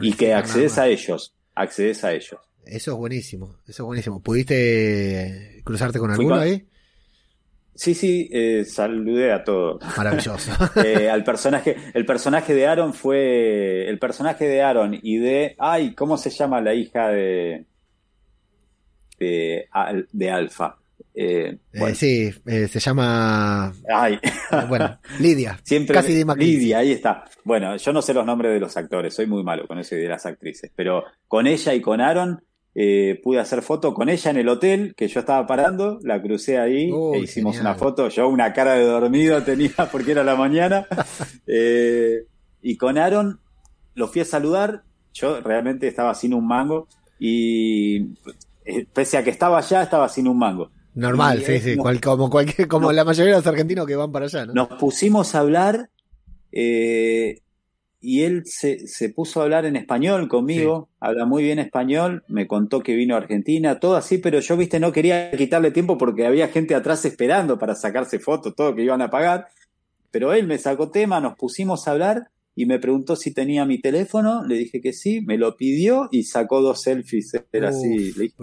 y 0.00 0.14
que 0.14 0.34
accedes 0.34 0.78
a 0.78 0.88
ellos, 0.88 1.32
accedes 1.54 2.02
a 2.02 2.12
ellos. 2.12 2.40
Eso 2.64 2.90
es 2.90 2.98
buenísimo, 2.98 3.54
eso 3.68 3.84
es 3.84 3.86
buenísimo. 3.86 4.20
¿Pudiste 4.20 5.62
cruzarte 5.64 6.00
con 6.00 6.10
alguno 6.10 6.34
ahí? 6.34 6.66
Sí, 7.78 7.94
sí, 7.94 8.28
eh, 8.32 8.64
saludé 8.64 9.32
a 9.32 9.44
todos. 9.44 9.80
Maravilloso. 9.96 10.50
Eh, 10.84 11.08
al 11.08 11.22
personaje, 11.22 11.76
el 11.94 12.04
personaje 12.04 12.52
de 12.52 12.66
Aaron 12.66 12.92
fue 12.92 13.88
el 13.88 14.00
personaje 14.00 14.46
de 14.46 14.62
Aaron 14.62 14.98
y 15.00 15.18
de, 15.18 15.54
ay, 15.58 15.94
¿cómo 15.94 16.16
se 16.16 16.30
llama 16.30 16.60
la 16.60 16.74
hija 16.74 17.08
de 17.08 17.66
de, 19.18 19.68
de 20.12 20.30
Alfa? 20.30 20.76
Eh, 21.14 21.56
sí, 21.94 22.32
se 22.68 22.80
llama. 22.80 23.72
Ay. 23.92 24.18
bueno, 24.68 24.98
Lidia. 25.20 25.58
Siempre 25.62 25.94
casi 25.94 26.24
Lidia, 26.24 26.78
ahí 26.78 26.90
está. 26.90 27.26
Bueno, 27.44 27.76
yo 27.76 27.92
no 27.92 28.02
sé 28.02 28.12
los 28.12 28.26
nombres 28.26 28.52
de 28.52 28.60
los 28.60 28.76
actores, 28.76 29.14
soy 29.14 29.26
muy 29.26 29.44
malo 29.44 29.68
con 29.68 29.78
eso 29.78 29.94
y 29.94 30.00
de 30.00 30.08
las 30.08 30.26
actrices, 30.26 30.72
pero 30.74 31.04
con 31.28 31.46
ella 31.46 31.74
y 31.74 31.80
con 31.80 32.00
Aaron 32.00 32.42
eh, 32.74 33.20
pude 33.22 33.40
hacer 33.40 33.62
foto 33.62 33.94
con 33.94 34.08
ella 34.08 34.30
en 34.30 34.36
el 34.36 34.48
hotel 34.48 34.94
que 34.96 35.08
yo 35.08 35.20
estaba 35.20 35.46
parando, 35.46 35.98
la 36.02 36.22
crucé 36.22 36.58
ahí 36.58 36.92
e 37.14 37.18
hicimos 37.18 37.58
una 37.58 37.74
foto. 37.74 38.08
Yo 38.08 38.28
una 38.28 38.52
cara 38.52 38.74
de 38.74 38.84
dormido 38.84 39.42
tenía 39.44 39.72
porque 39.90 40.12
era 40.12 40.24
la 40.24 40.36
mañana. 40.36 40.86
Eh, 41.50 42.26
y 42.60 42.76
con 42.76 42.98
Aaron 42.98 43.40
lo 43.94 44.08
fui 44.08 44.20
a 44.20 44.24
saludar. 44.26 44.82
Yo 45.14 45.40
realmente 45.40 45.88
estaba 45.88 46.14
sin 46.14 46.34
un 46.34 46.46
mango 46.46 46.86
y 47.18 48.12
eh, 48.64 48.86
pese 48.92 49.16
a 49.16 49.24
que 49.24 49.30
estaba 49.30 49.58
allá, 49.58 49.82
estaba 49.82 50.08
sin 50.08 50.28
un 50.28 50.38
mango. 50.38 50.70
Normal, 50.94 51.42
sí, 51.42 51.60
sí, 51.60 51.76
como, 51.76 52.28
cualquier, 52.28 52.68
como 52.68 52.92
la 52.92 53.04
mayoría 53.04 53.32
de 53.32 53.38
los 53.38 53.46
argentinos 53.46 53.86
que 53.86 53.96
van 53.96 54.12
para 54.12 54.26
allá, 54.26 54.46
¿no? 54.46 54.52
Nos 54.52 54.68
pusimos 54.68 55.34
a 55.34 55.38
hablar 55.40 55.90
eh, 56.52 57.40
y 58.00 58.22
él 58.22 58.42
se, 58.44 58.86
se, 58.86 59.08
puso 59.08 59.40
a 59.40 59.44
hablar 59.44 59.64
en 59.64 59.76
español 59.76 60.28
conmigo, 60.28 60.88
habla 61.00 61.26
muy 61.26 61.42
bien 61.42 61.58
español, 61.58 62.24
me 62.28 62.46
contó 62.46 62.80
que 62.80 62.94
vino 62.94 63.14
a 63.14 63.18
Argentina, 63.18 63.80
todo 63.80 63.96
así, 63.96 64.18
pero 64.18 64.38
yo, 64.38 64.56
viste, 64.56 64.78
no 64.78 64.92
quería 64.92 65.30
quitarle 65.32 65.72
tiempo 65.72 65.98
porque 65.98 66.26
había 66.26 66.48
gente 66.48 66.74
atrás 66.74 67.04
esperando 67.04 67.58
para 67.58 67.74
sacarse 67.74 68.20
fotos, 68.20 68.54
todo 68.54 68.74
que 68.74 68.84
iban 68.84 69.02
a 69.02 69.10
pagar, 69.10 69.48
pero 70.10 70.32
él 70.32 70.46
me 70.46 70.58
sacó 70.58 70.90
tema, 70.90 71.20
nos 71.20 71.36
pusimos 71.36 71.88
a 71.88 71.92
hablar 71.92 72.30
y 72.54 72.66
me 72.66 72.78
preguntó 72.78 73.16
si 73.16 73.34
tenía 73.34 73.64
mi 73.64 73.80
teléfono, 73.80 74.44
le 74.44 74.56
dije 74.56 74.80
que 74.80 74.92
sí, 74.92 75.20
me 75.20 75.36
lo 75.36 75.56
pidió 75.56 76.08
y 76.12 76.22
sacó 76.22 76.60
dos 76.60 76.82
selfies, 76.82 77.32
era 77.52 77.70
así, 77.70 78.12
le 78.12 78.22
dije, 78.24 78.34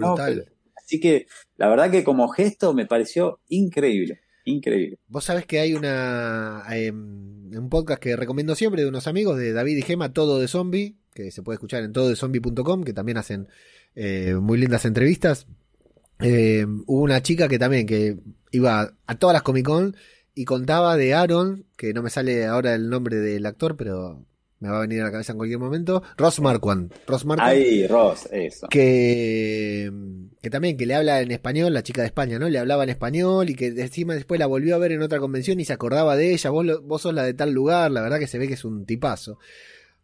así 0.76 1.00
que 1.00 1.28
la 1.56 1.70
verdad 1.70 1.92
que 1.92 2.04
como 2.04 2.28
gesto 2.28 2.74
me 2.74 2.86
pareció 2.86 3.40
increíble. 3.48 4.22
Increíble. 4.46 5.00
Vos 5.08 5.26
sabés 5.26 5.46
que 5.46 5.60
hay 5.60 5.74
una 5.74 6.64
em, 6.70 7.52
un 7.58 7.70
podcast 7.70 8.02
que 8.02 8.16
recomiendo 8.16 8.56
siempre 8.56 8.84
de 8.84 8.88
unos 8.88 9.08
amigos 9.08 9.38
de 9.38 9.54
David 9.54 9.78
y 9.78 9.82
Gema, 9.82 10.14
Todo 10.14 10.40
de 10.40 10.48
Zombie, 10.48 10.96
que 11.14 11.32
se 11.32 11.42
puede 11.42 11.56
escuchar 11.56 11.84
en 11.84 11.94
tododezombie.com, 11.94 12.84
que 12.84 12.94
también 12.94 13.18
hacen 13.18 13.48
eh, 13.96 14.36
muy 14.36 14.60
lindas 14.60 14.86
entrevistas. 14.86 15.48
Em, 16.20 16.84
hubo 16.86 17.02
una 17.02 17.22
chica 17.24 17.48
que 17.48 17.60
también 17.60 17.88
que 17.88 18.18
iba 18.52 18.94
a 19.06 19.16
todas 19.18 19.34
las 19.34 19.44
Comic 19.44 19.66
Con 19.66 19.96
y 20.36 20.46
contaba 20.46 20.96
de 20.96 21.14
Aaron, 21.14 21.66
que 21.76 21.94
no 21.94 22.04
me 22.04 22.10
sale 22.12 22.46
ahora 22.46 22.76
el 22.76 22.90
nombre 22.90 23.18
del 23.18 23.46
actor, 23.48 23.76
pero 23.76 24.26
me 24.60 24.70
va 24.70 24.78
a 24.78 24.82
venir 24.82 25.02
a 25.02 25.06
la 25.06 25.12
cabeza 25.12 25.34
en 25.34 25.38
cualquier 25.38 25.60
momento. 25.60 26.02
Ross 26.18 26.40
Marquand. 26.40 26.94
Ross 27.08 27.26
Marquand. 27.26 27.50
Ahí, 27.50 27.88
Ross, 27.88 28.28
eso. 28.32 28.68
Que, 28.70 29.92
que 30.42 30.50
también, 30.50 30.78
que 30.78 30.86
le 30.86 30.96
habla 30.96 31.22
en 31.22 31.32
español, 31.32 31.74
la 31.74 31.84
chica 31.84 32.02
de 32.02 32.08
España, 32.08 32.40
¿no? 32.40 32.50
Le 32.50 32.60
hablaba 32.60 32.84
en 32.84 32.90
español 32.90 33.50
y 33.50 33.56
que 33.56 33.68
encima 33.68 34.14
después 34.16 34.40
la 34.40 34.46
volvió 34.46 34.76
a 34.76 34.80
ver 34.80 34.94
en 34.94 35.02
otra 35.02 35.20
convención 35.20 35.60
y 35.60 35.66
se 35.66 35.74
acordaba 35.74 36.16
de 36.16 36.32
ella. 36.32 36.50
Vos, 36.50 36.66
vos 36.84 37.02
sos 37.02 37.14
la 37.14 37.24
de 37.24 37.34
tal 37.34 37.52
lugar, 37.52 37.92
la 37.92 38.02
verdad 38.02 38.20
que 38.20 38.28
se 38.28 38.38
ve 38.38 38.48
que 38.48 38.54
es 38.54 38.66
un 38.66 38.86
tipazo. 38.86 39.40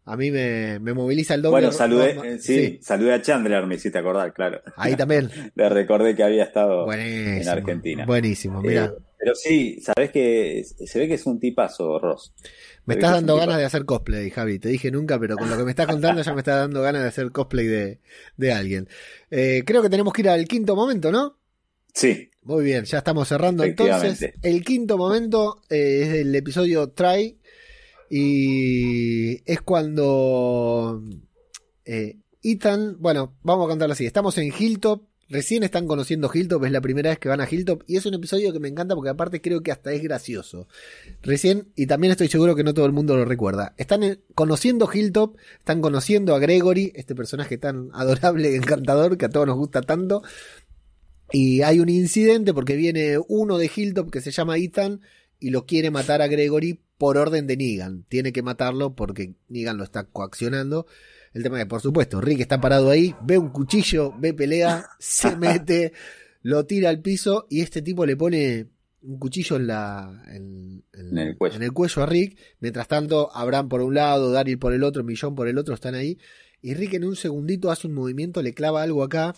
A 0.04 0.16
mí 0.16 0.32
me, 0.32 0.80
me 0.80 0.94
moviliza 0.94 1.34
el 1.34 1.42
doble. 1.42 1.60
Bueno, 1.60 1.72
saludé, 1.72 2.18
eh, 2.24 2.38
sí, 2.40 2.78
saludé 2.82 3.14
a 3.14 3.22
Chandler, 3.22 3.64
me 3.66 3.76
hiciste 3.76 3.98
acordar, 3.98 4.32
claro. 4.32 4.60
Ahí 4.76 4.96
también. 4.96 5.30
Le 5.54 5.68
recordé 5.68 6.16
que 6.16 6.24
había 6.24 6.42
estado 6.42 6.92
en 6.92 7.48
Argentina. 7.48 8.04
Buenísimo, 8.04 8.60
mira. 8.60 8.86
Eh, 8.86 9.02
pero 9.22 9.36
sí, 9.36 9.78
sabés 9.80 10.10
que 10.10 10.64
se 10.64 10.98
ve 10.98 11.06
que 11.06 11.14
es 11.14 11.26
un 11.26 11.38
tipazo, 11.38 12.00
Ross. 12.00 12.34
Me 12.86 12.94
estás 12.94 13.12
dando 13.12 13.36
ganas 13.36 13.56
de 13.56 13.64
hacer 13.64 13.84
cosplay, 13.84 14.30
Javi. 14.30 14.58
Te 14.58 14.68
dije 14.68 14.90
nunca, 14.90 15.16
pero 15.20 15.36
con 15.36 15.48
lo 15.48 15.56
que 15.56 15.62
me 15.62 15.70
estás 15.70 15.86
contando 15.86 16.22
ya 16.22 16.32
me 16.34 16.40
está 16.40 16.56
dando 16.56 16.82
ganas 16.82 17.02
de 17.02 17.08
hacer 17.08 17.30
cosplay 17.30 17.68
de, 17.68 18.00
de 18.36 18.52
alguien. 18.52 18.88
Eh, 19.30 19.62
creo 19.64 19.80
que 19.80 19.88
tenemos 19.88 20.12
que 20.12 20.22
ir 20.22 20.28
al 20.28 20.48
quinto 20.48 20.74
momento, 20.74 21.12
¿no? 21.12 21.38
Sí. 21.94 22.30
Muy 22.42 22.64
bien, 22.64 22.84
ya 22.84 22.98
estamos 22.98 23.28
cerrando 23.28 23.62
entonces. 23.62 24.32
El 24.42 24.64
quinto 24.64 24.98
momento 24.98 25.62
es 25.68 26.08
el 26.14 26.34
episodio 26.34 26.90
Try 26.90 27.38
y 28.10 29.40
es 29.48 29.60
cuando 29.60 31.00
eh, 31.84 32.16
Ethan, 32.42 32.96
bueno, 32.98 33.36
vamos 33.44 33.66
a 33.66 33.68
contarlo 33.68 33.92
así, 33.92 34.04
estamos 34.04 34.36
en 34.38 34.52
Hilltop, 34.52 35.04
recién 35.32 35.62
están 35.62 35.86
conociendo 35.86 36.30
Hilltop, 36.32 36.64
es 36.64 36.72
la 36.72 36.82
primera 36.82 37.10
vez 37.10 37.18
que 37.18 37.28
van 37.28 37.40
a 37.40 37.48
Hilltop 37.50 37.82
y 37.86 37.96
es 37.96 38.04
un 38.04 38.14
episodio 38.14 38.52
que 38.52 38.60
me 38.60 38.68
encanta 38.68 38.94
porque 38.94 39.10
aparte 39.10 39.40
creo 39.40 39.62
que 39.62 39.72
hasta 39.72 39.90
es 39.92 40.02
gracioso. 40.02 40.68
Recién, 41.22 41.68
y 41.74 41.86
también 41.86 42.10
estoy 42.10 42.28
seguro 42.28 42.54
que 42.54 42.62
no 42.62 42.74
todo 42.74 42.84
el 42.84 42.92
mundo 42.92 43.16
lo 43.16 43.24
recuerda, 43.24 43.74
están 43.78 44.20
conociendo 44.34 44.88
Hilltop, 44.92 45.36
están 45.58 45.80
conociendo 45.80 46.34
a 46.34 46.38
Gregory, 46.38 46.92
este 46.94 47.14
personaje 47.14 47.56
tan 47.56 47.88
adorable 47.94 48.52
y 48.52 48.56
encantador 48.56 49.16
que 49.16 49.24
a 49.24 49.30
todos 49.30 49.46
nos 49.46 49.56
gusta 49.56 49.80
tanto. 49.80 50.22
Y 51.32 51.62
hay 51.62 51.80
un 51.80 51.88
incidente 51.88 52.52
porque 52.52 52.76
viene 52.76 53.16
uno 53.26 53.56
de 53.56 53.70
Hilltop 53.74 54.10
que 54.10 54.20
se 54.20 54.32
llama 54.32 54.58
Ethan 54.58 55.00
y 55.40 55.48
lo 55.48 55.64
quiere 55.64 55.90
matar 55.90 56.20
a 56.20 56.26
Gregory 56.26 56.78
por 56.98 57.16
orden 57.16 57.46
de 57.46 57.56
Negan. 57.56 58.04
Tiene 58.08 58.34
que 58.34 58.42
matarlo 58.42 58.94
porque 58.94 59.32
Negan 59.48 59.78
lo 59.78 59.84
está 59.84 60.04
coaccionando. 60.04 60.86
El 61.34 61.42
tema 61.42 61.58
es 61.58 61.64
que, 61.64 61.68
por 61.68 61.80
supuesto, 61.80 62.20
Rick 62.20 62.40
está 62.40 62.60
parado 62.60 62.90
ahí, 62.90 63.14
ve 63.22 63.38
un 63.38 63.50
cuchillo, 63.50 64.14
ve 64.18 64.34
pelea, 64.34 64.86
se 64.98 65.36
mete, 65.36 65.92
lo 66.42 66.66
tira 66.66 66.90
al 66.90 67.00
piso 67.00 67.46
y 67.48 67.60
este 67.60 67.82
tipo 67.82 68.04
le 68.04 68.16
pone 68.16 68.66
un 69.02 69.18
cuchillo 69.18 69.56
en, 69.56 69.66
la, 69.66 70.22
en, 70.28 70.84
el 70.92 71.36
cuello. 71.36 72.02
a 72.02 72.06
Rick. 72.06 72.38
Mientras 72.60 72.86
tanto, 72.88 73.34
Abraham 73.34 73.68
por 73.68 73.80
un 73.80 73.94
lado, 73.94 74.30
Daryl 74.30 74.58
por 74.58 74.72
el 74.72 74.84
otro, 74.84 75.02
Millón 75.04 75.34
por 75.34 75.48
el 75.48 75.58
otro 75.58 75.74
están 75.74 75.94
ahí. 75.94 76.18
Y 76.60 76.74
Rick 76.74 76.94
en 76.94 77.04
un 77.04 77.16
segundito 77.16 77.70
hace 77.70 77.88
un 77.88 77.94
movimiento, 77.94 78.42
le 78.42 78.54
clava 78.54 78.82
algo 78.82 79.02
acá. 79.02 79.34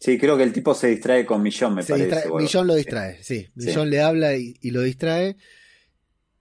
Sí, 0.00 0.18
creo 0.18 0.36
que 0.36 0.44
el 0.44 0.52
tipo 0.52 0.74
se 0.74 0.88
distrae 0.88 1.24
con 1.24 1.42
Millón, 1.42 1.74
me 1.74 1.84
parece. 1.84 2.30
Millón 2.30 2.66
lo 2.66 2.74
distrae, 2.74 3.22
sí. 3.22 3.48
Millón 3.54 3.90
le 3.90 4.00
habla 4.00 4.36
y, 4.36 4.56
y, 4.60 4.70
lo 4.70 4.82
distrae. 4.82 5.36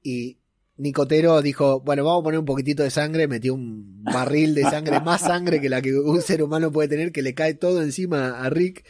Y 0.03 0.36
Nicotero 0.77 1.41
dijo, 1.41 1.81
bueno, 1.81 2.03
vamos 2.03 2.21
a 2.21 2.23
poner 2.23 2.39
un 2.39 2.45
poquitito 2.45 2.83
de 2.83 2.91
sangre, 2.91 3.27
metió 3.27 3.55
un 3.55 4.03
barril 4.03 4.53
de 4.53 4.61
sangre, 4.61 4.99
más 5.01 5.21
sangre 5.21 5.59
que 5.59 5.69
la 5.69 5.81
que 5.81 5.97
un 5.97 6.21
ser 6.21 6.43
humano 6.43 6.71
puede 6.71 6.87
tener, 6.87 7.11
que 7.11 7.23
le 7.23 7.33
cae 7.33 7.55
todo 7.55 7.81
encima 7.81 8.39
a 8.39 8.49
Rick. 8.49 8.85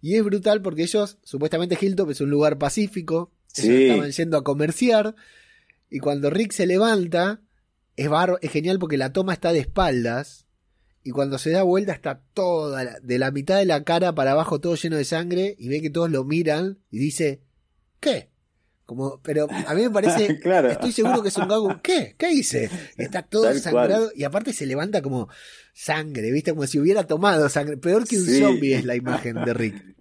Y 0.00 0.14
es 0.14 0.24
brutal 0.24 0.62
porque 0.62 0.82
ellos, 0.82 1.18
supuestamente 1.24 1.76
Hilltop 1.80 2.10
es 2.10 2.20
un 2.20 2.30
lugar 2.30 2.58
pacífico, 2.58 3.32
estaban 3.52 4.12
yendo 4.12 4.36
a 4.36 4.44
comerciar, 4.44 5.16
y 5.90 5.98
cuando 5.98 6.30
Rick 6.30 6.52
se 6.52 6.66
levanta, 6.66 7.40
es, 7.96 8.08
es 8.40 8.50
genial 8.50 8.78
porque 8.78 8.96
la 8.96 9.12
toma 9.12 9.32
está 9.32 9.52
de 9.52 9.60
espaldas, 9.60 10.46
y 11.02 11.10
cuando 11.10 11.38
se 11.38 11.50
da 11.50 11.62
vuelta 11.64 11.92
está 11.92 12.22
toda, 12.32 12.98
de 13.00 13.18
la 13.18 13.30
mitad 13.30 13.58
de 13.58 13.66
la 13.66 13.82
cara 13.82 14.14
para 14.14 14.32
abajo 14.32 14.60
todo 14.60 14.76
lleno 14.76 14.96
de 14.96 15.04
sangre, 15.04 15.56
y 15.58 15.68
ve 15.68 15.82
que 15.82 15.90
todos 15.90 16.10
lo 16.10 16.24
miran, 16.24 16.78
y 16.90 16.98
dice, 16.98 17.42
¿qué? 17.98 18.30
Como, 18.86 19.18
pero 19.22 19.46
a 19.50 19.74
mí 19.74 19.82
me 19.82 19.90
parece, 19.90 20.38
claro. 20.40 20.68
estoy 20.68 20.92
seguro 20.92 21.22
que 21.22 21.28
es 21.28 21.36
un 21.38 21.48
gago. 21.48 21.80
¿Qué? 21.82 22.14
¿Qué 22.18 22.32
hice? 22.32 22.68
Está 22.98 23.22
todo 23.22 23.52
sangrado 23.54 24.10
y 24.14 24.24
aparte 24.24 24.52
se 24.52 24.66
levanta 24.66 25.00
como 25.00 25.28
sangre, 25.72 26.30
¿viste? 26.30 26.52
Como 26.52 26.66
si 26.66 26.78
hubiera 26.78 27.06
tomado 27.06 27.48
sangre. 27.48 27.78
Peor 27.78 28.06
que 28.06 28.18
un 28.18 28.26
zombie 28.26 28.74
es 28.74 28.84
la 28.84 28.94
imagen 28.94 29.36
de 29.44 29.54
Rick. 29.54 29.96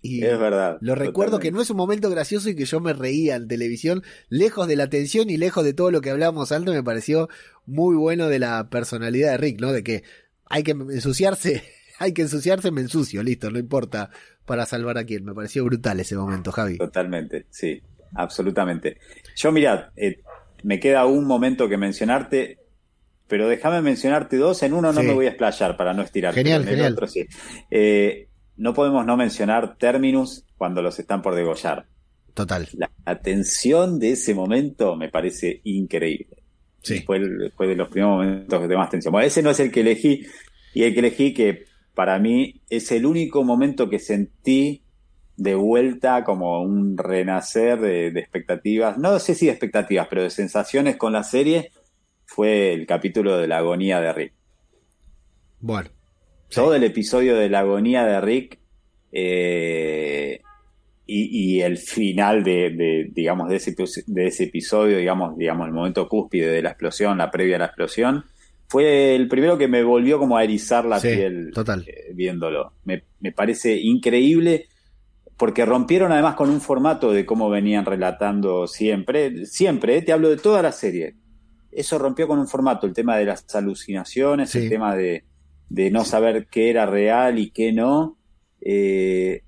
Y 0.00 0.24
es 0.24 0.38
verdad. 0.38 0.78
Lo 0.80 0.94
recuerdo 0.94 1.38
que 1.38 1.52
no 1.52 1.60
es 1.60 1.68
un 1.68 1.76
momento 1.76 2.08
gracioso 2.08 2.48
y 2.48 2.56
que 2.56 2.64
yo 2.64 2.80
me 2.80 2.94
reía 2.94 3.36
en 3.36 3.46
televisión, 3.46 4.02
lejos 4.30 4.68
de 4.68 4.76
la 4.76 4.88
tensión 4.88 5.28
y 5.28 5.36
lejos 5.36 5.62
de 5.62 5.74
todo 5.74 5.90
lo 5.90 6.00
que 6.00 6.10
hablábamos 6.10 6.50
antes, 6.50 6.74
me 6.74 6.82
pareció 6.82 7.28
muy 7.66 7.94
bueno 7.94 8.28
de 8.28 8.38
la 8.38 8.70
personalidad 8.70 9.32
de 9.32 9.36
Rick, 9.36 9.60
¿no? 9.60 9.70
De 9.70 9.84
que 9.84 10.02
hay 10.46 10.62
que 10.62 10.70
ensuciarse, 10.70 11.62
hay 11.98 12.14
que 12.14 12.22
ensuciarse, 12.22 12.70
me 12.70 12.80
ensucio, 12.80 13.22
listo, 13.22 13.50
no 13.50 13.58
importa 13.58 14.08
para 14.46 14.64
salvar 14.64 14.96
a 14.96 15.04
quién. 15.04 15.26
Me 15.26 15.34
pareció 15.34 15.62
brutal 15.62 16.00
ese 16.00 16.16
momento, 16.16 16.52
Javi. 16.52 16.78
Totalmente, 16.78 17.44
sí 17.50 17.82
absolutamente. 18.14 18.98
Yo, 19.36 19.52
mirad, 19.52 19.86
eh, 19.96 20.20
me 20.62 20.80
queda 20.80 21.06
un 21.06 21.24
momento 21.24 21.68
que 21.68 21.76
mencionarte, 21.76 22.58
pero 23.28 23.48
déjame 23.48 23.82
mencionarte 23.82 24.36
dos. 24.36 24.62
En 24.62 24.72
uno 24.72 24.92
no 24.92 25.02
me 25.02 25.12
voy 25.12 25.26
a 25.26 25.30
explayar 25.30 25.76
para 25.76 25.92
no 25.94 26.02
estirar. 26.02 26.34
Genial, 26.34 26.66
en 26.68 26.80
el 26.80 26.92
otro 26.92 27.06
sí. 27.06 27.26
Eh, 27.70 28.28
no 28.56 28.74
podemos 28.74 29.04
no 29.04 29.16
mencionar 29.16 29.76
Terminus 29.76 30.44
cuando 30.56 30.82
los 30.82 30.98
están 30.98 31.22
por 31.22 31.34
degollar. 31.34 31.86
Total. 32.34 32.68
La 32.74 32.90
atención 33.04 33.98
de 33.98 34.12
ese 34.12 34.34
momento 34.34 34.96
me 34.96 35.08
parece 35.08 35.60
increíble. 35.64 36.42
Sí. 36.82 37.00
Fue, 37.00 37.20
fue 37.56 37.66
de 37.66 37.76
los 37.76 37.88
primeros 37.88 38.16
momentos 38.16 38.68
de 38.68 38.76
más 38.76 38.90
tensión. 38.90 39.12
Bueno, 39.12 39.26
ese 39.26 39.42
no 39.42 39.50
es 39.50 39.60
el 39.60 39.70
que 39.70 39.80
elegí, 39.80 40.26
y 40.74 40.82
el 40.82 40.92
que 40.92 41.00
elegí 41.00 41.32
que 41.32 41.64
para 41.94 42.18
mí 42.18 42.60
es 42.68 42.90
el 42.92 43.06
único 43.06 43.44
momento 43.44 43.88
que 43.88 43.98
sentí 43.98 44.83
de 45.36 45.54
vuelta 45.54 46.24
como 46.24 46.62
un 46.62 46.96
renacer 46.96 47.80
de, 47.80 48.08
expectativas, 48.08 48.98
no 48.98 49.18
sé 49.18 49.34
si 49.34 49.46
de 49.46 49.52
expectativas, 49.52 50.06
pero 50.08 50.22
de 50.22 50.30
sensaciones 50.30 50.96
con 50.96 51.12
la 51.12 51.24
serie, 51.24 51.70
fue 52.24 52.72
el 52.72 52.86
capítulo 52.86 53.36
de 53.36 53.48
la 53.48 53.58
agonía 53.58 54.00
de 54.00 54.12
Rick. 54.12 54.32
Bueno. 55.60 55.90
Todo 56.48 56.74
el 56.74 56.84
episodio 56.84 57.36
de 57.36 57.48
la 57.48 57.60
agonía 57.60 58.04
de 58.04 58.20
Rick 58.20 58.58
eh, 59.10 60.40
y, 61.06 61.60
el 61.60 61.78
final 61.78 62.44
de, 62.44 63.10
digamos, 63.12 63.48
de 63.48 63.56
ese, 63.56 63.74
de 64.06 64.26
ese 64.26 64.44
episodio, 64.44 64.98
digamos, 64.98 65.36
digamos, 65.36 65.66
el 65.66 65.74
momento 65.74 66.08
cúspide 66.08 66.48
de 66.48 66.62
la 66.62 66.70
explosión, 66.70 67.18
la 67.18 67.30
previa 67.30 67.56
a 67.56 67.58
la 67.58 67.66
explosión, 67.66 68.24
fue 68.68 69.14
el 69.14 69.28
primero 69.28 69.58
que 69.58 69.68
me 69.68 69.82
volvió 69.82 70.18
como 70.18 70.36
a 70.36 70.44
erizar 70.44 70.84
la 70.84 71.00
piel 71.00 71.50
total. 71.52 71.84
Eh, 71.86 72.12
viéndolo. 72.14 72.72
Me, 72.84 73.02
me, 73.20 73.32
parece 73.32 73.76
increíble 73.76 74.66
porque 75.36 75.64
rompieron 75.64 76.12
además 76.12 76.36
con 76.36 76.50
un 76.50 76.60
formato 76.60 77.12
de 77.12 77.26
cómo 77.26 77.50
venían 77.50 77.84
relatando 77.84 78.66
siempre, 78.66 79.46
siempre, 79.46 79.98
eh, 79.98 80.02
te 80.02 80.12
hablo 80.12 80.30
de 80.30 80.36
toda 80.36 80.62
la 80.62 80.72
serie. 80.72 81.16
Eso 81.72 81.98
rompió 81.98 82.28
con 82.28 82.38
un 82.38 82.46
formato, 82.46 82.86
el 82.86 82.92
tema 82.92 83.16
de 83.16 83.24
las 83.24 83.52
alucinaciones, 83.54 84.54
el 84.54 84.68
tema 84.68 84.94
de, 84.94 85.24
no 85.68 86.04
saber 86.04 86.46
qué 86.46 86.70
era 86.70 86.86
real 86.86 87.38
y 87.38 87.50
qué 87.50 87.72
no. 87.72 88.16
Eh, 88.60 89.42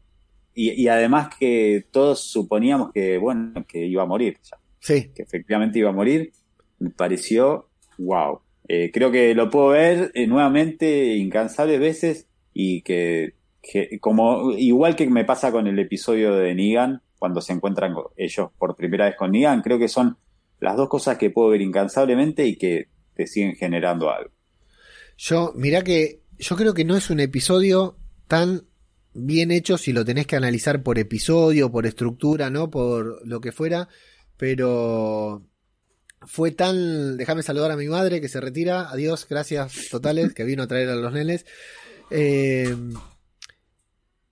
y, 0.54 0.88
además 0.88 1.28
que 1.38 1.84
todos 1.92 2.20
suponíamos 2.20 2.90
que, 2.92 3.18
bueno, 3.18 3.64
que 3.68 3.86
iba 3.86 4.02
a 4.02 4.06
morir 4.06 4.38
ya. 4.42 4.58
Sí. 4.80 5.12
Que 5.14 5.22
efectivamente 5.22 5.78
iba 5.78 5.90
a 5.90 5.92
morir. 5.92 6.32
Me 6.80 6.90
pareció, 6.90 7.68
wow. 7.98 8.40
Eh, 8.66 8.90
creo 8.92 9.12
que 9.12 9.32
lo 9.36 9.48
puedo 9.48 9.68
ver 9.68 10.10
nuevamente 10.26 11.14
incansables 11.14 11.78
veces 11.78 12.26
y 12.52 12.82
que 12.82 13.35
como 14.01 14.52
igual 14.52 14.97
que 14.97 15.09
me 15.09 15.24
pasa 15.24 15.52
con 15.52 15.66
el 15.66 15.78
episodio 15.78 16.34
de 16.34 16.55
Negan, 16.55 17.02
cuando 17.18 17.40
se 17.40 17.52
encuentran 17.52 17.94
ellos 18.16 18.51
por 18.59 18.76
primera 18.76 19.06
vez 19.06 19.16
con 19.16 19.32
Negan, 19.32 19.62
creo 19.62 19.78
que 19.78 19.88
son 19.88 20.16
las 20.60 20.76
dos 20.76 20.88
cosas 20.88 21.18
que 21.18 21.30
puedo 21.30 21.51
ver 21.51 21.60
incansablemente 21.60 22.47
y 22.47 22.56
que 22.56 22.88
te 23.14 23.26
siguen 23.26 23.56
generando 23.56 24.10
algo. 24.10 24.30
Yo, 25.16 25.52
mira 25.55 25.82
que 25.82 26.20
yo 26.38 26.56
creo 26.56 26.74
que 26.74 26.84
no 26.84 26.97
es 26.97 27.10
un 27.10 27.20
episodio 27.20 27.97
tan 28.26 28.66
bien 29.14 29.51
hecho 29.51 29.78
si 29.78 29.93
lo 29.93 30.05
tenés 30.05 30.26
que 30.26 30.36
analizar 30.36 30.82
por 30.82 30.98
episodio, 30.98 31.70
por 31.70 31.86
estructura, 31.86 32.51
¿no? 32.51 32.70
Por 32.70 33.26
lo 33.26 33.40
que 33.40 33.52
fuera, 33.52 33.88
pero 34.36 35.43
fue 36.26 36.51
tan... 36.51 37.16
Déjame 37.16 37.43
saludar 37.43 37.70
a 37.70 37.76
mi 37.76 37.88
madre 37.88 38.20
que 38.20 38.28
se 38.28 38.40
retira. 38.40 38.90
Adiós, 38.90 39.26
gracias 39.28 39.88
totales, 39.90 40.34
que 40.34 40.44
vino 40.44 40.62
a 40.62 40.66
traer 40.66 40.90
a 40.90 40.97
los 40.97 41.12
nenes. 41.12 41.47
Eh, 42.10 42.74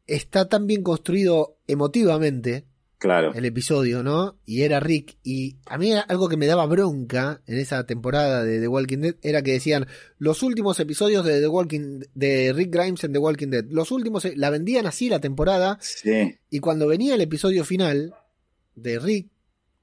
está 0.07 0.49
tan 0.49 0.67
bien 0.67 0.83
construido 0.83 1.59
emotivamente 1.67 2.67
claro. 2.99 3.33
el 3.35 3.45
episodio, 3.45 4.03
¿no? 4.03 4.39
Y 4.45 4.63
era 4.63 4.81
Rick. 4.81 5.17
Y 5.23 5.57
a 5.67 5.79
mí 5.79 5.93
algo 5.93 6.29
que 6.29 6.37
me 6.37 6.47
daba 6.47 6.67
bronca 6.67 7.43
en 7.47 7.59
esa 7.59 7.87
temporada 7.87 8.45
de 8.45 8.61
The 8.61 8.69
Walking 8.69 8.99
Dead 8.99 9.15
era 9.23 9.43
que 9.43 9.53
decían 9.53 9.87
los 10.19 10.43
últimos 10.43 10.81
episodios 10.81 11.25
de 11.25 11.41
The 11.41 11.49
Walking 11.49 12.01
de 12.15 12.53
Rick 12.53 12.73
Grimes 12.73 13.05
en 13.05 13.13
The 13.13 13.19
Walking 13.19 13.49
Dead. 13.49 13.65
Los 13.69 13.91
últimos 13.91 14.27
la 14.37 14.51
vendían 14.51 14.87
así 14.87 15.09
la 15.09 15.21
temporada. 15.21 15.79
Sí. 15.81 16.39
Y 16.51 16.61
cuando 16.61 16.87
venía 16.87 17.15
el 17.15 17.21
episodio 17.21 17.65
final 17.65 18.15
de 18.75 18.99
Rick 18.99 19.29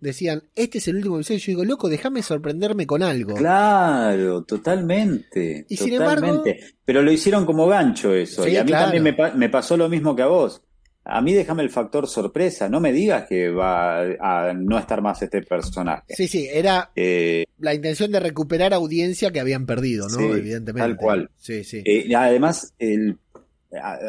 decían, 0.01 0.43
este 0.55 0.79
es 0.79 0.87
el 0.87 0.97
último 0.97 1.15
episodio. 1.15 1.39
Yo 1.39 1.45
digo, 1.51 1.65
loco, 1.65 1.87
déjame 1.87 2.21
sorprenderme 2.21 2.85
con 2.85 3.03
algo. 3.03 3.35
Claro, 3.35 4.43
totalmente. 4.43 5.65
Y 5.69 5.75
totalmente. 5.75 5.77
sin 5.77 5.93
embargo. 5.93 6.43
Pero 6.83 7.01
lo 7.01 7.11
hicieron 7.11 7.45
como 7.45 7.67
gancho 7.67 8.13
eso. 8.13 8.47
y 8.47 8.57
a 8.57 8.63
mí 8.63 8.71
también 8.71 9.03
me, 9.03 9.15
me, 9.35 9.49
pasó 9.49 9.77
lo 9.77 9.87
mismo 9.87 10.15
que 10.15 10.23
a 10.23 10.27
vos. 10.27 10.61
A 11.03 11.21
mí 11.21 11.33
déjame 11.33 11.63
el 11.63 11.71
factor 11.71 12.07
sorpresa, 12.07 12.69
no 12.69 12.79
me 12.79 12.91
digas 12.91 13.25
que 13.27 13.49
va 13.49 14.01
a 14.01 14.53
no 14.53 14.77
estar 14.77 15.01
más 15.01 15.21
este 15.23 15.41
personaje. 15.41 16.03
Sí, 16.09 16.27
sí, 16.27 16.47
era 16.51 16.91
eh, 16.95 17.45
la 17.57 17.73
intención 17.73 18.11
de 18.11 18.19
recuperar 18.19 18.73
audiencia 18.73 19.31
que 19.31 19.39
habían 19.39 19.65
perdido, 19.65 20.07
¿no? 20.09 20.19
Evidentemente. 20.19 20.87
Tal 20.87 20.97
cual. 20.97 21.31
Sí, 21.37 21.63
sí. 21.63 21.81
Eh, 21.85 22.13
además, 22.15 22.75
el, 22.77 23.17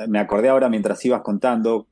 me 0.09 0.19
acordé 0.19 0.51
ahora 0.51 0.69
mientras 0.69 1.03
ibas 1.05 1.23
contando 1.23 1.87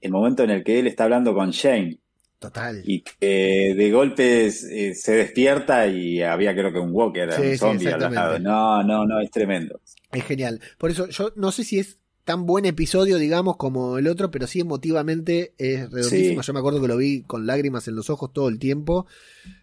el 0.00 0.10
momento 0.10 0.42
en 0.42 0.50
el 0.50 0.64
que 0.64 0.78
él 0.78 0.86
está 0.86 1.04
hablando 1.04 1.34
con 1.34 1.50
Shane. 1.50 1.98
Total. 2.38 2.82
Y 2.84 3.02
que 3.02 3.74
de 3.76 3.90
golpe 3.90 4.46
eh, 4.46 4.94
se 4.94 5.12
despierta 5.16 5.86
y 5.86 6.22
había 6.22 6.54
creo 6.54 6.72
que 6.72 6.78
un 6.78 6.90
walker, 6.92 7.28
un 7.28 7.58
zombie 7.58 7.88
al 7.88 8.14
lado. 8.14 8.38
No, 8.38 8.82
no, 8.82 9.06
no, 9.06 9.20
es 9.20 9.30
tremendo. 9.30 9.80
Es 10.12 10.24
genial. 10.24 10.60
Por 10.78 10.90
eso 10.90 11.08
yo 11.08 11.32
no 11.36 11.50
sé 11.50 11.64
si 11.64 11.78
es 11.78 11.98
tan 12.26 12.44
buen 12.44 12.64
episodio, 12.64 13.18
digamos, 13.18 13.56
como 13.56 13.98
el 13.98 14.08
otro, 14.08 14.32
pero 14.32 14.48
sí 14.48 14.58
emotivamente 14.58 15.52
es 15.58 15.88
redondísimo. 15.92 16.42
Yo 16.42 16.52
me 16.52 16.58
acuerdo 16.58 16.82
que 16.82 16.88
lo 16.88 16.96
vi 16.96 17.22
con 17.22 17.46
lágrimas 17.46 17.86
en 17.86 17.94
los 17.94 18.10
ojos 18.10 18.32
todo 18.32 18.48
el 18.48 18.58
tiempo. 18.58 19.06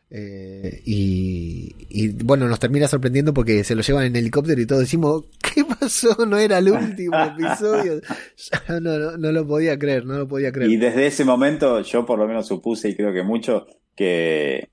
Eh, 0.10 0.81
y, 0.85 2.07
bueno, 2.23 2.48
nos 2.48 2.61
termina 2.61 2.88
sorprendiendo 2.88 3.34
porque 3.34 3.65
se 3.65 3.76
lo 3.76 3.81
llevan 3.81 4.06
en 4.06 4.15
helicóptero 4.15 4.61
y 4.61 4.65
todos 4.65 4.80
decimos, 4.80 5.26
¿qué 5.53 5.65
pasó? 5.65 6.26
No 6.26 6.38
era 6.38 6.60
el 6.60 6.72
último 6.72 7.18
episodio. 7.22 7.99
no, 8.69 8.80
no, 8.80 9.18
no, 9.18 9.31
lo 9.34 9.45
podía 9.45 9.77
creer, 9.77 10.06
no 10.06 10.19
lo 10.19 10.27
podía 10.30 10.53
creer. 10.53 10.72
Y 10.72 10.77
desde 10.77 11.06
ese 11.06 11.26
momento 11.26 11.81
yo 11.81 12.06
por 12.06 12.18
lo 12.18 12.26
menos 12.27 12.48
supuse 12.48 12.88
y 12.88 12.95
creo 12.95 13.11
que 13.11 13.23
mucho 13.23 13.68
que 13.94 14.69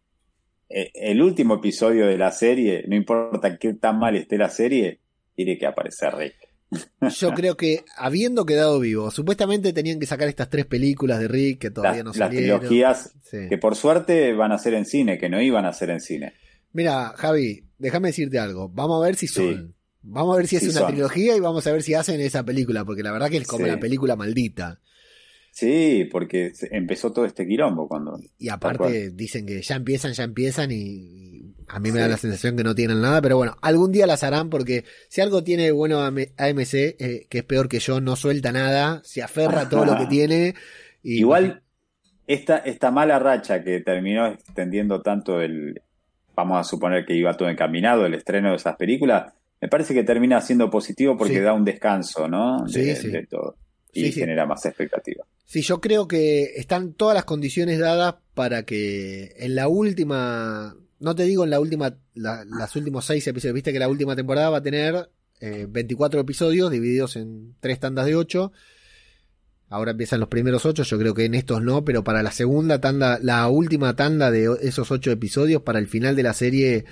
eh, 0.69 0.93
el 0.95 1.21
último 1.21 1.55
episodio 1.57 2.07
de 2.07 2.17
la 2.17 2.31
serie, 2.31 2.85
no 2.87 2.95
importa 2.95 3.59
qué 3.59 3.75
tan 3.75 3.99
mal 3.99 4.15
esté 4.15 4.39
la 4.39 4.49
serie, 4.49 5.01
tiene 5.35 5.59
que 5.59 5.67
aparecer 5.67 6.15
Rick. 6.15 6.50
Yo 7.17 7.31
creo 7.35 7.57
que 7.57 7.85
habiendo 7.97 8.47
quedado 8.47 8.81
vivo, 8.81 9.11
supuestamente 9.11 9.73
tenían 9.73 9.99
que 9.99 10.07
sacar 10.07 10.29
estas 10.29 10.49
tres 10.49 10.67
películas 10.67 11.19
de 11.19 11.29
Rick 11.29 11.59
que 11.59 11.71
todavía 11.71 12.03
no 12.03 12.13
salieron. 12.13 12.49
Las 12.49 12.61
trilogías 12.61 13.15
que 13.31 13.59
por 13.59 13.77
suerte 13.77 14.33
van 14.35 14.53
a 14.53 14.59
ser 14.59 14.75
en 14.75 14.85
cine, 14.85 15.19
que 15.19 15.29
no 15.29 15.41
iban 15.41 15.65
a 15.65 15.73
ser 15.73 15.91
en 15.91 16.01
cine. 16.01 16.35
Mira, 16.73 17.13
Javi, 17.17 17.65
déjame 17.79 18.09
decirte 18.09 18.39
algo. 18.39 18.69
Vamos 18.69 19.03
a 19.03 19.07
ver 19.07 19.17
si 19.17 19.27
son. 19.27 19.75
Vamos 20.03 20.35
a 20.35 20.39
ver 20.39 20.47
si 20.47 20.57
es 20.57 20.77
una 20.77 20.87
trilogía 20.87 21.37
y 21.37 21.41
vamos 21.41 21.67
a 21.67 21.73
ver 21.73 21.83
si 21.83 21.95
hacen 21.95 22.21
esa 22.21 22.43
película, 22.45 22.85
porque 22.85 23.03
la 23.03 23.13
verdad 23.13 23.29
que 23.29 23.37
es 23.37 23.47
como 23.47 23.67
la 23.67 23.79
película 23.79 24.17
maldita. 24.17 24.81
Sí, 25.53 26.09
porque 26.11 26.53
empezó 26.71 27.13
todo 27.13 27.25
este 27.25 27.47
quilombo 27.47 27.89
cuando. 27.89 28.19
Y 28.39 28.49
aparte 28.49 29.11
dicen 29.11 29.45
que 29.47 29.61
ya 29.61 29.77
empiezan, 29.77 30.13
ya 30.13 30.25
empiezan 30.25 30.71
y, 30.71 31.30
a 31.73 31.79
mí 31.79 31.93
me 31.93 32.01
da 32.01 32.09
la 32.09 32.17
sensación 32.17 32.57
que 32.57 32.65
no 32.65 32.75
tienen 32.75 33.01
nada, 33.01 33.23
pero 33.23 33.37
bueno, 33.37 33.57
algún 33.63 33.93
día 33.93 34.07
las 34.07 34.25
harán 34.25 34.51
porque 34.51 34.85
si 35.09 35.21
algo 35.21 35.45
tiene 35.45 35.71
bueno 35.71 36.01
AMC, 36.01 36.75
eh, 36.75 37.27
que 37.29 37.39
es 37.39 37.45
peor 37.45 37.69
que 37.69 37.79
yo, 37.79 38.01
no 38.01 38.17
suelta 38.17 38.51
nada, 38.51 39.01
se 39.05 39.23
aferra 39.23 39.63
a 39.63 39.69
todo 39.69 39.85
lo 39.85 39.97
que 39.97 40.07
tiene. 40.11 40.55
Igual, 41.03 41.63
esta, 42.27 42.59
esta 42.59 42.91
mala 42.91 43.19
racha 43.19 43.63
que 43.63 43.81
terminó 43.81 44.27
extendiendo 44.27 45.01
tanto 45.01 45.41
el, 45.41 45.81
vamos 46.35 46.59
a 46.59 46.65
suponer 46.65 47.07
que 47.07 47.15
iba 47.15 47.37
todo 47.37 47.49
encaminado, 47.49 48.05
el 48.05 48.15
estreno 48.15 48.51
de 48.51 48.57
esas 48.57 48.77
películas, 48.77 49.33
me 49.61 49.69
parece 49.69 49.95
que 49.95 50.03
termina 50.03 50.41
siendo 50.41 50.71
positivo 50.71 51.17
porque 51.17 51.41
da 51.41 51.53
un 51.53 51.65
descanso, 51.65 52.27
¿no? 52.27 52.65
De, 52.65 52.97
sí, 52.97 53.09
de 53.09 53.27
todo. 53.27 53.57
Y 53.93 54.11
genera 54.13 54.47
más 54.47 54.65
expectativa. 54.65 55.25
Sí, 55.45 55.63
yo 55.63 55.81
creo 55.81 56.07
que 56.09 56.45
están 56.57 56.95
todas 56.95 57.15
las 57.15 57.25
condiciones 57.25 57.79
dadas 57.79 58.15
para 58.35 58.63
que 58.65 59.35
en 59.37 59.57
la 59.57 59.69
última 59.69 60.77
no 61.01 61.15
te 61.15 61.25
digo 61.25 61.45
en 61.45 61.51
la 61.51 61.61
última, 61.61 61.97
las 62.15 62.77
últimos 62.77 63.07
seis 63.07 63.27
episodios, 63.27 63.55
viste 63.55 63.73
que 63.73 63.79
la 63.79 63.89
última 63.89 64.15
temporada 64.15 64.51
va 64.51 64.59
a 64.59 64.63
tener 64.63 65.11
24 65.41 66.21
eh, 66.21 66.23
episodios 66.23 66.71
divididos 66.71 67.17
en 67.17 67.55
tres 67.61 67.81
tandas 67.81 68.07
de 68.07 68.15
8. 68.15 68.53
Ahora 69.71 69.93
empiezan 69.93 70.21
los 70.21 70.29
primeros 70.29 70.67
8, 70.67 70.83
yo 70.83 70.99
creo 70.99 71.15
que 71.15 71.25
en 71.25 71.35
estos 71.35 71.63
no, 71.63 71.85
pero 71.85 72.05
para 72.05 72.23
la 72.23 72.33
segunda 72.33 72.81
tanda, 72.81 73.19
la 73.23 73.49
última 73.49 73.97
tanda 73.97 74.31
de 74.31 74.57
esos 74.61 74.91
8 74.91 75.11
episodios, 75.13 75.63
para 75.63 75.79
el 75.79 75.87
final 75.87 76.17
de 76.17 76.23
la 76.23 76.35
serie, 76.35 76.85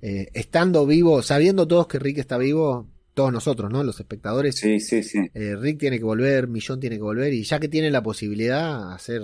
eh, 0.00 0.28
estando 0.34 0.86
vivo, 0.86 1.22
sabiendo 1.22 1.66
todos 1.66 1.88
que 1.88 1.98
Rick 1.98 2.18
está 2.18 2.38
vivo, 2.38 2.86
todos 3.16 3.32
nosotros, 3.32 3.72
¿no? 3.72 3.82
Los 3.82 3.98
espectadores. 3.98 4.56
Sí, 4.56 4.78
sí, 4.78 5.02
sí. 5.02 5.18
Eh, 5.32 5.56
Rick 5.56 5.78
tiene 5.78 5.98
que 5.98 6.04
volver, 6.04 6.48
Millón 6.48 6.78
tiene 6.78 6.96
que 6.96 7.02
volver, 7.02 7.32
y 7.32 7.44
ya 7.44 7.58
que 7.58 7.66
tiene 7.66 7.90
la 7.90 8.02
posibilidad, 8.02 8.92
hacer 8.92 9.22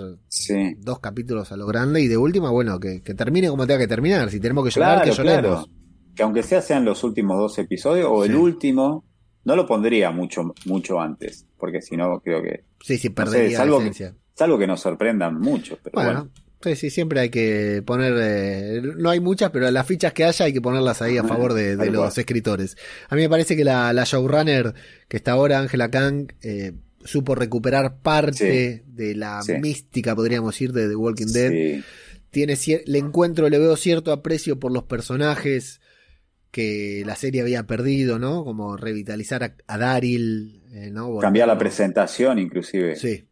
dos 0.77 0.99
capítulos 0.99 1.51
a 1.51 1.57
lo 1.57 1.67
grande, 1.67 2.01
y 2.01 2.07
de 2.07 2.17
última, 2.17 2.49
bueno, 2.49 2.79
que, 2.79 3.01
termine 3.01 3.49
como 3.49 3.67
tenga 3.67 3.81
que 3.81 3.87
terminar. 3.87 4.31
Si 4.31 4.39
tenemos 4.39 4.65
que 4.65 4.71
llorar, 4.71 5.03
que 5.03 5.11
lloremos. 5.11 5.69
Que 6.15 6.23
aunque 6.23 6.41
sea 6.41 6.63
sean 6.63 6.83
los 6.85 7.03
últimos 7.03 7.37
dos 7.37 7.55
episodios, 7.59 8.07
o 8.09 8.25
el 8.25 8.35
último, 8.35 9.05
no 9.45 9.55
lo 9.55 9.67
pondría 9.67 10.09
mucho, 10.09 10.55
mucho 10.65 10.99
antes, 10.99 11.45
porque 11.59 11.79
si 11.79 11.95
no, 11.95 12.19
creo 12.19 12.41
que. 12.41 12.63
Sí, 12.81 12.97
sí, 12.97 13.11
perdería 13.11 13.59
salvo, 13.59 13.77
que, 13.79 14.11
salvo 14.33 14.57
que 14.57 14.65
nos 14.65 14.81
sorprendan 14.81 15.39
mucho, 15.39 15.77
pero 15.83 16.03
bueno 16.03 16.29
Sí, 16.63 16.75
sí, 16.77 16.89
siempre 16.89 17.19
hay 17.19 17.29
que 17.29 17.83
poner, 17.85 18.13
eh, 18.17 18.81
no 18.97 19.09
hay 19.09 19.19
muchas, 19.19 19.51
pero 19.51 19.69
las 19.69 19.85
fichas 19.85 20.13
que 20.13 20.23
haya 20.23 20.45
hay 20.45 20.53
que 20.53 20.61
ponerlas 20.61 21.01
ahí 21.01 21.17
a 21.17 21.23
favor 21.23 21.53
de, 21.53 21.75
los 21.91 22.17
escritores. 22.17 22.77
A 23.09 23.15
mí 23.15 23.21
me 23.21 23.29
parece 23.29 23.57
que 23.57 23.65
la, 23.65 23.91
la 23.91 24.05
showrunner 24.05 24.73
que 25.09 25.17
está 25.17 25.33
ahora, 25.33 25.59
Angela 25.59 25.91
Kang, 25.91 26.31
eh, 26.41 26.71
supo 27.03 27.35
recuperar 27.35 27.97
parte 28.01 28.83
de 28.87 29.15
la 29.15 29.41
mística, 29.59 30.15
podríamos 30.15 30.53
decir, 30.53 30.71
de 30.71 30.87
The 30.87 30.95
Walking 30.95 31.33
Dead. 31.33 31.83
Tiene 32.31 32.57
le 32.85 32.97
encuentro, 32.97 33.49
le 33.49 33.59
veo 33.59 33.75
cierto 33.75 34.11
aprecio 34.11 34.59
por 34.59 34.71
los 34.71 34.83
personajes 34.83 35.81
que 36.49 37.03
la 37.05 37.15
serie 37.15 37.41
había 37.41 37.67
perdido, 37.67 38.19
¿no? 38.19 38.43
Como 38.43 38.77
revitalizar 38.77 39.55
a, 39.67 39.77
Daryl, 39.77 40.63
eh, 40.71 40.89
¿no? 40.91 41.17
Cambiar 41.17 41.47
la 41.47 41.57
presentación, 41.57 42.39
inclusive. 42.39 42.95
Sí. 42.95 43.25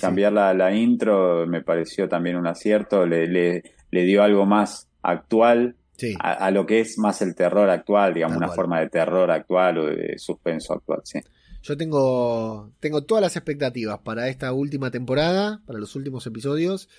Cambiar 0.00 0.32
La, 0.32 0.74
intro 0.74 1.46
me 1.46 1.62
pareció 1.62 2.08
también 2.08 2.36
un 2.36 2.46
acierto, 2.46 3.06
le, 3.06 3.26
le, 3.26 3.62
dio 3.90 4.22
algo 4.22 4.46
más 4.46 4.88
actual 5.02 5.76
a, 6.20 6.50
lo 6.50 6.66
que 6.66 6.80
es 6.80 6.98
más 6.98 7.22
el 7.22 7.34
terror 7.34 7.70
actual, 7.70 8.14
digamos, 8.14 8.36
una 8.36 8.48
forma 8.48 8.80
de 8.80 8.88
terror 8.88 9.30
actual 9.30 9.78
o 9.78 9.86
de 9.86 10.18
suspenso 10.18 10.74
actual, 10.74 11.00
sí. 11.04 11.20
Yo 11.62 11.78
tengo, 11.78 12.72
tengo 12.78 13.04
todas 13.04 13.22
las 13.22 13.36
expectativas 13.36 13.98
para 14.00 14.28
esta 14.28 14.52
última 14.52 14.90
temporada, 14.90 15.62
para 15.64 15.78
los 15.78 15.96
últimos 15.96 16.26
episodios. 16.26 16.90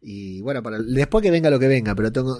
Y 0.00 0.40
bueno, 0.40 0.62
para 0.62 0.78
después 0.78 1.22
que 1.22 1.30
venga 1.30 1.50
lo 1.50 1.58
que 1.58 1.68
venga, 1.68 1.94
pero 1.94 2.10
tengo 2.10 2.38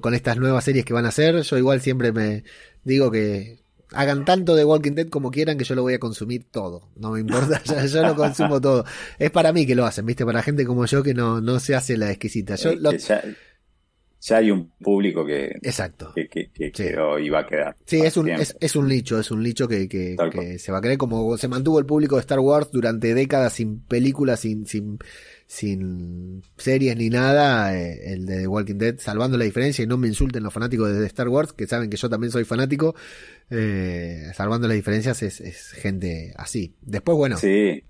con 0.00 0.14
estas 0.14 0.36
nuevas 0.36 0.64
series 0.64 0.84
que 0.84 0.92
van 0.92 1.06
a 1.06 1.08
hacer, 1.08 1.40
yo 1.40 1.56
igual 1.56 1.80
siempre 1.80 2.12
me 2.12 2.44
digo 2.84 3.10
que 3.10 3.60
hagan 3.92 4.24
tanto 4.24 4.54
de 4.54 4.64
Walking 4.64 4.92
Dead 4.92 5.08
como 5.08 5.30
quieran 5.30 5.58
que 5.58 5.64
yo 5.64 5.74
lo 5.74 5.82
voy 5.82 5.94
a 5.94 5.98
consumir 5.98 6.44
todo. 6.50 6.90
No 6.96 7.12
me 7.12 7.20
importa, 7.20 7.62
yo, 7.86 8.02
lo 8.02 8.14
consumo 8.14 8.60
todo. 8.60 8.84
Es 9.18 9.30
para 9.30 9.52
mí 9.52 9.66
que 9.66 9.74
lo 9.74 9.86
hacen, 9.86 10.06
¿viste? 10.06 10.24
Para 10.24 10.42
gente 10.42 10.64
como 10.64 10.84
yo 10.86 11.02
que 11.02 11.14
no, 11.14 11.40
no 11.40 11.60
se 11.60 11.74
hace 11.74 11.96
la 11.96 12.10
exquisita. 12.10 12.56
Yo 12.56 12.72
ya 14.20 14.38
hay 14.38 14.50
un 14.50 14.70
público 14.80 15.24
que, 15.24 15.58
Exacto. 15.62 16.12
que, 16.14 16.28
que, 16.28 16.50
que 16.50 16.72
quedó 16.72 17.18
y 17.18 17.28
va 17.28 17.40
a 17.40 17.46
quedar. 17.46 17.76
Sí, 17.84 18.00
es 18.00 18.16
un, 18.16 18.28
es, 18.28 18.56
es, 18.58 18.74
un 18.74 18.88
nicho, 18.88 19.18
es 19.18 19.30
un 19.30 19.42
nicho 19.42 19.68
que, 19.68 19.88
que, 19.88 20.16
que 20.32 20.58
se 20.58 20.72
va 20.72 20.78
a 20.78 20.80
creer 20.80 20.98
como 20.98 21.36
se 21.36 21.46
mantuvo 21.46 21.78
el 21.78 21.86
público 21.86 22.16
de 22.16 22.22
Star 22.22 22.40
Wars 22.40 22.70
durante 22.72 23.14
décadas 23.14 23.52
sin 23.52 23.80
películas, 23.80 24.40
sin, 24.40 24.66
sin, 24.66 24.98
sin 25.48 26.42
series 26.58 26.94
ni 26.94 27.08
nada, 27.08 27.74
eh, 27.74 28.12
el 28.12 28.26
de 28.26 28.40
The 28.40 28.46
Walking 28.46 28.76
Dead, 28.76 28.98
salvando 28.98 29.38
la 29.38 29.46
diferencia, 29.46 29.82
y 29.82 29.86
no 29.86 29.96
me 29.96 30.06
insulten 30.06 30.42
los 30.42 30.52
fanáticos 30.52 30.94
de 30.94 31.06
Star 31.06 31.28
Wars, 31.28 31.54
que 31.54 31.66
saben 31.66 31.88
que 31.88 31.96
yo 31.96 32.10
también 32.10 32.30
soy 32.30 32.44
fanático, 32.44 32.94
eh, 33.50 34.30
salvando 34.36 34.68
las 34.68 34.76
diferencias 34.76 35.22
es, 35.22 35.40
es, 35.40 35.70
gente 35.70 36.34
así. 36.36 36.76
Después, 36.82 37.16
bueno, 37.16 37.38
sí. 37.38 37.82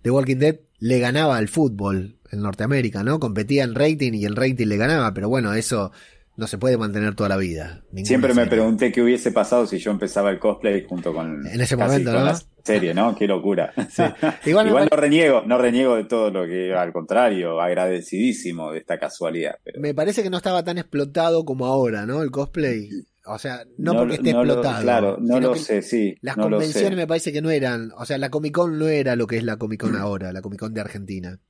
The 0.00 0.10
Walking 0.10 0.36
Dead 0.36 0.60
le 0.78 0.98
ganaba 0.98 1.36
al 1.36 1.48
fútbol 1.48 2.16
en 2.30 2.40
Norteamérica, 2.40 3.04
¿no? 3.04 3.20
Competía 3.20 3.64
en 3.64 3.74
rating 3.74 4.14
y 4.14 4.24
el 4.24 4.34
rating 4.34 4.66
le 4.66 4.76
ganaba, 4.78 5.12
pero 5.12 5.28
bueno, 5.28 5.52
eso 5.52 5.92
no 6.36 6.46
se 6.46 6.58
puede 6.58 6.76
mantener 6.76 7.14
toda 7.14 7.28
la 7.28 7.36
vida. 7.36 7.82
Siempre 8.02 8.34
me 8.34 8.46
pregunté 8.46 8.90
qué 8.90 9.02
hubiese 9.02 9.30
pasado 9.30 9.66
si 9.66 9.78
yo 9.78 9.90
empezaba 9.90 10.30
el 10.30 10.38
cosplay 10.38 10.84
junto 10.84 11.12
con, 11.12 11.46
en 11.46 11.60
ese 11.60 11.76
momento, 11.76 12.12
¿no? 12.12 12.24
la 12.24 12.40
serie, 12.62 12.94
¿no? 12.94 13.14
Qué 13.14 13.26
locura. 13.26 13.72
Sí. 13.90 14.02
Igual, 14.46 14.66
Igual 14.68 14.88
no 14.90 14.96
reniego, 14.96 15.42
no 15.46 15.58
reniego 15.58 15.96
de 15.96 16.04
todo 16.04 16.30
lo 16.30 16.46
que, 16.46 16.74
al 16.74 16.92
contrario, 16.92 17.60
agradecidísimo 17.60 18.72
de 18.72 18.78
esta 18.78 18.98
casualidad. 18.98 19.56
Pero... 19.62 19.80
Me 19.80 19.94
parece 19.94 20.22
que 20.22 20.30
no 20.30 20.38
estaba 20.38 20.64
tan 20.64 20.78
explotado 20.78 21.44
como 21.44 21.66
ahora, 21.66 22.06
¿no? 22.06 22.22
El 22.22 22.30
cosplay. 22.30 22.88
O 23.26 23.38
sea, 23.38 23.64
no, 23.78 23.94
porque 23.94 24.14
esté 24.14 24.32
no 24.32 24.40
explotado. 24.40 24.76
Lo, 24.78 24.82
claro, 24.82 25.16
no 25.20 25.40
lo 25.40 25.54
sé, 25.54 25.82
sí. 25.82 26.16
Las 26.20 26.36
no 26.36 26.44
convenciones 26.44 26.96
me 26.96 27.06
parece 27.06 27.32
que 27.32 27.40
no 27.40 27.50
eran. 27.50 27.90
O 27.96 28.04
sea, 28.04 28.18
la 28.18 28.30
Comic 28.30 28.54
Con 28.54 28.78
no 28.78 28.88
era 28.88 29.16
lo 29.16 29.26
que 29.26 29.38
es 29.38 29.44
la 29.44 29.56
Comic 29.56 29.80
Con 29.80 29.96
ahora, 29.96 30.32
la 30.32 30.42
Comic 30.42 30.60
Con 30.60 30.74
de 30.74 30.80
Argentina. 30.80 31.40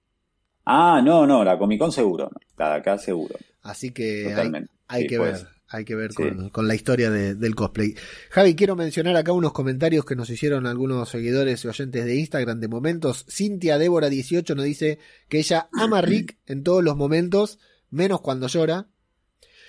Ah, 0.67 1.01
no, 1.05 1.27
no, 1.27 1.45
la 1.45 1.59
Comic 1.59 1.79
Con 1.79 1.93
seguro, 1.93 2.31
la 2.57 2.71
de 2.71 2.75
acá 2.77 2.99
seguro. 2.99 3.35
Así 3.63 3.91
que 3.91 4.29
Totalmente. 4.31 4.71
hay, 4.89 4.97
hay 4.97 5.03
sí, 5.03 5.09
que 5.09 5.19
ver. 5.19 5.55
Hay 5.69 5.85
que 5.85 5.95
ver 5.97 6.15
con, 6.15 6.45
sí. 6.45 6.51
con 6.51 6.69
la 6.69 6.75
historia 6.75 7.11
de, 7.11 7.35
del 7.35 7.55
cosplay. 7.57 7.95
Javi, 8.31 8.55
quiero 8.55 8.77
mencionar 8.77 9.17
acá 9.17 9.33
unos 9.33 9.53
comentarios 9.53 10.05
que 10.05 10.15
nos 10.15 10.31
hicieron 10.31 10.67
algunos 10.67 11.09
seguidores 11.09 11.65
y 11.65 11.69
oyentes 11.69 12.05
de 12.05 12.17
Instagram 12.17 12.61
de 12.61 12.69
momentos. 12.69 13.27
Cintia 13.29 13.77
Débora 13.79 14.09
18 14.09 14.55
nos 14.55 14.65
dice 14.67 14.99
que 15.29 15.39
ella 15.39 15.69
ama 15.73 15.99
a 15.99 16.03
Rick 16.03 16.37
en 16.47 16.63
todos 16.63 16.85
los 16.85 16.97
momentos, 16.97 17.59
menos 17.91 18.21
cuando 18.21 18.47
llora. 18.47 18.87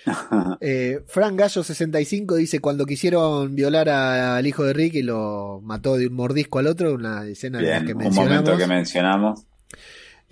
Eh, 0.62 1.04
Frank 1.08 1.36
Gallo 1.38 1.64
65 1.64 2.36
dice 2.36 2.60
cuando 2.60 2.86
quisieron 2.86 3.56
violar 3.56 3.90
al 3.90 4.46
hijo 4.46 4.64
de 4.64 4.74
Rick 4.74 4.94
y 4.96 5.02
lo 5.02 5.60
mató 5.64 5.98
de 5.98 6.08
un 6.08 6.14
mordisco 6.14 6.60
al 6.60 6.68
otro, 6.68 6.94
una 6.94 7.26
escena 7.26 7.60
Bien, 7.60 7.86
que 7.86 7.94
un 7.94 8.00
mencionamos. 8.00 8.30
momento 8.44 8.58
que 8.58 8.68
mencionamos. 8.68 9.46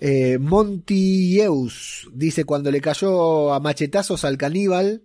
Eh, 0.00 0.38
Montieus 0.38 2.08
dice 2.12 2.44
cuando 2.44 2.70
le 2.70 2.80
cayó 2.80 3.52
a 3.52 3.60
machetazos 3.60 4.24
al 4.24 4.36
caníbal 4.36 5.02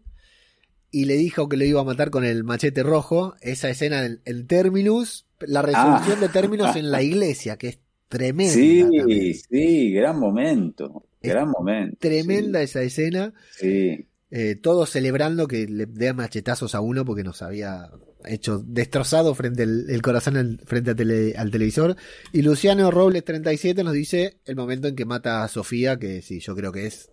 y 0.91 1.05
le 1.05 1.15
dijo 1.15 1.47
que 1.47 1.57
lo 1.57 1.65
iba 1.65 1.81
a 1.81 1.85
matar 1.85 2.09
con 2.09 2.25
el 2.25 2.43
machete 2.43 2.81
rojo, 2.83 3.35
esa 3.41 3.69
escena 3.69 4.05
en, 4.05 4.21
en 4.25 4.47
Terminus, 4.47 5.25
la 5.39 5.61
resolución 5.61 6.17
Ah. 6.17 6.21
de 6.21 6.29
Terminus 6.29 6.75
en 6.75 6.91
la 6.91 7.01
iglesia, 7.03 7.57
que 7.57 7.67
es 7.69 7.79
tremenda. 8.07 8.53
Sí, 8.53 8.81
también. 8.81 9.35
sí, 9.49 9.91
gran 9.91 10.19
momento. 10.19 11.05
Es 11.21 11.31
Gran 11.31 11.49
momento. 11.51 11.97
Tremenda 11.99 12.61
esa 12.61 12.81
escena. 12.81 13.33
Sí, 13.51 14.07
Eh, 14.31 14.55
todos 14.55 14.89
celebrando 14.91 15.47
que 15.47 15.65
le 15.67 15.85
dé 15.87 16.13
machetazos 16.13 16.75
a 16.75 16.81
uno 16.81 17.03
porque 17.05 17.23
nos 17.23 17.41
había 17.41 17.89
hecho 18.25 18.59
destrozado 18.59 19.33
frente 19.33 19.63
al 19.63 19.89
el 19.89 20.01
corazón 20.01 20.37
al- 20.37 20.59
frente 20.65 20.93
tele- 20.95 21.35
al 21.35 21.49
televisor. 21.51 21.95
Y 22.31 22.41
Luciano 22.43 22.91
Robles 22.91 23.23
37 23.23 23.83
nos 23.83 23.93
dice 23.93 24.39
el 24.45 24.55
momento 24.55 24.87
en 24.87 24.95
que 24.95 25.05
mata 25.05 25.43
a 25.43 25.47
Sofía, 25.47 25.97
que 25.97 26.21
sí, 26.21 26.39
yo 26.41 26.55
creo 26.55 26.71
que 26.71 26.85
es 26.85 27.09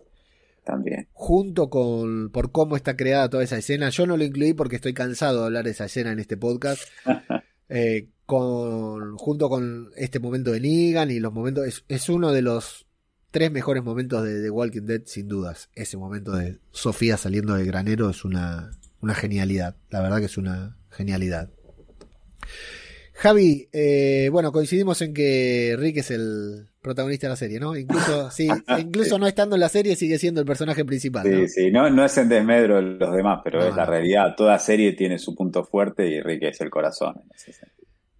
también. 0.63 1.07
junto 1.13 1.69
con 1.69 2.29
por 2.29 2.51
cómo 2.51 2.75
está 2.75 2.95
creada 2.97 3.29
toda 3.29 3.43
esa 3.43 3.57
escena. 3.57 3.89
Yo 3.89 4.05
no 4.05 4.15
lo 4.17 4.23
incluí 4.23 4.53
porque 4.53 4.75
estoy 4.75 4.93
cansado 4.93 5.39
de 5.39 5.45
hablar 5.45 5.63
de 5.65 5.71
esa 5.71 5.85
escena 5.85 6.11
en 6.11 6.19
este 6.19 6.37
podcast. 6.37 6.81
Eh, 7.69 8.11
con 8.25 9.17
junto 9.17 9.49
con 9.49 9.89
este 9.97 10.19
momento 10.21 10.51
de 10.53 10.61
Negan 10.61 11.11
y 11.11 11.19
los 11.19 11.33
momentos 11.33 11.65
es, 11.67 11.83
es 11.89 12.07
uno 12.07 12.31
de 12.31 12.41
los 12.41 12.86
tres 13.31 13.51
mejores 13.51 13.83
momentos 13.83 14.23
de 14.23 14.41
The 14.41 14.49
Walking 14.49 14.83
Dead 14.83 15.01
sin 15.05 15.27
dudas. 15.27 15.69
Ese 15.75 15.97
momento 15.97 16.31
de 16.31 16.59
Sofía 16.71 17.17
saliendo 17.17 17.55
del 17.55 17.65
granero 17.65 18.09
es 18.09 18.25
una 18.25 18.71
una 19.01 19.15
genialidad. 19.15 19.75
La 19.89 20.01
verdad 20.01 20.19
que 20.19 20.25
es 20.25 20.37
una 20.37 20.77
genialidad. 20.89 21.49
Javi, 23.13 23.67
eh, 23.73 24.29
bueno, 24.31 24.51
coincidimos 24.51 25.01
en 25.01 25.13
que 25.13 25.75
Rick 25.77 25.97
es 25.97 26.11
el 26.11 26.67
protagonista 26.81 27.25
de 27.25 27.31
la 27.31 27.35
serie, 27.35 27.59
¿no? 27.59 27.75
Incluso, 27.75 28.29
sí, 28.31 28.47
incluso 28.77 29.17
no 29.17 29.25
estando 29.25 29.55
en 29.55 29.61
la 29.61 29.69
serie 29.69 29.95
sigue 29.95 30.19
siendo 30.19 30.39
el 30.39 30.45
personaje 30.45 30.85
principal. 30.85 31.29
¿no? 31.29 31.37
Sí, 31.39 31.47
sí, 31.47 31.71
no, 31.71 31.89
no 31.89 32.05
es 32.05 32.15
en 32.17 32.29
desmedro 32.29 32.75
de 32.75 32.83
los 32.83 33.15
demás, 33.15 33.41
pero 33.43 33.59
No, 33.59 33.67
es 33.67 33.75
la 33.75 33.85
realidad. 33.85 34.35
Toda 34.37 34.59
serie 34.59 34.93
tiene 34.93 35.17
su 35.17 35.35
punto 35.35 35.63
fuerte 35.63 36.07
y 36.07 36.21
Rick 36.21 36.43
es 36.43 36.61
el 36.61 36.69
corazón. 36.69 37.15
en 37.23 37.35
ese 37.35 37.53
sentido. 37.53 37.76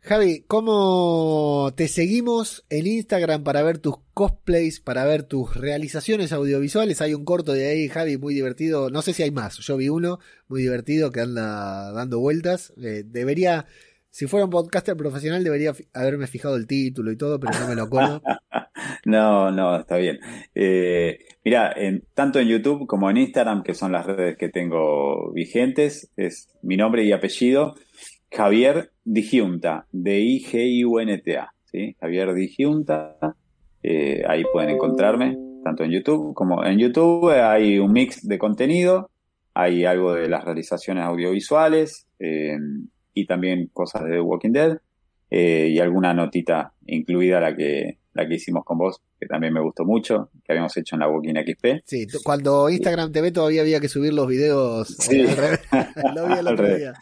Javi, 0.07 0.45
¿cómo 0.47 1.73
te 1.75 1.89
seguimos 1.89 2.65
en 2.69 2.87
Instagram 2.87 3.43
para 3.43 3.61
ver 3.61 3.79
tus 3.79 3.95
cosplays, 4.13 4.79
para 4.79 5.03
ver 5.03 5.23
tus 5.23 5.53
realizaciones 5.57 6.31
audiovisuales? 6.31 7.01
Hay 7.01 7.13
un 7.13 7.25
corto 7.25 7.51
de 7.51 7.67
ahí, 7.67 7.89
Javi, 7.89 8.17
muy 8.17 8.33
divertido. 8.33 8.89
No 8.89 9.01
sé 9.01 9.11
si 9.11 9.23
hay 9.23 9.31
más. 9.31 9.57
Yo 9.57 9.75
vi 9.75 9.89
uno 9.89 10.19
muy 10.47 10.61
divertido 10.61 11.11
que 11.11 11.19
anda 11.19 11.91
dando 11.91 12.21
vueltas. 12.21 12.71
Eh, 12.81 13.03
debería, 13.05 13.65
si 14.09 14.27
fuera 14.27 14.45
un 14.45 14.49
podcaster 14.49 14.95
profesional, 14.95 15.43
debería 15.43 15.73
haberme 15.93 16.27
fijado 16.27 16.55
el 16.55 16.67
título 16.67 17.11
y 17.11 17.17
todo, 17.17 17.37
pero 17.37 17.59
no 17.59 17.67
me 17.67 17.75
lo 17.75 17.83
acuerdo. 17.83 18.21
No, 19.05 19.51
no, 19.51 19.79
está 19.79 19.97
bien. 19.97 20.19
Eh, 20.53 21.19
mira, 21.43 21.71
en, 21.75 22.03
tanto 22.13 22.39
en 22.39 22.47
YouTube 22.47 22.85
como 22.87 23.09
en 23.09 23.17
Instagram, 23.17 23.63
que 23.63 23.73
son 23.73 23.91
las 23.91 24.05
redes 24.05 24.37
que 24.37 24.49
tengo 24.49 25.31
vigentes, 25.31 26.11
es 26.17 26.49
mi 26.61 26.77
nombre 26.77 27.03
y 27.03 27.11
apellido, 27.11 27.75
Javier 28.31 28.91
Digiunta, 29.03 29.87
D-I-G-I-U-N-T-A, 29.91 31.53
¿sí? 31.65 31.95
Javier 31.99 32.33
Digiunta, 32.33 33.35
eh, 33.83 34.23
ahí 34.27 34.43
pueden 34.51 34.71
encontrarme, 34.71 35.37
tanto 35.63 35.83
en 35.83 35.91
YouTube 35.91 36.33
como 36.33 36.63
en 36.63 36.77
YouTube 36.77 37.29
hay 37.31 37.79
un 37.79 37.91
mix 37.91 38.27
de 38.27 38.37
contenido, 38.37 39.09
hay 39.53 39.85
algo 39.85 40.13
de 40.13 40.29
las 40.29 40.43
realizaciones 40.43 41.03
audiovisuales 41.03 42.07
eh, 42.19 42.57
y 43.13 43.25
también 43.25 43.69
cosas 43.73 44.03
de 44.03 44.11
The 44.11 44.21
Walking 44.21 44.51
Dead 44.51 44.77
eh, 45.29 45.69
y 45.71 45.79
alguna 45.79 46.13
notita 46.13 46.73
incluida 46.85 47.39
la 47.39 47.55
que 47.55 47.97
la 48.17 48.27
que 48.27 48.35
hicimos 48.35 48.65
con 48.65 48.79
vos, 48.79 48.99
que 49.19 49.27
también 49.27 49.53
me 49.53 49.61
gustó 49.61 49.85
mucho, 49.85 50.31
que 50.43 50.51
habíamos 50.51 50.75
hecho 50.75 50.95
en 50.95 51.01
la 51.01 51.07
Walking 51.07 51.35
XP. 51.35 51.83
Sí, 51.85 52.07
cuando 52.23 52.67
Instagram 52.67 53.11
TV 53.11 53.31
todavía 53.31 53.61
había 53.61 53.79
que 53.79 53.87
subir 53.87 54.11
los 54.11 54.27
videos. 54.27 54.87
Sí. 54.87 55.21
al 55.21 55.37
revés. 55.37 55.59
Lo 56.15 56.27
vi 56.27 56.33
el 56.33 56.47
otro 56.47 56.75
día. 56.75 56.93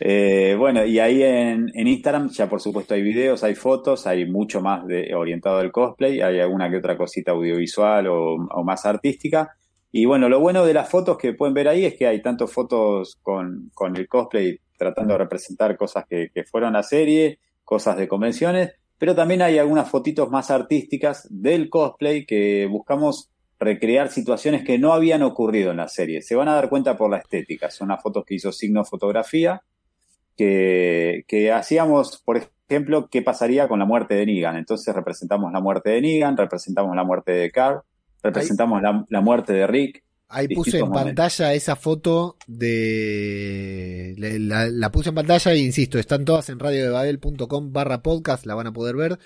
Eh, 0.00 0.54
bueno, 0.58 0.84
y 0.84 0.98
ahí 0.98 1.22
en, 1.22 1.70
en 1.74 1.86
Instagram 1.86 2.30
ya 2.30 2.48
por 2.48 2.60
supuesto 2.60 2.94
hay 2.94 3.02
videos, 3.02 3.44
hay 3.44 3.54
fotos, 3.54 4.06
hay 4.06 4.26
mucho 4.26 4.60
más 4.60 4.84
orientado 5.14 5.58
al 5.58 5.72
cosplay, 5.72 6.20
hay 6.20 6.40
alguna 6.40 6.70
que 6.70 6.78
otra 6.78 6.96
cosita 6.96 7.32
audiovisual 7.32 8.06
o, 8.08 8.38
más 8.64 8.86
artística. 8.86 9.54
Y 9.92 10.04
bueno, 10.04 10.28
lo 10.28 10.40
bueno 10.40 10.64
de 10.64 10.74
las 10.74 10.88
fotos 10.88 11.18
que 11.18 11.34
pueden 11.34 11.54
ver 11.54 11.68
ahí 11.68 11.84
es 11.84 11.94
que 11.94 12.06
hay 12.06 12.22
tanto 12.22 12.46
fotos 12.46 13.18
con, 13.22 13.70
con 13.74 13.96
el 13.96 14.06
cosplay 14.06 14.60
tratando 14.78 15.14
de 15.14 15.18
representar 15.18 15.76
cosas 15.76 16.04
que, 16.08 16.30
que 16.32 16.44
fueron 16.44 16.76
a 16.76 16.82
serie, 16.82 17.38
cosas 17.64 17.96
de 17.96 18.08
convenciones, 18.08 18.72
pero 18.98 19.14
también 19.14 19.42
hay 19.42 19.58
algunas 19.58 19.88
fotitos 19.88 20.30
más 20.30 20.50
artísticas 20.50 21.26
del 21.30 21.70
cosplay 21.70 22.26
que 22.26 22.66
buscamos 22.70 23.30
recrear 23.60 24.10
situaciones 24.10 24.64
que 24.64 24.78
no 24.78 24.92
habían 24.92 25.22
ocurrido 25.22 25.70
en 25.70 25.76
la 25.76 25.88
serie. 25.88 26.22
Se 26.22 26.34
van 26.34 26.48
a 26.48 26.54
dar 26.54 26.70
cuenta 26.70 26.96
por 26.96 27.10
la 27.10 27.18
estética. 27.18 27.70
Son 27.70 27.88
las 27.88 28.02
fotos 28.02 28.24
que 28.26 28.34
hizo 28.34 28.52
Signo 28.52 28.84
Fotografía, 28.84 29.62
que, 30.44 31.24
que 31.28 31.52
hacíamos, 31.52 32.22
por 32.24 32.38
ejemplo, 32.68 33.08
qué 33.10 33.20
pasaría 33.20 33.68
con 33.68 33.78
la 33.78 33.84
muerte 33.84 34.14
de 34.14 34.24
Negan. 34.24 34.56
Entonces 34.56 34.94
representamos 34.94 35.52
la 35.52 35.60
muerte 35.60 35.90
de 35.90 36.00
Negan, 36.00 36.34
representamos 36.36 36.96
la 36.96 37.04
muerte 37.04 37.32
de 37.32 37.50
Carl, 37.50 37.80
representamos 38.22 38.80
la, 38.80 39.04
la 39.10 39.20
muerte 39.20 39.52
de 39.52 39.66
Rick. 39.66 40.02
Ahí 40.28 40.48
puse 40.48 40.78
en 40.78 40.84
momentos. 40.88 41.04
pantalla 41.04 41.52
esa 41.54 41.76
foto 41.76 42.36
de... 42.46 44.14
La, 44.40 44.66
la 44.68 44.90
puse 44.90 45.10
en 45.10 45.14
pantalla 45.16 45.52
e 45.52 45.58
insisto, 45.58 45.98
están 45.98 46.24
todas 46.24 46.48
en 46.48 46.58
radiodebabel.com 46.58 47.72
barra 47.72 48.02
podcast, 48.02 48.46
la 48.46 48.54
van 48.54 48.68
a 48.68 48.72
poder 48.72 48.96
ver. 48.96 49.18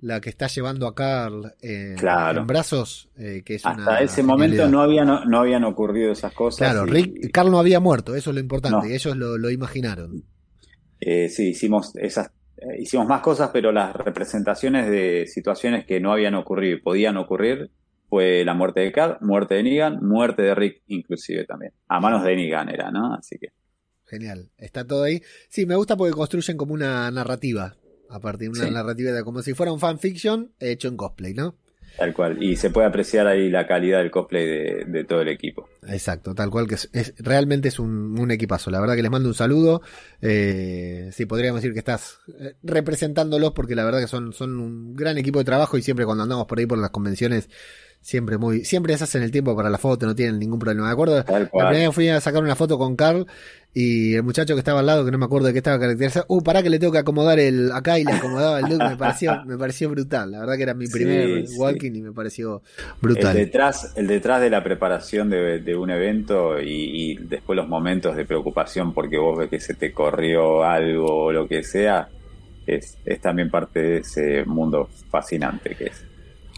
La 0.00 0.20
que 0.20 0.28
está 0.28 0.46
llevando 0.48 0.86
a 0.86 0.94
Carl 0.94 1.54
en, 1.60 1.94
Claro. 1.96 2.40
en 2.40 2.46
brazos, 2.46 3.08
eh, 3.16 3.42
que 3.44 3.54
es 3.54 3.64
Hasta 3.64 3.80
una 3.82 3.98
ese 4.00 4.22
momento 4.22 4.68
no, 4.68 4.82
había, 4.82 5.04
no, 5.06 5.24
no 5.24 5.38
habían 5.40 5.64
ocurrido 5.64 6.12
esas 6.12 6.32
cosas. 6.34 6.58
Claro, 6.70 6.86
y- 6.86 6.90
Rick, 6.90 7.30
Carl 7.32 7.50
no 7.50 7.58
había 7.58 7.80
muerto, 7.80 8.14
eso 8.14 8.30
es 8.30 8.34
lo 8.34 8.40
importante, 8.40 8.88
No. 8.88 8.94
ellos 8.94 9.16
lo, 9.16 9.38
lo 9.38 9.50
imaginaron. 9.50 10.24
Eh, 11.00 11.28
sí, 11.28 11.48
hicimos 11.50 11.94
esas, 11.96 12.30
eh, 12.56 12.80
hicimos 12.80 13.06
más 13.06 13.20
cosas, 13.20 13.50
pero 13.52 13.72
las 13.72 13.94
representaciones 13.94 14.88
de 14.90 15.26
situaciones 15.26 15.84
que 15.86 16.00
no 16.00 16.12
habían 16.12 16.34
ocurrido, 16.34 16.76
y 16.76 16.80
podían 16.80 17.16
ocurrir, 17.16 17.70
fue 18.08 18.44
la 18.44 18.54
muerte 18.54 18.80
de 18.80 18.92
Carl, 18.92 19.18
muerte 19.20 19.54
de 19.56 19.62
Negan, 19.64 19.98
muerte 20.06 20.42
de 20.42 20.54
Rick, 20.54 20.82
inclusive 20.86 21.44
también. 21.44 21.72
A 21.88 22.00
manos 22.00 22.24
de 22.24 22.36
Negan 22.36 22.68
era, 22.68 22.90
¿no? 22.90 23.14
Así 23.14 23.36
que. 23.38 23.48
Genial, 24.06 24.50
está 24.56 24.86
todo 24.86 25.02
ahí. 25.02 25.20
Sí, 25.48 25.66
me 25.66 25.74
gusta 25.74 25.96
porque 25.96 26.12
construyen 26.12 26.56
como 26.56 26.72
una 26.72 27.10
narrativa, 27.10 27.76
a 28.08 28.20
partir 28.20 28.50
de 28.52 28.58
una 28.60 28.68
Sí. 28.68 28.72
narrativa 28.74 29.10
de 29.10 29.24
como 29.24 29.42
si 29.42 29.52
fuera 29.54 29.72
un 29.72 29.80
fanfiction 29.80 30.52
hecho 30.60 30.86
en 30.88 30.96
cosplay, 30.96 31.34
¿no? 31.34 31.56
Tal 31.96 32.12
cual. 32.12 32.42
Y 32.42 32.56
se 32.56 32.70
puede 32.70 32.86
apreciar 32.86 33.26
ahí 33.26 33.48
la 33.48 33.66
calidad 33.66 33.98
del 33.98 34.10
cosplay 34.10 34.46
de, 34.84 35.04
todo 35.04 35.22
el 35.22 35.28
equipo. 35.28 35.68
Exacto, 35.88 36.34
tal 36.34 36.50
cual 36.50 36.66
que 36.66 36.74
es, 36.74 37.14
realmente 37.18 37.68
es 37.68 37.78
un, 37.78 38.30
equipazo. 38.30 38.70
La 38.70 38.80
verdad 38.80 38.96
que 38.96 39.02
les 39.02 39.10
mando 39.10 39.28
un 39.28 39.34
saludo. 39.34 39.82
Eh, 40.20 41.10
sí, 41.12 41.26
podríamos 41.26 41.62
decir 41.62 41.72
que 41.72 41.78
estás 41.78 42.18
eh, 42.38 42.54
representándolos 42.62 43.52
porque 43.52 43.74
la 43.74 43.84
verdad 43.84 44.00
que 44.00 44.08
son, 44.08 44.32
son 44.32 44.58
un 44.58 44.94
gran 44.94 45.16
equipo 45.16 45.38
de 45.38 45.44
trabajo 45.44 45.78
y 45.78 45.82
siempre 45.82 46.04
cuando 46.04 46.24
andamos 46.24 46.46
por 46.46 46.58
ahí 46.58 46.66
por 46.66 46.78
las 46.78 46.90
convenciones 46.90 47.48
siempre 48.06 48.38
muy, 48.38 48.64
siempre 48.64 48.96
se 48.96 49.02
hacen 49.02 49.24
el 49.24 49.32
tiempo 49.32 49.56
para 49.56 49.68
la 49.68 49.78
foto, 49.78 50.06
no 50.06 50.14
tienen 50.14 50.38
ningún 50.38 50.60
problema. 50.60 50.86
Me 50.86 50.92
acuerdo, 50.92 51.16
la 51.16 51.24
primera 51.24 51.70
vez 51.70 51.92
fui 51.92 52.08
a 52.08 52.20
sacar 52.20 52.40
una 52.40 52.54
foto 52.54 52.78
con 52.78 52.94
Carl 52.94 53.26
y 53.74 54.14
el 54.14 54.22
muchacho 54.22 54.54
que 54.54 54.60
estaba 54.60 54.78
al 54.78 54.86
lado, 54.86 55.04
que 55.04 55.10
no 55.10 55.18
me 55.18 55.24
acuerdo 55.24 55.48
de 55.48 55.52
qué 55.52 55.58
estaba 55.58 55.80
caracterizado, 55.80 56.24
uh, 56.28 56.40
pará 56.40 56.62
que 56.62 56.70
le 56.70 56.78
tengo 56.78 56.92
que 56.92 57.00
acomodar 57.00 57.40
el, 57.40 57.72
acá 57.72 57.98
y 57.98 58.04
le 58.04 58.12
acomodaba 58.12 58.60
el 58.60 58.66
look, 58.66 58.78
me 58.78 58.96
pareció, 58.96 59.42
me 59.46 59.58
pareció 59.58 59.90
brutal. 59.90 60.30
La 60.30 60.38
verdad 60.38 60.54
que 60.54 60.62
era 60.62 60.74
mi 60.74 60.86
primer 60.86 61.46
walking 61.58 61.96
y 61.96 62.00
me 62.00 62.12
pareció 62.12 62.62
brutal. 63.02 63.36
El 63.36 63.46
detrás, 63.46 63.92
el 63.96 64.06
detrás 64.06 64.40
de 64.40 64.50
la 64.50 64.62
preparación 64.62 65.28
de, 65.28 65.76
un 65.76 65.90
evento 65.90 66.60
y, 66.60 67.16
después 67.16 67.56
los 67.56 67.66
momentos 67.66 68.14
de 68.14 68.24
preocupación 68.24 68.94
porque 68.94 69.18
vos 69.18 69.36
ves 69.36 69.50
que 69.50 69.58
se 69.58 69.74
te 69.74 69.90
corrió 69.90 70.62
algo 70.62 71.24
o 71.24 71.32
lo 71.32 71.48
que 71.48 71.64
sea, 71.64 72.08
es, 72.68 72.98
es 73.04 73.20
también 73.20 73.50
parte 73.50 73.80
de 73.82 73.96
ese 73.98 74.44
mundo 74.44 74.88
fascinante 75.10 75.74
que 75.74 75.86
es. 75.86 76.15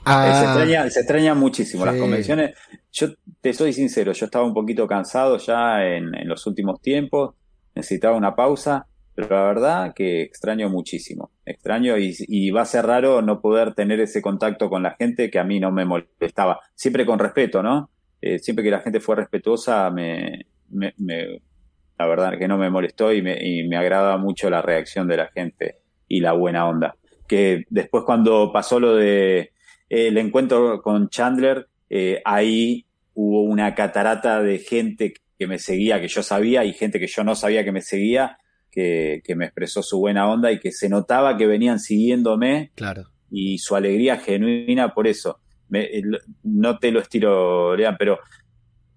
Ah. 0.08 0.88
se, 0.90 1.00
extraña, 1.00 1.34
muchísimo 1.34 1.84
las 1.84 1.96
convenciones. 1.96 2.54
Yo 2.92 3.08
te 3.40 3.52
soy 3.52 3.72
sincero, 3.72 4.12
yo 4.12 4.24
estaba 4.24 4.44
un 4.44 4.54
poquito 4.54 4.86
cansado 4.86 5.36
ya 5.38 5.84
en, 5.84 6.10
los 6.26 6.46
últimos 6.46 6.80
tiempos, 6.80 7.34
necesitaba 7.74 8.16
una 8.16 8.34
pausa, 8.34 8.86
pero 9.14 9.28
la 9.36 9.42
verdad 9.42 9.94
que 9.94 10.22
extraño 10.22 10.70
muchísimo. 10.70 11.30
Extraño 11.44 11.96
y, 11.98 12.50
va 12.50 12.62
a 12.62 12.66
ser 12.66 12.86
raro 12.86 13.20
no 13.20 13.40
poder 13.40 13.74
tener 13.74 14.00
ese 14.00 14.22
contacto 14.22 14.70
con 14.70 14.82
la 14.82 14.92
gente 14.92 15.30
que 15.30 15.38
a 15.38 15.44
mí 15.44 15.60
no 15.60 15.70
me 15.70 15.84
molestaba. 15.84 16.60
Siempre 16.74 17.04
con 17.04 17.18
respeto, 17.18 17.62
¿no? 17.62 17.90
Eh, 18.20 18.38
siempre 18.38 18.64
que 18.64 18.70
la 18.70 18.80
gente 18.80 19.00
fue 19.00 19.16
respetuosa, 19.16 19.90
me, 19.90 20.46
la 20.70 22.06
verdad 22.06 22.38
que 22.38 22.48
no 22.48 22.56
me 22.58 22.70
molestó 22.70 23.12
y 23.12 23.22
me, 23.22 23.38
y 23.40 23.68
me 23.68 23.76
agrada 23.76 24.16
mucho 24.16 24.48
la 24.48 24.62
reacción 24.62 25.06
de 25.06 25.16
la 25.16 25.28
gente 25.28 25.78
y 26.08 26.20
la 26.20 26.32
buena 26.32 26.66
onda. 26.66 26.96
Que 27.26 27.64
después 27.68 28.04
cuando 28.04 28.50
pasó 28.52 28.80
lo 28.80 28.96
de 28.96 29.52
el 29.88 30.18
encuentro 30.18 30.82
con 30.82 31.08
Chandler, 31.08 31.68
eh, 31.90 32.20
ahí 32.24 32.86
hubo 33.14 33.42
una 33.42 33.74
catarata 33.74 34.42
de 34.42 34.58
gente 34.58 35.14
que 35.38 35.46
me 35.46 35.58
seguía, 35.58 36.00
que 36.00 36.08
yo 36.08 36.22
sabía, 36.22 36.64
y 36.64 36.72
gente 36.72 37.00
que 37.00 37.06
yo 37.06 37.24
no 37.24 37.34
sabía 37.34 37.64
que 37.64 37.72
me 37.72 37.80
seguía, 37.80 38.38
que, 38.70 39.22
me 39.34 39.46
expresó 39.46 39.82
su 39.82 39.98
buena 39.98 40.28
onda 40.30 40.52
y 40.52 40.60
que 40.60 40.70
se 40.70 40.88
notaba 40.88 41.36
que 41.36 41.46
venían 41.46 41.80
siguiéndome. 41.80 42.70
Claro. 42.74 43.08
Y 43.30 43.58
su 43.58 43.74
alegría 43.74 44.18
genuina 44.18 44.94
por 44.94 45.06
eso. 45.06 45.40
no 46.44 46.78
te 46.78 46.92
lo 46.92 47.00
estiro, 47.00 47.76
Lean, 47.76 47.96
pero 47.98 48.20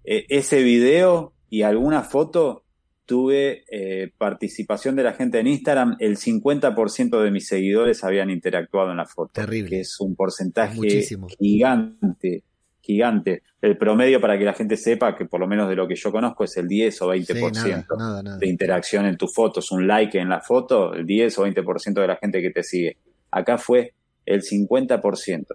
eh, 0.04 0.24
ese 0.28 0.62
video 0.62 1.32
y 1.50 1.62
alguna 1.62 2.02
foto 2.02 2.64
tuve 3.06 3.64
eh, 3.70 4.12
participación 4.16 4.96
de 4.96 5.02
la 5.02 5.12
gente 5.12 5.38
en 5.38 5.46
Instagram, 5.46 5.96
el 5.98 6.16
50% 6.16 7.22
de 7.22 7.30
mis 7.30 7.46
seguidores 7.46 8.04
habían 8.04 8.30
interactuado 8.30 8.90
en 8.90 8.98
la 8.98 9.06
foto. 9.06 9.32
Terrible. 9.32 9.70
Que 9.70 9.80
es 9.80 10.00
un 10.00 10.14
porcentaje 10.14 11.02
gigante, 11.38 12.44
gigante. 12.80 13.42
El 13.60 13.76
promedio, 13.76 14.20
para 14.20 14.38
que 14.38 14.44
la 14.44 14.54
gente 14.54 14.76
sepa, 14.76 15.16
que 15.16 15.26
por 15.26 15.40
lo 15.40 15.46
menos 15.46 15.68
de 15.68 15.76
lo 15.76 15.86
que 15.86 15.94
yo 15.94 16.10
conozco, 16.10 16.44
es 16.44 16.56
el 16.56 16.68
10 16.68 17.02
o 17.02 17.08
20% 17.08 18.38
de 18.38 18.48
interacción 18.48 19.06
en 19.06 19.16
tus 19.16 19.32
fotos. 19.34 19.70
Un 19.72 19.86
like 19.86 20.18
en 20.18 20.28
la 20.28 20.40
foto, 20.40 20.94
el 20.94 21.06
10 21.06 21.38
o 21.38 21.46
20% 21.46 22.00
de 22.00 22.06
la 22.06 22.16
gente 22.16 22.40
que 22.40 22.50
te 22.50 22.62
sigue. 22.62 22.96
Acá 23.30 23.58
fue 23.58 23.94
el 24.26 24.42
50%. 24.42 25.46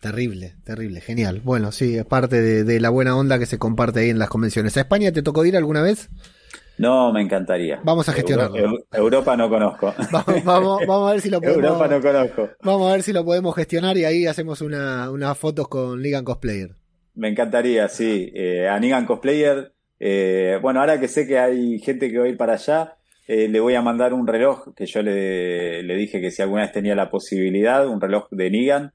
Terrible, 0.00 0.54
terrible, 0.64 1.00
genial. 1.00 1.40
Bueno, 1.42 1.72
sí, 1.72 1.96
es 1.96 2.04
parte 2.04 2.42
de, 2.42 2.64
de, 2.64 2.78
la 2.78 2.90
buena 2.90 3.16
onda 3.16 3.38
que 3.38 3.46
se 3.46 3.58
comparte 3.58 4.00
ahí 4.00 4.10
en 4.10 4.18
las 4.18 4.28
convenciones. 4.28 4.76
¿A 4.76 4.80
España 4.80 5.12
te 5.12 5.22
tocó 5.22 5.46
ir 5.46 5.56
alguna 5.56 5.80
vez? 5.80 6.10
No, 6.78 7.12
me 7.12 7.22
encantaría. 7.22 7.80
Vamos 7.84 8.08
a 8.08 8.12
gestionarlo. 8.12 8.80
Europa 8.92 9.36
no 9.36 9.48
conozco. 9.48 9.94
Vamos, 10.44 10.80
vamos, 10.86 11.08
a 11.08 11.12
ver 11.12 11.20
si 11.20 11.30
lo 11.30 11.40
podemos. 11.42 11.64
Europa 11.64 11.88
no 11.88 12.00
conozco. 12.00 12.48
Vamos 12.62 12.88
a 12.88 12.92
ver 12.92 13.02
si 13.02 13.12
lo 13.12 13.24
podemos 13.24 13.54
gestionar 13.54 13.96
y 13.96 14.04
ahí 14.04 14.26
hacemos 14.26 14.60
unas 14.60 15.08
una 15.08 15.34
fotos 15.34 15.68
con 15.68 16.02
Ligan 16.02 16.24
Cosplayer. 16.24 16.70
Me 17.14 17.28
encantaría, 17.28 17.88
sí. 17.88 18.32
Eh, 18.34 18.68
a 18.68 18.78
Nigan 18.80 19.06
Cosplayer. 19.06 19.72
Eh, 20.00 20.58
bueno, 20.60 20.80
ahora 20.80 20.98
que 20.98 21.08
sé 21.08 21.26
que 21.26 21.38
hay 21.38 21.78
gente 21.78 22.10
que 22.10 22.18
va 22.18 22.24
a 22.24 22.28
ir 22.28 22.36
para 22.36 22.54
allá, 22.54 22.96
eh, 23.26 23.48
le 23.48 23.60
voy 23.60 23.74
a 23.74 23.82
mandar 23.82 24.12
un 24.12 24.26
reloj 24.26 24.74
que 24.74 24.86
yo 24.86 25.02
le, 25.02 25.82
le, 25.82 25.94
dije 25.94 26.20
que 26.20 26.30
si 26.30 26.42
alguna 26.42 26.62
vez 26.62 26.72
tenía 26.72 26.94
la 26.94 27.10
posibilidad, 27.10 27.86
un 27.86 28.00
reloj 28.00 28.26
de 28.30 28.50
Nigan, 28.50 28.92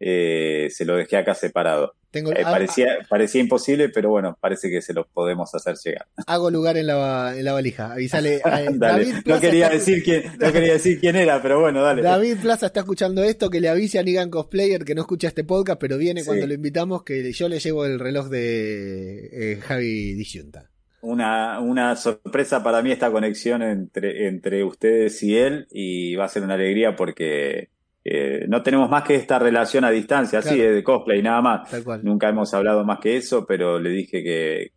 eh, 0.00 0.68
se 0.70 0.84
lo 0.86 0.96
dejé 0.96 1.18
acá 1.18 1.34
separado. 1.34 1.94
Eh, 2.12 2.22
parecía, 2.42 2.98
parecía 3.08 3.40
imposible, 3.40 3.88
pero 3.88 4.10
bueno, 4.10 4.36
parece 4.40 4.68
que 4.68 4.82
se 4.82 4.92
lo 4.92 5.06
podemos 5.06 5.54
hacer 5.54 5.76
llegar. 5.76 6.06
Hago 6.26 6.50
lugar 6.50 6.76
en 6.76 6.88
la, 6.88 7.34
en 7.36 7.44
la 7.44 7.52
valija. 7.52 7.92
Avisale. 7.92 8.40
David 8.74 9.14
no, 9.26 9.38
quería 9.38 9.68
decir 9.68 10.02
quién, 10.02 10.24
no 10.40 10.52
quería 10.52 10.72
decir 10.72 10.98
quién 10.98 11.14
era, 11.14 11.40
pero 11.40 11.60
bueno, 11.60 11.82
dale. 11.82 12.02
David 12.02 12.38
Plaza 12.40 12.66
está 12.66 12.80
escuchando 12.80 13.22
esto, 13.22 13.50
que 13.50 13.60
le 13.60 13.68
avise 13.68 13.98
a 13.98 14.02
Nigan 14.02 14.30
Cosplayer 14.30 14.84
que 14.84 14.94
no 14.94 15.02
escucha 15.02 15.28
este 15.28 15.44
podcast, 15.44 15.80
pero 15.80 15.98
viene 15.98 16.24
cuando 16.24 16.46
lo 16.46 16.54
invitamos, 16.54 17.04
que 17.04 17.30
yo 17.32 17.48
le 17.48 17.60
llevo 17.60 17.84
el 17.84 18.00
reloj 18.00 18.28
de 18.28 19.28
eh, 19.32 19.60
Javi 19.60 20.14
Disyunta. 20.14 20.70
Una, 21.02 21.60
una 21.60 21.96
sorpresa 21.96 22.62
para 22.62 22.82
mí 22.82 22.90
esta 22.90 23.10
conexión 23.10 23.62
entre, 23.62 24.26
entre 24.26 24.64
ustedes 24.64 25.22
y 25.22 25.36
él, 25.36 25.68
y 25.70 26.16
va 26.16 26.24
a 26.24 26.28
ser 26.28 26.42
una 26.42 26.54
alegría 26.54 26.96
porque 26.96 27.68
eh, 28.12 28.44
no 28.48 28.60
tenemos 28.60 28.90
más 28.90 29.04
que 29.04 29.14
esta 29.14 29.38
relación 29.38 29.84
a 29.84 29.90
distancia, 29.90 30.40
así 30.40 30.58
de 30.58 30.82
cosplay, 30.82 31.22
nada 31.22 31.40
más. 31.40 31.70
Nunca 32.02 32.28
hemos 32.28 32.52
hablado 32.52 32.84
más 32.84 32.98
que 32.98 33.16
eso, 33.16 33.46
pero 33.46 33.78
le 33.78 33.90
dije 33.90 34.24
que, 34.24 34.72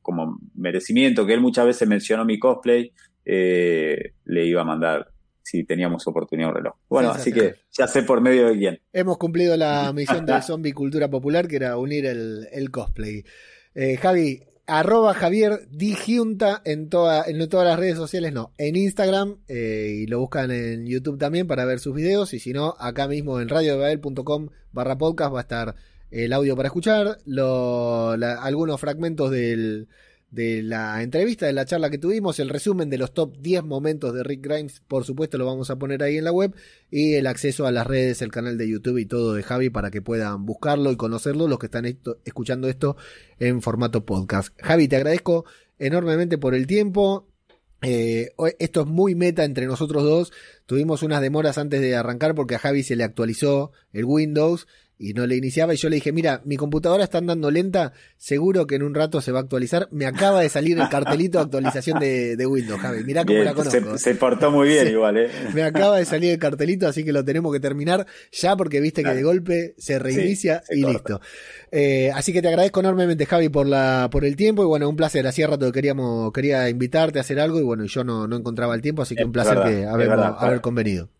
como 0.00 0.38
merecimiento, 0.54 1.26
que 1.26 1.34
él 1.34 1.42
muchas 1.42 1.66
veces 1.66 1.86
mencionó 1.86 2.24
mi 2.24 2.38
cosplay, 2.38 2.92
eh, 3.26 4.14
le 4.24 4.46
iba 4.46 4.62
a 4.62 4.64
mandar 4.64 5.06
si 5.42 5.64
teníamos 5.64 6.06
oportunidad 6.06 6.48
un 6.48 6.56
reloj. 6.56 6.74
Bueno, 6.88 7.10
así 7.10 7.30
que 7.30 7.56
ya 7.70 7.86
sé 7.86 8.04
por 8.04 8.22
medio 8.22 8.48
de 8.48 8.56
quién. 8.56 8.80
Hemos 8.90 9.18
cumplido 9.18 9.54
la 9.58 9.92
misión 9.94 10.24
de 10.24 10.40
Zombie 10.40 10.72
Cultura 10.72 11.10
Popular, 11.10 11.46
que 11.46 11.56
era 11.56 11.76
unir 11.76 12.06
el, 12.06 12.48
el 12.52 12.70
cosplay. 12.70 13.22
Eh, 13.74 13.98
Javi, 13.98 14.40
arroba 14.66 15.14
Javier 15.14 15.68
Dijunta 15.70 16.60
en, 16.64 16.88
toda, 16.88 17.24
en 17.26 17.48
todas 17.48 17.66
las 17.66 17.78
redes 17.78 17.96
sociales, 17.96 18.32
no, 18.32 18.52
en 18.58 18.76
Instagram 18.76 19.36
eh, 19.48 20.02
y 20.02 20.06
lo 20.06 20.20
buscan 20.20 20.50
en 20.50 20.86
YouTube 20.86 21.18
también 21.18 21.46
para 21.46 21.64
ver 21.64 21.78
sus 21.78 21.94
videos 21.94 22.34
y 22.34 22.40
si 22.40 22.52
no, 22.52 22.74
acá 22.78 23.08
mismo 23.08 23.40
en 23.40 23.48
radiodebabel.com 23.48 24.48
barra 24.72 24.98
podcast 24.98 25.34
va 25.34 25.38
a 25.38 25.42
estar 25.42 25.74
el 26.10 26.32
audio 26.32 26.56
para 26.56 26.68
escuchar, 26.68 27.18
algunos 27.26 28.80
fragmentos 28.80 29.30
del, 29.30 29.88
de 30.30 30.62
la 30.62 31.02
entrevista, 31.02 31.46
de 31.46 31.52
la 31.52 31.64
charla 31.64 31.90
que 31.90 31.98
tuvimos, 31.98 32.38
el 32.40 32.48
resumen 32.48 32.90
de 32.90 32.98
los 32.98 33.14
top 33.14 33.36
10 33.38 33.64
momentos 33.64 34.12
de 34.12 34.22
Rick 34.22 34.42
Grimes, 34.42 34.82
por 34.86 35.04
supuesto 35.04 35.38
lo 35.38 35.46
vamos 35.46 35.70
a 35.70 35.78
poner 35.78 36.02
ahí 36.02 36.18
en 36.18 36.24
la 36.24 36.32
web, 36.32 36.54
y 36.90 37.14
el 37.14 37.26
acceso 37.26 37.66
a 37.66 37.72
las 37.72 37.86
redes, 37.86 38.22
el 38.22 38.30
canal 38.30 38.58
de 38.58 38.68
YouTube 38.68 38.98
y 38.98 39.06
todo 39.06 39.34
de 39.34 39.42
Javi 39.42 39.70
para 39.70 39.90
que 39.90 40.02
puedan 40.02 40.44
buscarlo 40.44 40.90
y 40.90 40.96
conocerlo 40.96 41.48
los 41.48 41.58
que 41.58 41.66
están 41.66 41.86
escuchando 42.24 42.68
esto 42.68 42.96
en 43.38 43.62
formato 43.62 44.04
podcast. 44.04 44.54
Javi, 44.60 44.88
te 44.88 44.96
agradezco 44.96 45.44
enormemente 45.78 46.38
por 46.38 46.54
el 46.54 46.66
tiempo. 46.66 47.28
Eh, 47.82 48.32
esto 48.58 48.80
es 48.80 48.86
muy 48.86 49.14
meta 49.14 49.44
entre 49.44 49.66
nosotros 49.66 50.02
dos. 50.02 50.32
Tuvimos 50.64 51.02
unas 51.02 51.20
demoras 51.20 51.58
antes 51.58 51.80
de 51.80 51.94
arrancar 51.94 52.34
porque 52.34 52.54
a 52.54 52.58
Javi 52.58 52.82
se 52.82 52.96
le 52.96 53.04
actualizó 53.04 53.72
el 53.92 54.04
Windows 54.04 54.66
y 54.98 55.12
no 55.12 55.26
le 55.26 55.36
iniciaba 55.36 55.74
y 55.74 55.76
yo 55.76 55.88
le 55.88 55.96
dije, 55.96 56.12
mira, 56.12 56.40
mi 56.44 56.56
computadora 56.56 57.04
está 57.04 57.18
andando 57.18 57.50
lenta, 57.50 57.92
seguro 58.16 58.66
que 58.66 58.76
en 58.76 58.82
un 58.82 58.94
rato 58.94 59.20
se 59.20 59.30
va 59.30 59.40
a 59.40 59.42
actualizar. 59.42 59.88
Me 59.90 60.06
acaba 60.06 60.40
de 60.40 60.48
salir 60.48 60.78
el 60.78 60.88
cartelito 60.88 61.38
de 61.38 61.44
actualización 61.44 61.98
de, 61.98 62.46
Windows, 62.46 62.80
Javi. 62.80 63.04
Mirá 63.04 63.24
cómo 63.24 63.40
la 63.40 63.52
conozco. 63.52 63.98
Se, 63.98 64.14
portó 64.14 64.50
muy 64.50 64.68
bien 64.68 64.88
igual, 64.88 65.18
¿eh? 65.18 65.30
Me 65.52 65.62
acaba 65.62 65.98
de 65.98 66.04
salir 66.04 66.32
el 66.32 66.38
cartelito, 66.38 66.88
así 66.88 67.04
que 67.04 67.12
lo 67.12 67.24
tenemos 67.24 67.52
que 67.52 67.60
terminar 67.60 68.06
ya 68.32 68.56
porque 68.56 68.80
viste 68.80 69.02
que 69.02 69.14
de 69.14 69.22
golpe 69.22 69.74
se 69.76 69.98
reinicia 69.98 70.62
y 70.70 70.84
listo. 70.84 71.20
Eh, 71.70 72.10
así 72.14 72.32
que 72.32 72.40
te 72.40 72.48
agradezco 72.48 72.80
enormemente, 72.80 73.26
Javi, 73.26 73.48
por 73.48 73.66
la, 73.66 74.08
por 74.10 74.24
el 74.24 74.36
tiempo 74.36 74.62
y 74.62 74.66
bueno, 74.66 74.88
un 74.88 74.96
placer. 74.96 75.26
Hacía 75.26 75.46
rato 75.46 75.66
que 75.66 75.72
queríamos, 75.72 76.32
quería 76.32 76.68
invitarte 76.70 77.18
a 77.18 77.22
hacer 77.22 77.40
algo 77.40 77.60
y 77.60 77.62
bueno, 77.62 77.84
yo 77.84 78.04
no, 78.04 78.26
no 78.26 78.36
encontraba 78.36 78.74
el 78.74 78.80
tiempo, 78.80 79.02
así 79.02 79.14
que 79.14 79.24
un 79.24 79.32
placer 79.32 79.58
que 79.62 79.84
haber 79.84 80.60
convenido. 80.60 81.10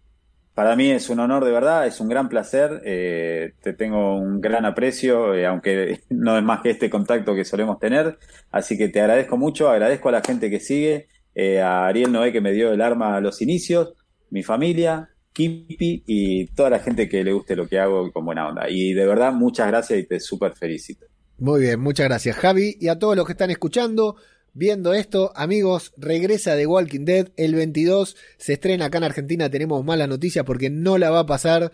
Para 0.56 0.74
mí 0.74 0.90
es 0.90 1.10
un 1.10 1.20
honor 1.20 1.44
de 1.44 1.50
verdad, 1.50 1.86
es 1.86 2.00
un 2.00 2.08
gran 2.08 2.30
placer, 2.30 2.80
eh, 2.82 3.52
te 3.60 3.74
tengo 3.74 4.16
un 4.16 4.40
gran 4.40 4.64
aprecio, 4.64 5.34
eh, 5.34 5.44
aunque 5.44 6.00
no 6.08 6.38
es 6.38 6.42
más 6.42 6.62
que 6.62 6.70
este 6.70 6.88
contacto 6.88 7.34
que 7.34 7.44
solemos 7.44 7.78
tener, 7.78 8.18
así 8.50 8.78
que 8.78 8.88
te 8.88 9.02
agradezco 9.02 9.36
mucho, 9.36 9.68
agradezco 9.68 10.08
a 10.08 10.12
la 10.12 10.22
gente 10.22 10.48
que 10.48 10.58
sigue, 10.58 11.08
eh, 11.34 11.60
a 11.60 11.86
Ariel 11.86 12.10
Noé 12.10 12.32
que 12.32 12.40
me 12.40 12.52
dio 12.52 12.72
el 12.72 12.80
arma 12.80 13.16
a 13.16 13.20
los 13.20 13.42
inicios, 13.42 13.96
mi 14.30 14.42
familia, 14.42 15.10
Kipi 15.34 16.04
y 16.06 16.46
toda 16.46 16.70
la 16.70 16.78
gente 16.78 17.06
que 17.06 17.22
le 17.22 17.34
guste 17.34 17.54
lo 17.54 17.68
que 17.68 17.78
hago 17.78 18.10
con 18.10 18.24
buena 18.24 18.48
onda. 18.48 18.70
Y 18.70 18.94
de 18.94 19.04
verdad, 19.04 19.34
muchas 19.34 19.66
gracias 19.66 19.98
y 19.98 20.06
te 20.06 20.20
súper 20.20 20.54
felicito. 20.54 21.04
Muy 21.36 21.60
bien, 21.60 21.80
muchas 21.80 22.06
gracias 22.06 22.34
Javi 22.34 22.78
y 22.80 22.88
a 22.88 22.98
todos 22.98 23.14
los 23.14 23.26
que 23.26 23.32
están 23.32 23.50
escuchando 23.50 24.16
viendo 24.56 24.94
esto, 24.94 25.32
amigos, 25.36 25.92
regresa 25.98 26.56
de 26.56 26.66
Walking 26.66 27.04
Dead 27.04 27.28
el 27.36 27.54
22, 27.54 28.16
se 28.38 28.54
estrena 28.54 28.86
acá 28.86 28.98
en 28.98 29.04
Argentina, 29.04 29.50
tenemos 29.50 29.84
mala 29.84 30.06
noticia 30.06 30.44
porque 30.44 30.70
no 30.70 30.96
la 30.96 31.10
va 31.10 31.20
a 31.20 31.26
pasar 31.26 31.72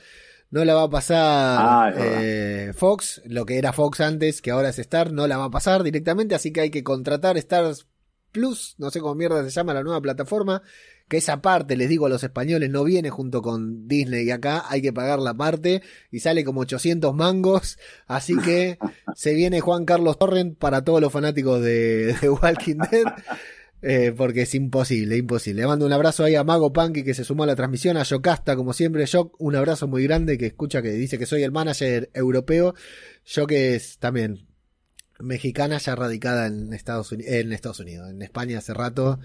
no 0.50 0.66
la 0.66 0.74
va 0.74 0.82
a 0.82 0.90
pasar 0.90 1.58
Ah, 1.60 1.92
eh, 1.96 2.72
Fox, 2.74 3.22
lo 3.24 3.46
que 3.46 3.56
era 3.56 3.72
Fox 3.72 4.00
antes, 4.00 4.42
que 4.42 4.50
ahora 4.50 4.68
es 4.68 4.78
Star, 4.80 5.10
no 5.12 5.26
la 5.26 5.38
va 5.38 5.44
a 5.44 5.50
pasar 5.50 5.82
directamente, 5.82 6.34
así 6.34 6.52
que 6.52 6.60
hay 6.60 6.70
que 6.70 6.82
contratar 6.84 7.38
Stars 7.38 7.86
Plus, 8.32 8.74
no 8.78 8.90
sé 8.90 9.00
cómo 9.00 9.14
mierda 9.14 9.44
se 9.44 9.50
llama 9.50 9.74
la 9.74 9.82
nueva 9.82 10.00
plataforma, 10.00 10.62
que 11.12 11.18
esa 11.18 11.42
parte, 11.42 11.76
les 11.76 11.88
digo 11.90 12.06
a 12.06 12.08
los 12.08 12.24
españoles, 12.24 12.70
no 12.70 12.82
viene 12.84 13.10
junto 13.10 13.42
con 13.42 13.86
Disney 13.86 14.24
y 14.24 14.30
acá 14.30 14.64
hay 14.68 14.80
que 14.80 14.92
pagar 14.94 15.18
la 15.18 15.34
parte 15.34 15.82
y 16.10 16.20
sale 16.20 16.42
como 16.42 16.62
800 16.62 17.14
mangos, 17.14 17.78
así 18.06 18.34
que 18.38 18.78
se 19.14 19.34
viene 19.34 19.60
Juan 19.60 19.84
Carlos 19.84 20.18
Torrent 20.18 20.56
para 20.58 20.82
todos 20.82 21.02
los 21.02 21.12
fanáticos 21.12 21.60
de, 21.62 22.14
de 22.20 22.30
Walking 22.30 22.78
Dead. 22.90 23.04
Eh, 23.84 24.14
porque 24.16 24.42
es 24.42 24.54
imposible, 24.54 25.16
imposible. 25.16 25.62
Le 25.62 25.66
mando 25.66 25.84
un 25.84 25.92
abrazo 25.92 26.22
ahí 26.22 26.36
a 26.36 26.44
Mago 26.44 26.72
Punky 26.72 27.02
que 27.02 27.14
se 27.14 27.24
sumó 27.24 27.42
a 27.42 27.46
la 27.46 27.56
transmisión, 27.56 27.96
a 27.96 28.04
Yocasta, 28.04 28.54
como 28.54 28.72
siempre, 28.72 29.04
Yoc, 29.06 29.34
un 29.40 29.56
abrazo 29.56 29.88
muy 29.88 30.04
grande 30.04 30.38
que 30.38 30.46
escucha 30.46 30.82
que 30.82 30.90
dice 30.92 31.18
que 31.18 31.26
soy 31.26 31.42
el 31.42 31.50
manager 31.50 32.08
europeo. 32.14 32.74
Yo 33.26 33.46
que 33.48 33.74
es 33.74 33.98
también 33.98 34.46
mexicana 35.18 35.78
ya 35.78 35.94
radicada 35.94 36.46
en 36.46 36.72
Estados, 36.72 37.12
Uni- 37.12 37.24
en 37.26 37.52
Estados 37.52 37.80
Unidos, 37.80 38.08
en 38.10 38.22
España 38.22 38.58
hace 38.58 38.72
rato, 38.74 39.18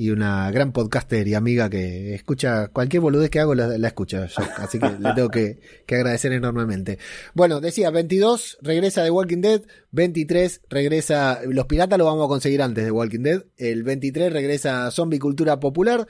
y 0.00 0.08
una 0.08 0.50
gran 0.50 0.72
podcaster 0.72 1.28
y 1.28 1.34
amiga 1.34 1.68
que 1.68 2.14
escucha 2.14 2.68
cualquier 2.68 3.02
boludez 3.02 3.28
que 3.28 3.38
hago 3.38 3.54
la, 3.54 3.86
escucha, 3.86 4.24
Yoc, 4.24 4.48
así 4.56 4.78
que 4.78 4.88
le 4.98 5.12
tengo 5.12 5.28
que, 5.28 5.58
que 5.84 5.94
agradecer 5.94 6.32
enormemente. 6.32 6.98
Bueno, 7.34 7.60
decía, 7.60 7.90
22 7.90 8.60
regresa 8.62 9.04
de 9.04 9.10
Walking 9.10 9.42
Dead, 9.42 9.60
23 9.90 10.62
regresa, 10.70 11.40
los 11.44 11.66
piratas 11.66 11.98
lo 11.98 12.06
vamos 12.06 12.24
a 12.24 12.28
conseguir 12.28 12.62
antes 12.62 12.82
de 12.82 12.90
Walking 12.90 13.20
Dead, 13.20 13.44
el 13.58 13.82
23 13.82 14.32
regresa 14.32 14.90
Zombie 14.90 15.18
Cultura 15.18 15.60
Popular, 15.60 16.06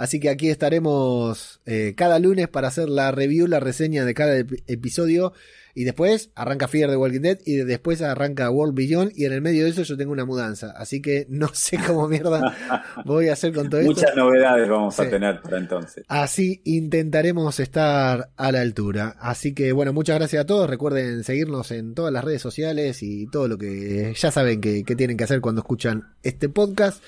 así 0.00 0.18
que 0.18 0.28
aquí 0.30 0.48
estaremos 0.48 1.60
eh, 1.66 1.94
cada 1.96 2.18
lunes 2.18 2.48
para 2.48 2.68
hacer 2.68 2.88
la 2.88 3.12
review, 3.12 3.46
la 3.46 3.60
reseña 3.60 4.04
de 4.04 4.14
cada 4.14 4.38
ep- 4.38 4.62
episodio, 4.66 5.32
y 5.72 5.84
después 5.84 6.30
arranca 6.34 6.66
Fear 6.66 6.90
de 6.90 6.96
Walking 6.96 7.20
Dead, 7.20 7.38
y 7.46 7.54
después 7.58 8.02
arranca 8.02 8.50
World 8.50 8.74
Beyond, 8.74 9.12
y 9.14 9.24
en 9.26 9.32
el 9.32 9.40
medio 9.40 9.62
de 9.64 9.70
eso 9.70 9.84
yo 9.84 9.96
tengo 9.96 10.10
una 10.10 10.24
mudanza, 10.24 10.72
así 10.76 11.00
que 11.00 11.26
no 11.28 11.48
sé 11.54 11.78
cómo 11.86 12.08
mierda 12.08 12.56
voy 13.04 13.28
a 13.28 13.34
hacer 13.34 13.52
con 13.54 13.70
todo 13.70 13.80
esto. 13.80 13.92
Muchas 13.92 14.16
novedades 14.16 14.68
vamos 14.68 14.96
Sí. 14.96 15.02
a 15.02 15.10
tener 15.10 15.40
para 15.40 15.58
entonces. 15.58 16.04
Así 16.08 16.60
intentaremos 16.64 17.60
estar 17.60 18.30
a 18.36 18.50
la 18.52 18.60
altura. 18.60 19.16
Así 19.20 19.54
que 19.54 19.70
bueno, 19.72 19.92
muchas 19.92 20.18
gracias 20.18 20.42
a 20.42 20.46
todos. 20.46 20.68
Recuerden 20.68 21.22
seguirnos 21.22 21.70
en 21.70 21.94
todas 21.94 22.12
las 22.12 22.24
redes 22.24 22.42
sociales 22.42 23.02
y 23.04 23.28
todo 23.28 23.46
lo 23.46 23.56
que 23.56 24.12
ya 24.16 24.30
saben 24.32 24.60
que, 24.60 24.82
que 24.82 24.96
tienen 24.96 25.16
que 25.16 25.24
hacer 25.24 25.40
cuando 25.40 25.60
escuchan 25.60 26.14
este 26.24 26.48
podcast. 26.48 27.00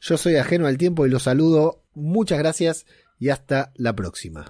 Yo 0.00 0.16
soy 0.16 0.36
ajeno 0.36 0.66
al 0.66 0.76
tiempo 0.76 1.06
y 1.06 1.10
los 1.10 1.22
saludo. 1.22 1.82
Muchas 1.98 2.38
gracias 2.38 2.86
y 3.18 3.30
hasta 3.30 3.72
la 3.74 3.94
próxima. 3.94 4.46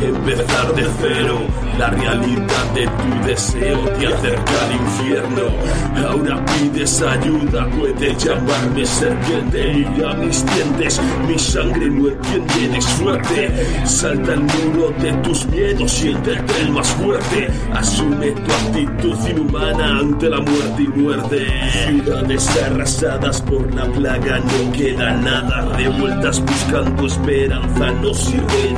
empezar 0.00 0.74
de 0.74 0.86
cero. 1.00 1.38
La 1.78 1.90
realidad 1.90 2.72
de 2.74 2.86
tu 2.86 3.26
deseo 3.26 3.78
te 3.98 4.06
acerca 4.06 4.52
al 4.64 4.72
infierno. 4.72 6.08
Ahora 6.08 6.44
pides 6.46 7.02
ayuda, 7.02 7.68
puedes 7.78 8.24
llamarme 8.24 8.84
serpiente. 8.84 9.86
Mira 9.94 10.14
mis 10.14 10.44
dientes, 10.46 11.00
mi 11.28 11.38
sangre 11.38 11.88
no 11.88 12.08
entiende 12.08 12.68
de 12.68 12.82
suerte. 12.82 13.86
Salta 13.86 14.34
el 14.34 14.40
muro 14.40 14.92
de 15.00 15.12
tus 15.22 15.46
miedos, 15.46 15.92
siéntete 15.92 16.60
el 16.62 16.70
más 16.72 16.88
fuerte. 16.88 17.48
Asume 17.72 18.32
tu 18.32 18.52
actitud 18.52 19.28
inhumana 19.28 19.98
ante 20.00 20.28
la 20.28 20.40
muerte 20.40 20.82
y 20.82 20.88
muerte. 20.88 21.46
Ciudades 21.86 22.62
arrasadas 22.64 23.40
por 23.42 23.72
la 23.72 23.84
plaga, 23.86 24.40
no 24.40 24.72
queda 24.72 25.12
nada. 25.12 25.76
Revueltas 25.76 26.40
buscando 26.40 27.06
esperanza, 27.06 27.92
no 28.02 28.12
sirve 28.14 28.77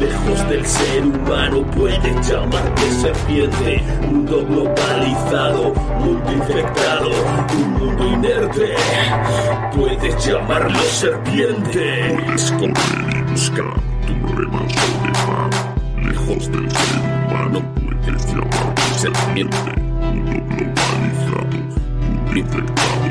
Lejos 0.00 0.48
del 0.50 0.66
ser 0.66 1.06
humano 1.06 1.64
puedes 1.70 2.28
llamarte 2.28 2.90
serpiente. 3.00 3.82
Mundo 4.02 4.44
globalizado, 4.46 5.72
mundo 6.00 6.32
infectado, 6.32 7.10
un 7.56 7.72
mundo 7.72 8.06
inerte. 8.06 8.74
Puedes 9.74 10.26
llamarlo 10.26 10.78
serpiente. 10.80 12.14
Y 12.14 13.30
buscar 13.32 13.72
tu 14.06 14.14
paz. 14.52 15.56
Lejos 16.02 16.52
del 16.52 16.70
ser 16.70 17.00
humano 17.26 17.62
puedes 17.74 18.26
llamarte 18.26 18.82
serpiente. 18.98 19.56
Mundo 20.12 20.32
globalizado, 20.50 21.46
mundo 22.00 22.38
infectado. 22.38 23.05